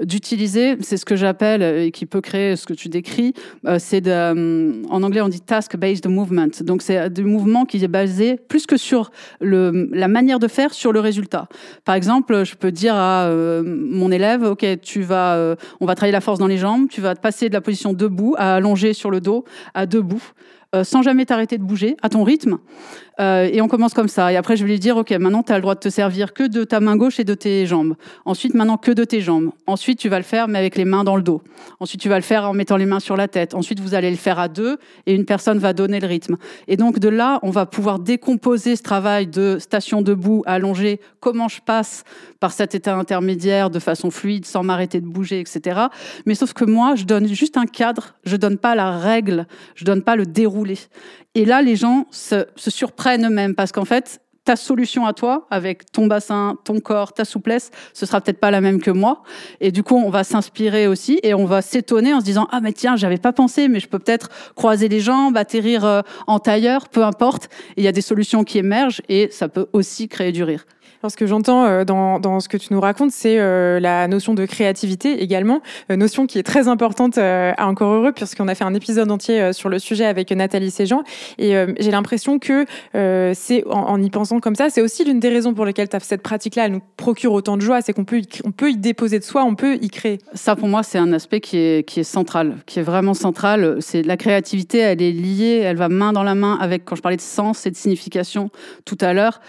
d'utiliser, 0.04 0.78
c'est 0.82 0.98
ce 0.98 1.06
que 1.06 1.16
j'appelle 1.16 1.62
et 1.62 1.92
qui 1.92 2.06
peut 2.06 2.22
créer 2.22 2.56
ce 2.56 2.66
que 2.66 2.74
tu 2.74 2.90
décris, 2.90 3.34
euh, 3.66 3.78
c'est 3.80 4.02
de, 4.02 4.12
euh, 4.12 4.84
en 4.90 5.04
anglais 5.04 5.22
on 5.22 5.30
dit 5.30 5.42
task-based 5.42 6.08
movement. 6.08 6.50
Donc 6.62 6.82
c'est 6.82 7.10
du 7.10 7.24
mouvement 7.24 7.66
qui 7.66 7.84
est 7.84 7.88
basé 7.88 8.36
plus 8.36 8.66
que 8.66 8.78
sur 8.78 9.12
la 9.42 10.08
manière 10.08 10.40
de 10.40 10.48
faire, 10.48 10.74
sur 10.74 10.92
le 10.92 11.00
résultat. 11.00 11.48
Par 11.84 11.96
exemple, 11.96 12.44
je 12.44 12.56
peux 12.56 12.72
dire 12.72 12.96
à 12.96 13.26
euh, 13.26 13.64
mon 13.66 14.12
élève, 14.12 14.44
ok, 14.44 14.66
tu 14.82 15.02
vas, 15.02 15.56
on 15.80 15.86
va 15.86 15.96
travailler 15.96 16.12
la 16.12 16.22
force 16.22 16.40
dans 16.40 16.48
les 16.48 16.58
jambes, 16.58 16.88
tu 16.90 17.02
vas 17.02 17.16
passer 17.16 17.50
de 17.50 17.54
la 17.54 17.62
position 17.62 17.94
debout 17.94 18.36
à 18.38 18.56
allonger 18.56 18.94
sur 18.94 19.12
le 19.12 19.22
dos 19.22 19.46
à 19.74 19.86
debout. 19.86 20.24
Sans 20.84 21.02
jamais 21.02 21.26
t'arrêter 21.26 21.58
de 21.58 21.64
bouger, 21.64 21.96
à 22.02 22.10
ton 22.10 22.26
rythme. 22.26 22.58
Euh, 23.20 23.50
et 23.52 23.62
on 23.62 23.68
commence 23.68 23.94
comme 23.94 24.08
ça. 24.08 24.32
Et 24.32 24.36
après, 24.36 24.58
je 24.58 24.64
vais 24.66 24.72
lui 24.72 24.80
dire, 24.80 24.98
OK, 24.98 25.12
maintenant, 25.12 25.44
tu 25.44 25.52
as 25.52 25.56
le 25.56 25.62
droit 25.62 25.76
de 25.76 25.80
te 25.80 25.90
servir 25.90 26.34
que 26.34 26.44
de 26.44 26.64
ta 26.64 26.80
main 26.80 26.98
gauche 26.98 27.20
et 27.20 27.24
de 27.24 27.34
tes 27.34 27.66
jambes. 27.66 27.96
Ensuite, 28.26 28.54
maintenant, 28.54 28.78
que 28.78 28.92
de 28.92 29.04
tes 29.04 29.22
jambes. 29.22 29.52
Ensuite, 29.68 30.00
tu 30.00 30.10
vas 30.10 30.18
le 30.18 30.24
faire, 30.24 30.48
mais 30.48 30.60
avec 30.60 30.76
les 30.76 30.86
mains 30.86 31.04
dans 31.04 31.16
le 31.16 31.22
dos. 31.22 31.42
Ensuite, 31.80 32.02
tu 32.02 32.10
vas 32.10 32.18
le 32.18 32.24
faire 32.24 32.50
en 32.50 32.54
mettant 32.54 32.78
les 32.78 32.86
mains 32.86 33.00
sur 33.00 33.16
la 33.16 33.28
tête. 33.28 33.54
Ensuite, 33.54 33.80
vous 33.80 33.94
allez 33.94 34.10
le 34.10 34.18
faire 34.18 34.40
à 34.40 34.48
deux 34.48 34.78
et 35.06 35.14
une 35.14 35.26
personne 35.26 35.60
va 35.60 35.74
donner 35.74 36.00
le 36.00 36.08
rythme. 36.08 36.38
Et 36.68 36.78
donc, 36.78 37.00
de 37.00 37.10
là, 37.10 37.40
on 37.42 37.52
va 37.52 37.66
pouvoir 37.66 38.00
décomposer 38.00 38.76
ce 38.76 38.84
travail 38.84 39.28
de 39.28 39.58
station 39.60 40.02
debout, 40.02 40.44
allongé, 40.46 41.00
comment 41.20 41.48
je 41.48 41.62
passe 41.62 42.04
par 42.40 42.52
cet 42.52 42.76
état 42.76 42.96
intermédiaire 42.96 43.70
de 43.70 43.80
façon 43.80 44.12
fluide, 44.12 44.46
sans 44.46 44.64
m'arrêter 44.64 45.00
de 45.00 45.08
bouger, 45.08 45.40
etc. 45.40 45.80
Mais 46.26 46.36
sauf 46.36 46.54
que 46.54 46.66
moi, 46.66 46.96
je 46.96 47.06
donne 47.06 47.28
juste 47.28 47.58
un 47.58 47.66
cadre, 47.66 48.16
je 48.26 48.36
donne 48.36 48.58
pas 48.58 48.76
la 48.76 48.98
règle, 48.98 49.48
je 49.76 49.86
donne 49.86 50.02
pas 50.02 50.16
le 50.16 50.26
déroulé 50.26 50.78
et 51.36 51.44
là, 51.44 51.62
les 51.62 51.76
gens 51.76 52.08
se, 52.12 52.48
surprennent 52.56 53.05
eux-mêmes 53.14 53.56
parce 53.56 53.72
qu'en 53.72 53.86
fait, 53.86 54.20
ta 54.44 54.56
solution 54.56 55.08
à 55.08 55.14
toi, 55.14 55.48
avec 55.50 55.92
ton 55.92 56.06
bassin, 56.06 56.58
ton 56.64 56.80
corps, 56.80 57.14
ta 57.14 57.26
souplesse, 57.26 57.72
ce 57.94 58.06
sera 58.06 58.22
peut-être 58.22 58.40
pas 58.40 58.52
la 58.52 58.62
même 58.62 58.80
que 58.80 58.92
moi. 58.92 59.24
Et 59.60 59.72
du 59.72 59.82
coup, 59.82 59.96
on 59.96 60.12
va 60.12 60.24
s'inspirer 60.24 60.88
aussi 60.88 61.20
et 61.24 61.34
on 61.34 61.46
va 61.46 61.64
s'étonner 61.64 62.14
en 62.14 62.20
se 62.20 62.26
disant 62.26 62.48
ah 62.52 62.62
mais 62.62 62.72
tiens, 62.72 62.96
j'avais 62.96 63.18
pas 63.18 63.34
pensé, 63.34 63.68
mais 63.68 63.80
je 63.80 63.88
peux 63.88 64.00
peut-être 64.00 64.30
croiser 64.56 64.88
les 64.88 65.00
jambes, 65.00 65.36
atterrir 65.36 65.84
euh, 65.84 66.02
en 66.28 66.40
tailleur, 66.40 66.90
peu 66.90 67.04
importe. 67.04 67.50
Il 67.76 67.84
y 67.84 67.88
a 67.88 67.92
des 67.92 68.02
solutions 68.02 68.44
qui 68.44 68.60
émergent 68.60 69.02
et 69.10 69.30
ça 69.32 69.50
peut 69.50 69.68
aussi 69.74 70.08
créer 70.08 70.32
du 70.32 70.44
rire 70.44 70.66
ce 71.10 71.18
que 71.18 71.26
j'entends 71.26 71.66
euh, 71.66 71.84
dans, 71.84 72.40
ce 72.40 72.50
que 72.50 72.58
tu 72.58 72.74
nous 72.74 72.80
racontes, 72.80 73.12
c'est 73.12 73.40
euh, 73.40 73.80
la 73.80 74.08
notion 74.08 74.34
de 74.34 74.46
créativité 74.46 75.22
également, 75.22 75.62
euh, 75.92 75.96
notion 75.96 76.28
qui 76.28 76.40
est 76.40 76.44
très 76.44 76.68
importante 76.68 77.18
à 77.18 77.68
Encore 77.68 77.94
Heureux, 77.94 78.12
puisqu'on 78.12 78.48
a 78.48 78.56
fait 78.56 78.64
un 78.64 78.74
épisode 78.74 79.12
entier 79.12 79.54
sur 79.54 79.70
le 79.70 79.80
sujet 79.80 80.06
avec 80.06 80.32
Nathalie 80.32 80.72
Séjean. 80.72 81.04
Et 81.38 81.56
j'ai 81.80 81.92
l'impression 81.92 82.40
que 82.40 82.66
c'est 82.94 83.64
en, 83.68 84.02
y 84.02 84.10
pensant 84.10 84.40
comme 84.40 84.56
ça, 84.56 84.70
c'est 84.70 84.82
aussi 84.82 85.04
l'une 85.04 85.20
des 85.20 85.30
raisons 85.30 85.54
pour 85.54 85.66
lesquelles 85.66 85.88
cette 86.02 86.22
pratique-là, 86.22 86.70
nous 86.70 86.82
procure 86.98 87.34
autant 87.34 87.58
de 87.58 87.62
joie, 87.62 87.82
c'est 87.82 87.94
qu'on 87.94 88.06
peut, 88.06 88.22
on 88.44 88.52
peut 88.52 88.72
y 88.72 88.78
déposer 88.78 89.20
de 89.20 89.24
soi, 89.24 89.44
on 89.44 89.56
peut 89.56 89.76
y 89.82 89.90
créer. 89.90 90.20
Ça, 90.34 90.56
pour 90.56 90.68
moi, 90.68 90.84
c'est 90.84 90.98
un 90.98 91.14
aspect 91.14 91.40
qui 91.40 91.58
est, 91.58 91.88
qui 91.88 92.00
est 92.00 92.04
central, 92.04 92.58
qui 92.66 92.80
est 92.80 92.84
vraiment 92.84 93.14
central. 93.14 93.78
C'est 93.80 94.04
la 94.04 94.18
créativité, 94.18 94.80
elle 94.80 95.02
est 95.02 95.12
liée, 95.12 95.62
elle 95.64 95.78
va 95.78 95.90
main 95.90 96.14
dans 96.14 96.24
la 96.24 96.36
main 96.36 96.58
avec, 96.60 96.86
quand 96.86 96.96
je 96.96 97.02
parlais 97.02 97.18
de 97.18 97.22
sens 97.22 97.66
et 97.66 97.72
de 97.72 97.76
signification 97.76 98.50
tout 98.86 98.98
à 99.02 99.14
l'heure, 99.14 99.42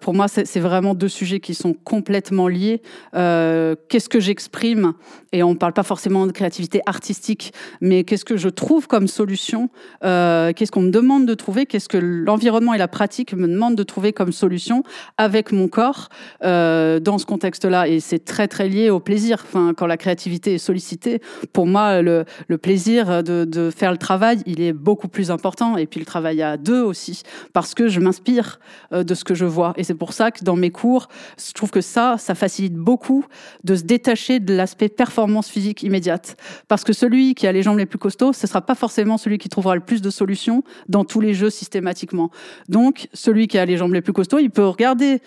pour 0.00 0.14
moi, 0.14 0.26
c'est 0.28 0.60
vraiment 0.60 0.79
deux 0.94 1.08
sujets 1.08 1.40
qui 1.40 1.54
sont 1.54 1.72
complètement 1.72 2.48
liés. 2.48 2.82
Euh, 3.14 3.74
qu'est-ce 3.88 4.08
que 4.08 4.20
j'exprime? 4.20 4.94
Et 5.32 5.42
on 5.42 5.50
ne 5.50 5.56
parle 5.56 5.72
pas 5.72 5.82
forcément 5.82 6.26
de 6.26 6.32
créativité 6.32 6.80
artistique, 6.86 7.52
mais 7.80 8.04
qu'est-ce 8.04 8.24
que 8.24 8.36
je 8.36 8.48
trouve 8.48 8.88
comme 8.88 9.06
solution? 9.06 9.70
Euh, 10.04 10.52
Qu'est-ce 10.54 10.72
qu'on 10.72 10.82
me 10.82 10.90
demande 10.90 11.26
de 11.26 11.34
trouver? 11.34 11.66
Qu'est-ce 11.66 11.88
que 11.88 11.98
l'environnement 11.98 12.74
et 12.74 12.78
la 12.78 12.88
pratique 12.88 13.34
me 13.34 13.46
demandent 13.46 13.76
de 13.76 13.82
trouver 13.82 14.12
comme 14.12 14.32
solution 14.32 14.82
avec 15.18 15.52
mon 15.52 15.68
corps? 15.68 16.08
Euh, 16.42 16.98
dans 16.98 17.18
ce 17.18 17.26
contexte-là 17.26 17.88
Et 17.88 18.00
c'est 18.00 18.24
très 18.24 18.48
très 18.48 18.68
lié 18.68 18.90
au 18.90 19.00
plaisir. 19.00 19.44
Enfin, 19.46 19.72
quand 19.76 19.86
la 19.86 19.96
créativité 19.96 20.54
est 20.54 20.58
sollicitée, 20.58 21.20
pour 21.52 21.66
moi, 21.66 22.02
le, 22.02 22.24
plaisir 22.60 23.22
de, 23.22 23.44
de 23.44 23.70
faire 23.70 23.92
le 23.92 23.98
travail, 23.98 24.42
il 24.46 24.60
est 24.60 24.72
beaucoup 24.72 25.08
plus 25.08 25.30
important. 25.30 25.76
Et 25.76 25.86
puis 25.86 26.00
le 26.00 26.06
travail 26.06 26.42
à 26.42 26.56
deux 26.56 26.82
aussi, 26.82 27.22
parce 27.52 27.74
que 27.74 27.88
je 27.88 28.00
m'inspire 28.00 28.58
de 28.92 29.14
ce 29.14 29.24
que 29.24 29.34
je 29.34 29.44
vois. 29.44 29.72
Et 29.76 29.84
c'est 29.84 29.94
pour 29.94 30.12
ça 30.12 30.30
que 30.30 30.44
dans 30.44 30.56
mes 30.60 30.70
cours. 30.70 31.08
Je 31.44 31.52
trouve 31.52 31.70
que 31.70 31.80
ça, 31.80 32.16
ça 32.18 32.34
facilite 32.34 32.74
beaucoup 32.74 33.24
de 33.64 33.74
se 33.74 33.82
détacher 33.82 34.38
de 34.38 34.54
l'aspect 34.54 34.88
performance 34.88 35.48
physique 35.48 35.82
immédiate. 35.82 36.36
Parce 36.68 36.84
que 36.84 36.92
celui 36.92 37.34
qui 37.34 37.46
a 37.46 37.52
les 37.52 37.62
jambes 37.62 37.78
les 37.78 37.86
plus 37.86 37.98
costauds, 37.98 38.32
ce 38.32 38.46
sera 38.46 38.60
pas 38.60 38.74
forcément 38.74 39.18
celui 39.18 39.38
qui 39.38 39.48
trouvera 39.48 39.74
le 39.74 39.80
plus 39.80 40.02
de 40.02 40.10
solutions 40.10 40.62
dans 40.88 41.04
tous 41.04 41.20
les 41.20 41.34
jeux 41.34 41.50
systématiquement. 41.50 42.30
Donc, 42.68 43.08
celui 43.12 43.48
qui 43.48 43.58
a 43.58 43.64
les 43.64 43.76
jambes 43.76 43.94
les 43.94 44.02
plus 44.02 44.12
costauds, 44.12 44.38
il 44.38 44.50
peut 44.50 44.66
regarder 44.66 45.20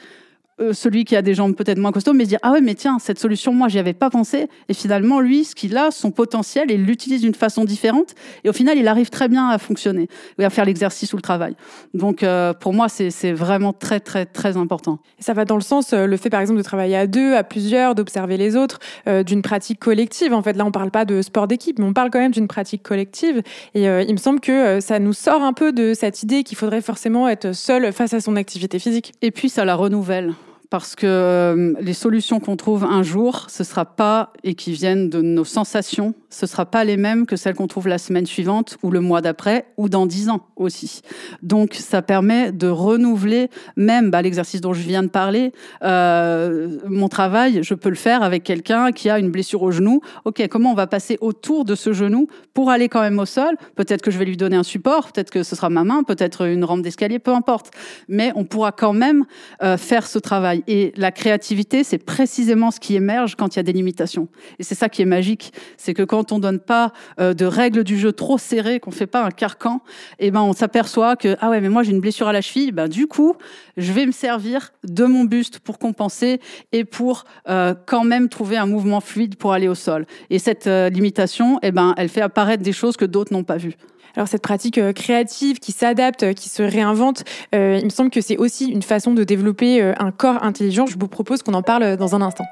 euh, 0.61 0.71
celui 0.71 1.03
qui 1.03 1.15
a 1.15 1.23
des 1.23 1.33
jambes 1.33 1.55
peut-être 1.55 1.79
moins 1.79 1.91
costauds, 1.91 2.13
mais 2.13 2.25
dire 2.25 2.37
ah 2.43 2.51
ouais 2.51 2.61
mais 2.61 2.75
tiens 2.75 2.99
cette 2.99 3.17
solution 3.17 3.53
moi 3.53 3.69
j'y 3.69 3.79
avais 3.79 3.93
pas 3.93 4.11
pensé 4.11 4.47
et 4.69 4.75
finalement 4.75 5.19
lui 5.19 5.45
ce 5.45 5.55
qu'il 5.55 5.75
a 5.77 5.89
son 5.89 6.11
potentiel 6.11 6.69
il 6.69 6.85
l'utilise 6.85 7.21
d'une 7.21 7.33
façon 7.33 7.65
différente 7.65 8.13
et 8.43 8.49
au 8.49 8.53
final 8.53 8.77
il 8.77 8.87
arrive 8.87 9.09
très 9.09 9.27
bien 9.27 9.49
à 9.49 9.57
fonctionner 9.57 10.07
et 10.37 10.45
à 10.45 10.51
faire 10.51 10.65
l'exercice 10.65 11.11
ou 11.13 11.15
le 11.15 11.23
travail. 11.23 11.55
Donc 11.95 12.21
euh, 12.21 12.53
pour 12.53 12.71
moi 12.71 12.87
c'est 12.87 13.31
vraiment 13.31 13.73
très 13.73 13.99
très 13.99 14.27
très 14.27 14.55
important. 14.55 14.99
ça 15.17 15.33
va 15.33 15.43
dans 15.43 15.55
le 15.55 15.61
sens 15.61 15.91
euh, 15.91 16.05
le 16.05 16.17
fait 16.17 16.29
par 16.29 16.41
exemple 16.41 16.59
de 16.59 16.63
travailler 16.63 16.97
à 16.97 17.07
deux, 17.07 17.33
à 17.33 17.43
plusieurs, 17.43 17.95
d'observer 17.95 18.37
les 18.37 18.55
autres, 18.55 18.79
d'une 19.25 19.41
pratique 19.41 19.79
collective. 19.79 20.33
En 20.33 20.43
fait 20.43 20.53
là 20.53 20.65
on 20.65 20.71
parle 20.71 20.91
pas 20.91 21.05
de 21.05 21.23
sport 21.23 21.47
d'équipe 21.47 21.79
mais 21.79 21.85
on 21.85 21.93
parle 21.93 22.11
quand 22.11 22.19
même 22.19 22.31
d'une 22.31 22.47
pratique 22.47 22.83
collective 22.83 23.41
et 23.73 23.85
il 23.85 24.11
me 24.11 24.17
semble 24.17 24.39
que 24.39 24.79
ça 24.81 24.99
nous 24.99 25.13
sort 25.13 25.41
un 25.41 25.53
peu 25.53 25.71
de 25.71 25.95
cette 25.95 26.21
idée 26.21 26.43
qu'il 26.43 26.57
faudrait 26.57 26.81
forcément 26.81 27.27
être 27.27 27.53
seul 27.53 27.91
face 27.91 28.13
à 28.13 28.19
son 28.19 28.35
activité 28.35 28.77
physique. 28.77 29.13
Et 29.21 29.31
puis 29.31 29.49
ça 29.49 29.65
la 29.65 29.75
renouvelle 29.75 30.33
parce 30.73 30.95
que 30.95 31.05
euh, 31.05 31.73
les 31.81 31.93
solutions 31.93 32.39
qu'on 32.39 32.55
trouve 32.55 32.83
un 32.83 33.03
jour, 33.03 33.45
ce 33.47 33.63
sera 33.63 33.86
pas 33.86 34.33
et 34.43 34.55
qui 34.55 34.71
viennent 34.71 35.07
de 35.07 35.21
nos 35.21 35.45
sensations, 35.45 36.15
ce 36.31 36.47
sera 36.47 36.65
pas 36.65 36.83
les 36.83 36.97
mêmes 36.97 37.27
que 37.27 37.36
celles 37.36 37.53
qu'on 37.53 37.67
trouve 37.67 37.88
la 37.88 37.99
semaine 37.99 38.25
suivante 38.25 38.79
ou 38.81 38.89
le 38.89 38.99
mois 38.99 39.21
d'après 39.21 39.67
ou 39.77 39.88
dans 39.88 40.07
dix 40.07 40.29
ans 40.29 40.47
aussi. 40.55 41.01
Donc 41.43 41.75
ça 41.75 42.01
permet 42.01 42.51
de 42.51 42.67
renouveler 42.67 43.51
même 43.77 44.09
bah, 44.09 44.23
l'exercice 44.23 44.62
dont 44.62 44.73
je 44.73 44.81
viens 44.81 45.03
de 45.03 45.09
parler. 45.09 45.51
Euh, 45.83 46.79
mon 46.88 47.07
travail, 47.07 47.59
je 47.62 47.75
peux 47.75 47.89
le 47.89 47.95
faire 47.95 48.23
avec 48.23 48.43
quelqu'un 48.43 48.91
qui 48.91 49.12
a 49.12 49.19
une 49.19 49.29
blessure 49.29 49.62
au 49.62 49.69
genou. 49.69 50.02
Ok, 50.25 50.41
comment 50.50 50.71
on 50.71 50.75
va 50.75 50.87
passer 50.87 51.19
autour 51.21 51.65
de 51.65 51.75
ce 51.75 51.93
genou 51.93 52.27
pour 52.56 52.71
aller 52.71 52.89
quand 52.89 53.02
même 53.02 53.19
au 53.19 53.27
sol? 53.27 53.58
Peut-être 53.75 54.02
que 54.02 54.10
je 54.10 54.17
vais 54.17 54.25
lui 54.25 54.37
donner 54.37 54.56
un 54.56 54.63
support, 54.63 55.12
peut-être 55.12 55.29
que 55.29 55.43
ce 55.43 55.56
sera 55.56 55.69
ma 55.69 55.83
main, 55.83 56.02
peut-être 56.02 56.48
une 56.48 56.63
rampe 56.63 56.81
d'escalier, 56.81 57.19
peu 57.19 57.35
importe. 57.35 57.69
Mais 58.08 58.31
on 58.33 58.43
pourra 58.43 58.71
quand 58.71 58.93
même 58.93 59.25
euh, 59.62 59.77
faire 59.77 60.08
ce 60.08 60.17
travail. 60.17 60.62
Et 60.67 60.93
la 60.95 61.11
créativité, 61.11 61.83
c'est 61.83 61.97
précisément 61.97 62.71
ce 62.71 62.79
qui 62.79 62.95
émerge 62.95 63.35
quand 63.35 63.55
il 63.55 63.57
y 63.57 63.59
a 63.59 63.63
des 63.63 63.73
limitations. 63.73 64.27
Et 64.59 64.63
c'est 64.63 64.75
ça 64.75 64.89
qui 64.89 65.01
est 65.01 65.05
magique, 65.05 65.53
c'est 65.77 65.93
que 65.93 66.03
quand 66.03 66.31
on 66.31 66.39
donne 66.39 66.59
pas 66.59 66.93
euh, 67.19 67.33
de 67.33 67.45
règles 67.45 67.83
du 67.83 67.97
jeu 67.97 68.11
trop 68.11 68.37
serrées, 68.37 68.79
qu'on 68.79 68.91
fait 68.91 69.07
pas 69.07 69.23
un 69.23 69.31
carcan, 69.31 69.81
et 70.19 70.27
eh 70.27 70.31
ben 70.31 70.41
on 70.41 70.53
s'aperçoit 70.53 71.15
que 71.15 71.35
ah 71.41 71.49
ouais 71.49 71.61
mais 71.61 71.69
moi 71.69 71.83
j'ai 71.83 71.91
une 71.91 71.99
blessure 71.99 72.27
à 72.27 72.33
la 72.33 72.41
cheville, 72.41 72.71
ben 72.71 72.87
du 72.87 73.07
coup 73.07 73.35
je 73.77 73.91
vais 73.91 74.05
me 74.05 74.11
servir 74.11 74.71
de 74.83 75.05
mon 75.05 75.23
buste 75.23 75.59
pour 75.59 75.79
compenser 75.79 76.39
et 76.71 76.83
pour 76.83 77.25
euh, 77.49 77.73
quand 77.85 78.03
même 78.03 78.29
trouver 78.29 78.57
un 78.57 78.65
mouvement 78.65 79.01
fluide 79.01 79.35
pour 79.35 79.53
aller 79.53 79.67
au 79.67 79.75
sol. 79.75 80.05
Et 80.29 80.39
cette 80.39 80.67
euh, 80.67 80.89
limitation, 80.89 81.59
eh 81.61 81.71
ben 81.71 81.93
elle 81.97 82.09
fait 82.09 82.21
apparaître 82.21 82.63
des 82.63 82.73
choses 82.73 82.97
que 82.97 83.05
d'autres 83.05 83.33
n'ont 83.33 83.43
pas 83.43 83.57
vues. 83.57 83.75
Alors 84.15 84.27
cette 84.27 84.43
pratique 84.43 84.79
créative 84.93 85.59
qui 85.59 85.71
s'adapte, 85.71 86.35
qui 86.35 86.47
se 86.47 86.61
réinvente, 86.61 87.23
il 87.51 87.83
me 87.83 87.89
semble 87.89 88.11
que 88.11 88.21
c'est 88.21 88.37
aussi 88.37 88.67
une 88.67 88.83
façon 88.83 89.13
de 89.13 89.23
développer 89.23 89.81
un 89.81 90.11
corps 90.11 90.43
intelligent. 90.43 90.85
Je 90.85 90.97
vous 90.99 91.07
propose 91.07 91.41
qu'on 91.41 91.55
en 91.55 91.63
parle 91.63 91.97
dans 91.97 92.13
un 92.13 92.21
instant. 92.21 92.45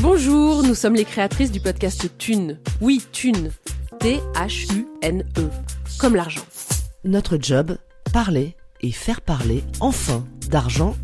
Bonjour, 0.00 0.64
nous 0.64 0.74
sommes 0.74 0.94
les 0.94 1.04
créatrices 1.04 1.52
du 1.52 1.60
podcast 1.60 2.10
Thune. 2.18 2.58
Oui, 2.80 3.02
Thune. 3.12 3.50
T-H-U-N-E. 4.00 5.48
Comme 6.00 6.16
l'argent. 6.16 6.42
Notre 7.04 7.38
job, 7.40 7.78
parler 8.12 8.56
et 8.80 8.90
faire 8.90 9.20
parler 9.20 9.62
enfin 9.78 10.24
d'argent 10.50 10.96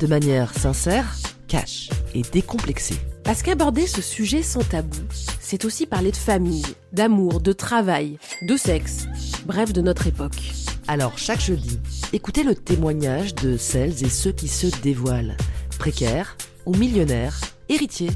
de 0.00 0.06
manière 0.06 0.54
sincère, 0.54 1.14
cash 1.48 1.90
et 2.14 2.22
décomplexée. 2.22 2.98
Parce 3.24 3.42
qu'aborder 3.42 3.86
ce 3.86 4.00
sujet 4.00 4.42
sans 4.42 4.62
tabou, 4.62 5.00
c'est 5.40 5.64
aussi 5.64 5.86
parler 5.86 6.12
de 6.12 6.16
famille, 6.16 6.64
d'amour, 6.92 7.40
de 7.40 7.52
travail, 7.52 8.18
de 8.42 8.56
sexe, 8.56 9.06
bref 9.46 9.72
de 9.72 9.80
notre 9.80 10.06
époque. 10.06 10.52
Alors 10.86 11.18
chaque 11.18 11.40
jeudi, 11.40 11.80
écoutez 12.12 12.44
le 12.44 12.54
témoignage 12.54 13.34
de 13.34 13.56
celles 13.56 14.04
et 14.04 14.08
ceux 14.08 14.32
qui 14.32 14.48
se 14.48 14.68
dévoilent, 14.82 15.36
précaires 15.78 16.36
ou 16.66 16.74
millionnaires, 16.76 17.40
héritiers 17.68 18.10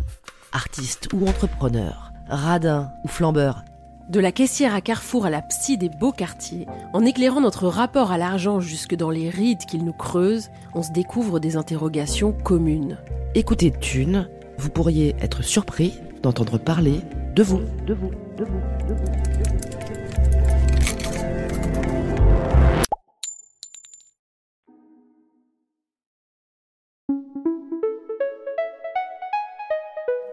artiste 0.52 1.08
ou 1.12 1.26
entrepreneur, 1.26 2.12
radin 2.28 2.90
ou 3.04 3.08
flambeur. 3.08 3.64
De 4.08 4.20
la 4.20 4.32
caissière 4.32 4.74
à 4.74 4.80
Carrefour 4.80 5.26
à 5.26 5.30
la 5.30 5.42
psy 5.42 5.78
des 5.78 5.88
beaux 5.88 6.12
quartiers, 6.12 6.66
en 6.92 7.04
éclairant 7.04 7.40
notre 7.40 7.68
rapport 7.68 8.12
à 8.12 8.18
l'argent 8.18 8.60
jusque 8.60 8.94
dans 8.94 9.10
les 9.10 9.30
rides 9.30 9.64
qu'il 9.64 9.84
nous 9.84 9.92
creuse, 9.92 10.50
on 10.74 10.82
se 10.82 10.92
découvre 10.92 11.40
des 11.40 11.56
interrogations 11.56 12.32
communes. 12.32 12.98
Écoutez 13.34 13.70
Thune, 13.70 14.28
vous 14.58 14.70
pourriez 14.70 15.14
être 15.20 15.42
surpris 15.42 15.94
d'entendre 16.22 16.58
parler 16.58 17.00
de 17.34 17.42
vous, 17.42 17.62
de 17.86 17.94
vous, 17.94 18.10
de 18.36 18.44
vous, 18.44 18.60
de 18.88 18.94
vous. 18.94 19.01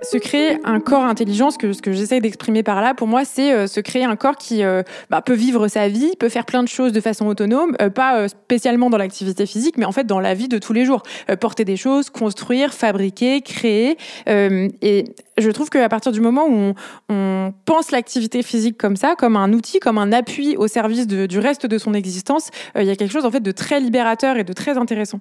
Se 0.10 0.18
créer 0.18 0.57
un 0.64 0.80
corps 0.80 1.03
intelligent, 1.03 1.51
ce 1.51 1.57
que, 1.57 1.74
ce 1.74 1.82
que 1.82 2.20
d'exprimer 2.20 2.64
par 2.64 2.82
là, 2.82 2.93
pour 2.93 3.07
moi, 3.07 3.26
c'est 3.26 3.53
euh, 3.53 3.68
se 3.68 3.80
créer 3.80 4.03
un 4.03 4.16
corps 4.16 4.38
qui 4.38 4.64
euh, 4.64 4.82
bah, 5.10 5.22
peut 5.22 5.34
vivre 5.34 5.68
sa 5.68 5.88
vie, 5.88 6.12
peut 6.18 6.30
faire 6.30 6.45
plein 6.45 6.64
de 6.64 6.68
choses 6.68 6.91
de 6.91 7.01
façon 7.01 7.28
autonome, 7.28 7.76
euh, 7.82 7.89
pas 7.89 8.28
spécialement 8.28 8.89
dans 8.89 8.97
l'activité 8.97 9.45
physique, 9.45 9.78
mais 9.78 9.86
en 9.86 9.91
fait 9.91 10.05
dans 10.05 10.20
la 10.20 10.34
vie 10.34 10.47
de 10.47 10.57
tous 10.57 10.74
les 10.74 10.86
jours. 10.86 11.03
porter 11.39 11.64
des 11.64 11.78
choses, 11.78 12.10
construire, 12.10 12.74
fabriquer, 12.74 13.41
créer. 13.41 13.97
et 14.28 15.05
je 15.38 15.51
trouve 15.51 15.70
qu'à 15.70 15.89
partir 15.89 16.12
du 16.12 16.22
moment 16.22 16.47
où 16.47 16.74
on, 17.10 17.53
pense 17.66 17.91
l'activité 17.91 18.41
physique 18.41 18.78
comme 18.78 18.95
ça, 18.95 19.16
comme 19.16 19.36
un 19.36 19.53
outil, 19.53 19.80
comme 19.80 19.97
un 19.97 20.12
appui 20.12 20.57
au 20.57 20.68
service 20.68 21.07
du 21.07 21.39
reste 21.39 21.66
de 21.66 21.78
son 21.78 21.93
existence, 21.93 22.49
il 22.76 22.84
y 22.84 22.89
a 22.89 22.95
quelque 22.95 23.12
chose 23.12 23.26
en 23.26 23.32
fait 23.32 23.41
de 23.41 23.51
très 23.51 23.80
libérateur 23.80 24.38
et 24.38 24.43
de 24.43 24.53
très 24.53 24.78
intéressant. 24.78 25.20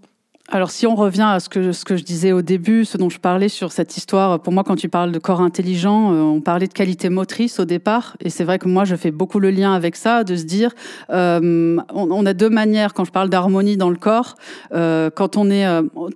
Alors 0.50 0.70
si 0.70 0.86
on 0.86 0.94
revient 0.94 1.28
à 1.28 1.40
ce 1.40 1.50
que, 1.50 1.72
ce 1.72 1.84
que 1.84 1.98
je 1.98 2.04
disais 2.04 2.32
au 2.32 2.40
début, 2.40 2.86
ce 2.86 2.96
dont 2.96 3.10
je 3.10 3.18
parlais 3.18 3.50
sur 3.50 3.70
cette 3.70 3.98
histoire, 3.98 4.40
pour 4.40 4.50
moi 4.50 4.64
quand 4.64 4.76
tu 4.76 4.88
parles 4.88 5.12
de 5.12 5.18
corps 5.18 5.42
intelligent, 5.42 6.14
euh, 6.14 6.22
on 6.22 6.40
parlait 6.40 6.66
de 6.66 6.72
qualité 6.72 7.10
motrice 7.10 7.60
au 7.60 7.66
départ, 7.66 8.16
et 8.20 8.30
c'est 8.30 8.44
vrai 8.44 8.58
que 8.58 8.66
moi 8.66 8.86
je 8.86 8.96
fais 8.96 9.10
beaucoup 9.10 9.40
le 9.40 9.50
lien 9.50 9.74
avec 9.74 9.94
ça, 9.94 10.24
de 10.24 10.36
se 10.36 10.44
dire, 10.44 10.70
euh, 11.10 11.76
on, 11.92 12.24
a 12.24 12.32
deux 12.32 12.48
manières 12.48 12.94
quand 12.94 13.04
je 13.04 13.10
parle 13.10 13.28
d'harmonie 13.28 13.76
dans 13.76 13.90
le 13.90 13.96
corps, 13.96 14.36
euh, 14.72 15.10
quand 15.14 15.36
on 15.36 15.50
est 15.50 15.66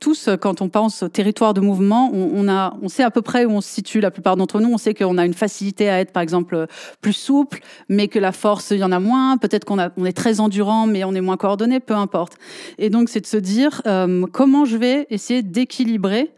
tous, 0.00 0.30
quand 0.40 0.62
on 0.62 0.70
pense 0.70 1.02
au 1.02 1.08
territoire 1.08 1.52
de 1.52 1.60
mouvement, 1.60 2.10
on, 2.14 2.48
a, 2.48 2.74
on 2.80 2.88
sait 2.88 3.02
à 3.02 3.10
peu 3.10 3.20
près 3.20 3.44
où 3.44 3.50
on 3.50 3.60
se 3.60 3.68
situe, 3.68 4.00
la 4.00 4.10
plupart 4.10 4.38
d'entre 4.38 4.60
nous, 4.60 4.72
on 4.72 4.78
sait 4.78 4.94
qu'on 4.94 5.18
a 5.18 5.26
une 5.26 5.34
facilité 5.34 5.90
à 5.90 6.00
être 6.00 6.10
par 6.10 6.22
exemple 6.22 6.68
plus 7.02 7.12
souple, 7.12 7.60
mais 7.90 8.08
que 8.08 8.18
la 8.18 8.32
force, 8.32 8.70
il 8.70 8.78
y 8.78 8.84
en 8.84 8.92
a 8.92 8.98
moins, 8.98 9.36
peut-être 9.36 9.66
qu'on 9.66 9.76
on 9.98 10.04
est 10.06 10.16
très 10.16 10.40
endurant, 10.40 10.86
mais 10.86 11.04
on 11.04 11.12
est 11.12 11.20
moins 11.20 11.36
coordonné, 11.36 11.80
peu 11.80 11.94
importe. 11.94 12.38
Et 12.78 12.88
donc 12.88 13.10
c'est 13.10 13.20
de 13.20 13.26
se 13.26 13.36
dire 13.36 13.82
comment 14.26 14.64
je 14.64 14.76
vais 14.76 15.06
essayer 15.10 15.42
d'équilibrer 15.42 16.30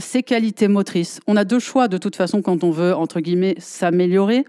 ces 0.00 0.22
qualités 0.22 0.66
motrices. 0.66 1.20
On 1.26 1.36
a 1.36 1.44
deux 1.44 1.58
choix 1.58 1.86
de 1.86 1.98
toute 1.98 2.16
façon 2.16 2.42
quand 2.42 2.64
on 2.64 2.70
veut 2.70 2.94
entre 2.94 3.20
guillemets 3.20 3.54
s'améliorer. 3.58 4.44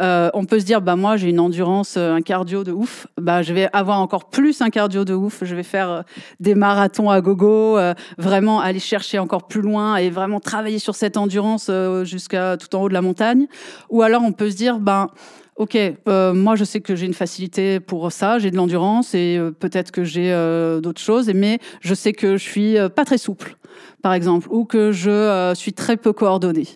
Euh, 0.00 0.30
on 0.34 0.44
peut 0.44 0.60
se 0.60 0.64
dire 0.64 0.82
bah 0.82 0.96
moi 0.96 1.16
j'ai 1.16 1.30
une 1.30 1.40
endurance, 1.40 1.96
euh, 1.96 2.12
un 2.12 2.22
cardio 2.22 2.64
de 2.64 2.72
ouf. 2.72 3.06
Bah 3.16 3.42
je 3.42 3.54
vais 3.54 3.68
avoir 3.72 4.00
encore 4.00 4.28
plus 4.28 4.60
un 4.60 4.70
cardio 4.70 5.04
de 5.04 5.14
ouf. 5.14 5.38
Je 5.42 5.54
vais 5.54 5.62
faire 5.62 5.90
euh, 5.90 6.02
des 6.40 6.54
marathons 6.54 7.08
à 7.08 7.20
gogo, 7.20 7.78
vraiment 8.18 8.60
aller 8.60 8.80
chercher 8.80 9.18
encore 9.18 9.46
plus 9.46 9.60
loin 9.60 9.96
et 9.96 10.10
vraiment 10.10 10.40
travailler 10.40 10.78
sur 10.78 10.94
cette 10.94 11.16
endurance 11.16 11.70
jusqu'à 12.02 12.56
tout 12.56 12.74
en 12.74 12.82
haut 12.82 12.88
de 12.88 12.94
la 12.94 13.02
montagne. 13.02 13.46
Ou 13.90 14.02
alors 14.02 14.22
on 14.24 14.32
peut 14.32 14.50
se 14.50 14.56
dire 14.56 14.78
ben 14.78 15.08
Ok, 15.56 15.74
euh, 15.74 16.34
moi 16.34 16.54
je 16.54 16.64
sais 16.64 16.82
que 16.82 16.94
j'ai 16.94 17.06
une 17.06 17.14
facilité 17.14 17.80
pour 17.80 18.12
ça, 18.12 18.38
j'ai 18.38 18.50
de 18.50 18.56
l'endurance 18.56 19.14
et 19.14 19.38
euh, 19.38 19.50
peut-être 19.50 19.90
que 19.90 20.04
j'ai 20.04 20.30
euh, 20.30 20.82
d'autres 20.82 21.00
choses, 21.00 21.30
mais 21.34 21.60
je 21.80 21.94
sais 21.94 22.12
que 22.12 22.36
je 22.36 22.42
suis 22.42 22.76
pas 22.94 23.06
très 23.06 23.16
souple, 23.16 23.56
par 24.02 24.12
exemple, 24.12 24.48
ou 24.50 24.66
que 24.66 24.92
je 24.92 25.54
suis 25.56 25.72
très 25.72 25.96
peu 25.96 26.12
coordonnée. 26.12 26.66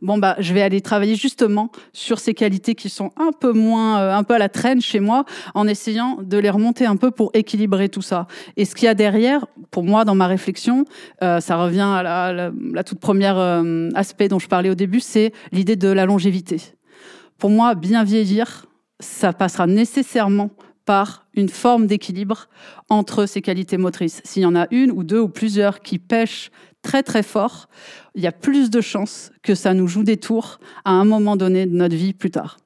Bon 0.00 0.16
bah, 0.16 0.36
je 0.38 0.54
vais 0.54 0.62
aller 0.62 0.80
travailler 0.80 1.16
justement 1.16 1.70
sur 1.92 2.18
ces 2.18 2.32
qualités 2.32 2.74
qui 2.74 2.88
sont 2.88 3.12
un 3.18 3.32
peu 3.38 3.52
moins, 3.52 4.16
un 4.16 4.22
peu 4.22 4.32
à 4.32 4.38
la 4.38 4.48
traîne 4.48 4.80
chez 4.80 5.00
moi, 5.00 5.26
en 5.54 5.68
essayant 5.68 6.16
de 6.22 6.38
les 6.38 6.48
remonter 6.48 6.86
un 6.86 6.96
peu 6.96 7.10
pour 7.10 7.30
équilibrer 7.34 7.90
tout 7.90 8.00
ça. 8.00 8.26
Et 8.56 8.64
ce 8.64 8.74
qu'il 8.74 8.86
y 8.86 8.88
a 8.88 8.94
derrière, 8.94 9.44
pour 9.70 9.82
moi, 9.82 10.06
dans 10.06 10.14
ma 10.14 10.26
réflexion, 10.26 10.86
ça 11.20 11.56
revient 11.56 11.80
à 11.80 12.02
la, 12.02 12.32
la, 12.32 12.50
la 12.72 12.84
toute 12.84 13.00
première 13.00 13.36
aspect 13.94 14.28
dont 14.28 14.38
je 14.38 14.48
parlais 14.48 14.70
au 14.70 14.74
début, 14.74 15.00
c'est 15.00 15.34
l'idée 15.52 15.76
de 15.76 15.88
la 15.88 16.06
longévité. 16.06 16.79
Pour 17.40 17.48
moi, 17.48 17.74
bien 17.74 18.04
vieillir, 18.04 18.66
ça 19.00 19.32
passera 19.32 19.66
nécessairement 19.66 20.50
par 20.84 21.26
une 21.32 21.48
forme 21.48 21.86
d'équilibre 21.86 22.48
entre 22.90 23.24
ces 23.24 23.40
qualités 23.40 23.78
motrices. 23.78 24.20
S'il 24.24 24.42
y 24.42 24.46
en 24.46 24.54
a 24.54 24.66
une 24.70 24.90
ou 24.90 25.04
deux 25.04 25.20
ou 25.20 25.28
plusieurs 25.30 25.80
qui 25.80 25.98
pêchent 25.98 26.50
très 26.82 27.02
très 27.02 27.22
fort, 27.22 27.70
il 28.14 28.22
y 28.22 28.26
a 28.26 28.32
plus 28.32 28.68
de 28.68 28.82
chances 28.82 29.32
que 29.42 29.54
ça 29.54 29.72
nous 29.72 29.88
joue 29.88 30.04
des 30.04 30.18
tours 30.18 30.60
à 30.84 30.90
un 30.90 31.06
moment 31.06 31.36
donné 31.36 31.64
de 31.64 31.74
notre 31.74 31.96
vie 31.96 32.12
plus 32.12 32.30
tard. 32.30 32.58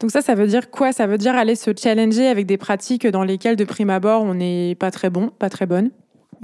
Donc 0.00 0.10
ça, 0.10 0.22
ça 0.22 0.34
veut 0.34 0.46
dire 0.46 0.70
quoi? 0.70 0.92
Ça 0.92 1.06
veut 1.06 1.18
dire 1.18 1.34
aller 1.34 1.54
se 1.54 1.70
challenger 1.78 2.26
avec 2.26 2.46
des 2.46 2.56
pratiques 2.56 3.06
dans 3.06 3.24
lesquelles 3.24 3.56
de 3.56 3.64
prime 3.64 3.90
abord 3.90 4.22
on 4.22 4.32
n'est 4.32 4.74
pas 4.74 4.90
très 4.90 5.10
bon, 5.10 5.28
pas 5.28 5.50
très 5.50 5.66
bonne? 5.66 5.90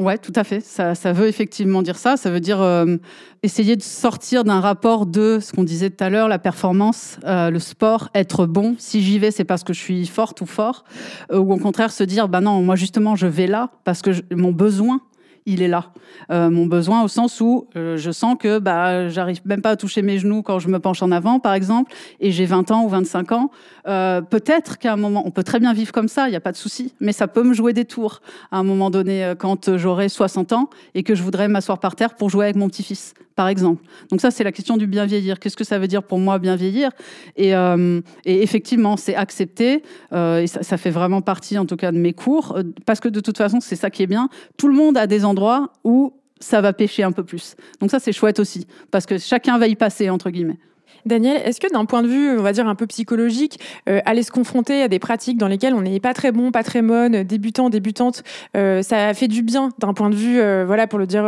Ouais, 0.01 0.17
tout 0.17 0.33
à 0.35 0.45
fait. 0.45 0.61
Ça, 0.61 0.95
ça, 0.95 1.13
veut 1.13 1.29
effectivement 1.29 1.83
dire 1.83 1.99
ça. 1.99 2.17
Ça 2.17 2.31
veut 2.31 2.41
dire 2.41 2.63
euh, 2.63 2.97
essayer 3.43 3.77
de 3.77 3.83
sortir 3.83 4.45
d'un 4.45 4.59
rapport 4.59 5.05
de 5.05 5.41
ce 5.43 5.53
qu'on 5.53 5.63
disait 5.63 5.91
tout 5.91 6.03
à 6.03 6.09
l'heure, 6.09 6.27
la 6.27 6.39
performance, 6.39 7.19
euh, 7.27 7.51
le 7.51 7.59
sport, 7.59 8.09
être 8.15 8.47
bon. 8.47 8.77
Si 8.79 9.03
j'y 9.03 9.19
vais, 9.19 9.31
c'est 9.31 9.45
parce 9.45 9.63
que 9.63 9.75
je 9.75 9.79
suis 9.79 10.07
forte 10.07 10.41
ou 10.41 10.47
fort. 10.47 10.85
Euh, 11.31 11.39
ou 11.39 11.53
au 11.53 11.59
contraire, 11.59 11.93
se 11.93 12.03
dire, 12.03 12.29
bah 12.29 12.41
non, 12.41 12.63
moi 12.63 12.77
justement, 12.77 13.15
je 13.15 13.27
vais 13.27 13.47
là 13.47 13.69
parce 13.85 14.01
que 14.01 14.11
mon 14.35 14.53
besoin, 14.53 15.03
il 15.51 15.63
est 15.63 15.69
là. 15.69 15.87
Euh, 16.31 16.49
mon 16.49 16.67
besoin 16.67 17.03
au 17.03 17.09
sens 17.09 17.41
où 17.41 17.67
euh, 17.77 17.97
je 17.97 18.11
sens 18.11 18.37
que 18.39 18.59
bah 18.59 19.09
j'arrive 19.09 19.41
même 19.45 19.63
pas 19.63 19.71
à 19.71 19.77
toucher 19.77 20.03
mes 20.03 20.19
genoux 20.19 20.43
quand 20.43 20.59
je 20.59 20.69
me 20.69 20.79
penche 20.79 21.03
en 21.03 21.11
avant, 21.11 21.41
par 21.41 21.55
exemple, 21.55 21.93
et 22.21 22.31
j'ai 22.31 22.47
20 22.47 22.71
ans 22.71 22.85
ou 22.85 22.89
25 22.89 23.33
ans. 23.33 23.51
Euh, 23.89 24.21
peut-être 24.21 24.79
qu'à 24.79 24.93
un 24.93 24.97
moment, 24.97 25.23
on 25.27 25.31
peut 25.31 25.43
très 25.43 25.59
bien 25.59 25.73
vivre 25.73 25.93
comme 25.93 26.09
ça, 26.09 26.29
il 26.29 26.31
n'y 26.31 26.37
a 26.37 26.41
pas 26.41 26.53
de 26.53 26.57
souci, 26.57 26.95
mais 27.01 27.13
ça 27.13 27.27
peut 27.27 27.43
me 27.43 27.53
jouer 27.53 27.73
des 27.73 27.85
tours 27.85 28.21
à 28.53 28.59
un 28.59 28.63
moment 28.63 28.91
donné 28.91 29.33
quand 29.39 29.77
j'aurai 29.77 30.09
60 30.09 30.53
ans 30.53 30.71
et 30.95 31.03
que 31.03 31.15
je 31.15 31.23
voudrais 31.23 31.49
m'asseoir 31.49 31.79
par 31.79 31.97
terre 31.97 32.15
pour 32.15 32.31
jouer 32.31 32.45
avec 32.45 32.57
mon 32.57 32.69
petit-fils. 32.69 33.15
Par 33.37 33.49
exemple. 33.49 33.83
Donc 34.11 34.21
ça, 34.21 34.31
c'est 34.31 34.45
la 34.45 34.53
question 34.53 34.77
du 34.77 34.87
bien 34.87 35.07
vieillir. 35.07 35.39
Qu'est-ce 35.39 35.57
que 35.57 35.65
ça 35.65 35.79
veut 35.79 35.89
dire 35.89 36.03
pour 36.03 36.19
moi 36.19 36.39
bien 36.39 36.57
vieillir? 36.57 36.91
Et, 37.37 37.55
euh, 37.55 38.01
et, 38.25 38.43
effectivement, 38.43 38.97
c'est 38.97 39.15
accepté. 39.15 39.83
Euh, 40.13 40.41
et 40.41 40.47
ça, 40.47 40.63
ça, 40.63 40.77
fait 40.77 40.91
vraiment 40.91 41.23
partie, 41.23 41.59
en 41.59 41.67
tout 41.67 41.77
cas, 41.77 41.93
de 41.93 41.99
mes 41.99 42.13
cours, 42.13 42.57
euh, 42.57 42.63
parce 42.87 43.01
que 43.01 43.09
de 43.09 43.21
toute 43.21 43.39
façon, 43.39 43.61
c'est 43.61 43.77
ça 43.77 43.91
qui 43.91 44.03
est 44.03 44.07
bien. 44.07 44.29
Tout 44.57 44.69
le 44.69 44.75
monde 44.75 44.97
a 44.97 45.07
des 45.07 45.25
endroits 45.25 45.73
où 45.85 46.13
ça 46.41 46.61
va 46.61 46.73
pêcher 46.73 47.03
un 47.03 47.13
peu 47.13 47.25
plus. 47.25 47.55
Donc 47.81 47.91
ça, 47.91 47.99
c'est 47.99 48.13
chouette 48.13 48.41
aussi, 48.41 48.67
parce 48.91 49.07
que 49.07 49.19
chacun 49.19 49.59
va 49.59 49.69
y 49.69 49.77
passer, 49.77 50.11
entre 50.11 50.31
guillemets. 50.31 50.59
Daniel, 51.07 51.41
est-ce 51.45 51.61
que 51.61 51.73
d'un 51.73 51.85
point 51.85 52.03
de 52.03 52.09
vue, 52.09 52.39
on 52.39 52.43
va 52.43 52.53
dire 52.53 52.67
un 52.69 52.75
peu 52.75 52.87
psychologique, 52.87 53.59
euh, 53.89 54.01
aller 54.05 54.23
se 54.23 54.31
confronter 54.31 54.83
à 54.83 54.89
des 54.89 54.99
pratiques 54.99 55.39
dans 55.39 55.49
lesquelles 55.49 55.75
on 55.75 55.83
n'est 55.83 56.01
pas 56.01 56.15
très 56.15 56.33
bon, 56.33 56.51
pas 56.51 56.63
très 56.63 56.83
bonne, 56.83 57.23
débutant, 57.23 57.71
débutante, 57.71 58.23
euh, 58.57 58.83
ça 58.83 59.15
fait 59.15 59.29
du 59.29 59.43
bien 59.43 59.71
d'un 59.79 59.95
point 59.95 60.11
de 60.11 60.15
vue, 60.15 60.41
euh, 60.41 60.65
voilà, 60.67 60.87
pour 60.87 60.99
le 60.99 61.07
dire 61.07 61.25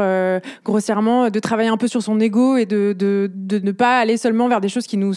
grossièrement, 0.64 1.30
de 1.30 1.40
travailler 1.40 1.68
un 1.68 1.76
peu 1.76 1.88
sur 1.88 2.02
son 2.02 2.20
ego 2.20 2.56
et 2.56 2.66
de, 2.66 2.94
de, 2.98 3.30
de, 3.34 3.58
ne 3.58 3.72
pas 3.72 3.98
aller 3.98 4.16
seulement 4.16 4.48
vers 4.48 4.60
des 4.60 4.68
choses 4.68 4.86
qui 4.86 4.96
nous, 4.96 5.14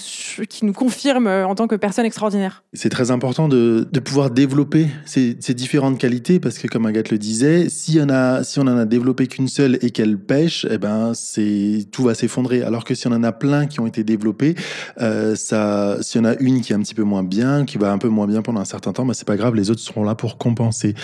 qui 0.49 0.65
nous 0.65 0.73
confirment 0.73 1.27
en 1.27 1.55
tant 1.55 1.67
que 1.67 1.75
personne 1.75 2.05
extraordinaire? 2.05 2.63
C'est 2.73 2.89
très 2.89 3.11
important 3.11 3.47
de, 3.47 3.87
de 3.91 3.99
pouvoir 3.99 4.29
développer 4.29 4.87
ces, 5.05 5.35
différentes 5.55 5.97
qualités 5.97 6.39
parce 6.39 6.57
que, 6.57 6.67
comme 6.67 6.85
Agathe 6.85 7.11
le 7.11 7.17
disait, 7.17 7.69
si 7.69 7.99
on, 8.01 8.09
a, 8.09 8.43
si 8.43 8.59
on 8.59 8.63
en 8.63 8.77
a 8.77 8.85
développé 8.85 9.27
qu'une 9.27 9.47
seule 9.47 9.77
et 9.81 9.91
qu'elle 9.91 10.17
pêche, 10.17 10.65
eh 10.69 10.77
ben, 10.77 11.13
tout 11.91 12.03
va 12.03 12.13
s'effondrer. 12.13 12.63
Alors 12.63 12.83
que 12.83 12.95
si 12.95 13.07
on 13.07 13.11
en 13.11 13.23
a 13.23 13.31
plein 13.31 13.67
qui 13.67 13.79
ont 13.79 13.87
été 13.87 14.03
développés, 14.03 14.34
euh, 15.01 15.35
ça, 15.35 15.97
s'il 16.01 16.21
y 16.21 16.25
en 16.25 16.27
a 16.27 16.35
une 16.39 16.61
qui 16.61 16.73
est 16.73 16.75
un 16.75 16.81
petit 16.81 16.95
peu 16.95 17.03
moins 17.03 17.23
bien, 17.23 17.65
qui 17.65 17.77
va 17.77 17.91
un 17.91 17.97
peu 17.97 18.09
moins 18.09 18.27
bien 18.27 18.41
pendant 18.41 18.61
un 18.61 18.65
certain 18.65 18.93
temps, 18.93 19.05
bah, 19.05 19.13
c'est 19.13 19.27
pas 19.27 19.37
grave, 19.37 19.55
les 19.55 19.69
autres 19.71 19.81
seront 19.81 20.03
là 20.03 20.15
pour 20.15 20.37
compenser. 20.37 20.95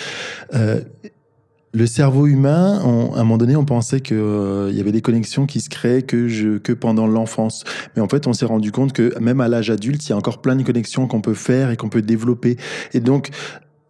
Euh, 0.53 0.81
le 1.73 1.85
cerveau 1.85 2.27
humain, 2.27 2.81
on, 2.83 3.13
à 3.13 3.19
un 3.19 3.23
moment 3.23 3.37
donné, 3.37 3.55
on 3.55 3.63
pensait 3.63 4.01
qu'il 4.01 4.17
euh, 4.17 4.71
y 4.73 4.81
avait 4.81 4.91
des 4.91 5.01
connexions 5.01 5.45
qui 5.45 5.61
se 5.61 5.69
créaient 5.69 6.01
que, 6.01 6.27
je, 6.27 6.57
que 6.57 6.73
pendant 6.73 7.07
l'enfance. 7.07 7.63
Mais 7.95 8.01
en 8.01 8.09
fait, 8.09 8.27
on 8.27 8.33
s'est 8.33 8.45
rendu 8.45 8.71
compte 8.71 8.91
que 8.91 9.17
même 9.19 9.39
à 9.39 9.47
l'âge 9.47 9.69
adulte, 9.69 10.05
il 10.05 10.09
y 10.09 10.13
a 10.13 10.17
encore 10.17 10.41
plein 10.41 10.55
de 10.55 10.63
connexions 10.63 11.07
qu'on 11.07 11.21
peut 11.21 11.33
faire 11.33 11.71
et 11.71 11.77
qu'on 11.77 11.89
peut 11.89 12.01
développer. 12.01 12.57
Et 12.93 12.99
donc, 12.99 13.29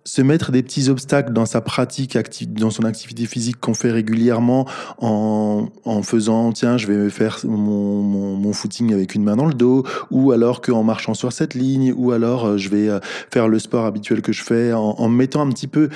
se 0.03 0.21
mettre 0.21 0.51
des 0.51 0.63
petits 0.63 0.89
obstacles 0.89 1.33
dans 1.33 1.45
sa 1.45 1.61
pratique, 1.61 2.17
dans 2.53 2.71
son 2.71 2.83
activité 2.83 3.25
physique 3.25 3.59
qu'on 3.59 3.73
fait 3.73 3.91
régulièrement 3.91 4.67
en, 4.99 5.67
en 5.85 6.03
faisant, 6.03 6.51
tiens, 6.51 6.77
je 6.77 6.87
vais 6.87 7.09
faire 7.09 7.39
mon, 7.43 8.51
footing 8.53 8.93
avec 8.93 9.15
une 9.15 9.23
main 9.23 9.35
dans 9.35 9.45
le 9.45 9.53
dos, 9.53 9.85
ou 10.09 10.31
alors 10.31 10.61
qu'en 10.61 10.83
marchant 10.83 11.13
sur 11.13 11.31
cette 11.31 11.53
ligne, 11.53 11.93
ou 11.95 12.11
alors 12.11 12.45
euh, 12.45 12.57
je 12.57 12.69
vais 12.69 12.89
euh, 12.89 12.99
faire 13.31 13.47
le 13.47 13.59
sport 13.59 13.85
habituel 13.85 14.21
que 14.21 14.33
je 14.33 14.43
fais 14.43 14.73
en, 14.73 15.07
mettant 15.07 15.41
un 15.41 15.49
petit 15.49 15.67
peu 15.67 15.89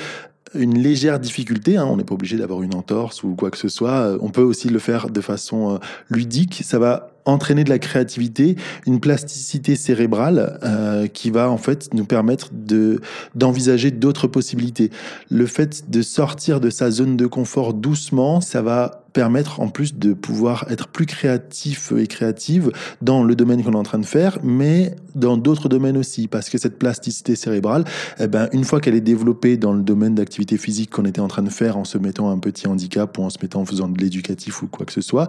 une 0.54 0.78
légère 0.78 1.20
difficulté. 1.20 1.76
Hein, 1.78 1.86
on 1.86 1.98
n'est 1.98 2.04
pas 2.04 2.14
obligé 2.14 2.38
d'avoir 2.38 2.62
une 2.62 2.74
entorse 2.76 3.24
ou 3.24 3.36
quoi 3.36 3.52
que 3.52 3.58
ce 3.58 3.68
soit. 3.68 4.18
On 4.22 4.30
peut 4.30 4.42
aussi 4.42 4.70
le 4.70 4.80
faire 4.80 5.10
de 5.10 5.22
façon 5.22 5.76
euh, 5.76 5.78
ludique. 6.10 6.62
Ça 6.64 6.80
va 6.80 7.15
entraîner 7.26 7.64
de 7.64 7.70
la 7.70 7.80
créativité, 7.80 8.56
une 8.86 9.00
plasticité 9.00 9.76
cérébrale 9.76 10.60
euh, 10.64 11.08
qui 11.08 11.32
va 11.32 11.50
en 11.50 11.58
fait 11.58 11.94
nous 11.94 12.06
permettre 12.06 12.50
de 12.54 13.02
d'envisager 13.34 13.92
d'autres 13.92 14.28
possibilités. 14.28 14.92
Le 15.30 15.46
fait 15.46 15.90
de 15.90 16.02
sortir 16.02 16.60
de 16.60 16.70
sa 16.70 16.92
zone 16.92 17.18
de 17.18 17.26
confort 17.26 17.74
doucement, 17.74 18.42
ça 18.42 18.62
va 18.62 19.05
permettre 19.16 19.62
en 19.62 19.70
plus 19.70 19.96
de 19.96 20.12
pouvoir 20.14 20.66
être 20.70 20.90
plus 20.90 21.06
créatif 21.06 21.94
et 21.98 22.06
créative 22.06 22.72
dans 23.02 23.24
le 23.24 23.34
domaine 23.34 23.64
qu'on 23.64 23.72
est 23.72 23.78
en 23.78 23.84
train 23.84 23.98
de 23.98 24.06
faire, 24.06 24.40
mais 24.44 24.94
dans 25.16 25.38
d'autres 25.38 25.70
domaines 25.70 25.96
aussi, 25.96 26.28
parce 26.28 26.50
que 26.50 26.58
cette 26.58 26.78
plasticité 26.78 27.38
cérébrale, 27.38 27.86
eh 28.20 28.28
ben, 28.28 28.50
une 28.52 28.66
fois 28.66 28.82
qu'elle 28.82 28.94
est 28.94 29.00
développée 29.00 29.56
dans 29.56 29.72
le 29.72 29.84
domaine 29.84 30.16
d'activité 30.16 30.58
physique 30.58 30.90
qu'on 30.90 31.06
était 31.06 31.22
en 31.22 31.30
train 31.30 31.44
de 31.44 31.50
faire 31.50 31.78
en 31.78 31.86
se 31.86 31.98
mettant 31.98 32.30
un 32.30 32.38
petit 32.40 32.68
handicap 32.68 33.18
ou 33.18 33.24
en 33.24 33.30
se 33.30 33.38
mettant 33.42 33.62
en 33.62 33.66
faisant 33.66 33.88
de 33.88 33.98
l'éducatif 33.98 34.62
ou 34.62 34.68
quoi 34.68 34.86
que 34.86 34.92
ce 34.92 35.00
soit, 35.00 35.28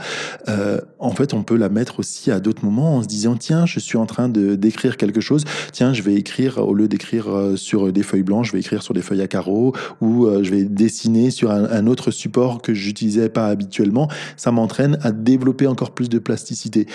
euh, 0.49 0.80
en 0.99 1.12
fait, 1.12 1.32
on 1.32 1.45
peut 1.45 1.57
la 1.57 1.68
mettre 1.68 2.01
aussi 2.01 2.32
à 2.32 2.41
d'autres 2.41 2.64
moments 2.64 2.97
en 2.97 3.03
se 3.03 3.07
disant, 3.07 3.37
tiens, 3.37 3.66
je 3.66 3.78
suis 3.78 3.99
en 3.99 4.07
train 4.07 4.28
de 4.28 4.57
d'écrire 4.57 4.97
quelque 4.97 5.20
chose, 5.20 5.45
tiens, 5.70 5.93
je 5.93 6.03
vais 6.03 6.14
écrire, 6.14 6.59
au 6.59 6.74
lieu 6.74 6.89
d'écrire 6.89 7.28
euh, 7.28 7.55
sur 7.55 7.93
des 7.93 8.03
feuilles 8.03 8.24
blanches, 8.24 8.49
je 8.49 8.53
vais 8.53 8.61
écrire 8.61 8.82
sur 8.82 8.95
des 8.95 9.03
feuilles 9.03 9.22
à 9.22 9.28
carreaux, 9.28 9.74
ou 10.01 10.26
euh, 10.26 10.43
je 10.43 10.51
vais 10.51 10.64
dessiner 10.64 11.30
sur 11.30 11.53
un, 11.53 11.70
un 11.70 11.87
autre 11.87 12.11
support 12.11 12.62
que 12.62 12.74
j'utilisais 12.74 13.28
pas 13.28 13.47
habituellement 13.47 13.76
ça 14.37 14.53
m'entraîne 14.53 14.99
à 15.03 15.12
développer 15.12 15.66
encore 15.66 15.93
plus 15.93 16.09
de 16.09 16.18
plasticité. 16.18 16.87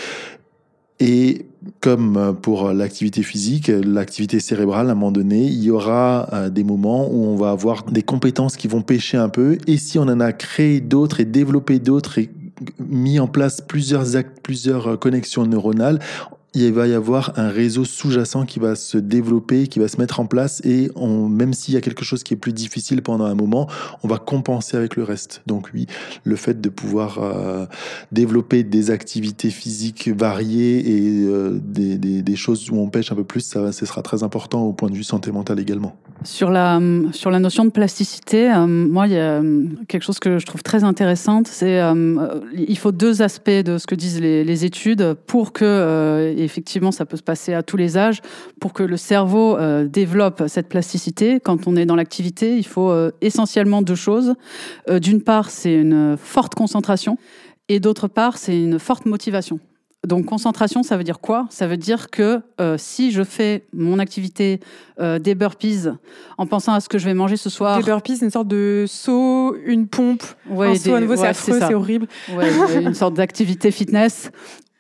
Et 1.00 1.48
comme 1.80 2.38
pour 2.44 2.74
l'activité 2.74 3.24
physique, 3.24 3.70
l'activité 3.70 4.40
cérébrale, 4.40 4.88
à 4.90 4.92
un 4.92 4.94
moment 4.94 5.12
donné, 5.12 5.46
il 5.46 5.64
y 5.64 5.72
aura 5.72 6.30
euh, 6.32 6.50
des 6.50 6.64
moments 6.64 7.08
où 7.12 7.26
on 7.26 7.36
va 7.36 7.50
avoir 7.50 7.86
des 7.86 8.04
compétences 8.04 8.56
qui 8.56 8.68
vont 8.68 8.84
pêcher 8.84 9.18
un 9.18 9.30
peu. 9.30 9.58
Et 9.66 9.78
si 9.78 9.98
on 9.98 10.04
en 10.04 10.20
a 10.20 10.32
créé 10.32 10.80
d'autres 10.80 11.20
et 11.20 11.26
développé 11.26 11.80
d'autres 11.80 12.20
et 12.20 12.30
mis 12.78 13.20
en 13.20 13.28
place 13.28 13.62
plusieurs 13.62 14.06
plusieurs 14.44 15.00
connexions 15.00 15.48
neuronales, 15.48 15.98
il 16.54 16.74
va 16.74 16.86
y 16.86 16.94
avoir 16.94 17.32
un 17.38 17.48
réseau 17.48 17.86
sous-jacent 17.86 18.46
qui 18.46 18.60
va 18.60 18.76
se 18.76 18.98
développer, 18.98 19.68
qui 19.68 19.80
va 19.80 19.88
se 19.88 19.98
mettre 19.98 20.20
en 20.20 20.26
place 20.26 20.62
et 20.66 20.92
même 20.98 21.54
s'il 21.54 21.74
y 21.74 21.78
a 21.78 21.82
quelque 21.82 22.04
chose 22.04 22.24
qui 22.24 22.34
est 22.34 22.38
plus 22.38 22.52
difficile 22.52 23.02
pendant 23.02 23.26
un 23.26 23.36
moment, 23.36 23.70
on 24.04 24.10
va 24.10 24.18
compenser 24.18 24.76
avec 24.76 24.98
le 24.98 25.04
reste. 25.04 25.44
Donc 25.48 25.70
oui, 25.74 25.88
le 26.26 26.36
fait 26.36 26.60
de 26.60 26.68
pouvoir 26.68 27.20
euh, 27.20 27.66
développer 28.12 28.64
des 28.64 28.92
activités 28.92 29.50
physiques 29.50 30.10
variées 30.10 30.80
et 30.80 31.26
euh, 31.26 31.58
des, 31.62 32.36
choses 32.36 32.70
où 32.72 32.78
on 32.78 32.90
pêche 32.90 33.12
un 33.12 33.16
peu 33.16 33.24
plus, 33.24 33.42
ça, 33.42 33.72
ce 33.72 33.86
sera 33.86 34.02
très 34.02 34.24
important 34.24 34.64
au 34.64 34.74
point 34.74 34.90
de 34.90 34.96
vue 34.96 35.04
santé 35.04 35.32
mentale 35.32 35.60
également. 35.60 35.96
Sur 36.24 36.50
la, 36.50 36.80
sur 37.12 37.30
la 37.30 37.40
notion 37.40 37.66
de 37.66 37.70
plasticité, 37.70 38.52
euh, 38.52 38.66
moi, 38.66 39.08
il 39.08 39.14
y 39.14 39.20
a 39.20 39.42
quelque 39.88 40.04
chose 40.04 40.20
que 40.20 40.40
je 40.40 40.46
trouve 40.46 40.64
très 40.64 40.84
intéressante, 40.84 41.48
c'est 41.48 41.82
il 42.56 42.78
faut 42.78 42.92
deux 42.92 43.22
aspects 43.22 43.50
de 43.50 43.78
ce 43.78 43.86
que 43.86 43.96
disent 43.96 44.20
les, 44.20 44.44
les 44.44 44.66
études 44.66 45.16
pour 45.28 45.54
que 45.54 46.41
effectivement, 46.44 46.92
ça 46.92 47.06
peut 47.06 47.18
se 47.18 47.24
passer 47.24 47.54
à 47.54 47.64
tous 47.64 47.78
les 47.78 47.98
âges. 47.98 48.22
Pour 48.60 48.74
que 48.74 48.84
le 48.84 48.98
cerveau 48.98 49.58
euh, 49.58 49.86
développe 49.88 50.44
cette 50.48 50.70
plasticité, 50.70 51.40
quand 51.40 51.68
on 51.68 51.76
est 51.76 51.86
dans 51.86 51.96
l'activité, 51.96 52.58
il 52.58 52.66
faut 52.66 52.92
euh, 52.92 53.12
essentiellement 53.22 53.82
deux 53.82 53.96
choses. 53.96 54.36
Euh, 54.90 55.00
D'une 55.00 55.22
part, 55.22 55.50
c'est 55.50 55.74
une 55.74 56.18
forte 56.18 56.56
concentration, 56.56 57.18
et 57.70 57.80
d'autre 57.80 58.08
part, 58.08 58.38
c'est 58.38 58.60
une 58.60 58.80
forte 58.80 59.06
motivation. 59.06 59.60
Donc 60.08 60.26
concentration, 60.26 60.82
ça 60.82 60.98
veut 60.98 61.04
dire 61.04 61.20
quoi? 61.20 61.46
Ça 61.52 61.68
veut 61.68 61.78
dire 61.78 62.10
que 62.10 62.42
euh, 62.60 62.76
si 62.80 63.12
je 63.12 63.24
fais 63.24 63.66
mon 63.72 64.00
activité 64.00 64.60
euh, 65.00 65.20
des 65.20 65.36
burpees 65.36 65.90
en 66.40 66.48
pensant 66.48 66.74
à 66.74 66.80
ce 66.80 66.90
que 66.90 66.98
je 66.98 67.06
vais 67.06 67.14
manger 67.14 67.38
ce 67.38 67.52
soir. 67.52 67.78
Des 67.78 67.84
burpees, 67.84 68.16
c'est 68.16 68.26
une 68.26 68.32
sorte 68.32 68.48
de 68.48 68.86
saut, 68.88 69.56
une 69.64 69.88
pompe, 69.88 70.24
ouais, 70.50 70.70
un 70.70 70.74
des, 70.74 70.80
saut 70.80 70.96
à 70.96 71.02
nouveau, 71.02 71.14
ouais, 71.14 71.20
c'est 71.20 71.28
affreux, 71.28 71.60
c'est 71.60 71.76
horrible. 71.76 72.08
Ouais, 72.36 72.50
une 72.82 72.96
sorte 72.96 73.14
d'activité 73.14 73.70
fitness 73.70 74.32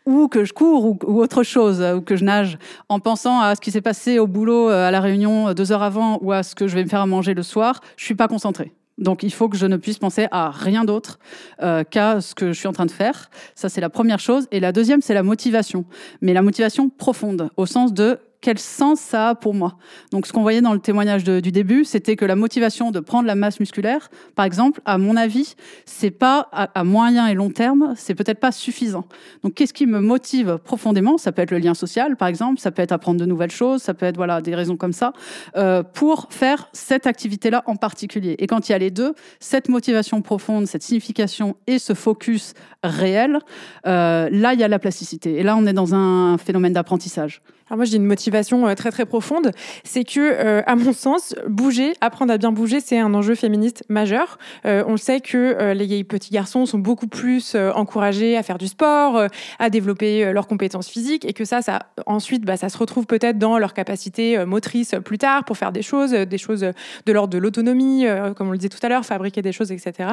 ou 0.05 0.27
que 0.27 0.45
je 0.45 0.53
cours 0.53 0.85
ou, 0.85 1.21
autre 1.21 1.43
chose, 1.43 1.81
ou 1.95 2.01
que 2.01 2.15
je 2.15 2.23
nage, 2.23 2.57
en 2.89 2.99
pensant 2.99 3.39
à 3.39 3.55
ce 3.55 3.61
qui 3.61 3.71
s'est 3.71 3.81
passé 3.81 4.19
au 4.19 4.27
boulot 4.27 4.69
euh, 4.69 4.87
à 4.87 4.91
la 4.91 4.99
réunion 4.99 5.49
euh, 5.49 5.53
deux 5.53 5.71
heures 5.71 5.83
avant 5.83 6.19
ou 6.21 6.31
à 6.31 6.43
ce 6.43 6.55
que 6.55 6.67
je 6.67 6.75
vais 6.75 6.83
me 6.83 6.89
faire 6.89 7.01
à 7.01 7.05
manger 7.05 7.33
le 7.33 7.43
soir, 7.43 7.81
je 7.97 8.05
suis 8.05 8.15
pas 8.15 8.27
concentrée. 8.27 8.73
Donc 8.97 9.23
il 9.23 9.31
faut 9.31 9.49
que 9.49 9.57
je 9.57 9.65
ne 9.65 9.77
puisse 9.77 9.97
penser 9.97 10.27
à 10.31 10.51
rien 10.51 10.85
d'autre 10.85 11.19
euh, 11.61 11.83
qu'à 11.83 12.21
ce 12.21 12.35
que 12.35 12.47
je 12.47 12.59
suis 12.59 12.67
en 12.67 12.73
train 12.73 12.85
de 12.85 12.91
faire. 12.91 13.29
Ça 13.55 13.69
c'est 13.69 13.81
la 13.81 13.89
première 13.89 14.19
chose. 14.19 14.47
Et 14.51 14.59
la 14.59 14.71
deuxième 14.71 15.01
c'est 15.01 15.13
la 15.13 15.23
motivation, 15.23 15.85
mais 16.21 16.33
la 16.33 16.41
motivation 16.41 16.89
profonde, 16.89 17.49
au 17.57 17.65
sens 17.65 17.93
de 17.93 18.19
quel 18.41 18.57
sens 18.57 18.99
ça 18.99 19.29
a 19.29 19.35
pour 19.35 19.53
moi. 19.53 19.77
Donc, 20.11 20.25
ce 20.25 20.33
qu'on 20.33 20.41
voyait 20.41 20.61
dans 20.61 20.73
le 20.73 20.79
témoignage 20.79 21.23
du 21.23 21.51
début, 21.51 21.85
c'était 21.85 22.15
que 22.15 22.25
la 22.25 22.35
motivation 22.35 22.91
de 22.91 22.99
prendre 22.99 23.27
la 23.27 23.35
masse 23.35 23.59
musculaire, 23.59 24.09
par 24.35 24.45
exemple, 24.45 24.81
à 24.85 24.97
mon 24.97 25.15
avis, 25.15 25.55
c'est 25.85 26.11
pas 26.11 26.49
à, 26.51 26.69
à, 26.79 26.83
moyen 26.83 27.27
et 27.27 27.35
long 27.35 27.51
terme, 27.51 27.93
c'est 27.95 28.15
peut-être 28.15 28.39
pas 28.39 28.51
suffisant. 28.51 29.05
Donc, 29.43 29.53
qu'est-ce 29.53 29.73
qui 29.73 29.85
me 29.85 29.99
motive 29.99 30.57
profondément? 30.63 31.17
Ça 31.17 31.31
peut 31.31 31.41
être 31.43 31.51
le 31.51 31.59
lien 31.59 31.73
social, 31.73 32.17
par 32.17 32.27
exemple, 32.27 32.59
ça 32.59 32.71
peut 32.71 32.81
être 32.81 32.91
apprendre 32.91 33.19
de 33.19 33.25
nouvelles 33.25 33.51
choses, 33.51 33.81
ça 33.81 33.93
peut 33.93 34.05
être 34.05 34.17
voilà 34.17 34.41
des 34.41 34.55
raisons 34.55 34.75
comme 34.75 34.93
ça 34.93 35.13
euh, 35.55 35.83
pour 35.83 36.27
faire 36.31 36.69
cette 36.73 37.07
activité-là 37.07 37.63
en 37.67 37.75
particulier. 37.75 38.35
Et 38.39 38.47
quand 38.47 38.67
il 38.67 38.71
y 38.71 38.75
a 38.75 38.77
les 38.77 38.91
deux, 38.91 39.13
cette 39.39 39.69
motivation 39.69 40.21
profonde, 40.21 40.65
cette 40.65 40.83
signification 40.83 41.55
et 41.67 41.79
ce 41.79 41.93
focus 41.93 42.53
réel, 42.83 43.39
euh, 43.85 44.29
là, 44.31 44.53
il 44.53 44.59
y 44.59 44.63
a 44.63 44.67
la 44.67 44.79
plasticité. 44.79 45.37
Et 45.37 45.43
là, 45.43 45.55
on 45.55 45.65
est 45.65 45.73
dans 45.73 45.93
un 45.93 46.37
phénomène 46.37 46.73
d'apprentissage. 46.73 47.41
Moi, 47.75 47.85
j'ai 47.85 47.97
une 47.97 48.05
motivation 48.05 48.67
euh, 48.67 48.75
très 48.75 48.91
très 48.91 49.05
profonde, 49.05 49.51
c'est 49.83 50.03
que, 50.03 50.19
euh, 50.19 50.61
à 50.65 50.75
mon 50.75 50.93
sens, 50.93 51.33
bouger, 51.47 51.93
apprendre 52.01 52.33
à 52.33 52.37
bien 52.37 52.51
bouger, 52.51 52.79
c'est 52.79 52.99
un 52.99 53.13
enjeu 53.13 53.35
féministe 53.35 53.83
majeur. 53.87 54.37
Euh, 54.65 54.83
on 54.87 54.97
sait 54.97 55.21
que 55.21 55.71
les 55.73 56.03
petits 56.03 56.31
garçons 56.31 56.65
sont 56.65 56.79
beaucoup 56.79 57.07
plus 57.07 57.55
encouragés 57.55 58.37
à 58.37 58.43
faire 58.43 58.57
du 58.57 58.67
sport, 58.67 59.27
à 59.59 59.69
développer 59.69 60.31
leurs 60.33 60.47
compétences 60.47 60.89
physiques, 60.89 61.25
et 61.25 61.33
que 61.33 61.45
ça, 61.45 61.61
ça 61.61 61.79
ensuite, 62.05 62.43
bah, 62.43 62.57
ça 62.57 62.69
se 62.69 62.77
retrouve 62.77 63.05
peut-être 63.05 63.37
dans 63.37 63.57
leur 63.57 63.73
capacité 63.73 64.43
motrice 64.45 64.95
plus 65.03 65.17
tard 65.17 65.45
pour 65.45 65.57
faire 65.57 65.71
des 65.71 65.81
choses, 65.81 66.11
des 66.11 66.37
choses 66.37 66.61
de 66.61 67.11
l'ordre 67.11 67.33
de 67.33 67.37
l'autonomie, 67.37 68.05
comme 68.35 68.49
on 68.49 68.51
le 68.51 68.57
disait 68.57 68.69
tout 68.69 68.79
à 68.83 68.89
l'heure, 68.89 69.05
fabriquer 69.05 69.41
des 69.41 69.51
choses, 69.51 69.71
etc. 69.71 70.09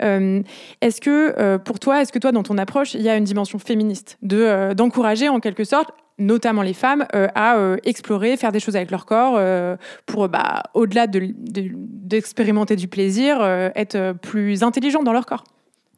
est-ce 0.00 1.00
que 1.00 1.56
pour 1.58 1.78
toi, 1.78 2.02
est-ce 2.02 2.12
que 2.12 2.18
toi, 2.18 2.32
dans 2.32 2.42
ton 2.42 2.58
approche, 2.58 2.94
il 2.94 3.02
y 3.02 3.08
a 3.08 3.16
une 3.16 3.24
dimension 3.24 3.58
féministe 3.58 4.18
de 4.22 4.72
d'encourager 4.74 5.28
en 5.28 5.40
quelque 5.40 5.64
sorte 5.64 5.90
notamment 6.20 6.62
les 6.62 6.74
femmes, 6.74 7.06
euh, 7.14 7.26
à 7.34 7.56
euh, 7.56 7.76
explorer, 7.84 8.36
faire 8.36 8.52
des 8.52 8.60
choses 8.60 8.76
avec 8.76 8.90
leur 8.90 9.06
corps 9.06 9.34
euh, 9.36 9.76
pour, 10.06 10.28
bah, 10.28 10.62
au-delà 10.74 11.06
d'expérimenter 11.08 12.76
de, 12.76 12.80
de, 12.80 12.82
du 12.82 12.88
plaisir, 12.88 13.42
être 13.74 14.12
plus 14.20 14.62
intelligentes 14.62 15.04
dans 15.04 15.12
leur 15.12 15.26
corps. 15.26 15.44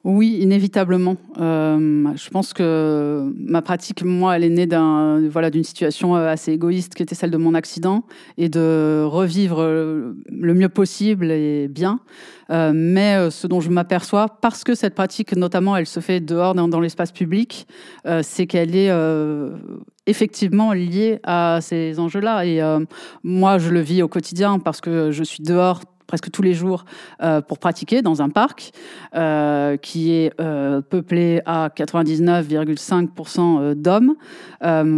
Oui, 0.05 0.39
inévitablement. 0.41 1.17
Euh, 1.41 2.09
je 2.17 2.29
pense 2.31 2.53
que 2.53 3.33
ma 3.37 3.63
pratique, 3.63 4.03
moi, 4.03 4.35
elle 4.37 4.43
est 4.43 4.49
née 4.49 4.67
d'un, 4.67 5.29
voilà, 5.29 5.49
d'une 5.49 5.63
situation 5.63 6.17
euh, 6.17 6.29
assez 6.29 6.51
égoïste 6.51 6.97
qui 6.97 7.05
était 7.05 7.15
celle 7.15 7.31
de 7.31 7.37
mon 7.37 7.55
accident 7.55 8.03
et 8.37 8.49
de 8.49 9.05
revivre 9.05 9.61
euh, 9.61 10.15
le 10.29 10.55
mieux 10.55 10.69
possible 10.69 11.31
et 11.31 11.69
bien. 11.69 12.01
mais 12.51 13.31
ce 13.31 13.47
dont 13.47 13.61
je 13.61 13.71
m'aperçois, 13.71 14.27
parce 14.41 14.65
que 14.65 14.75
cette 14.75 14.95
pratique, 14.95 15.37
notamment, 15.37 15.77
elle 15.77 15.87
se 15.87 16.01
fait 16.01 16.21
dehors 16.21 16.55
dans, 16.55 16.69
dans 16.69 16.81
l'espace 16.81 17.13
public, 17.13 17.67
c'est 18.23 18.47
qu'elle 18.47 18.77
est 18.77 18.91
effectivement 20.07 20.75
liée 20.75 21.19
à 21.23 21.61
ces 21.63 21.99
enjeux-là. 21.99 22.45
Et 22.45 22.61
moi, 23.23 23.57
je 23.57 23.71
le 23.71 23.81
vis 23.81 24.03
au 24.03 24.09
quotidien 24.09 24.59
parce 24.59 24.83
que 24.83 25.13
je 25.13 25.25
suis 25.25 25.43
dehors 25.43 25.81
presque 26.13 26.31
tous 26.31 26.43
les 26.43 26.53
jours 26.53 26.85
euh, 27.23 27.41
pour 27.41 27.59
pratiquer 27.59 28.03
dans 28.03 28.21
un 28.21 28.29
parc 28.29 28.73
euh, 29.15 29.79
qui 29.79 30.13
est 30.13 30.39
euh, 30.43 30.83
peuplé 30.83 31.41
à 31.47 31.71
99,5% 31.75 33.73
d'hommes 33.75 34.17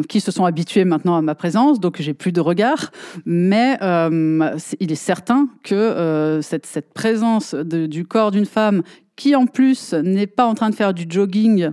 qui 0.09 0.21
se 0.21 0.33
sont 0.33 0.45
habitués 0.45 0.85
maintenant 0.85 1.15
à 1.17 1.23
ma 1.23 1.35
présence, 1.35 1.81
donc 1.81 2.03
j'ai 2.03 2.13
plus 2.15 2.33
de 2.33 2.41
regard. 2.41 2.91
Mais 3.25 3.79
il 3.81 4.93
est 4.93 4.97
certain 4.97 5.49
que 5.63 6.41
cette, 6.43 6.93
présence 6.93 7.55
du 7.55 8.05
corps 8.05 8.31
d'une 8.33 8.45
femme 8.45 8.83
qui 9.17 9.35
en 9.37 9.47
plus 9.47 9.95
n'est 9.95 10.27
pas 10.27 10.45
en 10.45 10.55
train 10.55 10.69
de 10.71 10.75
faire 10.75 10.93
du 10.93 11.07
jogging 11.09 11.71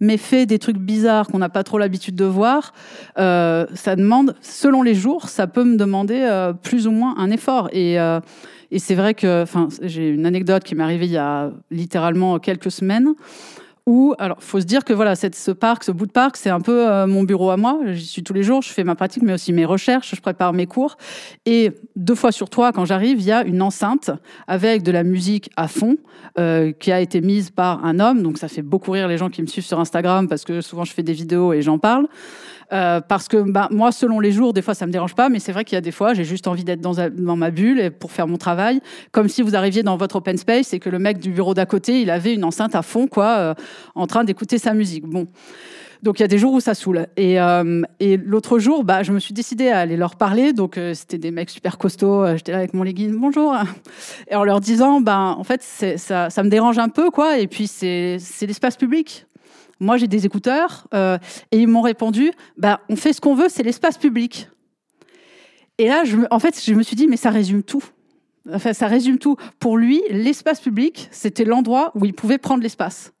mais 0.00 0.16
fait 0.16 0.46
des 0.46 0.58
trucs 0.58 0.78
bizarres 0.78 1.28
qu'on 1.28 1.38
n'a 1.38 1.48
pas 1.48 1.64
trop 1.64 1.78
l'habitude 1.78 2.16
de 2.16 2.24
voir, 2.24 2.72
ça 3.16 3.96
demande, 3.96 4.34
selon 4.40 4.82
les 4.82 4.94
jours, 4.94 5.28
ça 5.28 5.46
peut 5.46 5.64
me 5.64 5.76
demander 5.76 6.50
plus 6.62 6.86
ou 6.86 6.90
moins 6.90 7.14
un 7.18 7.30
effort. 7.30 7.68
Et 7.72 7.98
et 8.70 8.80
c'est 8.80 8.96
vrai 8.96 9.14
que, 9.14 9.42
enfin, 9.42 9.68
j'ai 9.82 10.08
une 10.08 10.26
anecdote 10.26 10.64
qui 10.64 10.74
m'est 10.74 10.82
arrivée 10.82 11.06
il 11.06 11.12
y 11.12 11.16
a 11.16 11.52
littéralement 11.70 12.40
quelques 12.40 12.72
semaines. 12.72 13.14
Où, 13.86 14.14
alors, 14.18 14.42
faut 14.42 14.60
se 14.60 14.64
dire 14.64 14.82
que 14.82 14.94
voilà, 14.94 15.14
ce 15.14 15.50
parc, 15.50 15.84
ce 15.84 15.92
bout 15.92 16.06
de 16.06 16.12
parc, 16.12 16.38
c'est 16.38 16.48
un 16.48 16.62
peu 16.62 16.90
euh, 16.90 17.06
mon 17.06 17.22
bureau 17.22 17.50
à 17.50 17.58
moi. 17.58 17.78
J'y 17.92 18.06
suis 18.06 18.22
tous 18.22 18.32
les 18.32 18.42
jours, 18.42 18.62
je 18.62 18.70
fais 18.70 18.82
ma 18.82 18.94
pratique, 18.94 19.22
mais 19.22 19.34
aussi 19.34 19.52
mes 19.52 19.66
recherches, 19.66 20.14
je 20.14 20.20
prépare 20.22 20.54
mes 20.54 20.66
cours. 20.66 20.96
Et 21.44 21.70
deux 21.94 22.14
fois 22.14 22.32
sur 22.32 22.48
trois, 22.48 22.72
quand 22.72 22.86
j'arrive, 22.86 23.20
il 23.20 23.26
y 23.26 23.32
a 23.32 23.44
une 23.44 23.60
enceinte 23.60 24.10
avec 24.46 24.84
de 24.84 24.90
la 24.90 25.02
musique 25.02 25.50
à 25.56 25.68
fond 25.68 25.98
euh, 26.38 26.72
qui 26.72 26.92
a 26.92 27.00
été 27.00 27.20
mise 27.20 27.50
par 27.50 27.84
un 27.84 28.00
homme. 28.00 28.22
Donc, 28.22 28.38
ça 28.38 28.48
fait 28.48 28.62
beaucoup 28.62 28.90
rire 28.90 29.06
les 29.06 29.18
gens 29.18 29.28
qui 29.28 29.42
me 29.42 29.46
suivent 29.46 29.66
sur 29.66 29.78
Instagram 29.78 30.28
parce 30.28 30.44
que 30.44 30.62
souvent 30.62 30.84
je 30.84 30.94
fais 30.94 31.02
des 31.02 31.12
vidéos 31.12 31.52
et 31.52 31.60
j'en 31.60 31.78
parle. 31.78 32.06
Euh, 32.72 33.00
parce 33.00 33.28
que 33.28 33.36
bah, 33.36 33.68
moi, 33.70 33.92
selon 33.92 34.20
les 34.20 34.32
jours, 34.32 34.52
des 34.52 34.62
fois, 34.62 34.74
ça 34.74 34.86
me 34.86 34.92
dérange 34.92 35.14
pas, 35.14 35.28
mais 35.28 35.38
c'est 35.38 35.52
vrai 35.52 35.64
qu'il 35.64 35.76
y 35.76 35.78
a 35.78 35.82
des 35.82 35.92
fois, 35.92 36.14
j'ai 36.14 36.24
juste 36.24 36.46
envie 36.46 36.64
d'être 36.64 36.80
dans, 36.80 37.36
ma 37.36 37.50
bulle 37.50 37.90
pour 37.98 38.12
faire 38.12 38.26
mon 38.26 38.36
travail, 38.36 38.80
comme 39.12 39.28
si 39.28 39.42
vous 39.42 39.56
arriviez 39.56 39.82
dans 39.82 39.96
votre 39.96 40.16
open 40.16 40.36
space 40.36 40.72
et 40.72 40.78
que 40.78 40.90
le 40.90 40.98
mec 40.98 41.18
du 41.18 41.30
bureau 41.30 41.54
d'à 41.54 41.66
côté, 41.66 42.00
il 42.00 42.10
avait 42.10 42.34
une 42.34 42.44
enceinte 42.44 42.74
à 42.74 42.82
fond, 42.82 43.06
quoi, 43.06 43.36
euh, 43.38 43.54
en 43.94 44.06
train 44.06 44.24
d'écouter 44.24 44.58
sa 44.58 44.74
musique. 44.74 45.04
Bon. 45.04 45.26
Donc 46.02 46.18
il 46.18 46.22
y 46.22 46.24
a 46.24 46.28
des 46.28 46.36
jours 46.36 46.52
où 46.52 46.60
ça 46.60 46.74
saoule. 46.74 47.06
Et, 47.16 47.40
euh, 47.40 47.82
l'autre 48.24 48.58
jour, 48.58 48.84
bah, 48.84 49.02
je 49.02 49.12
me 49.12 49.18
suis 49.18 49.32
décidée 49.32 49.68
à 49.68 49.80
aller 49.80 49.96
leur 49.96 50.16
parler. 50.16 50.52
Donc 50.52 50.78
c'était 50.92 51.16
des 51.16 51.30
mecs 51.30 51.48
super 51.48 51.78
costauds. 51.78 52.36
J'étais 52.36 52.52
là 52.52 52.58
avec 52.58 52.74
mon 52.74 52.82
legging, 52.82 53.18
bonjour. 53.18 53.56
Et 54.30 54.36
en 54.36 54.44
leur 54.44 54.60
disant, 54.60 55.00
bah, 55.00 55.34
en 55.38 55.44
fait, 55.44 55.62
ça, 55.62 56.28
ça 56.28 56.42
me 56.42 56.50
dérange 56.50 56.78
un 56.78 56.90
peu, 56.90 57.10
quoi. 57.10 57.38
Et 57.38 57.46
puis 57.46 57.66
c'est 57.66 58.18
l'espace 58.42 58.76
public. 58.76 59.26
Moi, 59.80 59.96
j'ai 59.96 60.08
des 60.08 60.26
écouteurs 60.26 60.86
euh, 60.94 61.18
et 61.50 61.58
ils 61.58 61.68
m'ont 61.68 61.82
répondu 61.82 62.32
bah, 62.56 62.80
on 62.88 62.96
fait 62.96 63.12
ce 63.12 63.20
qu'on 63.20 63.34
veut, 63.34 63.48
c'est 63.48 63.62
l'espace 63.62 63.98
public. 63.98 64.48
Et 65.78 65.88
là, 65.88 66.04
je 66.04 66.16
en 66.30 66.38
fait, 66.38 66.60
je 66.64 66.74
me 66.74 66.82
suis 66.82 66.96
dit 66.96 67.06
mais 67.06 67.16
ça 67.16 67.30
résume 67.30 67.62
tout. 67.62 67.84
Enfin, 68.52 68.72
ça 68.72 68.86
résume 68.86 69.18
tout. 69.18 69.36
Pour 69.58 69.78
lui, 69.78 70.02
l'espace 70.10 70.60
public, 70.60 71.08
c'était 71.10 71.44
l'endroit 71.44 71.92
où 71.94 72.04
il 72.04 72.14
pouvait 72.14 72.38
prendre 72.38 72.62
l'espace 72.62 73.12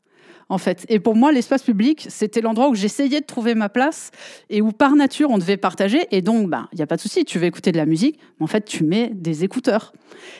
en 0.48 0.58
fait. 0.58 0.84
Et 0.88 0.98
pour 0.98 1.14
moi, 1.14 1.32
l'espace 1.32 1.62
public, 1.62 2.06
c'était 2.08 2.40
l'endroit 2.40 2.68
où 2.68 2.74
j'essayais 2.74 3.20
de 3.20 3.26
trouver 3.26 3.54
ma 3.54 3.68
place 3.68 4.10
et 4.50 4.62
où 4.62 4.72
par 4.72 4.94
nature 4.96 5.30
on 5.30 5.38
devait 5.38 5.56
partager. 5.56 6.06
Et 6.10 6.22
donc, 6.22 6.48
bah, 6.48 6.68
il 6.72 6.76
n'y 6.76 6.82
a 6.82 6.86
pas 6.86 6.96
de 6.96 7.00
souci, 7.00 7.24
tu 7.24 7.38
veux 7.38 7.46
écouter 7.46 7.72
de 7.72 7.76
la 7.76 7.86
musique, 7.86 8.18
mais 8.38 8.44
en 8.44 8.48
fait, 8.48 8.64
tu 8.64 8.84
mets 8.84 9.10
des 9.14 9.44
écouteurs. 9.44 9.92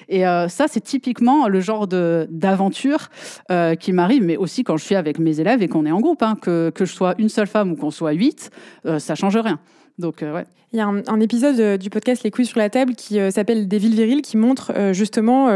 Et 0.08 0.26
euh, 0.26 0.48
ça, 0.48 0.66
c'est 0.68 0.80
typiquement 0.80 1.48
le 1.48 1.60
genre 1.60 1.86
d'aventure 1.86 3.08
euh, 3.50 3.74
qui 3.74 3.92
m'arrive, 3.92 4.22
mais 4.22 4.36
aussi 4.36 4.64
quand 4.64 4.76
je 4.76 4.84
suis 4.84 4.94
avec 4.94 5.18
mes 5.18 5.40
élèves 5.40 5.62
et 5.62 5.68
qu'on 5.68 5.86
est 5.86 5.92
en 5.92 6.00
groupe. 6.00 6.22
Hein, 6.22 6.36
que, 6.40 6.70
que, 6.70 6.84
je 6.84 6.92
sois 6.92 7.14
une 7.18 7.28
seule 7.28 7.46
femme 7.46 7.72
ou 7.72 7.76
qu'on 7.76 7.90
soit 7.90 8.12
huit, 8.12 8.50
euh, 8.86 8.98
ça 8.98 9.14
change 9.14 9.36
rien. 9.36 9.58
Donc, 9.98 10.22
ouais. 10.22 10.44
Il 10.74 10.78
y 10.78 10.80
a 10.80 10.88
un, 10.88 11.20
épisode 11.20 11.60
euh, 11.60 11.76
du 11.76 11.88
podcast 11.88 12.24
Les 12.24 12.32
couilles 12.32 12.46
sur 12.46 12.58
la 12.58 12.68
table 12.68 12.96
qui 12.96 13.20
euh, 13.20 13.30
s'appelle 13.30 13.68
Des 13.68 13.78
villes 13.78 13.94
viriles 13.94 14.22
qui 14.22 14.36
montre 14.36 14.72
euh, 14.74 14.92
justement 14.92 15.46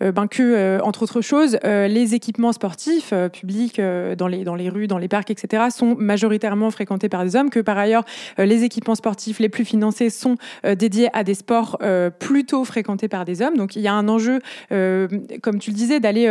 ben 0.00 0.26
que, 0.26 0.80
entre 0.82 1.04
autres 1.04 1.20
choses, 1.20 1.58
les 1.62 2.14
équipements 2.14 2.52
sportifs 2.52 3.14
publics 3.32 3.80
dans, 3.80 4.26
les, 4.26 4.42
dans 4.42 4.54
les 4.54 4.68
rues, 4.68 4.88
dans 4.88 4.98
les 4.98 5.06
parcs, 5.06 5.30
etc., 5.30 5.64
sont 5.70 5.94
majoritairement 5.96 6.70
fréquentés 6.70 7.08
par 7.08 7.24
des 7.24 7.36
hommes, 7.36 7.50
que 7.50 7.60
par 7.60 7.78
ailleurs, 7.78 8.04
les 8.38 8.64
équipements 8.64 8.94
sportifs 8.94 9.38
les 9.38 9.48
plus 9.48 9.64
financés 9.64 10.10
sont 10.10 10.36
dédiés 10.64 11.08
à 11.12 11.22
des 11.22 11.34
sports 11.34 11.78
plutôt 12.18 12.64
fréquentés 12.64 13.08
par 13.08 13.24
des 13.24 13.42
hommes. 13.42 13.56
Donc 13.56 13.76
il 13.76 13.82
y 13.82 13.88
a 13.88 13.94
un 13.94 14.08
enjeu, 14.08 14.40
comme 14.70 15.58
tu 15.60 15.70
le 15.70 15.76
disais, 15.76 16.00
d'aller 16.00 16.28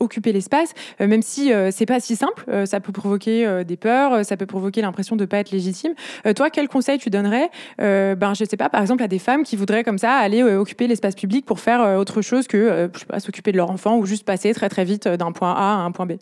occuper 0.00 0.32
l'espace, 0.32 0.72
même 1.00 1.22
si 1.22 1.52
c'est 1.70 1.86
pas 1.86 2.00
si 2.00 2.16
simple. 2.16 2.44
ça 2.66 2.80
peut 2.80 2.92
provoquer 2.92 3.64
des 3.64 3.76
peurs, 3.76 4.24
ça 4.24 4.36
peut 4.36 4.46
provoquer 4.46 4.80
l'impression 4.80 5.16
de 5.16 5.22
ne 5.22 5.26
pas 5.26 5.38
être 5.38 5.50
légitime. 5.50 5.92
toi, 6.34 6.50
quel 6.50 6.68
conseil 6.68 6.98
tu 6.98 7.10
donnerais 7.10 7.50
euh, 7.80 8.14
ben, 8.14 8.34
je 8.34 8.44
sais 8.44 8.56
pas, 8.56 8.68
par 8.68 8.80
exemple, 8.80 9.02
à 9.02 9.08
des 9.08 9.18
femmes 9.18 9.42
qui 9.42 9.56
voudraient 9.56 9.84
comme 9.84 9.98
ça 9.98 10.12
aller 10.12 10.42
euh, 10.42 10.58
occuper 10.58 10.86
l'espace 10.86 11.14
public 11.14 11.44
pour 11.44 11.60
faire 11.60 11.82
euh, 11.82 11.96
autre 11.96 12.22
chose 12.22 12.46
que, 12.46 12.90
je 12.92 12.98
sais 12.98 13.06
pas, 13.06 13.20
s'occuper 13.20 13.52
de 13.52 13.56
leur 13.56 13.70
enfant 13.70 13.96
ou 13.96 14.06
juste 14.06 14.24
passer 14.24 14.52
très 14.54 14.68
très 14.68 14.84
vite 14.84 15.08
d'un 15.08 15.32
point 15.32 15.52
A 15.52 15.74
à 15.74 15.84
un 15.84 15.90
point 15.90 16.06
B 16.06 16.12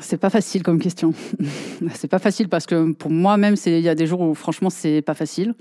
c'est 0.00 0.16
pas 0.16 0.30
facile 0.30 0.62
comme 0.62 0.80
question. 0.80 1.14
c'est 1.94 2.08
pas 2.08 2.18
facile 2.18 2.48
parce 2.48 2.66
que 2.66 2.92
pour 2.92 3.10
moi-même, 3.10 3.54
il 3.66 3.80
y 3.80 3.88
a 3.88 3.94
des 3.94 4.06
jours 4.06 4.20
où 4.20 4.34
franchement, 4.34 4.70
c'est 4.70 5.02
pas 5.02 5.14
facile. 5.14 5.54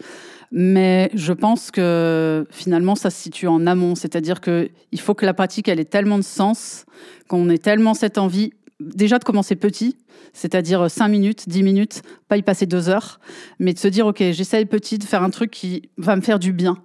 Mais 0.51 1.09
je 1.13 1.31
pense 1.31 1.71
que 1.71 2.45
finalement, 2.49 2.95
ça 2.95 3.09
se 3.09 3.21
situe 3.21 3.47
en 3.47 3.65
amont. 3.67 3.95
C'est-à-dire 3.95 4.41
qu'il 4.41 4.99
faut 4.99 5.13
que 5.13 5.25
la 5.25 5.33
pratique, 5.33 5.67
elle 5.67 5.79
ait 5.79 5.85
tellement 5.85 6.17
de 6.17 6.23
sens, 6.23 6.85
qu'on 7.27 7.49
ait 7.49 7.57
tellement 7.57 7.93
cette 7.93 8.17
envie 8.17 8.53
déjà 8.95 9.19
de 9.19 9.23
commencer 9.23 9.55
petit, 9.55 9.97
c'est-à-dire 10.34 10.89
5 10.89 11.07
minutes, 11.07 11.49
10 11.49 11.63
minutes, 11.63 12.01
pas 12.27 12.38
y 12.38 12.41
passer 12.41 12.65
2 12.65 12.89
heures, 12.89 13.19
mais 13.59 13.73
de 13.73 13.79
se 13.79 13.88
dire, 13.88 14.07
OK, 14.07 14.17
j'essaye 14.32 14.65
petit 14.65 14.97
de 14.97 15.03
faire 15.03 15.23
un 15.23 15.29
truc 15.29 15.51
qui 15.51 15.89
va 15.97 16.15
me 16.15 16.21
faire 16.21 16.39
du 16.39 16.53
bien 16.53 16.77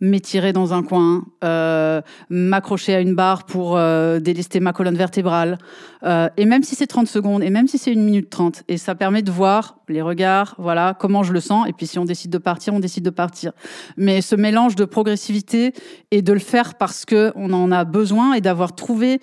m'étirer 0.00 0.52
dans 0.52 0.74
un 0.74 0.82
coin, 0.82 1.24
euh, 1.42 2.02
m'accrocher 2.28 2.94
à 2.94 3.00
une 3.00 3.14
barre 3.14 3.44
pour 3.44 3.76
euh, 3.76 4.20
délester 4.20 4.60
ma 4.60 4.72
colonne 4.72 4.96
vertébrale. 4.96 5.58
Euh, 6.02 6.28
et 6.36 6.44
même 6.44 6.62
si 6.62 6.74
c'est 6.74 6.86
30 6.86 7.06
secondes, 7.06 7.42
et 7.42 7.50
même 7.50 7.66
si 7.66 7.78
c'est 7.78 7.92
une 7.92 8.04
minute 8.04 8.28
30, 8.28 8.64
et 8.68 8.76
ça 8.76 8.94
permet 8.94 9.22
de 9.22 9.30
voir 9.30 9.78
les 9.88 10.02
regards, 10.02 10.54
voilà, 10.58 10.94
comment 10.98 11.22
je 11.22 11.32
le 11.32 11.40
sens. 11.40 11.68
Et 11.68 11.72
puis 11.72 11.86
si 11.86 11.98
on 11.98 12.04
décide 12.04 12.30
de 12.30 12.38
partir, 12.38 12.74
on 12.74 12.80
décide 12.80 13.04
de 13.04 13.10
partir. 13.10 13.52
Mais 13.96 14.20
ce 14.20 14.34
mélange 14.34 14.76
de 14.76 14.84
progressivité 14.84 15.72
et 16.10 16.22
de 16.22 16.32
le 16.32 16.38
faire 16.38 16.74
parce 16.74 17.04
que 17.04 17.32
on 17.36 17.52
en 17.52 17.72
a 17.72 17.84
besoin 17.84 18.34
et 18.34 18.40
d'avoir 18.40 18.74
trouvé 18.74 19.20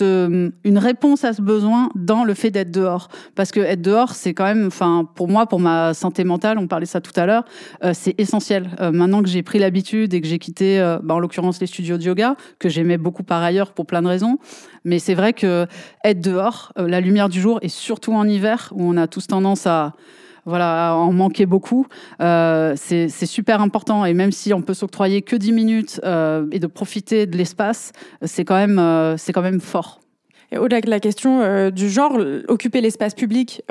une 0.00 0.78
réponse 0.78 1.24
à 1.24 1.32
ce 1.32 1.42
besoin 1.42 1.90
dans 1.94 2.24
le 2.24 2.34
fait 2.34 2.50
d'être 2.50 2.70
dehors. 2.70 3.08
Parce 3.34 3.50
que 3.50 3.60
être 3.60 3.82
dehors, 3.82 4.14
c'est 4.14 4.34
quand 4.34 4.44
même, 4.44 4.66
enfin, 4.66 5.08
pour 5.14 5.28
moi, 5.28 5.46
pour 5.46 5.60
ma 5.60 5.94
santé 5.94 6.24
mentale, 6.24 6.58
on 6.58 6.68
parlait 6.68 6.86
ça 6.86 7.00
tout 7.00 7.12
à 7.16 7.26
l'heure, 7.26 7.44
euh, 7.84 7.92
c'est 7.94 8.14
essentiel. 8.18 8.70
Euh, 8.80 8.92
maintenant 8.92 9.22
que 9.22 9.28
j'ai 9.28 9.42
pris 9.42 9.58
l'habitude 9.58 10.14
et 10.14 10.20
que 10.20 10.26
j'ai 10.26 10.38
quitté, 10.38 10.80
euh, 10.80 10.98
bah, 11.02 11.14
en 11.14 11.18
l'occurrence, 11.18 11.60
les 11.60 11.66
studios 11.66 11.98
de 11.98 12.04
yoga, 12.04 12.36
que 12.58 12.68
j'aimais 12.68 12.98
beaucoup 12.98 13.24
par 13.24 13.42
ailleurs 13.42 13.72
pour 13.72 13.86
plein 13.86 14.02
de 14.02 14.08
raisons, 14.08 14.38
mais 14.84 14.98
c'est 14.98 15.14
vrai 15.14 15.32
que 15.32 15.66
être 16.04 16.20
dehors, 16.20 16.72
la 16.76 17.00
lumière 17.00 17.28
du 17.28 17.40
jour, 17.40 17.58
et 17.62 17.68
surtout 17.68 18.12
en 18.12 18.26
hiver, 18.26 18.72
où 18.74 18.84
on 18.84 18.96
a 18.96 19.06
tous 19.06 19.26
tendance 19.26 19.66
à 19.66 19.92
voilà, 20.44 20.94
en 20.96 21.12
manquer 21.12 21.46
beaucoup. 21.46 21.86
Euh, 22.20 22.74
c'est 22.76 23.08
super 23.26 23.60
important. 23.60 24.04
Et 24.04 24.14
même 24.14 24.32
si 24.32 24.52
on 24.52 24.62
peut 24.62 24.74
s'octroyer 24.74 25.22
que 25.22 25.36
10 25.36 25.52
minutes 25.52 26.00
euh, 26.04 26.46
et 26.50 26.58
de 26.58 26.66
profiter 26.66 27.26
de 27.26 27.36
l'espace, 27.36 27.92
c'est 28.22 28.44
quand, 28.44 28.56
même, 28.56 28.78
euh, 28.78 29.16
quand 29.32 29.42
même 29.42 29.60
fort. 29.60 30.00
Au-delà 30.56 30.82
de 30.82 30.90
la 30.90 31.00
question 31.00 31.70
du 31.70 31.88
genre, 31.88 32.18
occuper 32.48 32.82
l'espace 32.82 33.14
public, 33.14 33.62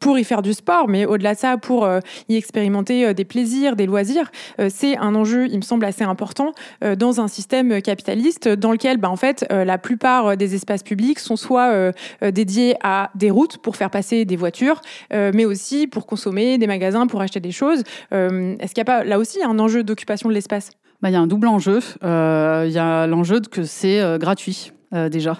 pour 0.00 0.18
y 0.18 0.24
faire 0.24 0.42
du 0.42 0.52
sport, 0.52 0.88
mais 0.88 1.04
au-delà 1.06 1.34
de 1.34 1.38
ça, 1.38 1.56
pour 1.56 1.84
euh, 1.84 2.00
y 2.28 2.36
expérimenter 2.36 3.06
euh, 3.06 3.12
des 3.12 3.24
plaisirs, 3.24 3.76
des 3.76 3.86
loisirs, 3.86 4.30
euh, 4.60 4.68
c'est 4.70 4.96
un 4.96 5.14
enjeu, 5.14 5.46
il 5.50 5.56
me 5.56 5.62
semble, 5.62 5.84
assez 5.84 6.04
important 6.04 6.52
dans 6.98 7.20
un 7.20 7.28
système 7.28 7.80
capitaliste 7.82 8.48
dans 8.48 8.72
lequel, 8.72 8.98
bah, 8.98 9.10
en 9.10 9.16
fait, 9.16 9.46
la 9.50 9.78
plupart 9.78 10.36
des 10.36 10.54
espaces 10.54 10.82
publics 10.82 11.18
sont 11.18 11.36
soit 11.36 11.92
dédiés 12.20 12.76
à 12.82 13.10
des 13.14 13.30
routes 13.30 13.58
pour 13.58 13.76
faire 13.76 13.90
passer 13.90 14.24
des 14.24 14.36
voitures, 14.36 14.80
mais 15.10 15.44
aussi 15.44 15.86
pour 15.86 16.06
consommer, 16.06 16.58
des 16.58 16.66
magasins 16.66 17.06
pour 17.06 17.20
acheter 17.20 17.40
des 17.40 17.52
choses. 17.52 17.82
Est-ce 18.10 18.74
qu'il 18.74 18.82
n'y 18.82 18.82
a 18.82 18.84
pas 18.84 19.04
là 19.04 19.18
aussi 19.18 19.42
un 19.42 19.58
enjeu 19.58 19.82
d'occupation 19.82 20.28
de 20.28 20.34
l'espace? 20.34 20.70
Bah, 21.00 21.10
il 21.10 21.12
y 21.12 21.16
a 21.16 21.20
un 21.20 21.26
double 21.26 21.48
enjeu. 21.48 21.80
Il 22.02 22.70
y 22.70 22.78
a 22.78 23.06
l'enjeu 23.06 23.40
que 23.40 23.64
c'est 23.64 24.18
gratuit. 24.18 24.72
Euh, 24.94 25.08
déjà. 25.08 25.38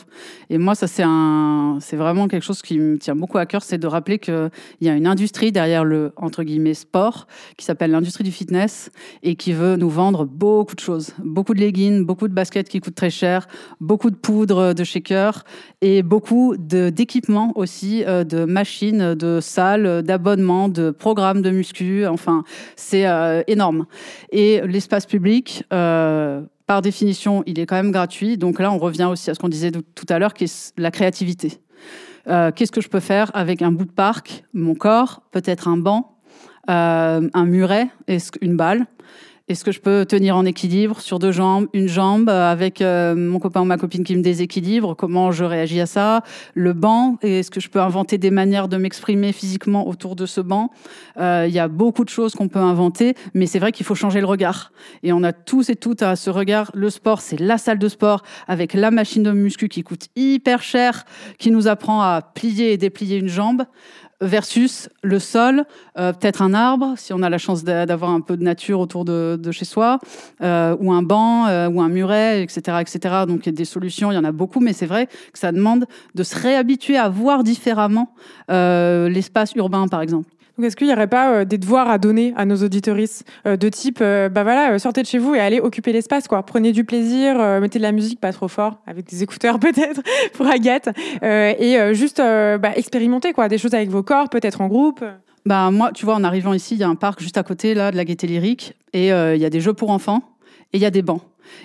Et 0.51 0.59
moi, 0.59 0.75
ça, 0.75 0.87
c'est 0.87 1.97
vraiment 1.97 2.29
quelque 2.29 2.45
chose 2.45 2.63
qui 2.63 2.79
me 2.79 2.99
tient 2.99 3.17
beaucoup 3.17 3.39
à 3.39 3.47
cœur, 3.47 3.63
c'est 3.63 3.79
de 3.79 3.87
rappeler 3.87 4.19
qu'il 4.19 4.51
y 4.81 4.89
a 4.89 4.95
une 4.95 5.07
industrie 5.07 5.53
derrière 5.53 5.85
le, 5.85 6.13
entre 6.17 6.43
guillemets, 6.43 6.75
sport, 6.75 7.27
qui 7.57 7.65
s'appelle 7.65 7.91
l'industrie 7.91 8.25
du 8.25 8.33
fitness, 8.33 8.91
et 9.23 9.37
qui 9.37 9.53
veut 9.53 9.77
nous 9.77 9.91
vendre 9.91 10.25
beaucoup 10.25 10.75
de 10.75 10.81
choses. 10.81 11.15
Beaucoup 11.19 11.55
de 11.55 11.61
leggings, 11.61 12.05
beaucoup 12.05 12.29
de 12.29 12.35
baskets 12.35 12.69
qui 12.69 12.81
coûtent 12.81 12.95
très 12.95 13.11
cher, 13.11 13.49
beaucoup 13.81 14.11
de 14.11 14.17
poudre 14.17 14.73
de 14.73 14.85
shaker, 14.85 15.45
et 15.81 16.03
beaucoup 16.03 16.57
de, 16.57 16.91
d'équipements 16.91 17.53
aussi, 17.57 18.05
euh, 18.05 18.25
de 18.25 18.45
machines, 18.45 19.15
de 19.15 19.41
salles, 19.41 20.03
d'abonnements, 20.03 20.69
de 20.69 20.91
programmes 20.91 21.43
de 21.43 21.51
muscu, 21.51 22.07
enfin, 22.07 22.45
c'est 22.77 23.07
euh, 23.07 23.43
énorme. 23.47 23.87
Et 24.31 24.61
l'espace 24.67 25.07
public, 25.07 25.65
euh, 25.73 26.43
par 26.69 26.83
définition, 26.83 27.43
il 27.47 27.59
est 27.59 27.65
quand 27.67 27.77
même 27.77 27.91
gratuit. 27.91 28.37
Donc 28.37 28.61
là, 28.61 28.71
on 28.71 28.79
revient 28.79 29.09
aussi 29.11 29.31
à 29.31 29.35
ce 29.35 29.41
qu'on 29.41 29.49
disait 29.49 29.73
tout 29.73 30.07
à 30.11 30.19
l'heure, 30.19 30.35
qui 30.35 30.45
est 30.45 30.75
la 30.77 30.91
créativité. 30.91 31.61
Euh, 32.29 32.53
Qu'est-ce 32.55 32.71
que 32.71 32.83
je 32.83 32.91
peux 32.91 33.01
faire 33.01 33.31
avec 33.35 33.63
un 33.63 33.73
bout 33.73 33.87
de 33.87 33.91
parc, 33.91 34.45
mon 34.53 34.75
corps, 34.75 35.23
peut-être 35.33 35.67
un 35.67 35.79
banc, 35.79 36.19
euh, 36.69 37.27
un 37.33 37.45
muret, 37.47 37.89
une 38.43 38.57
balle? 38.57 38.87
Est-ce 39.49 39.65
que 39.65 39.73
je 39.73 39.81
peux 39.81 40.05
tenir 40.05 40.37
en 40.37 40.45
équilibre 40.45 41.01
sur 41.01 41.19
deux 41.19 41.33
jambes, 41.33 41.69
une 41.73 41.89
jambe 41.89 42.29
euh, 42.29 42.53
avec 42.53 42.83
euh, 42.83 43.15
mon 43.15 43.39
copain 43.39 43.63
ou 43.63 43.65
ma 43.65 43.79
copine 43.79 44.05
qui 44.05 44.15
me 44.15 44.23
déséquilibre? 44.23 44.95
Comment 44.95 45.31
je 45.33 45.45
réagis 45.45 45.81
à 45.81 45.87
ça? 45.87 46.23
Le 46.55 46.75
banc, 46.75 47.17
est-ce 47.23 47.51
que 47.51 47.59
je 47.59 47.71
peux 47.71 47.81
inventer 47.81 48.19
des 48.19 48.31
manières 48.31 48.69
de 48.69 48.77
m'exprimer 48.77 49.33
physiquement 49.33 49.89
autour 49.89 50.17
de 50.17 50.27
ce 50.27 50.43
banc? 50.43 50.71
Euh, 51.19 51.47
Il 51.49 51.55
y 51.55 51.59
a 51.59 51.69
beaucoup 51.69 52.05
de 52.05 52.11
choses 52.11 52.35
qu'on 52.35 52.49
peut 52.49 52.59
inventer, 52.59 53.15
mais 53.33 53.47
c'est 53.47 53.59
vrai 53.59 53.73
qu'il 53.73 53.87
faut 53.87 53.95
changer 53.95 54.21
le 54.21 54.27
regard. 54.27 54.71
Et 55.03 55.15
on 55.15 55.23
a 55.23 55.33
tous 55.33 55.71
et 55.71 55.77
toutes 55.77 56.03
à 56.03 56.15
ce 56.15 56.29
regard. 56.29 56.71
Le 56.75 56.91
sport, 56.91 57.23
c'est 57.23 57.41
la 57.41 57.57
salle 57.57 57.79
de 57.79 57.89
sport 57.89 58.23
avec 58.49 58.75
la 58.75 58.91
machine 58.91 59.23
de 59.23 59.33
muscu 59.33 59.69
qui 59.69 59.83
coûte 59.83 60.09
hyper 60.15 60.63
cher, 60.63 61.05
qui 61.39 61.51
nous 61.51 61.69
apprend 61.69 62.03
à 62.03 62.21
plier 62.21 62.73
et 62.73 62.77
déplier 62.77 63.17
une 63.17 63.29
jambe 63.29 63.63
versus 64.21 64.89
le 65.03 65.19
sol, 65.19 65.65
euh, 65.99 66.13
peut-être 66.13 66.43
un 66.43 66.55
arbre, 66.55 66.95
si 66.97 67.13
on 67.13 67.23
a 67.23 67.31
la 67.31 67.39
chance 67.39 67.65
d'avoir 67.65 68.11
un 68.11 68.21
peu 68.21 68.37
de 68.37 68.43
nature 68.43 68.81
autour 68.81 69.05
de, 69.05 69.39
chez 69.53 69.65
soi, 69.65 69.99
euh, 70.43 70.77
ou 70.81 70.93
un 70.93 71.03
banc, 71.03 71.47
euh, 71.47 71.69
ou 71.69 71.81
un 71.81 71.89
muret, 71.89 72.43
etc., 72.43 72.79
etc. 72.81 73.25
Donc 73.27 73.47
il 73.47 73.47
y 73.47 73.49
a 73.51 73.53
des 73.53 73.65
solutions, 73.65 74.11
il 74.11 74.15
y 74.15 74.19
en 74.19 74.25
a 74.25 74.33
beaucoup, 74.33 74.61
mais 74.61 74.73
c'est 74.73 74.87
vrai 74.87 75.07
que 75.07 75.39
ça 75.39 75.53
demande 75.53 75.87
de 76.15 76.23
se 76.23 76.39
réhabituer 76.39 76.97
à 76.97 77.09
voir 77.09 77.45
différemment 77.45 78.15
l'espace 78.49 79.55
urbain, 79.55 79.87
par 79.89 80.03
exemple. 80.03 80.29
Est-ce 80.63 80.77
qu'il 80.77 80.89
n'y 80.89 80.93
aurait 80.93 81.07
pas 81.07 81.33
euh, 81.33 81.45
des 81.45 81.59
devoirs 81.59 81.89
à 81.89 81.99
donner 81.99 82.33
à 82.37 82.45
nos 82.45 82.57
auditoristes 82.57 83.25
euh, 83.47 83.57
de 83.57 83.69
type, 83.69 83.99
euh, 84.01 84.29
bah 84.29 84.43
voilà, 84.43 84.79
sortez 84.79 85.03
de 85.03 85.07
chez 85.07 85.19
vous 85.19 85.35
et 85.35 85.41
allez 85.41 85.61
occuper 85.61 85.93
l'espace, 85.93 86.27
quoi. 86.27 86.43
Prenez 86.45 86.73
du 86.73 86.85
plaisir, 86.85 87.39
mettez 87.61 87.79
de 87.79 87.85
la 87.85 87.93
musique 87.93 88.21
pas 88.21 88.33
trop 88.33 88.49
fort, 88.49 88.81
avec 88.87 89.09
des 89.09 89.23
écouteurs 89.23 89.59
peut-être 89.61 90.03
pour 90.35 90.47
Agathe, 90.47 90.89
et 91.23 91.95
juste 91.95 92.19
bah, 92.19 92.73
expérimenter, 92.75 93.33
quoi, 93.33 93.49
des 93.49 93.59
choses 93.59 93.75
avec 93.75 93.91
vos 93.91 94.03
corps, 94.03 94.29
peut-être 94.29 94.61
en 94.61 94.69
groupe. 94.69 95.05
Bah 95.47 95.71
moi, 95.71 95.93
tu 95.93 96.05
vois, 96.05 96.15
en 96.15 96.25
arrivant 96.25 96.53
ici, 96.53 96.75
il 96.75 96.81
y 96.81 96.85
a 96.85 96.89
un 96.89 96.95
parc 96.95 97.21
juste 97.21 97.39
à 97.39 97.43
côté 97.43 97.75
là 97.75 97.91
de 97.91 97.97
la 97.97 98.05
Gaîté 98.05 98.27
Lyrique, 98.27 98.75
et 98.93 99.09
il 99.09 99.41
y 99.41 99.45
a 99.45 99.51
des 99.51 99.61
jeux 99.61 99.75
pour 99.75 99.91
enfants 99.91 100.23
et 100.73 100.79
il 100.79 100.81
y 100.81 100.87
a 100.87 100.91
des 100.91 101.03
bancs. 101.03 101.23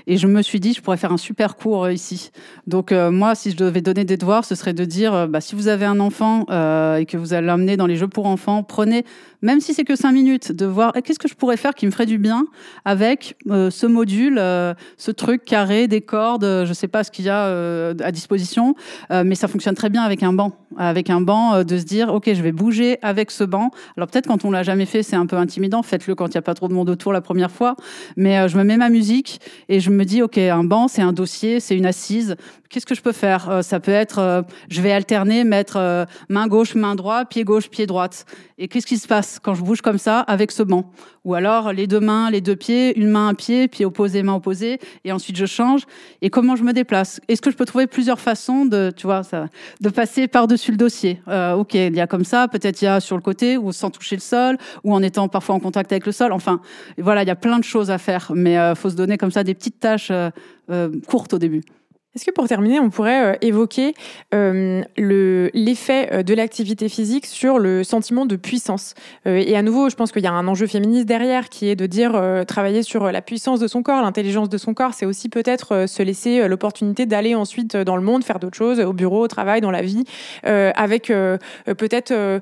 Et 0.07 0.17
je 0.17 0.27
me 0.27 0.41
suis 0.41 0.59
dit, 0.59 0.73
je 0.73 0.81
pourrais 0.81 0.97
faire 0.97 1.11
un 1.11 1.17
super 1.17 1.55
cours 1.55 1.85
euh, 1.85 1.93
ici. 1.93 2.31
Donc 2.67 2.91
euh, 2.91 3.11
moi, 3.11 3.35
si 3.35 3.51
je 3.51 3.57
devais 3.57 3.81
donner 3.81 4.05
des 4.05 4.17
devoirs, 4.17 4.45
ce 4.45 4.55
serait 4.55 4.73
de 4.73 4.85
dire, 4.85 5.13
euh, 5.13 5.27
bah, 5.27 5.41
si 5.41 5.55
vous 5.55 5.67
avez 5.67 5.85
un 5.85 5.99
enfant 5.99 6.43
et 6.97 7.05
que 7.05 7.17
vous 7.17 7.33
allez 7.33 7.47
l'emmener 7.47 7.77
dans 7.77 7.87
les 7.87 7.95
jeux 7.95 8.07
pour 8.07 8.25
enfants, 8.25 8.63
prenez, 8.63 9.05
même 9.43 9.59
si 9.59 9.75
c'est 9.75 9.83
que 9.83 9.95
cinq 9.95 10.13
minutes, 10.13 10.51
de 10.51 10.65
voir 10.65 10.93
qu'est-ce 10.93 11.19
que 11.19 11.27
je 11.27 11.35
pourrais 11.35 11.57
faire 11.57 11.75
qui 11.75 11.85
me 11.85 11.91
ferait 11.91 12.07
du 12.07 12.17
bien 12.17 12.45
avec 12.85 13.35
ce 13.45 13.85
module, 13.85 14.37
ce 14.97 15.11
truc 15.11 15.45
carré, 15.45 15.87
des 15.87 16.01
cordes, 16.01 16.43
je 16.43 16.69
ne 16.69 16.73
sais 16.73 16.87
pas 16.87 17.03
ce 17.03 17.11
qu'il 17.11 17.25
y 17.25 17.29
a 17.29 17.89
à 17.89 18.11
disposition, 18.11 18.75
mais 19.11 19.35
ça 19.35 19.47
fonctionne 19.47 19.75
très 19.75 19.89
bien 19.89 20.01
avec 20.01 20.23
un 20.23 20.33
banc. 20.33 20.53
Avec 20.77 21.11
un 21.11 21.21
banc, 21.21 21.63
de 21.63 21.77
se 21.77 21.83
dire, 21.83 22.11
ok, 22.11 22.33
je 22.33 22.41
vais 22.41 22.51
bouger 22.51 22.97
avec 23.03 23.29
ce 23.29 23.43
banc. 23.43 23.69
Alors 23.95 24.09
peut-être 24.09 24.27
quand 24.27 24.43
on 24.45 24.49
l'a 24.49 24.63
jamais 24.63 24.85
fait, 24.85 25.03
c'est 25.03 25.15
un 25.15 25.27
peu 25.27 25.35
intimidant. 25.35 25.83
Faites-le 25.83 26.15
quand 26.15 26.27
il 26.27 26.31
n'y 26.31 26.39
a 26.39 26.41
pas 26.41 26.55
trop 26.55 26.67
de 26.67 26.73
monde 26.73 26.89
autour 26.89 27.13
la 27.13 27.21
première 27.21 27.51
fois. 27.51 27.75
Mais 28.15 28.47
je 28.49 28.57
me 28.57 28.63
mets 28.63 28.77
ma 28.77 28.89
musique 28.89 29.41
et 29.69 29.79
je 29.79 29.89
me 29.89 30.05
dis, 30.05 30.21
OK, 30.21 30.37
un 30.37 30.63
banc, 30.63 30.87
c'est 30.87 31.01
un 31.01 31.13
dossier, 31.13 31.59
c'est 31.59 31.75
une 31.75 31.85
assise. 31.85 32.37
Qu'est-ce 32.73 32.87
que 32.87 32.95
je 32.95 33.03
peux 33.03 33.11
faire? 33.11 33.51
Euh, 33.51 33.61
Ça 33.61 33.79
peut 33.79 33.91
être, 33.91 34.17
euh, 34.17 34.41
je 34.67 34.81
vais 34.81 34.91
alterner, 34.91 35.43
mettre 35.43 35.77
euh, 35.77 36.05
main 36.27 36.47
gauche, 36.47 36.73
main 36.73 36.95
droite, 36.95 37.29
pied 37.29 37.43
gauche, 37.43 37.69
pied 37.69 37.85
droite. 37.85 38.25
Et 38.57 38.67
qu'est-ce 38.67 38.87
qui 38.87 38.97
se 38.97 39.07
passe? 39.07 39.32
Quand 39.41 39.53
je 39.53 39.63
bouge 39.63 39.81
comme 39.81 39.97
ça 39.97 40.19
avec 40.19 40.51
ce 40.51 40.63
banc 40.63 40.91
Ou 41.25 41.33
alors 41.33 41.73
les 41.73 41.87
deux 41.87 41.99
mains, 41.99 42.29
les 42.29 42.41
deux 42.41 42.55
pieds, 42.55 42.97
une 42.99 43.09
main, 43.09 43.29
un 43.29 43.33
pied, 43.33 43.67
pied 43.67 43.85
opposé, 43.85 44.23
main 44.23 44.35
opposée, 44.35 44.79
et 45.05 45.11
ensuite 45.11 45.37
je 45.37 45.45
change. 45.45 45.83
Et 46.21 46.29
comment 46.29 46.55
je 46.55 46.63
me 46.63 46.73
déplace? 46.73 47.21
Est-ce 47.27 47.41
que 47.41 47.51
je 47.51 47.55
peux 47.55 47.65
trouver 47.65 47.87
plusieurs 47.87 48.19
façons 48.19 48.65
de, 48.65 48.91
tu 48.95 49.07
vois, 49.07 49.21
de 49.81 49.89
passer 49.89 50.27
par-dessus 50.27 50.71
le 50.71 50.77
dossier? 50.77 51.21
Ok, 51.27 51.73
il 51.75 51.95
y 51.95 52.01
a 52.01 52.07
comme 52.07 52.25
ça, 52.25 52.47
peut-être 52.47 52.81
il 52.81 52.85
y 52.85 52.87
a 52.87 52.99
sur 52.99 53.15
le 53.15 53.21
côté, 53.21 53.57
ou 53.57 53.71
sans 53.71 53.89
toucher 53.89 54.15
le 54.15 54.21
sol, 54.21 54.57
ou 54.83 54.93
en 54.93 55.01
étant 55.01 55.27
parfois 55.27 55.55
en 55.55 55.59
contact 55.59 55.91
avec 55.91 56.05
le 56.05 56.11
sol. 56.11 56.31
Enfin, 56.31 56.61
voilà, 56.97 57.23
il 57.23 57.27
y 57.27 57.31
a 57.31 57.35
plein 57.35 57.59
de 57.59 57.63
choses 57.63 57.91
à 57.91 57.97
faire, 57.97 58.31
mais 58.35 58.53
il 58.53 58.75
faut 58.75 58.89
se 58.89 58.95
donner 58.95 59.17
comme 59.17 59.31
ça 59.31 59.43
des 59.43 59.53
petites 59.53 59.79
tâches 59.79 60.11
euh, 60.11 60.29
euh, 60.69 60.89
courtes 61.07 61.33
au 61.33 61.39
début. 61.39 61.61
Est-ce 62.15 62.25
que 62.25 62.31
pour 62.31 62.47
terminer, 62.47 62.79
on 62.79 62.91
pourrait 62.91 63.33
euh, 63.33 63.37
évoquer 63.41 63.95
euh, 64.35 64.83
l'effet 64.97 66.09
euh, 66.13 66.21
de 66.21 66.35
l'activité 66.35 66.87
physique 66.87 67.25
sur 67.25 67.57
le 67.57 67.83
sentiment 67.83 68.27
de 68.27 68.35
puissance? 68.35 68.93
Et 69.25 69.55
à 69.55 69.63
nouveau, 69.63 69.89
je 69.89 69.95
pense 69.95 70.11
qu'il 70.11 70.21
y 70.21 70.27
a 70.27 70.31
un 70.31 70.47
enjeu 70.47 70.67
féministe 70.67 71.07
derrière 71.07 71.49
qui 71.49 71.69
est 71.69 71.75
de 71.75 71.87
dire 71.87 72.11
travailler 72.45 72.83
sur 72.83 73.11
la 73.11 73.21
puissance 73.21 73.59
de 73.59 73.67
son 73.67 73.81
corps, 73.81 74.01
l'intelligence 74.01 74.49
de 74.49 74.57
son 74.57 74.73
corps, 74.73 74.93
c'est 74.93 75.05
aussi 75.05 75.29
peut-être 75.29 75.87
se 75.87 76.03
laisser 76.03 76.47
l'opportunité 76.47 77.05
d'aller 77.05 77.35
ensuite 77.35 77.77
dans 77.77 77.95
le 77.95 78.01
monde, 78.01 78.23
faire 78.23 78.39
d'autres 78.39 78.57
choses, 78.57 78.79
au 78.79 78.93
bureau, 78.93 79.23
au 79.23 79.27
travail, 79.27 79.61
dans 79.61 79.71
la 79.71 79.81
vie, 79.81 80.03
avec 80.43 81.07
peut-être 81.07 82.41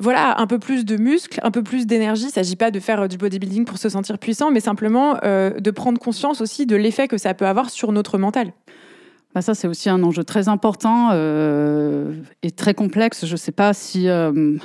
voilà 0.00 0.40
un 0.40 0.46
peu 0.46 0.58
plus 0.58 0.84
de 0.84 0.96
muscles, 0.96 1.40
un 1.42 1.50
peu 1.50 1.62
plus 1.62 1.86
d'énergie. 1.86 2.24
Il 2.24 2.26
ne 2.26 2.32
s'agit 2.32 2.56
pas 2.56 2.70
de 2.70 2.80
faire 2.80 3.08
du 3.08 3.16
bodybuilding 3.16 3.64
pour 3.64 3.78
se 3.78 3.88
sentir 3.88 4.18
puissant, 4.18 4.50
mais 4.50 4.60
simplement 4.60 5.14
de 5.22 5.70
prendre 5.70 6.00
conscience 6.00 6.40
aussi 6.40 6.66
de 6.66 6.76
l'effet 6.76 7.06
que 7.06 7.18
ça 7.18 7.34
peut 7.34 7.46
avoir 7.46 7.70
sur 7.70 7.92
notre 7.92 8.18
mental. 8.18 8.49
Bah 9.32 9.42
ça, 9.42 9.54
c'est 9.54 9.68
aussi 9.68 9.88
un 9.88 10.02
enjeu 10.02 10.24
très 10.24 10.48
important 10.48 11.10
euh, 11.12 12.14
et 12.42 12.50
très 12.50 12.74
complexe. 12.74 13.26
Je 13.26 13.30
ne 13.30 13.36
sais 13.36 13.52
pas 13.52 13.72
si 13.74 14.08
euh, 14.08 14.56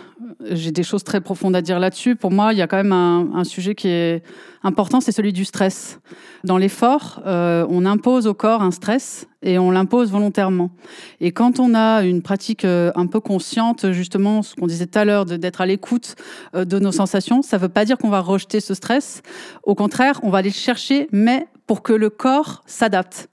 j'ai 0.49 0.71
des 0.71 0.81
choses 0.81 1.03
très 1.03 1.21
profondes 1.21 1.55
à 1.55 1.61
dire 1.61 1.77
là-dessus. 1.77 2.15
Pour 2.15 2.31
moi, 2.31 2.51
il 2.51 2.57
y 2.57 2.63
a 2.63 2.67
quand 2.67 2.77
même 2.77 2.91
un, 2.91 3.43
sujet 3.43 3.75
qui 3.75 3.89
est 3.89 4.23
important, 4.63 5.01
c'est 5.01 5.11
celui 5.11 5.33
du 5.33 5.45
stress. 5.45 5.99
Dans 6.43 6.57
l'effort, 6.57 7.21
euh, 7.27 7.67
on 7.69 7.85
impose 7.85 8.25
au 8.25 8.33
corps 8.33 8.63
un 8.63 8.71
stress 8.71 9.27
et 9.43 9.59
on 9.59 9.69
l'impose 9.69 10.09
volontairement. 10.09 10.71
Et 11.21 11.31
quand 11.31 11.59
on 11.59 11.75
a 11.75 12.01
une 12.01 12.23
pratique 12.23 12.65
un 12.65 13.05
peu 13.05 13.19
consciente, 13.19 13.91
justement, 13.91 14.41
ce 14.41 14.55
qu'on 14.55 14.65
disait 14.65 14.87
tout 14.87 14.97
à 14.97 15.05
l'heure, 15.05 15.25
d'être 15.25 15.61
à 15.61 15.67
l'écoute 15.67 16.15
de 16.55 16.79
nos 16.79 16.91
sensations, 16.91 17.43
ça 17.43 17.57
ne 17.57 17.61
veut 17.61 17.69
pas 17.69 17.85
dire 17.85 17.99
qu'on 17.99 18.09
va 18.09 18.21
rejeter 18.21 18.61
ce 18.61 18.73
stress. 18.73 19.21
Au 19.61 19.75
contraire, 19.75 20.19
on 20.23 20.31
va 20.31 20.39
aller 20.39 20.49
le 20.49 20.55
chercher, 20.55 21.07
mais 21.11 21.47
pour 21.67 21.83
que 21.83 21.93
le 21.93 22.09
corps 22.09 22.63
s'adapte. 22.65 23.29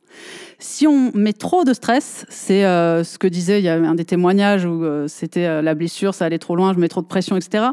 Si 0.62 0.86
on 0.86 1.10
met 1.12 1.32
trop 1.32 1.64
de 1.64 1.74
stress, 1.74 2.24
c'est 2.28 2.64
euh, 2.64 3.02
ce 3.02 3.18
que 3.18 3.26
disait, 3.26 3.58
il 3.58 3.64
y 3.64 3.68
a 3.68 3.74
un 3.74 3.96
des 3.96 4.04
témoignages 4.04 4.64
où 4.64 4.84
euh, 4.84 5.08
c'était 5.08 5.44
euh, 5.44 5.60
la 5.60 5.74
blessure, 5.74 6.14
ça 6.14 6.24
allait 6.24 6.38
trop 6.38 6.54
loin, 6.54 6.72
je 6.72 6.78
mets 6.78 6.86
trop 6.86 7.02
de 7.02 7.06
pression, 7.06 7.36
etc. 7.36 7.64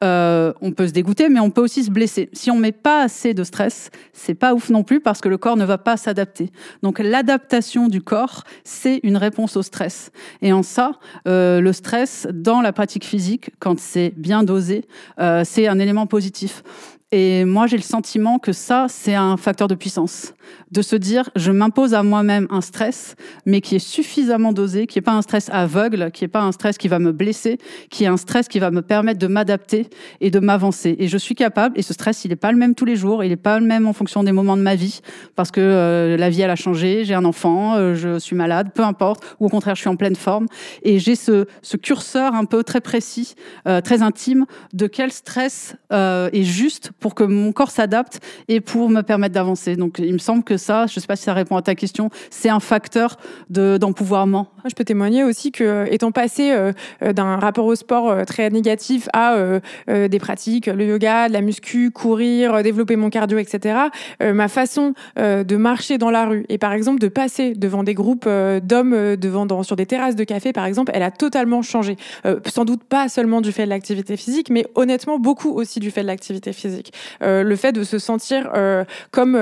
on 0.00 0.72
peut 0.72 0.86
se 0.86 0.92
dégoûter, 0.92 1.28
mais 1.28 1.40
on 1.40 1.50
peut 1.50 1.60
aussi 1.60 1.84
se 1.84 1.90
blesser. 1.90 2.30
Si 2.32 2.50
on 2.50 2.56
met 2.56 2.72
pas 2.72 3.02
assez 3.02 3.34
de 3.34 3.44
stress, 3.44 3.90
c'est 4.14 4.34
pas 4.34 4.54
ouf 4.54 4.70
non 4.70 4.82
plus 4.82 5.00
parce 5.00 5.20
que 5.20 5.28
le 5.28 5.36
corps 5.36 5.58
ne 5.58 5.66
va 5.66 5.76
pas 5.76 5.98
s'adapter. 5.98 6.50
Donc 6.82 7.00
l'adaptation 7.00 7.88
du 7.88 8.00
corps, 8.00 8.44
c'est 8.64 9.00
une 9.02 9.18
réponse 9.18 9.58
au 9.58 9.62
stress. 9.62 10.10
Et 10.40 10.50
en 10.54 10.62
ça, 10.62 10.92
le 11.26 11.70
stress 11.72 12.26
dans 12.32 12.62
la 12.62 12.72
pratique 12.72 13.04
physique, 13.04 13.50
quand 13.58 13.78
c'est 13.78 14.14
bien 14.16 14.42
dosé, 14.42 14.86
c'est 15.44 15.68
un 15.68 15.78
élément 15.78 16.06
positif. 16.06 16.62
Et 17.10 17.44
moi, 17.44 17.66
j'ai 17.66 17.76
le 17.78 17.82
sentiment 17.82 18.38
que 18.38 18.52
ça, 18.52 18.86
c'est 18.88 19.14
un 19.14 19.36
facteur 19.38 19.66
de 19.66 19.74
puissance. 19.74 20.34
De 20.70 20.82
se 20.82 20.96
dire, 20.96 21.30
je 21.36 21.50
m'impose 21.50 21.94
à 21.94 22.02
moi-même 22.02 22.46
un 22.50 22.60
stress, 22.60 23.16
mais 23.46 23.60
qui 23.60 23.76
est 23.76 23.78
suffisamment 23.78 24.52
dosé, 24.52 24.86
qui 24.86 24.98
n'est 24.98 25.02
pas 25.02 25.12
un 25.12 25.22
stress 25.22 25.48
aveugle, 25.50 26.10
qui 26.12 26.24
n'est 26.24 26.28
pas 26.28 26.42
un 26.42 26.52
stress 26.52 26.78
qui 26.78 26.88
va 26.88 26.98
me 26.98 27.12
blesser, 27.12 27.58
qui 27.90 28.04
est 28.04 28.08
un 28.08 28.16
stress 28.16 28.48
qui 28.48 28.58
va 28.58 28.70
me 28.70 28.82
permettre 28.82 29.18
de 29.18 29.26
m'adapter 29.26 29.88
et 30.20 30.30
de 30.30 30.38
m'avancer. 30.38 30.96
Et 30.98 31.08
je 31.08 31.18
suis 31.18 31.34
capable, 31.34 31.78
et 31.78 31.82
ce 31.82 31.92
stress, 31.92 32.24
il 32.24 32.28
n'est 32.28 32.36
pas 32.36 32.52
le 32.52 32.58
même 32.58 32.74
tous 32.74 32.84
les 32.84 32.96
jours, 32.96 33.24
il 33.24 33.30
n'est 33.30 33.36
pas 33.36 33.58
le 33.58 33.66
même 33.66 33.86
en 33.86 33.92
fonction 33.92 34.22
des 34.22 34.32
moments 34.32 34.56
de 34.56 34.62
ma 34.62 34.74
vie, 34.74 35.00
parce 35.36 35.50
que 35.50 35.60
euh, 35.60 36.16
la 36.16 36.30
vie, 36.30 36.42
elle 36.42 36.50
a 36.50 36.56
changé, 36.56 37.04
j'ai 37.04 37.14
un 37.14 37.24
enfant, 37.24 37.76
euh, 37.76 37.94
je 37.94 38.18
suis 38.18 38.36
malade, 38.36 38.70
peu 38.74 38.82
importe, 38.82 39.24
ou 39.40 39.46
au 39.46 39.48
contraire, 39.48 39.74
je 39.74 39.80
suis 39.80 39.90
en 39.90 39.96
pleine 39.96 40.16
forme. 40.16 40.46
Et 40.82 40.98
j'ai 40.98 41.14
ce, 41.14 41.46
curseur 41.80 42.34
un 42.34 42.44
peu 42.44 42.64
très 42.64 42.80
précis, 42.80 43.34
euh, 43.66 43.80
très 43.80 44.02
intime, 44.02 44.46
de 44.72 44.86
quel 44.86 45.12
stress 45.12 45.76
est 45.90 46.42
juste 46.42 46.90
pour 47.00 47.14
que 47.14 47.24
mon 47.24 47.52
corps 47.52 47.70
s'adapte 47.70 48.20
et 48.48 48.60
pour 48.60 48.90
me 48.90 49.02
permettre 49.02 49.34
d'avancer. 49.34 49.76
Donc, 49.76 49.98
il 49.98 50.12
me 50.12 50.18
semble 50.18 50.37
que 50.44 50.56
ça, 50.56 50.86
je 50.86 50.94
ne 50.96 51.00
sais 51.00 51.06
pas 51.06 51.16
si 51.16 51.24
ça 51.24 51.34
répond 51.34 51.56
à 51.56 51.62
ta 51.62 51.74
question, 51.74 52.10
c'est 52.30 52.48
un 52.48 52.60
facteur 52.60 53.16
d'empouvoirment. 53.50 54.48
je 54.68 54.74
peux 54.74 54.84
témoigner 54.84 55.24
aussi 55.24 55.52
que, 55.52 55.86
étant 55.90 56.12
passé 56.12 56.54
d'un 57.02 57.36
rapport 57.36 57.66
au 57.66 57.74
sport 57.74 58.24
très 58.26 58.50
négatif 58.50 59.08
à 59.12 59.36
des 59.88 60.18
pratiques, 60.18 60.66
le 60.66 60.86
yoga, 60.86 61.28
de 61.28 61.32
la 61.32 61.40
muscu, 61.40 61.90
courir, 61.90 62.62
développer 62.62 62.96
mon 62.96 63.10
cardio, 63.10 63.38
etc., 63.38 63.78
ma 64.20 64.48
façon 64.48 64.94
de 65.16 65.56
marcher 65.56 65.98
dans 65.98 66.10
la 66.10 66.26
rue 66.26 66.44
et 66.48 66.58
par 66.58 66.72
exemple 66.72 67.00
de 67.00 67.08
passer 67.08 67.54
devant 67.54 67.82
des 67.82 67.94
groupes 67.94 68.28
d'hommes 68.62 69.16
devant 69.16 69.62
sur 69.62 69.76
des 69.76 69.86
terrasses 69.86 70.16
de 70.16 70.24
café, 70.24 70.52
par 70.52 70.66
exemple, 70.66 70.92
elle 70.94 71.02
a 71.02 71.10
totalement 71.10 71.62
changé. 71.62 71.96
sans 72.46 72.64
doute 72.64 72.84
pas 72.84 73.08
seulement 73.08 73.40
du 73.40 73.52
fait 73.52 73.64
de 73.64 73.70
l'activité 73.70 74.16
physique, 74.16 74.50
mais 74.50 74.66
honnêtement 74.74 75.18
beaucoup 75.18 75.50
aussi 75.50 75.80
du 75.80 75.90
fait 75.90 76.02
de 76.02 76.06
l'activité 76.06 76.52
physique. 76.52 76.92
le 77.20 77.56
fait 77.56 77.72
de 77.72 77.82
se 77.82 77.98
sentir 77.98 78.50
comme 79.10 79.38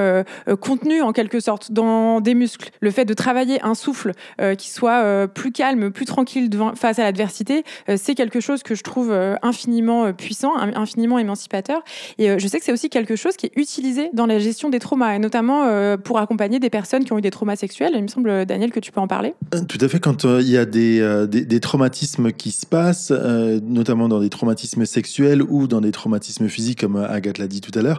contenu 0.61 0.86
en 1.03 1.13
quelque 1.13 1.41
sorte 1.41 1.73
dans 1.73 2.21
des 2.21 2.35
muscles, 2.35 2.71
le 2.81 2.91
fait 2.91 3.05
de 3.05 3.15
travailler 3.15 3.61
un 3.63 3.75
souffle 3.75 4.13
qui 4.59 4.71
soit 4.71 5.29
plus 5.29 5.53
calme, 5.53 5.91
plus 5.91 6.05
tranquille 6.05 6.49
devant, 6.49 6.75
face 6.75 6.99
à 6.99 7.05
l'adversité, 7.05 7.65
c'est 7.97 8.15
quelque 8.15 8.41
chose 8.41 8.63
que 8.63 8.75
je 8.75 8.83
trouve 8.83 9.13
infiniment 9.43 10.13
puissant, 10.13 10.57
infiniment 10.57 11.19
émancipateur. 11.19 11.83
Et 12.19 12.39
je 12.39 12.49
sais 12.49 12.59
que 12.59 12.65
c'est 12.65 12.73
aussi 12.73 12.91
quelque 12.91 13.17
chose 13.17 13.37
qui 13.37 13.47
est 13.47 13.53
utilisé 13.57 14.11
dans 14.13 14.27
la 14.27 14.39
gestion 14.39 14.69
des 14.69 14.79
traumas, 14.79 15.19
notamment 15.19 15.97
pour 15.99 16.19
accompagner 16.19 16.59
des 16.59 16.71
personnes 16.71 17.05
qui 17.05 17.13
ont 17.13 17.19
eu 17.19 17.23
des 17.23 17.31
traumas 17.31 17.57
sexuels. 17.57 17.93
Il 17.95 18.03
me 18.03 18.09
semble, 18.09 18.47
Daniel, 18.47 18.71
que 18.71 18.81
tu 18.81 18.93
peux 18.93 19.01
en 19.01 19.09
parler. 19.09 19.35
Tout 19.69 19.79
à 19.81 19.89
fait. 19.89 20.01
Quand 20.01 20.25
il 20.25 20.49
y 20.49 20.57
a 20.57 20.65
des, 20.65 21.27
des, 21.29 21.45
des, 21.45 21.61
traumatismes 21.61 22.33
qui 22.33 22.53
se 22.53 22.67
passent, 22.67 23.11
notamment 23.11 24.09
dans 24.09 24.21
des 24.21 24.31
traumatismes 24.31 24.85
sexuels 24.87 25.43
ou 25.43 25.67
dans 25.67 25.81
des 25.81 25.93
traumatismes 25.93 26.49
physiques, 26.49 26.81
comme 26.81 26.97
Agathe 26.97 27.39
l'a 27.39 27.47
dit 27.47 27.61
tout 27.61 27.77
à 27.79 27.83
l'heure, 27.83 27.99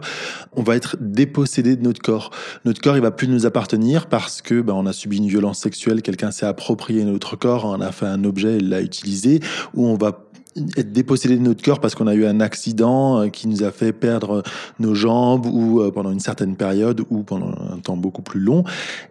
on 0.56 0.62
va 0.62 0.76
être 0.76 0.96
dépossédé 1.00 1.76
de 1.76 1.82
notre 1.82 2.00
corps. 2.00 2.30
Notre 2.64 2.77
corps, 2.80 2.96
il 2.96 3.02
va 3.02 3.10
plus 3.10 3.28
nous 3.28 3.46
appartenir 3.46 4.06
parce 4.06 4.42
que 4.42 4.60
ben, 4.60 4.74
on 4.74 4.86
a 4.86 4.92
subi 4.92 5.18
une 5.18 5.28
violence 5.28 5.58
sexuelle, 5.58 6.02
quelqu'un 6.02 6.30
s'est 6.30 6.46
approprié 6.46 7.04
notre 7.04 7.36
corps, 7.36 7.64
on 7.64 7.80
a 7.80 7.92
fait 7.92 8.06
un 8.06 8.24
objet, 8.24 8.58
il 8.58 8.68
l'a 8.68 8.80
utilisé, 8.80 9.40
ou 9.74 9.86
on 9.86 9.94
va 9.94 10.24
être 10.76 10.92
dépossédé 10.92 11.36
de 11.36 11.42
notre 11.42 11.62
corps 11.62 11.80
parce 11.80 11.94
qu'on 11.94 12.06
a 12.06 12.14
eu 12.14 12.26
un 12.26 12.40
accident 12.40 13.20
euh, 13.20 13.28
qui 13.28 13.48
nous 13.48 13.62
a 13.62 13.70
fait 13.70 13.92
perdre 13.92 14.42
nos 14.78 14.94
jambes 14.94 15.46
ou 15.46 15.80
euh, 15.80 15.90
pendant 15.90 16.10
une 16.10 16.20
certaine 16.20 16.56
période 16.56 17.02
ou 17.10 17.22
pendant 17.22 17.50
un 17.72 17.78
temps 17.78 17.96
beaucoup 17.96 18.22
plus 18.22 18.40
long. 18.40 18.64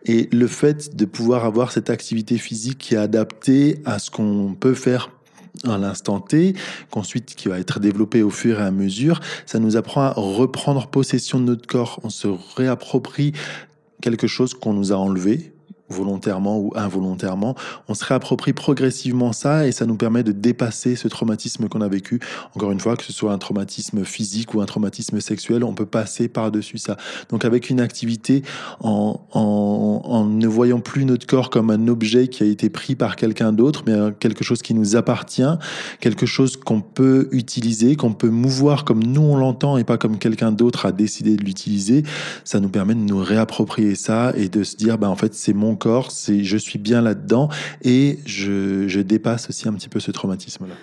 Et 0.06 0.30
le 0.32 0.48
fait 0.48 0.96
de 0.96 1.06
pouvoir 1.06 1.46
avoir 1.46 1.72
cette 1.72 1.90
activité 1.90 2.38
physique 2.38 2.78
qui 2.80 2.96
est 2.96 2.98
adaptée 2.98 3.82
à 3.86 4.00
ce 4.00 4.12
qu'on 4.12 4.56
peut 4.60 4.74
faire 4.74 5.10
à 5.64 5.78
l'instant 5.78 6.20
T, 6.20 6.56
qu'ensuite 6.92 7.36
qui 7.36 7.48
va 7.48 7.60
être 7.60 7.80
développé 7.80 8.24
au 8.24 8.30
fur 8.30 8.60
et 8.60 8.64
à 8.64 8.72
mesure, 8.72 9.20
ça 9.46 9.60
nous 9.60 9.78
apprend 9.78 10.02
à 10.02 10.14
reprendre 10.16 10.88
possession 10.88 11.40
de 11.40 11.46
notre 11.46 11.68
corps. 11.68 12.00
On 12.04 12.10
se 12.10 12.28
réapproprie 12.56 13.34
quelque 14.02 14.28
chose 14.28 14.54
qu'on 14.54 14.74
nous 14.74 14.92
a 14.92 14.96
enlevé, 14.96 15.54
volontairement 15.90 16.58
ou 16.60 16.74
involontairement, 16.76 17.56
on 17.88 17.94
se 17.94 18.04
réapproprie 18.04 18.54
progressivement 18.54 19.34
ça 19.34 19.68
et 19.68 19.72
ça 19.72 19.86
nous 19.86 19.96
permet 19.96 20.24
de 20.24 20.32
dépasser 20.32 20.96
ce 20.96 21.08
traumatisme 21.08 21.68
qu'on 21.70 21.82
a 21.82 21.88
vécu. 21.88 22.20
Encore 22.56 22.72
une 22.72 22.80
fois, 22.80 22.96
que 22.98 23.04
ce 23.04 23.14
soit 23.14 23.32
un 23.32 23.38
traumatisme 23.38 24.04
physique 24.04 24.54
ou 24.54 24.62
un 24.62 24.66
traumatisme 24.66 25.20
sexuel, 25.22 25.64
on 25.64 25.74
peut 25.74 25.86
passer 25.86 26.28
par-dessus 26.28 26.78
ça. 26.78 26.98
Donc 27.30 27.46
avec 27.46 27.70
une 27.70 27.80
activité, 27.80 28.44
en, 28.82 30.26
ne 30.30 30.48
voyant 30.48 30.80
plus 30.80 31.06
notre 31.06 31.26
corps 31.26 31.50
comme 31.50 31.70
un 31.70 31.88
objet 31.88 32.28
qui 32.28 32.44
a 32.44 32.46
été 32.46 32.70
pris 32.70 32.96
par 32.96 33.16
quelqu'un 33.16 33.54
d'autre, 33.54 33.84
mais 33.86 33.96
quelque 34.20 34.44
chose 34.44 34.62
qui 34.62 34.74
nous 34.74 34.96
appartient, 34.96 35.42
quelque 36.00 36.26
chose 36.26 36.58
qu'on 36.58 36.82
peut 36.82 37.30
utiliser, 37.32 37.96
qu'on 37.96 38.14
peut 38.14 38.30
mouvoir 38.30 38.84
comme 38.84 39.04
nous 39.04 39.22
on 39.22 39.38
l'entend 39.38 39.78
et 39.78 39.84
pas 39.84 39.98
comme 39.98 40.18
quelqu'un 40.18 40.52
d'autre 40.52 40.86
a 40.86 40.92
décidé 40.92 41.38
de 41.38 41.44
l'utiliser, 41.44 42.04
ça 42.44 42.60
nous 42.60 42.70
permet 42.70 42.96
de 42.96 43.00
nous 43.00 43.20
réapproprier 43.20 43.96
ça 43.96 44.34
et 44.36 44.50
de 44.50 44.64
se 44.64 44.76
dire, 44.76 44.98
ben 44.98 45.08
en 45.08 45.16
fait 45.16 45.34
c'est 45.34 45.54
mon 45.54 45.77
corps, 45.78 46.12
c'est 46.12 46.44
je 46.44 46.58
suis 46.58 46.80
bien 46.80 47.02
là-dedans 47.02 47.50
et 47.84 48.20
je, 48.26 48.88
je, 48.88 49.00
dépasse 49.00 49.50
aussi 49.50 49.68
un 49.68 49.74
petit 49.74 49.90
peu 49.90 50.00
ce 50.00 50.12
traumatisme-là. 50.12 50.74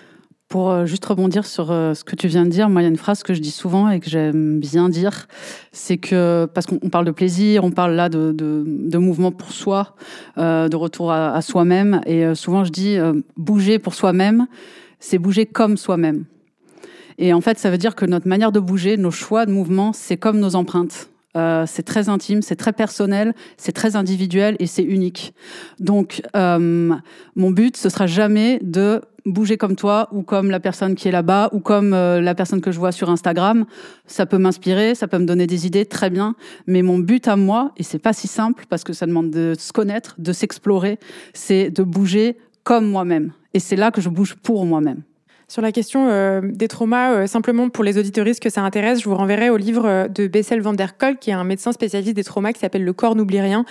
Pour 0.47 0.71
euh, 0.71 0.85
juste 0.85 1.05
rebondir 1.05 1.45
sur 1.45 1.71
euh, 1.71 1.93
ce 1.93 2.03
que 2.03 2.15
tu 2.15 2.27
viens 2.27 2.45
de 2.45 2.49
dire, 2.49 2.69
moi 2.69 2.81
il 2.81 2.85
y 2.85 2.87
a 2.87 2.89
une 2.89 2.97
phrase 2.97 3.23
que 3.23 3.33
je 3.33 3.41
dis 3.41 3.51
souvent 3.51 3.89
et 3.89 3.99
que 3.99 4.09
j'aime 4.09 4.59
bien 4.59 4.89
dire, 4.89 5.27
c'est 5.71 5.97
que 5.97 6.47
parce 6.53 6.65
qu'on 6.65 6.77
parle 6.89 7.05
de 7.05 7.11
plaisir, 7.11 7.63
on 7.63 7.71
parle 7.71 7.93
là 7.93 8.09
de, 8.09 8.31
de, 8.31 8.97
mouvement 8.97 9.31
pour 9.31 9.51
soi, 9.51 9.95
euh, 10.37 10.69
de 10.69 10.75
retour 10.75 11.11
à 11.11 11.41
soi-même, 11.41 12.01
et 12.05 12.33
souvent 12.35 12.63
je 12.63 12.71
dis 12.71 12.97
bouger 13.37 13.79
pour 13.79 13.93
soi-même, 13.93 14.47
c'est 14.99 15.17
bouger 15.17 15.45
comme 15.45 15.77
soi-même. 15.77 16.25
Et 17.17 17.33
en 17.33 17.41
fait, 17.41 17.57
ça 17.57 17.71
veut 17.71 17.77
dire 17.77 17.95
que 17.95 18.05
notre 18.05 18.27
manière 18.27 18.51
de 18.51 18.59
bouger, 18.59 18.97
nos 18.97 19.11
choix 19.11 19.45
de 19.45 19.51
mouvement, 19.51 19.93
c'est 19.93 20.17
comme 20.17 20.39
nos 20.39 20.55
empreintes. 20.55 21.09
Euh, 21.35 21.65
c'est 21.67 21.83
très 21.83 22.09
intime, 22.09 22.41
c'est 22.41 22.55
très 22.55 22.73
personnel, 22.73 23.33
c'est 23.57 23.71
très 23.71 23.95
individuel 23.95 24.55
et 24.59 24.67
c'est 24.67 24.83
unique. 24.83 25.33
Donc, 25.79 26.21
euh, 26.35 26.93
mon 27.35 27.51
but, 27.51 27.75
ce 27.77 27.89
sera 27.89 28.07
jamais 28.07 28.59
de 28.63 29.01
bouger 29.25 29.57
comme 29.57 29.75
toi 29.75 30.07
ou 30.11 30.21
comme 30.21 30.51
la 30.51 30.59
personne 30.59 30.95
qui 30.95 31.07
est 31.07 31.11
là-bas 31.11 31.49
ou 31.51 31.59
comme 31.59 31.93
euh, 31.93 32.21
la 32.21 32.35
personne 32.35 32.61
que 32.61 32.71
je 32.71 32.79
vois 32.79 32.91
sur 32.91 33.09
Instagram. 33.09 33.65
Ça 34.05 34.25
peut 34.25 34.37
m'inspirer, 34.37 34.95
ça 34.95 35.07
peut 35.07 35.17
me 35.17 35.25
donner 35.25 35.47
des 35.47 35.65
idées, 35.65 35.85
très 35.85 36.09
bien. 36.09 36.35
Mais 36.67 36.81
mon 36.81 36.99
but 36.99 37.27
à 37.27 37.35
moi, 37.35 37.71
et 37.77 37.83
c'est 37.83 37.99
pas 37.99 38.13
si 38.13 38.27
simple 38.27 38.65
parce 38.69 38.83
que 38.83 38.93
ça 38.93 39.05
demande 39.05 39.31
de 39.31 39.53
se 39.57 39.73
connaître, 39.73 40.15
de 40.19 40.31
s'explorer, 40.31 40.99
c'est 41.33 41.69
de 41.69 41.83
bouger 41.83 42.37
comme 42.63 42.87
moi-même. 42.87 43.33
Et 43.53 43.59
c'est 43.59 43.75
là 43.75 43.91
que 43.91 44.01
je 44.01 44.09
bouge 44.09 44.35
pour 44.35 44.65
moi-même. 44.65 45.01
Sur 45.47 45.61
la 45.61 45.71
question 45.71 46.07
euh, 46.09 46.41
des 46.43 46.67
traumas, 46.67 47.13
euh, 47.13 47.27
simplement 47.27 47.69
pour 47.69 47.83
les 47.83 47.99
auditoristes 47.99 48.41
que 48.41 48.49
ça 48.49 48.61
intéresse, 48.61 49.01
je 49.01 49.07
vous 49.07 49.15
renverrai 49.15 49.51
au 49.51 49.57
livre 49.57 49.85
euh, 49.85 50.07
de 50.07 50.25
Bessel 50.25 50.59
van 50.59 50.73
der 50.73 50.97
Kolk, 50.97 51.19
qui 51.19 51.29
est 51.29 51.33
un 51.33 51.43
médecin 51.43 51.71
spécialiste 51.71 52.15
des 52.15 52.23
traumas, 52.23 52.51
qui 52.51 52.59
s'appelle 52.59 52.83
Le 52.83 52.93
corps 52.93 53.15
n'oublie 53.15 53.39
rien, 53.39 53.65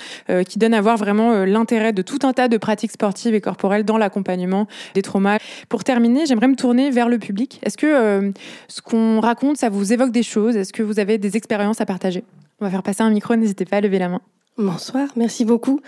qui 0.49 0.59
donne 0.59 0.75
à 0.75 0.81
voir 0.81 0.97
vraiment 0.97 1.45
l'intérêt 1.45 1.93
de 1.93 2.03
tout 2.03 2.19
un 2.23 2.33
tas 2.33 2.49
de 2.49 2.57
pratiques 2.57 2.93
sportives 2.93 3.35
et 3.35 3.41
corporelles 3.41 3.85
dans 3.85 3.99
l'accompagnement 3.99 4.67
des 4.95 5.03
traumas. 5.03 5.39
Pour 5.69 5.85
terminer, 5.85 6.27
j'aimerais 6.27 6.49
me 6.49 6.57
tourner 6.57 6.91
vers 6.91 7.09
le 7.09 7.19
public. 7.19 7.61
Est-ce 7.63 7.77
que 7.77 8.33
ce 8.69 8.81
qu'on 8.81 9.21
raconte, 9.21 9.57
ça 9.57 9.69
vous 9.69 9.93
évoque 9.93 10.13
des 10.13 10.23
choses? 10.23 10.57
Est-ce 10.57 10.73
que 10.73 10.83
vous 10.83 10.99
avez 10.99 11.19
des 11.19 11.37
expériences 11.37 11.81
à 11.81 11.87
partager? 11.87 12.25
On 12.61 12.65
va 12.65 12.71
faire 12.71 12.83
passer 12.83 13.03
un 13.03 13.11
micro, 13.11 13.37
n'hésitez 13.37 13.65
pas 13.65 13.79
à 13.79 13.81
lever 13.81 13.99
la 13.99 14.09
main. 14.09 14.21
Bonsoir, 14.57 15.09
merci 15.17 15.45
beaucoup 15.45 15.81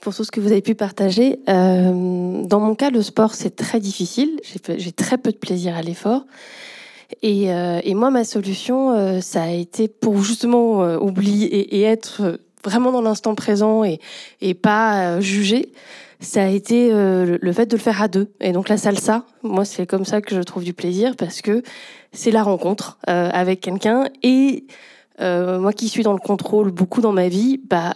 pour 0.00 0.14
tout 0.14 0.24
ce 0.24 0.30
que 0.30 0.40
vous 0.40 0.52
avez 0.52 0.62
pu 0.62 0.74
partager. 0.74 1.40
Euh, 1.48 2.42
dans 2.42 2.60
mon 2.60 2.74
cas, 2.74 2.90
le 2.90 3.02
sport, 3.02 3.34
c'est 3.34 3.56
très 3.56 3.80
difficile. 3.80 4.40
J'ai 4.76 4.92
très 4.92 5.18
peu 5.18 5.32
de 5.32 5.36
plaisir 5.36 5.76
à 5.76 5.82
l'effort. 5.82 6.24
Et, 7.22 7.52
euh, 7.52 7.80
moi, 7.94 8.10
ma 8.10 8.24
solution, 8.24 8.92
euh, 8.92 9.20
ça 9.20 9.44
a 9.44 9.50
été 9.50 9.88
pour 9.88 10.22
justement 10.22 10.80
oublier 10.96 11.76
et, 11.76 11.82
être 11.82 12.38
vraiment 12.64 12.92
dans 12.92 13.02
l'instant 13.02 13.34
présent 13.34 13.84
et, 13.84 14.00
et 14.40 14.54
pas 14.54 15.20
juger. 15.20 15.72
Ça 16.20 16.42
a 16.42 16.48
été 16.48 16.90
le 16.90 17.52
fait 17.52 17.66
de 17.66 17.76
le 17.76 17.82
faire 17.82 18.02
à 18.02 18.08
deux. 18.08 18.32
Et 18.40 18.50
donc 18.50 18.68
la 18.68 18.76
salsa, 18.76 19.24
moi, 19.44 19.64
c'est 19.64 19.86
comme 19.86 20.04
ça 20.04 20.20
que 20.20 20.34
je 20.34 20.40
trouve 20.42 20.64
du 20.64 20.74
plaisir 20.74 21.14
parce 21.16 21.42
que 21.42 21.62
c'est 22.12 22.32
la 22.32 22.42
rencontre 22.42 22.98
avec 23.06 23.60
quelqu'un. 23.60 24.08
Et 24.24 24.64
moi 25.20 25.72
qui 25.72 25.88
suis 25.88 26.02
dans 26.02 26.12
le 26.12 26.18
contrôle 26.18 26.72
beaucoup 26.72 27.00
dans 27.00 27.12
ma 27.12 27.28
vie, 27.28 27.60
bah 27.70 27.94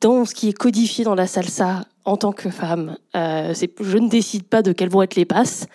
dans 0.00 0.24
ce 0.24 0.34
qui 0.34 0.48
est 0.48 0.52
codifié 0.52 1.04
dans 1.04 1.14
la 1.14 1.26
salsa 1.26 1.84
en 2.04 2.16
tant 2.16 2.32
que 2.32 2.50
femme. 2.50 2.96
Euh, 3.16 3.54
je 3.80 3.98
ne 3.98 4.08
décide 4.08 4.44
pas 4.44 4.62
de 4.62 4.72
quelles 4.72 4.90
vont 4.90 5.02
être 5.02 5.16
les 5.16 5.24
passes. 5.24 5.66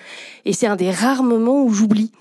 Et 0.46 0.54
c'est 0.54 0.68
un 0.68 0.76
des 0.76 0.92
rares 0.92 1.24
moments 1.24 1.64
où 1.64 1.70
j'oublie 1.74 2.12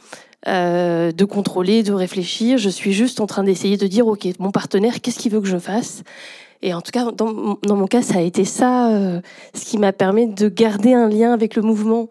euh, 0.47 1.13
de 1.13 1.25
contrôler, 1.25 1.83
de 1.83 1.93
réfléchir. 1.93 2.59
Je 2.59 2.69
suis 2.69 2.93
juste 2.93 3.21
en 3.21 3.27
train 3.27 3.45
d'essayer 3.45 3.77
de 3.77 3.87
dire, 3.87 4.07
OK, 4.07 4.27
mon 4.39 4.51
partenaire, 4.51 5.01
qu'est-ce 5.01 5.19
qu'il 5.19 5.33
veut 5.33 5.41
que 5.41 5.49
je 5.49 5.59
fasse? 5.59 6.03
Et 6.63 6.75
en 6.75 6.81
tout 6.81 6.91
cas, 6.91 7.13
dans, 7.13 7.33
mon 7.33 7.87
cas, 7.87 8.03
ça 8.03 8.19
a 8.19 8.23
été 8.23 8.45
ça, 8.45 8.91
euh, 8.91 9.21
ce 9.55 9.65
qui 9.65 9.79
m'a 9.79 9.93
permis 9.93 10.27
de 10.27 10.49
garder 10.49 10.95
un 10.95 11.09
lien 11.09 11.33
avec 11.33 11.55
le 11.55 11.63
mouvement 11.63 12.09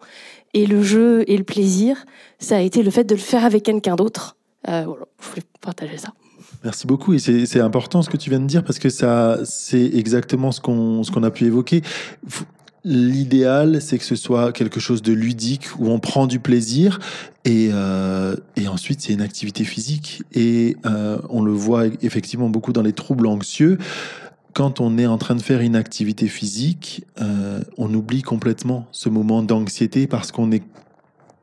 et 0.54 0.66
le 0.66 0.82
jeu 0.82 1.24
et 1.26 1.36
le 1.36 1.44
plaisir. 1.44 2.06
Ça 2.38 2.56
a 2.56 2.60
été 2.60 2.82
le 2.82 2.90
fait 2.90 3.04
de 3.04 3.14
le 3.14 3.20
faire 3.20 3.44
avec 3.44 3.64
quelqu'un 3.64 3.96
d'autre. 3.96 4.36
Voilà, 4.64 5.06
je 5.20 5.28
voulais 5.28 5.42
partager 5.60 5.96
ça. 5.96 6.12
Merci 6.64 6.86
beaucoup 6.88 7.12
et 7.12 7.18
c'est 7.18 7.60
important 7.60 8.02
ce 8.02 8.10
que 8.10 8.16
tu 8.16 8.30
viens 8.30 8.40
de 8.40 8.46
dire 8.46 8.64
parce 8.64 8.80
que 8.80 8.88
ça 8.88 9.38
c'est 9.44 9.90
exactement 9.94 10.50
ce 10.50 10.60
qu'on 10.60 11.02
qu'on 11.02 11.22
a 11.22 11.30
pu 11.30 11.44
évoquer. 11.44 11.82
L'idéal, 12.84 13.82
c'est 13.82 13.98
que 13.98 14.04
ce 14.04 14.16
soit 14.16 14.52
quelque 14.52 14.80
chose 14.80 15.02
de 15.02 15.12
ludique 15.12 15.66
où 15.78 15.88
on 15.88 15.98
prend 15.98 16.26
du 16.26 16.38
plaisir 16.38 17.00
et, 17.44 17.70
euh, 17.72 18.34
et 18.56 18.68
ensuite 18.68 19.00
c'est 19.00 19.12
une 19.12 19.20
activité 19.20 19.64
physique 19.64 20.22
et 20.32 20.76
euh, 20.86 21.18
on 21.28 21.42
le 21.42 21.52
voit 21.52 21.86
effectivement 22.02 22.48
beaucoup 22.48 22.72
dans 22.72 22.82
les 22.82 22.92
troubles 22.92 23.26
anxieux. 23.26 23.78
Quand 24.54 24.80
on 24.80 24.96
est 24.96 25.06
en 25.06 25.18
train 25.18 25.34
de 25.34 25.42
faire 25.42 25.60
une 25.60 25.76
activité 25.76 26.28
physique, 26.28 27.04
euh, 27.20 27.60
on 27.76 27.92
oublie 27.94 28.22
complètement 28.22 28.86
ce 28.90 29.08
moment 29.08 29.42
d'anxiété 29.42 30.06
parce 30.06 30.32
qu'on 30.32 30.50
est 30.50 30.62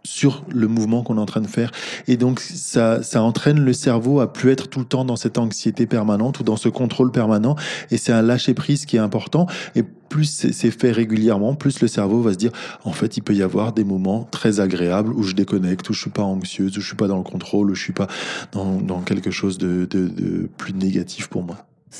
sur 0.05 0.45
le 0.49 0.67
mouvement 0.67 1.03
qu'on 1.03 1.17
est 1.17 1.21
en 1.21 1.25
train 1.25 1.41
de 1.41 1.47
faire. 1.47 1.71
Et 2.07 2.15
donc, 2.15 2.39
ça, 2.39 3.03
ça 3.03 3.21
entraîne 3.21 3.59
le 3.59 3.73
cerveau 3.73 4.21
à 4.21 4.31
plus 4.31 4.51
être 4.51 4.67
tout 4.69 4.79
le 4.79 4.85
temps 4.85 5.03
dans 5.03 5.15
cette 5.15 5.37
anxiété 5.37 5.85
permanente 5.85 6.39
ou 6.39 6.43
dans 6.43 6.57
ce 6.57 6.69
contrôle 6.69 7.11
permanent. 7.11 7.55
Et 7.91 7.97
c'est 7.97 8.13
un 8.13 8.21
lâcher-prise 8.21 8.85
qui 8.85 8.95
est 8.95 8.99
important. 8.99 9.47
Et 9.75 9.83
plus 9.83 10.25
c'est 10.51 10.71
fait 10.71 10.91
régulièrement, 10.91 11.55
plus 11.55 11.81
le 11.81 11.87
cerveau 11.87 12.21
va 12.21 12.31
se 12.33 12.37
dire, 12.37 12.51
en 12.85 12.91
fait, 12.91 13.17
il 13.17 13.21
peut 13.21 13.33
y 13.33 13.41
avoir 13.41 13.73
des 13.73 13.83
moments 13.83 14.27
très 14.31 14.59
agréables 14.59 15.11
où 15.11 15.23
je 15.23 15.33
déconnecte, 15.33 15.89
où 15.89 15.93
je 15.93 15.99
suis 15.99 16.09
pas 16.11 16.23
anxieuse, 16.23 16.77
où 16.77 16.81
je 16.81 16.85
suis 16.85 16.95
pas 16.95 17.07
dans 17.07 17.17
le 17.17 17.23
contrôle, 17.23 17.71
où 17.71 17.75
je 17.75 17.81
suis 17.81 17.93
pas 17.93 18.07
dans, 18.51 18.75
dans 18.75 19.01
quelque 19.01 19.31
chose 19.31 19.57
de, 19.57 19.85
de, 19.85 20.07
de 20.07 20.49
plus 20.57 20.73
négatif 20.73 21.27
pour 21.27 21.43
moi. 21.43 21.57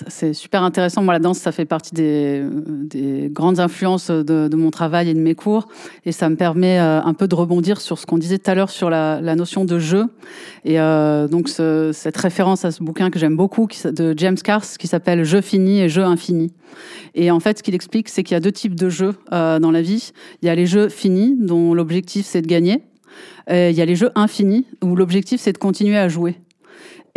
C'est 0.07 0.33
super 0.33 0.63
intéressant. 0.63 1.03
Moi, 1.03 1.13
la 1.13 1.19
danse, 1.19 1.37
ça 1.37 1.51
fait 1.51 1.65
partie 1.65 1.93
des, 1.93 2.43
des 2.65 3.29
grandes 3.31 3.59
influences 3.59 4.09
de, 4.09 4.55
mon 4.55 4.71
travail 4.71 5.09
et 5.09 5.13
de 5.13 5.19
mes 5.19 5.35
cours. 5.35 5.67
Et 6.05 6.11
ça 6.11 6.29
me 6.29 6.35
permet 6.35 6.79
euh, 6.79 7.01
un 7.01 7.13
peu 7.13 7.27
de 7.27 7.35
rebondir 7.35 7.79
sur 7.79 7.97
ce 7.97 8.05
qu'on 8.05 8.17
disait 8.17 8.37
tout 8.37 8.51
à 8.51 8.55
l'heure 8.55 8.69
sur 8.69 8.89
la, 8.89 9.35
notion 9.35 9.63
de 9.63 9.79
jeu. 9.79 10.05
Et 10.65 10.79
euh, 10.79 11.27
donc, 11.27 11.49
ce, 11.49 11.91
cette 11.93 12.17
référence 12.17 12.65
à 12.65 12.71
ce 12.71 12.83
bouquin 12.83 13.09
que 13.09 13.19
j'aime 13.19 13.37
beaucoup 13.37 13.67
de 13.85 14.13
James 14.17 14.37
Cars 14.37 14.65
qui 14.77 14.87
s'appelle 14.87 15.23
Jeu 15.23 15.41
fini 15.41 15.81
et 15.81 15.89
Jeu 15.89 16.03
infini. 16.03 16.51
Et 17.13 17.31
en 17.31 17.39
fait, 17.39 17.59
ce 17.59 17.63
qu'il 17.63 17.75
explique, 17.75 18.09
c'est 18.09 18.23
qu'il 18.23 18.35
y 18.35 18.37
a 18.37 18.41
deux 18.41 18.51
types 18.51 18.75
de 18.75 18.89
jeux 18.89 19.15
euh, 19.31 19.59
dans 19.59 19.71
la 19.71 19.81
vie. 19.81 20.11
Il 20.41 20.47
y 20.47 20.49
a 20.49 20.55
les 20.55 20.65
jeux 20.65 20.89
finis, 20.89 21.37
dont 21.39 21.73
l'objectif, 21.73 22.25
c'est 22.25 22.41
de 22.41 22.47
gagner. 22.47 22.83
Et 23.49 23.69
il 23.69 23.75
y 23.75 23.81
a 23.81 23.85
les 23.85 23.95
jeux 23.95 24.11
infinis, 24.15 24.65
où 24.83 24.95
l'objectif, 24.95 25.39
c'est 25.39 25.53
de 25.53 25.57
continuer 25.57 25.97
à 25.97 26.09
jouer. 26.09 26.35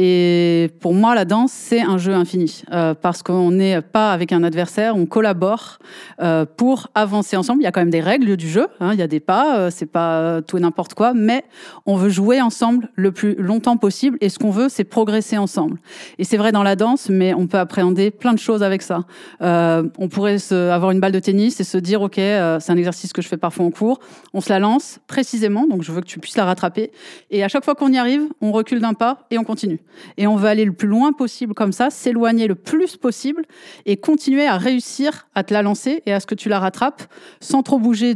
Et 0.00 0.70
pour 0.78 0.94
moi, 0.94 1.16
la 1.16 1.24
danse, 1.24 1.50
c'est 1.52 1.80
un 1.80 1.98
jeu 1.98 2.14
infini 2.14 2.62
euh, 2.72 2.94
parce 2.94 3.24
qu'on 3.24 3.50
n'est 3.50 3.82
pas 3.82 4.12
avec 4.12 4.32
un 4.32 4.44
adversaire, 4.44 4.94
on 4.94 5.06
collabore 5.06 5.80
euh, 6.22 6.46
pour 6.56 6.86
avancer 6.94 7.36
ensemble. 7.36 7.62
Il 7.62 7.64
y 7.64 7.66
a 7.66 7.72
quand 7.72 7.80
même 7.80 7.90
des 7.90 8.00
règles 8.00 8.36
du 8.36 8.48
jeu, 8.48 8.68
hein, 8.78 8.92
il 8.92 8.98
y 9.00 9.02
a 9.02 9.08
des 9.08 9.18
pas, 9.18 9.58
euh, 9.58 9.70
c'est 9.72 9.86
pas 9.86 10.40
tout 10.42 10.56
et 10.56 10.60
n'importe 10.60 10.94
quoi, 10.94 11.14
mais 11.14 11.44
on 11.84 11.96
veut 11.96 12.10
jouer 12.10 12.40
ensemble 12.40 12.90
le 12.94 13.10
plus 13.10 13.34
longtemps 13.34 13.76
possible. 13.76 14.18
Et 14.20 14.28
ce 14.28 14.38
qu'on 14.38 14.52
veut, 14.52 14.68
c'est 14.68 14.84
progresser 14.84 15.36
ensemble. 15.36 15.78
Et 16.18 16.24
c'est 16.24 16.36
vrai 16.36 16.52
dans 16.52 16.62
la 16.62 16.76
danse, 16.76 17.08
mais 17.08 17.34
on 17.34 17.48
peut 17.48 17.58
appréhender 17.58 18.12
plein 18.12 18.34
de 18.34 18.38
choses 18.38 18.62
avec 18.62 18.82
ça. 18.82 19.04
Euh, 19.42 19.82
on 19.98 20.08
pourrait 20.08 20.38
se, 20.38 20.70
avoir 20.70 20.92
une 20.92 21.00
balle 21.00 21.12
de 21.12 21.18
tennis 21.18 21.58
et 21.58 21.64
se 21.64 21.76
dire, 21.76 22.02
ok, 22.02 22.18
euh, 22.18 22.60
c'est 22.60 22.70
un 22.70 22.76
exercice 22.76 23.12
que 23.12 23.20
je 23.20 23.26
fais 23.26 23.36
parfois 23.36 23.64
en 23.64 23.72
cours. 23.72 23.98
On 24.32 24.40
se 24.40 24.50
la 24.50 24.60
lance 24.60 25.00
précisément, 25.08 25.66
donc 25.66 25.82
je 25.82 25.90
veux 25.90 26.00
que 26.00 26.06
tu 26.06 26.20
puisses 26.20 26.36
la 26.36 26.44
rattraper. 26.44 26.92
Et 27.32 27.42
à 27.42 27.48
chaque 27.48 27.64
fois 27.64 27.74
qu'on 27.74 27.92
y 27.92 27.98
arrive, 27.98 28.22
on 28.40 28.52
recule 28.52 28.78
d'un 28.78 28.94
pas 28.94 29.26
et 29.32 29.38
on 29.38 29.44
continue 29.44 29.80
et 30.16 30.26
on 30.26 30.36
veut 30.36 30.48
aller 30.48 30.64
le 30.64 30.72
plus 30.72 30.88
loin 30.88 31.12
possible 31.12 31.54
comme 31.54 31.72
ça, 31.72 31.90
s'éloigner 31.90 32.46
le 32.46 32.54
plus 32.54 32.96
possible 32.96 33.44
et 33.86 33.96
continuer 33.96 34.46
à 34.46 34.56
réussir 34.56 35.28
à 35.34 35.44
te 35.44 35.52
la 35.52 35.62
lancer 35.62 36.02
et 36.06 36.12
à 36.12 36.20
ce 36.20 36.26
que 36.26 36.34
tu 36.34 36.48
la 36.48 36.58
rattrapes 36.58 37.02
sans 37.40 37.62
trop 37.62 37.78
bouger 37.78 38.14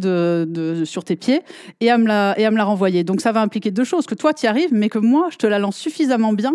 sur 0.85 1.05
tes 1.05 1.17
pieds 1.17 1.43
et 1.81 1.91
à, 1.91 1.99
me 1.99 2.07
la, 2.07 2.39
et 2.39 2.45
à 2.45 2.51
me 2.51 2.57
la 2.57 2.65
renvoyer. 2.65 3.05
Donc 3.05 3.21
ça 3.21 3.33
va 3.33 3.41
impliquer 3.41 3.71
deux 3.71 3.85
choses, 3.85 4.07
que 4.07 4.15
toi 4.15 4.33
tu 4.33 4.47
y 4.47 4.49
arrives, 4.49 4.73
mais 4.73 4.89
que 4.89 4.99
moi 4.99 5.29
je 5.31 5.37
te 5.37 5.47
la 5.47 5.59
lance 5.59 5.77
suffisamment 5.77 6.33
bien 6.33 6.55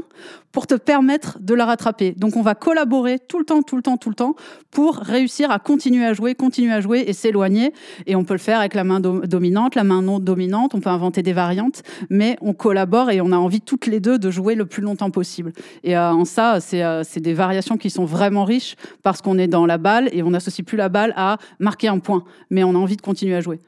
pour 0.52 0.66
te 0.66 0.76
permettre 0.76 1.38
de 1.40 1.54
la 1.54 1.66
rattraper. 1.66 2.14
Donc 2.14 2.36
on 2.36 2.42
va 2.42 2.56
collaborer 2.56 3.20
tout 3.20 3.40
le 3.40 3.46
temps, 3.46 3.62
tout 3.62 3.76
le 3.76 3.82
temps, 3.82 3.98
tout 3.98 4.10
le 4.10 4.16
temps 4.16 4.36
pour 4.72 4.96
réussir 4.98 5.52
à 5.52 5.60
continuer 5.60 6.06
à 6.06 6.14
jouer, 6.14 6.36
continuer 6.36 6.74
à 6.74 6.82
jouer 6.82 7.04
et 7.08 7.14
s'éloigner. 7.14 7.74
Et 8.06 8.16
on 8.16 8.24
peut 8.24 8.34
le 8.34 8.40
faire 8.40 8.60
avec 8.60 8.74
la 8.74 8.84
main 8.84 9.00
do 9.00 9.22
dominante, 9.26 9.76
la 9.76 9.84
main 9.84 10.02
non 10.02 10.20
dominante, 10.20 10.76
on 10.76 10.80
peut 10.80 10.90
inventer 10.90 11.22
des 11.22 11.34
variantes, 11.34 11.84
mais 12.10 12.38
on 12.42 12.54
collabore 12.54 13.12
et 13.12 13.22
on 13.22 13.32
a 13.32 13.38
envie 13.38 13.62
toutes 13.62 13.88
les 13.88 14.00
deux 14.00 14.18
de 14.18 14.32
jouer 14.32 14.56
le 14.56 14.66
plus 14.66 14.82
longtemps 14.82 15.07
possible. 15.10 15.54
Et 15.84 15.98
euh, 15.98 16.12
en 16.12 16.26
ça, 16.26 16.60
c'est 16.60 16.84
euh, 16.84 17.04
des 17.16 17.34
variations 17.34 17.78
qui 17.78 17.90
sont 17.90 18.06
vraiment 18.06 18.44
riches 18.44 18.76
parce 19.04 19.22
qu'on 19.22 19.38
est 19.38 19.48
dans 19.48 19.66
la 19.66 19.78
balle 19.78 20.10
et 20.12 20.24
on 20.24 20.32
n'associe 20.32 20.66
plus 20.66 20.78
la 20.78 20.90
balle 20.90 21.14
à 21.16 21.38
marquer 21.60 21.88
un 21.88 22.00
point, 22.00 22.24
mais 22.50 22.64
on 22.64 22.72
a 22.72 22.78
envie 22.78 22.98
de 22.98 23.02
continuer 23.02 23.36
à 23.36 23.42
jouer. 23.42 23.60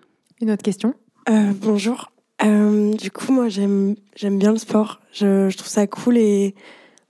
Une 0.41 0.51
autre 0.51 0.63
question? 0.63 0.93
Euh, 1.29 1.51
Bonjour. 1.61 2.11
Euh, 2.41 2.93
du 2.93 3.11
coup, 3.11 3.33
moi, 3.33 3.49
j'aime 3.49 3.95
bien 4.23 4.51
le 4.51 4.57
sport. 4.57 5.01
Je, 5.11 5.49
je, 5.49 5.57
trouve 5.57 5.69
ça 5.69 5.85
cool 5.87 6.17
et 6.17 6.55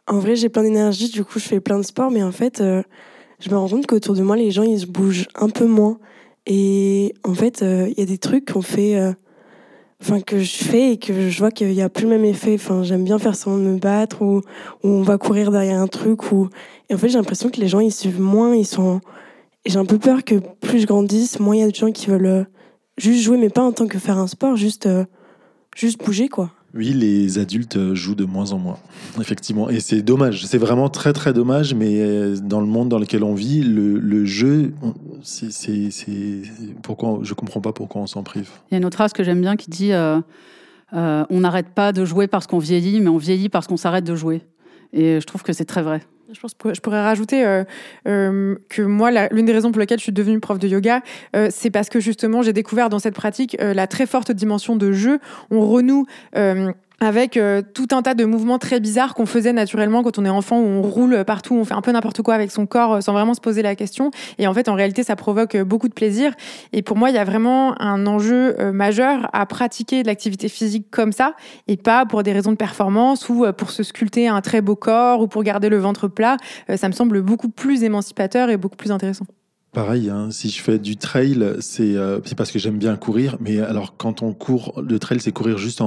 en 0.10 0.18
vrai, 0.20 0.36
j'ai 0.36 0.50
plein 0.50 0.64
d'énergie. 0.64 1.10
Du 1.10 1.24
coup, 1.24 1.40
je 1.40 1.46
fais 1.46 1.60
plein 1.60 1.78
de 1.78 1.84
sports, 1.84 2.12
mais 2.12 2.24
en 2.24 2.32
fait, 2.32 2.62
euh, 2.62 2.82
je 3.40 3.50
me 3.50 3.58
rends 3.58 3.70
compte 3.70 3.88
qu'autour 3.88 4.16
de 4.16 4.24
moi, 4.24 4.36
les 4.36 4.52
gens, 4.52 4.64
ils 4.64 4.80
se 4.80 4.86
bougent 4.88 5.28
un 5.36 5.50
peu 5.50 5.66
moins. 5.66 6.00
Et 6.48 7.14
en 7.24 7.36
fait, 7.36 7.60
il 7.62 7.68
euh, 7.68 7.94
y 7.96 8.02
a 8.02 8.06
des 8.06 8.18
trucs 8.18 8.52
qu'on 8.52 8.64
fait, 8.64 8.98
euh, 8.98 9.14
enfin, 10.02 10.22
que 10.22 10.40
je 10.40 10.64
fais 10.64 10.94
et 10.94 10.98
que 10.98 11.30
je 11.30 11.40
vois 11.40 11.52
qu'il 11.52 11.70
n'y 11.70 11.82
a 11.82 11.90
plus 11.90 12.04
le 12.04 12.10
même 12.10 12.26
effet. 12.26 12.56
Enfin, 12.56 12.84
j'aime 12.84 13.04
bien 13.04 13.20
faire 13.20 13.36
semblant 13.36 13.60
de 13.60 13.70
me 13.70 13.80
battre 13.80 14.22
ou, 14.22 14.38
ou, 14.84 14.88
on 14.88 15.02
va 15.02 15.18
courir 15.18 15.52
derrière 15.52 15.80
un 15.80 15.88
truc. 15.88 16.32
Ou... 16.32 16.50
Et 16.90 16.96
en 16.96 16.98
fait, 16.98 17.10
j'ai 17.10 17.18
l'impression 17.18 17.50
que 17.50 17.60
les 17.60 17.68
gens, 17.68 17.80
ils 17.80 17.94
suivent 17.94 18.22
moins. 18.22 18.56
Ils 18.56 18.66
sont... 18.66 19.02
Et 19.66 19.72
j'ai 19.72 19.78
un 19.78 19.86
peu 19.86 20.00
peur 20.00 20.24
que 20.24 20.36
plus 20.62 20.80
je 20.80 20.88
grandisse, 20.88 21.40
moins 21.40 21.56
il 21.56 21.60
y 21.60 21.64
a 21.64 21.70
de 21.70 21.76
gens 21.76 21.92
qui 21.92 22.08
veulent 22.08 22.48
juste 22.98 23.22
jouer, 23.22 23.38
mais 23.38 23.50
pas 23.50 23.62
en 23.62 23.74
tant 23.74 23.88
que 23.88 24.00
faire 24.00 24.18
un 24.18 24.28
sport, 24.28 24.56
juste 24.56 24.88
juste 25.76 26.04
bouger, 26.04 26.30
quoi. 26.30 26.52
Oui, 26.76 26.94
les 26.94 27.40
adultes 27.40 27.96
jouent 27.96 28.16
de 28.16 28.26
moins 28.26 28.52
en 28.52 28.60
moins, 28.60 28.78
effectivement. 29.20 29.70
Et 29.70 29.80
c'est 29.80 30.02
dommage, 30.02 30.46
c'est 30.46 30.58
vraiment 30.58 30.90
très 30.90 31.14
très 31.14 31.34
dommage, 31.34 31.74
mais 31.74 32.36
dans 32.42 32.62
le 32.62 32.68
monde 32.68 32.90
dans 32.90 33.00
lequel 33.00 33.24
on 33.24 33.34
vit, 33.34 33.62
le, 33.62 34.26
jeu, 34.26 34.74
c'est 35.24 35.50
pourquoi 36.84 37.20
je 37.24 37.34
comprends 37.34 37.62
pas 37.62 37.74
pourquoi 37.74 38.02
on 38.02 38.08
s'en 38.08 38.24
prive. 38.24 38.50
Il 38.70 38.74
y 38.74 38.76
a 38.76 38.78
une 38.78 38.86
autre 38.86 38.98
phrase 38.98 39.14
que 39.14 39.24
j'aime 39.24 39.42
bien 39.42 39.56
qui 39.56 39.70
dit 39.70 39.94
euh, 39.94 40.22
euh, 40.94 41.26
on 41.30 41.40
n'arrête 41.42 41.70
pas 41.70 41.92
de 41.92 42.06
jouer 42.06 42.28
parce 42.28 42.48
qu'on 42.48 42.60
vieillit, 42.60 43.00
mais 43.00 43.10
on 43.10 43.18
vieillit 43.18 43.50
parce 43.50 43.68
qu'on 43.68 43.78
s'arrête 43.78 44.04
de 44.04 44.16
jouer. 44.16 44.42
Et 44.94 45.20
je 45.20 45.26
trouve 45.26 45.44
que 45.44 45.54
c'est 45.54 45.66
très 45.66 45.82
vrai. 45.82 46.02
Je 46.32 46.40
pense 46.40 46.54
je 46.76 46.80
pourrais 46.80 47.02
rajouter 47.02 47.44
euh, 47.44 47.64
euh, 48.08 48.56
que 48.70 48.84
moi, 48.84 49.10
l'une 49.32 49.46
des 49.46 49.52
raisons 49.52 49.72
pour 49.72 49.80
lesquelles 49.80 49.98
je 49.98 50.04
suis 50.04 50.12
devenue 50.12 50.40
prof 50.40 50.60
de 50.60 50.68
yoga, 50.68 51.02
euh, 51.36 51.48
c'est 51.50 51.72
parce 51.72 51.90
que 51.90 52.00
justement, 52.00 52.44
j'ai 52.44 52.54
découvert 52.54 52.90
dans 52.90 53.00
cette 53.00 53.16
pratique 53.16 53.58
la 53.60 53.88
très 53.88 54.06
forte 54.06 54.32
dimension 54.32 54.76
de 54.76 54.92
jeu. 54.92 55.20
On 55.50 55.68
renoue 55.68 56.06
avec 57.00 57.38
euh, 57.38 57.62
tout 57.74 57.88
un 57.92 58.02
tas 58.02 58.14
de 58.14 58.26
mouvements 58.26 58.60
très 58.60 58.80
bizarres 58.80 59.14
qu'on 59.14 59.26
faisait 59.26 59.54
naturellement 59.54 60.04
quand 60.04 60.18
on 60.18 60.26
est 60.26 60.30
enfant, 60.30 60.60
où 60.60 60.66
on 60.66 60.82
roule 60.82 61.24
partout, 61.26 61.56
on 61.56 61.66
fait 61.66 61.74
un 61.74 61.82
peu 61.82 61.92
n'importe 61.92 62.22
quoi 62.22 62.34
avec 62.34 62.52
son 62.52 62.66
corps 62.66 62.96
euh, 62.96 63.02
sans 63.02 63.14
vraiment 63.14 63.34
se 63.34 63.42
poser 63.42 63.62
la 63.62 63.76
question. 63.76 64.12
Et 64.38 64.48
en 64.48 64.54
fait, 64.54 64.70
en 64.70 64.76
réalité, 64.76 65.04
ça 65.04 65.16
provoque 65.16 65.56
euh, 65.56 65.64
beaucoup 65.64 65.88
de 65.88 65.94
plaisir. 65.94 66.34
Et 66.74 66.82
pour 66.82 66.98
moi, 66.98 67.10
il 67.10 67.16
y 67.16 67.20
a 67.20 67.24
vraiment 67.24 67.80
un 67.82 68.06
enjeu 68.08 68.56
euh, 68.60 68.72
majeur 68.72 69.30
à 69.34 69.46
pratiquer 69.46 70.04
de 70.04 70.08
l'activité 70.08 70.50
physique 70.50 70.88
comme 70.92 71.12
ça, 71.12 71.36
et 71.68 71.78
pas 71.78 72.06
pour 72.06 72.24
des 72.24 72.34
raisons 72.34 72.52
de 72.52 72.58
performance 72.58 73.30
ou 73.30 73.46
pour 73.58 73.72
se 73.72 73.84
sculpter 73.84 74.28
un 74.28 74.42
très 74.42 74.62
beau 74.62 74.76
corps 74.76 75.22
ou 75.22 75.28
pour 75.28 75.44
garder 75.44 75.70
le 75.70 75.78
ventre 75.78 76.08
plat. 76.08 76.38
Ça 76.76 76.88
me 76.88 76.94
semble 76.94 77.22
beaucoup 77.22 77.50
plus 77.50 77.84
émancipateur 77.84 78.50
et 78.50 78.58
beaucoup 78.58 78.78
plus 78.78 78.92
intéressant. 78.92 79.26
Pareil, 79.72 80.10
hein, 80.10 80.30
si 80.32 80.50
je 80.50 80.64
fais 80.64 80.80
du 80.80 80.98
trail, 80.98 81.58
c'est 81.60 81.96
euh, 81.96 82.20
parce 82.36 82.52
que 82.52 82.58
j'aime 82.58 82.80
bien 82.80 82.96
courir. 82.96 83.38
Mais 83.40 83.60
alors, 83.60 83.98
quand 83.98 84.24
on 84.24 84.34
court, 84.34 84.82
le 84.82 84.98
trail, 84.98 85.20
c'est 85.20 85.32
courir 85.32 85.60
juste 85.60 85.80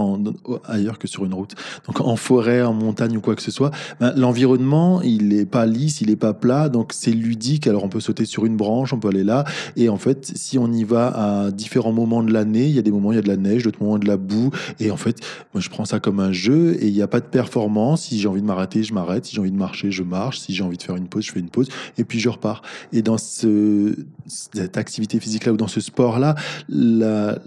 ailleurs 0.66 1.00
que 1.00 1.08
sur 1.08 1.24
une 1.24 1.34
route. 1.34 1.56
Donc, 1.88 2.00
en 2.00 2.14
forêt, 2.14 2.62
en 2.62 2.74
montagne 2.74 3.16
ou 3.16 3.20
quoi 3.20 3.34
que 3.34 3.42
ce 3.42 3.50
soit, 3.50 3.72
ben, 3.98 4.12
l'environnement, 4.16 5.02
il 5.02 5.32
est 5.32 5.46
pas 5.46 5.66
lisse, 5.66 6.00
il 6.00 6.10
est 6.10 6.16
pas 6.16 6.32
plat. 6.32 6.68
Donc, 6.68 6.92
c'est 6.92 7.10
ludique. 7.10 7.66
Alors, 7.66 7.82
on 7.82 7.88
peut 7.88 7.98
sauter 7.98 8.24
sur 8.24 8.46
une 8.46 8.56
branche, 8.56 8.92
on 8.92 9.00
peut 9.00 9.08
aller 9.08 9.24
là. 9.24 9.44
Et 9.74 9.88
en 9.88 9.96
fait, 9.96 10.30
si 10.36 10.58
on 10.58 10.70
y 10.70 10.84
va 10.84 11.08
à 11.08 11.50
différents 11.50 11.92
moments 11.92 12.22
de 12.22 12.32
l'année, 12.32 12.66
il 12.66 12.76
y 12.76 12.78
a 12.78 12.82
des 12.82 12.92
moments, 12.92 13.10
il 13.10 13.16
y 13.16 13.18
a 13.18 13.22
de 13.22 13.28
la 13.28 13.36
neige, 13.36 13.64
d'autres 13.64 13.82
moments, 13.82 13.98
de 13.98 14.06
la 14.06 14.16
boue. 14.16 14.52
Et 14.78 14.92
en 14.92 14.96
fait, 14.96 15.18
moi, 15.54 15.60
je 15.60 15.70
prends 15.70 15.86
ça 15.86 15.98
comme 15.98 16.20
un 16.20 16.30
jeu 16.30 16.76
et 16.80 16.86
il 16.86 16.94
n'y 16.94 17.02
a 17.02 17.08
pas 17.08 17.20
de 17.20 17.26
performance. 17.26 18.02
Si 18.02 18.20
j'ai 18.20 18.28
envie 18.28 18.42
de 18.42 18.46
m'arrêter, 18.46 18.84
je 18.84 18.94
m'arrête. 18.94 19.24
Si 19.24 19.34
j'ai 19.34 19.40
envie 19.40 19.50
de 19.50 19.56
marcher, 19.56 19.90
je 19.90 20.04
marche. 20.04 20.38
Si 20.38 20.54
j'ai 20.54 20.62
envie 20.62 20.76
de 20.76 20.84
faire 20.84 20.94
une 20.94 21.08
pause, 21.08 21.24
je 21.24 21.32
fais 21.32 21.40
une 21.40 21.50
pause. 21.50 21.68
Et 21.98 22.04
puis, 22.04 22.20
je 22.20 22.28
repars. 22.28 22.62
Et 22.92 23.02
dans 23.02 23.18
ce 23.18 23.71
cette 24.26 24.76
activité 24.76 25.20
physique-là 25.20 25.52
ou 25.52 25.56
dans 25.56 25.68
ce 25.68 25.80
sport-là, 25.80 26.34
la, 26.68 27.38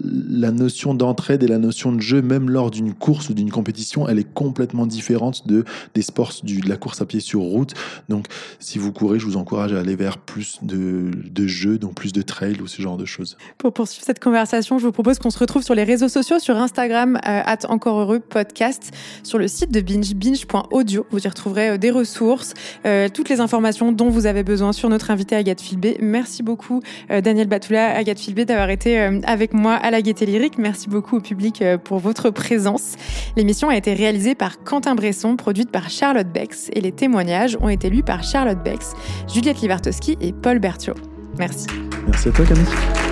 notion 0.50 0.94
d'entraide 0.94 1.42
et 1.42 1.48
la 1.48 1.58
notion 1.58 1.92
de 1.92 2.00
jeu, 2.00 2.22
même 2.22 2.50
lors 2.50 2.70
d'une 2.70 2.94
course 2.94 3.28
ou 3.28 3.34
d'une 3.34 3.50
compétition, 3.50 4.08
elle 4.08 4.18
est 4.18 4.32
complètement 4.32 4.86
différente 4.86 5.46
de, 5.46 5.64
des 5.94 6.02
sports 6.02 6.32
du, 6.42 6.60
de 6.60 6.68
la 6.68 6.76
course 6.76 7.00
à 7.02 7.06
pied 7.06 7.20
sur 7.20 7.40
route. 7.40 7.74
Donc, 8.08 8.26
si 8.58 8.78
vous 8.78 8.92
courez, 8.92 9.18
je 9.18 9.26
vous 9.26 9.36
encourage 9.36 9.72
à 9.72 9.80
aller 9.80 9.96
vers 9.96 10.18
plus 10.18 10.58
de, 10.62 11.10
de 11.30 11.46
jeux, 11.46 11.78
donc 11.78 11.94
plus 11.94 12.12
de 12.12 12.22
trail 12.22 12.60
ou 12.60 12.66
ce 12.66 12.80
genre 12.80 12.96
de 12.96 13.04
choses. 13.04 13.36
Pour 13.58 13.72
poursuivre 13.72 14.04
cette 14.04 14.20
conversation, 14.20 14.78
je 14.78 14.86
vous 14.86 14.92
propose 14.92 15.18
qu'on 15.18 15.30
se 15.30 15.38
retrouve 15.38 15.62
sur 15.62 15.74
les 15.74 15.84
réseaux 15.84 16.08
sociaux, 16.08 16.38
sur 16.38 16.56
Instagram, 16.56 17.16
euh, 17.16 17.18
at 17.44 17.58
encore 17.68 17.98
heureux 18.00 18.20
podcast, 18.20 18.92
sur 19.22 19.38
le 19.38 19.48
site 19.48 19.72
de 19.72 19.80
Binge, 19.80 20.14
binge.audio. 20.14 21.06
Vous 21.10 21.24
y 21.24 21.28
retrouverez 21.28 21.70
euh, 21.70 21.78
des 21.78 21.90
ressources, 21.90 22.54
euh, 22.84 23.08
toutes 23.12 23.28
les 23.28 23.40
informations 23.40 23.92
dont 23.92 24.10
vous 24.10 24.26
avez 24.26 24.42
besoin 24.42 24.72
sur 24.72 24.88
notre 24.88 25.10
invité 25.10 25.36
Agathe 25.36 25.60
Filbé. 25.60 25.98
Merci 26.16 26.42
beaucoup 26.42 26.80
euh, 27.10 27.20
Daniel 27.20 27.46
Batoula, 27.46 27.94
Agathe 27.94 28.18
Filbé 28.18 28.46
d'avoir 28.46 28.70
été 28.70 28.98
euh, 28.98 29.20
avec 29.26 29.52
moi 29.52 29.74
à 29.74 29.90
la 29.90 30.00
Gaieté 30.00 30.24
Lyrique. 30.24 30.56
Merci 30.56 30.88
beaucoup 30.88 31.16
au 31.16 31.20
public 31.20 31.60
euh, 31.60 31.76
pour 31.76 31.98
votre 31.98 32.30
présence. 32.30 32.94
L'émission 33.36 33.68
a 33.68 33.76
été 33.76 33.92
réalisée 33.92 34.34
par 34.34 34.64
Quentin 34.64 34.94
Bresson, 34.94 35.36
produite 35.36 35.70
par 35.70 35.90
Charlotte 35.90 36.32
Bex 36.32 36.70
et 36.72 36.80
les 36.80 36.92
témoignages 36.92 37.58
ont 37.60 37.68
été 37.68 37.90
lus 37.90 38.02
par 38.02 38.24
Charlotte 38.24 38.62
Bex, 38.64 38.94
Juliette 39.30 39.60
Livartowski 39.60 40.16
et 40.22 40.32
Paul 40.32 40.58
Berthiaud. 40.58 40.94
Merci. 41.38 41.66
Merci 42.06 42.30
à 42.30 42.32
toi 42.32 42.46
Camille. 42.46 43.05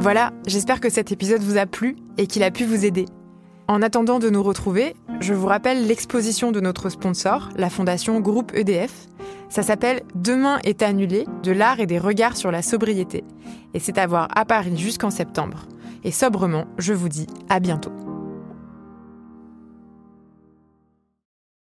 Voilà, 0.00 0.32
j'espère 0.46 0.80
que 0.80 0.88
cet 0.88 1.12
épisode 1.12 1.42
vous 1.42 1.58
a 1.58 1.66
plu 1.66 1.94
et 2.16 2.26
qu'il 2.26 2.42
a 2.42 2.50
pu 2.50 2.64
vous 2.64 2.86
aider. 2.86 3.04
En 3.68 3.82
attendant 3.82 4.18
de 4.18 4.30
nous 4.30 4.42
retrouver, 4.42 4.96
je 5.20 5.34
vous 5.34 5.46
rappelle 5.46 5.86
l'exposition 5.86 6.52
de 6.52 6.60
notre 6.60 6.88
sponsor, 6.88 7.50
la 7.54 7.68
fondation 7.68 8.18
Groupe 8.18 8.50
EDF. 8.54 9.08
Ça 9.50 9.62
s'appelle 9.62 10.00
Demain 10.14 10.58
est 10.64 10.80
annulé, 10.80 11.26
de 11.42 11.52
l'art 11.52 11.80
et 11.80 11.86
des 11.86 11.98
regards 11.98 12.38
sur 12.38 12.50
la 12.50 12.62
sobriété. 12.62 13.24
Et 13.74 13.78
c'est 13.78 13.98
à 13.98 14.06
voir 14.06 14.28
à 14.34 14.46
Paris 14.46 14.78
jusqu'en 14.78 15.10
septembre. 15.10 15.66
Et 16.02 16.12
sobrement, 16.12 16.64
je 16.78 16.94
vous 16.94 17.10
dis 17.10 17.26
à 17.50 17.60
bientôt. 17.60 17.92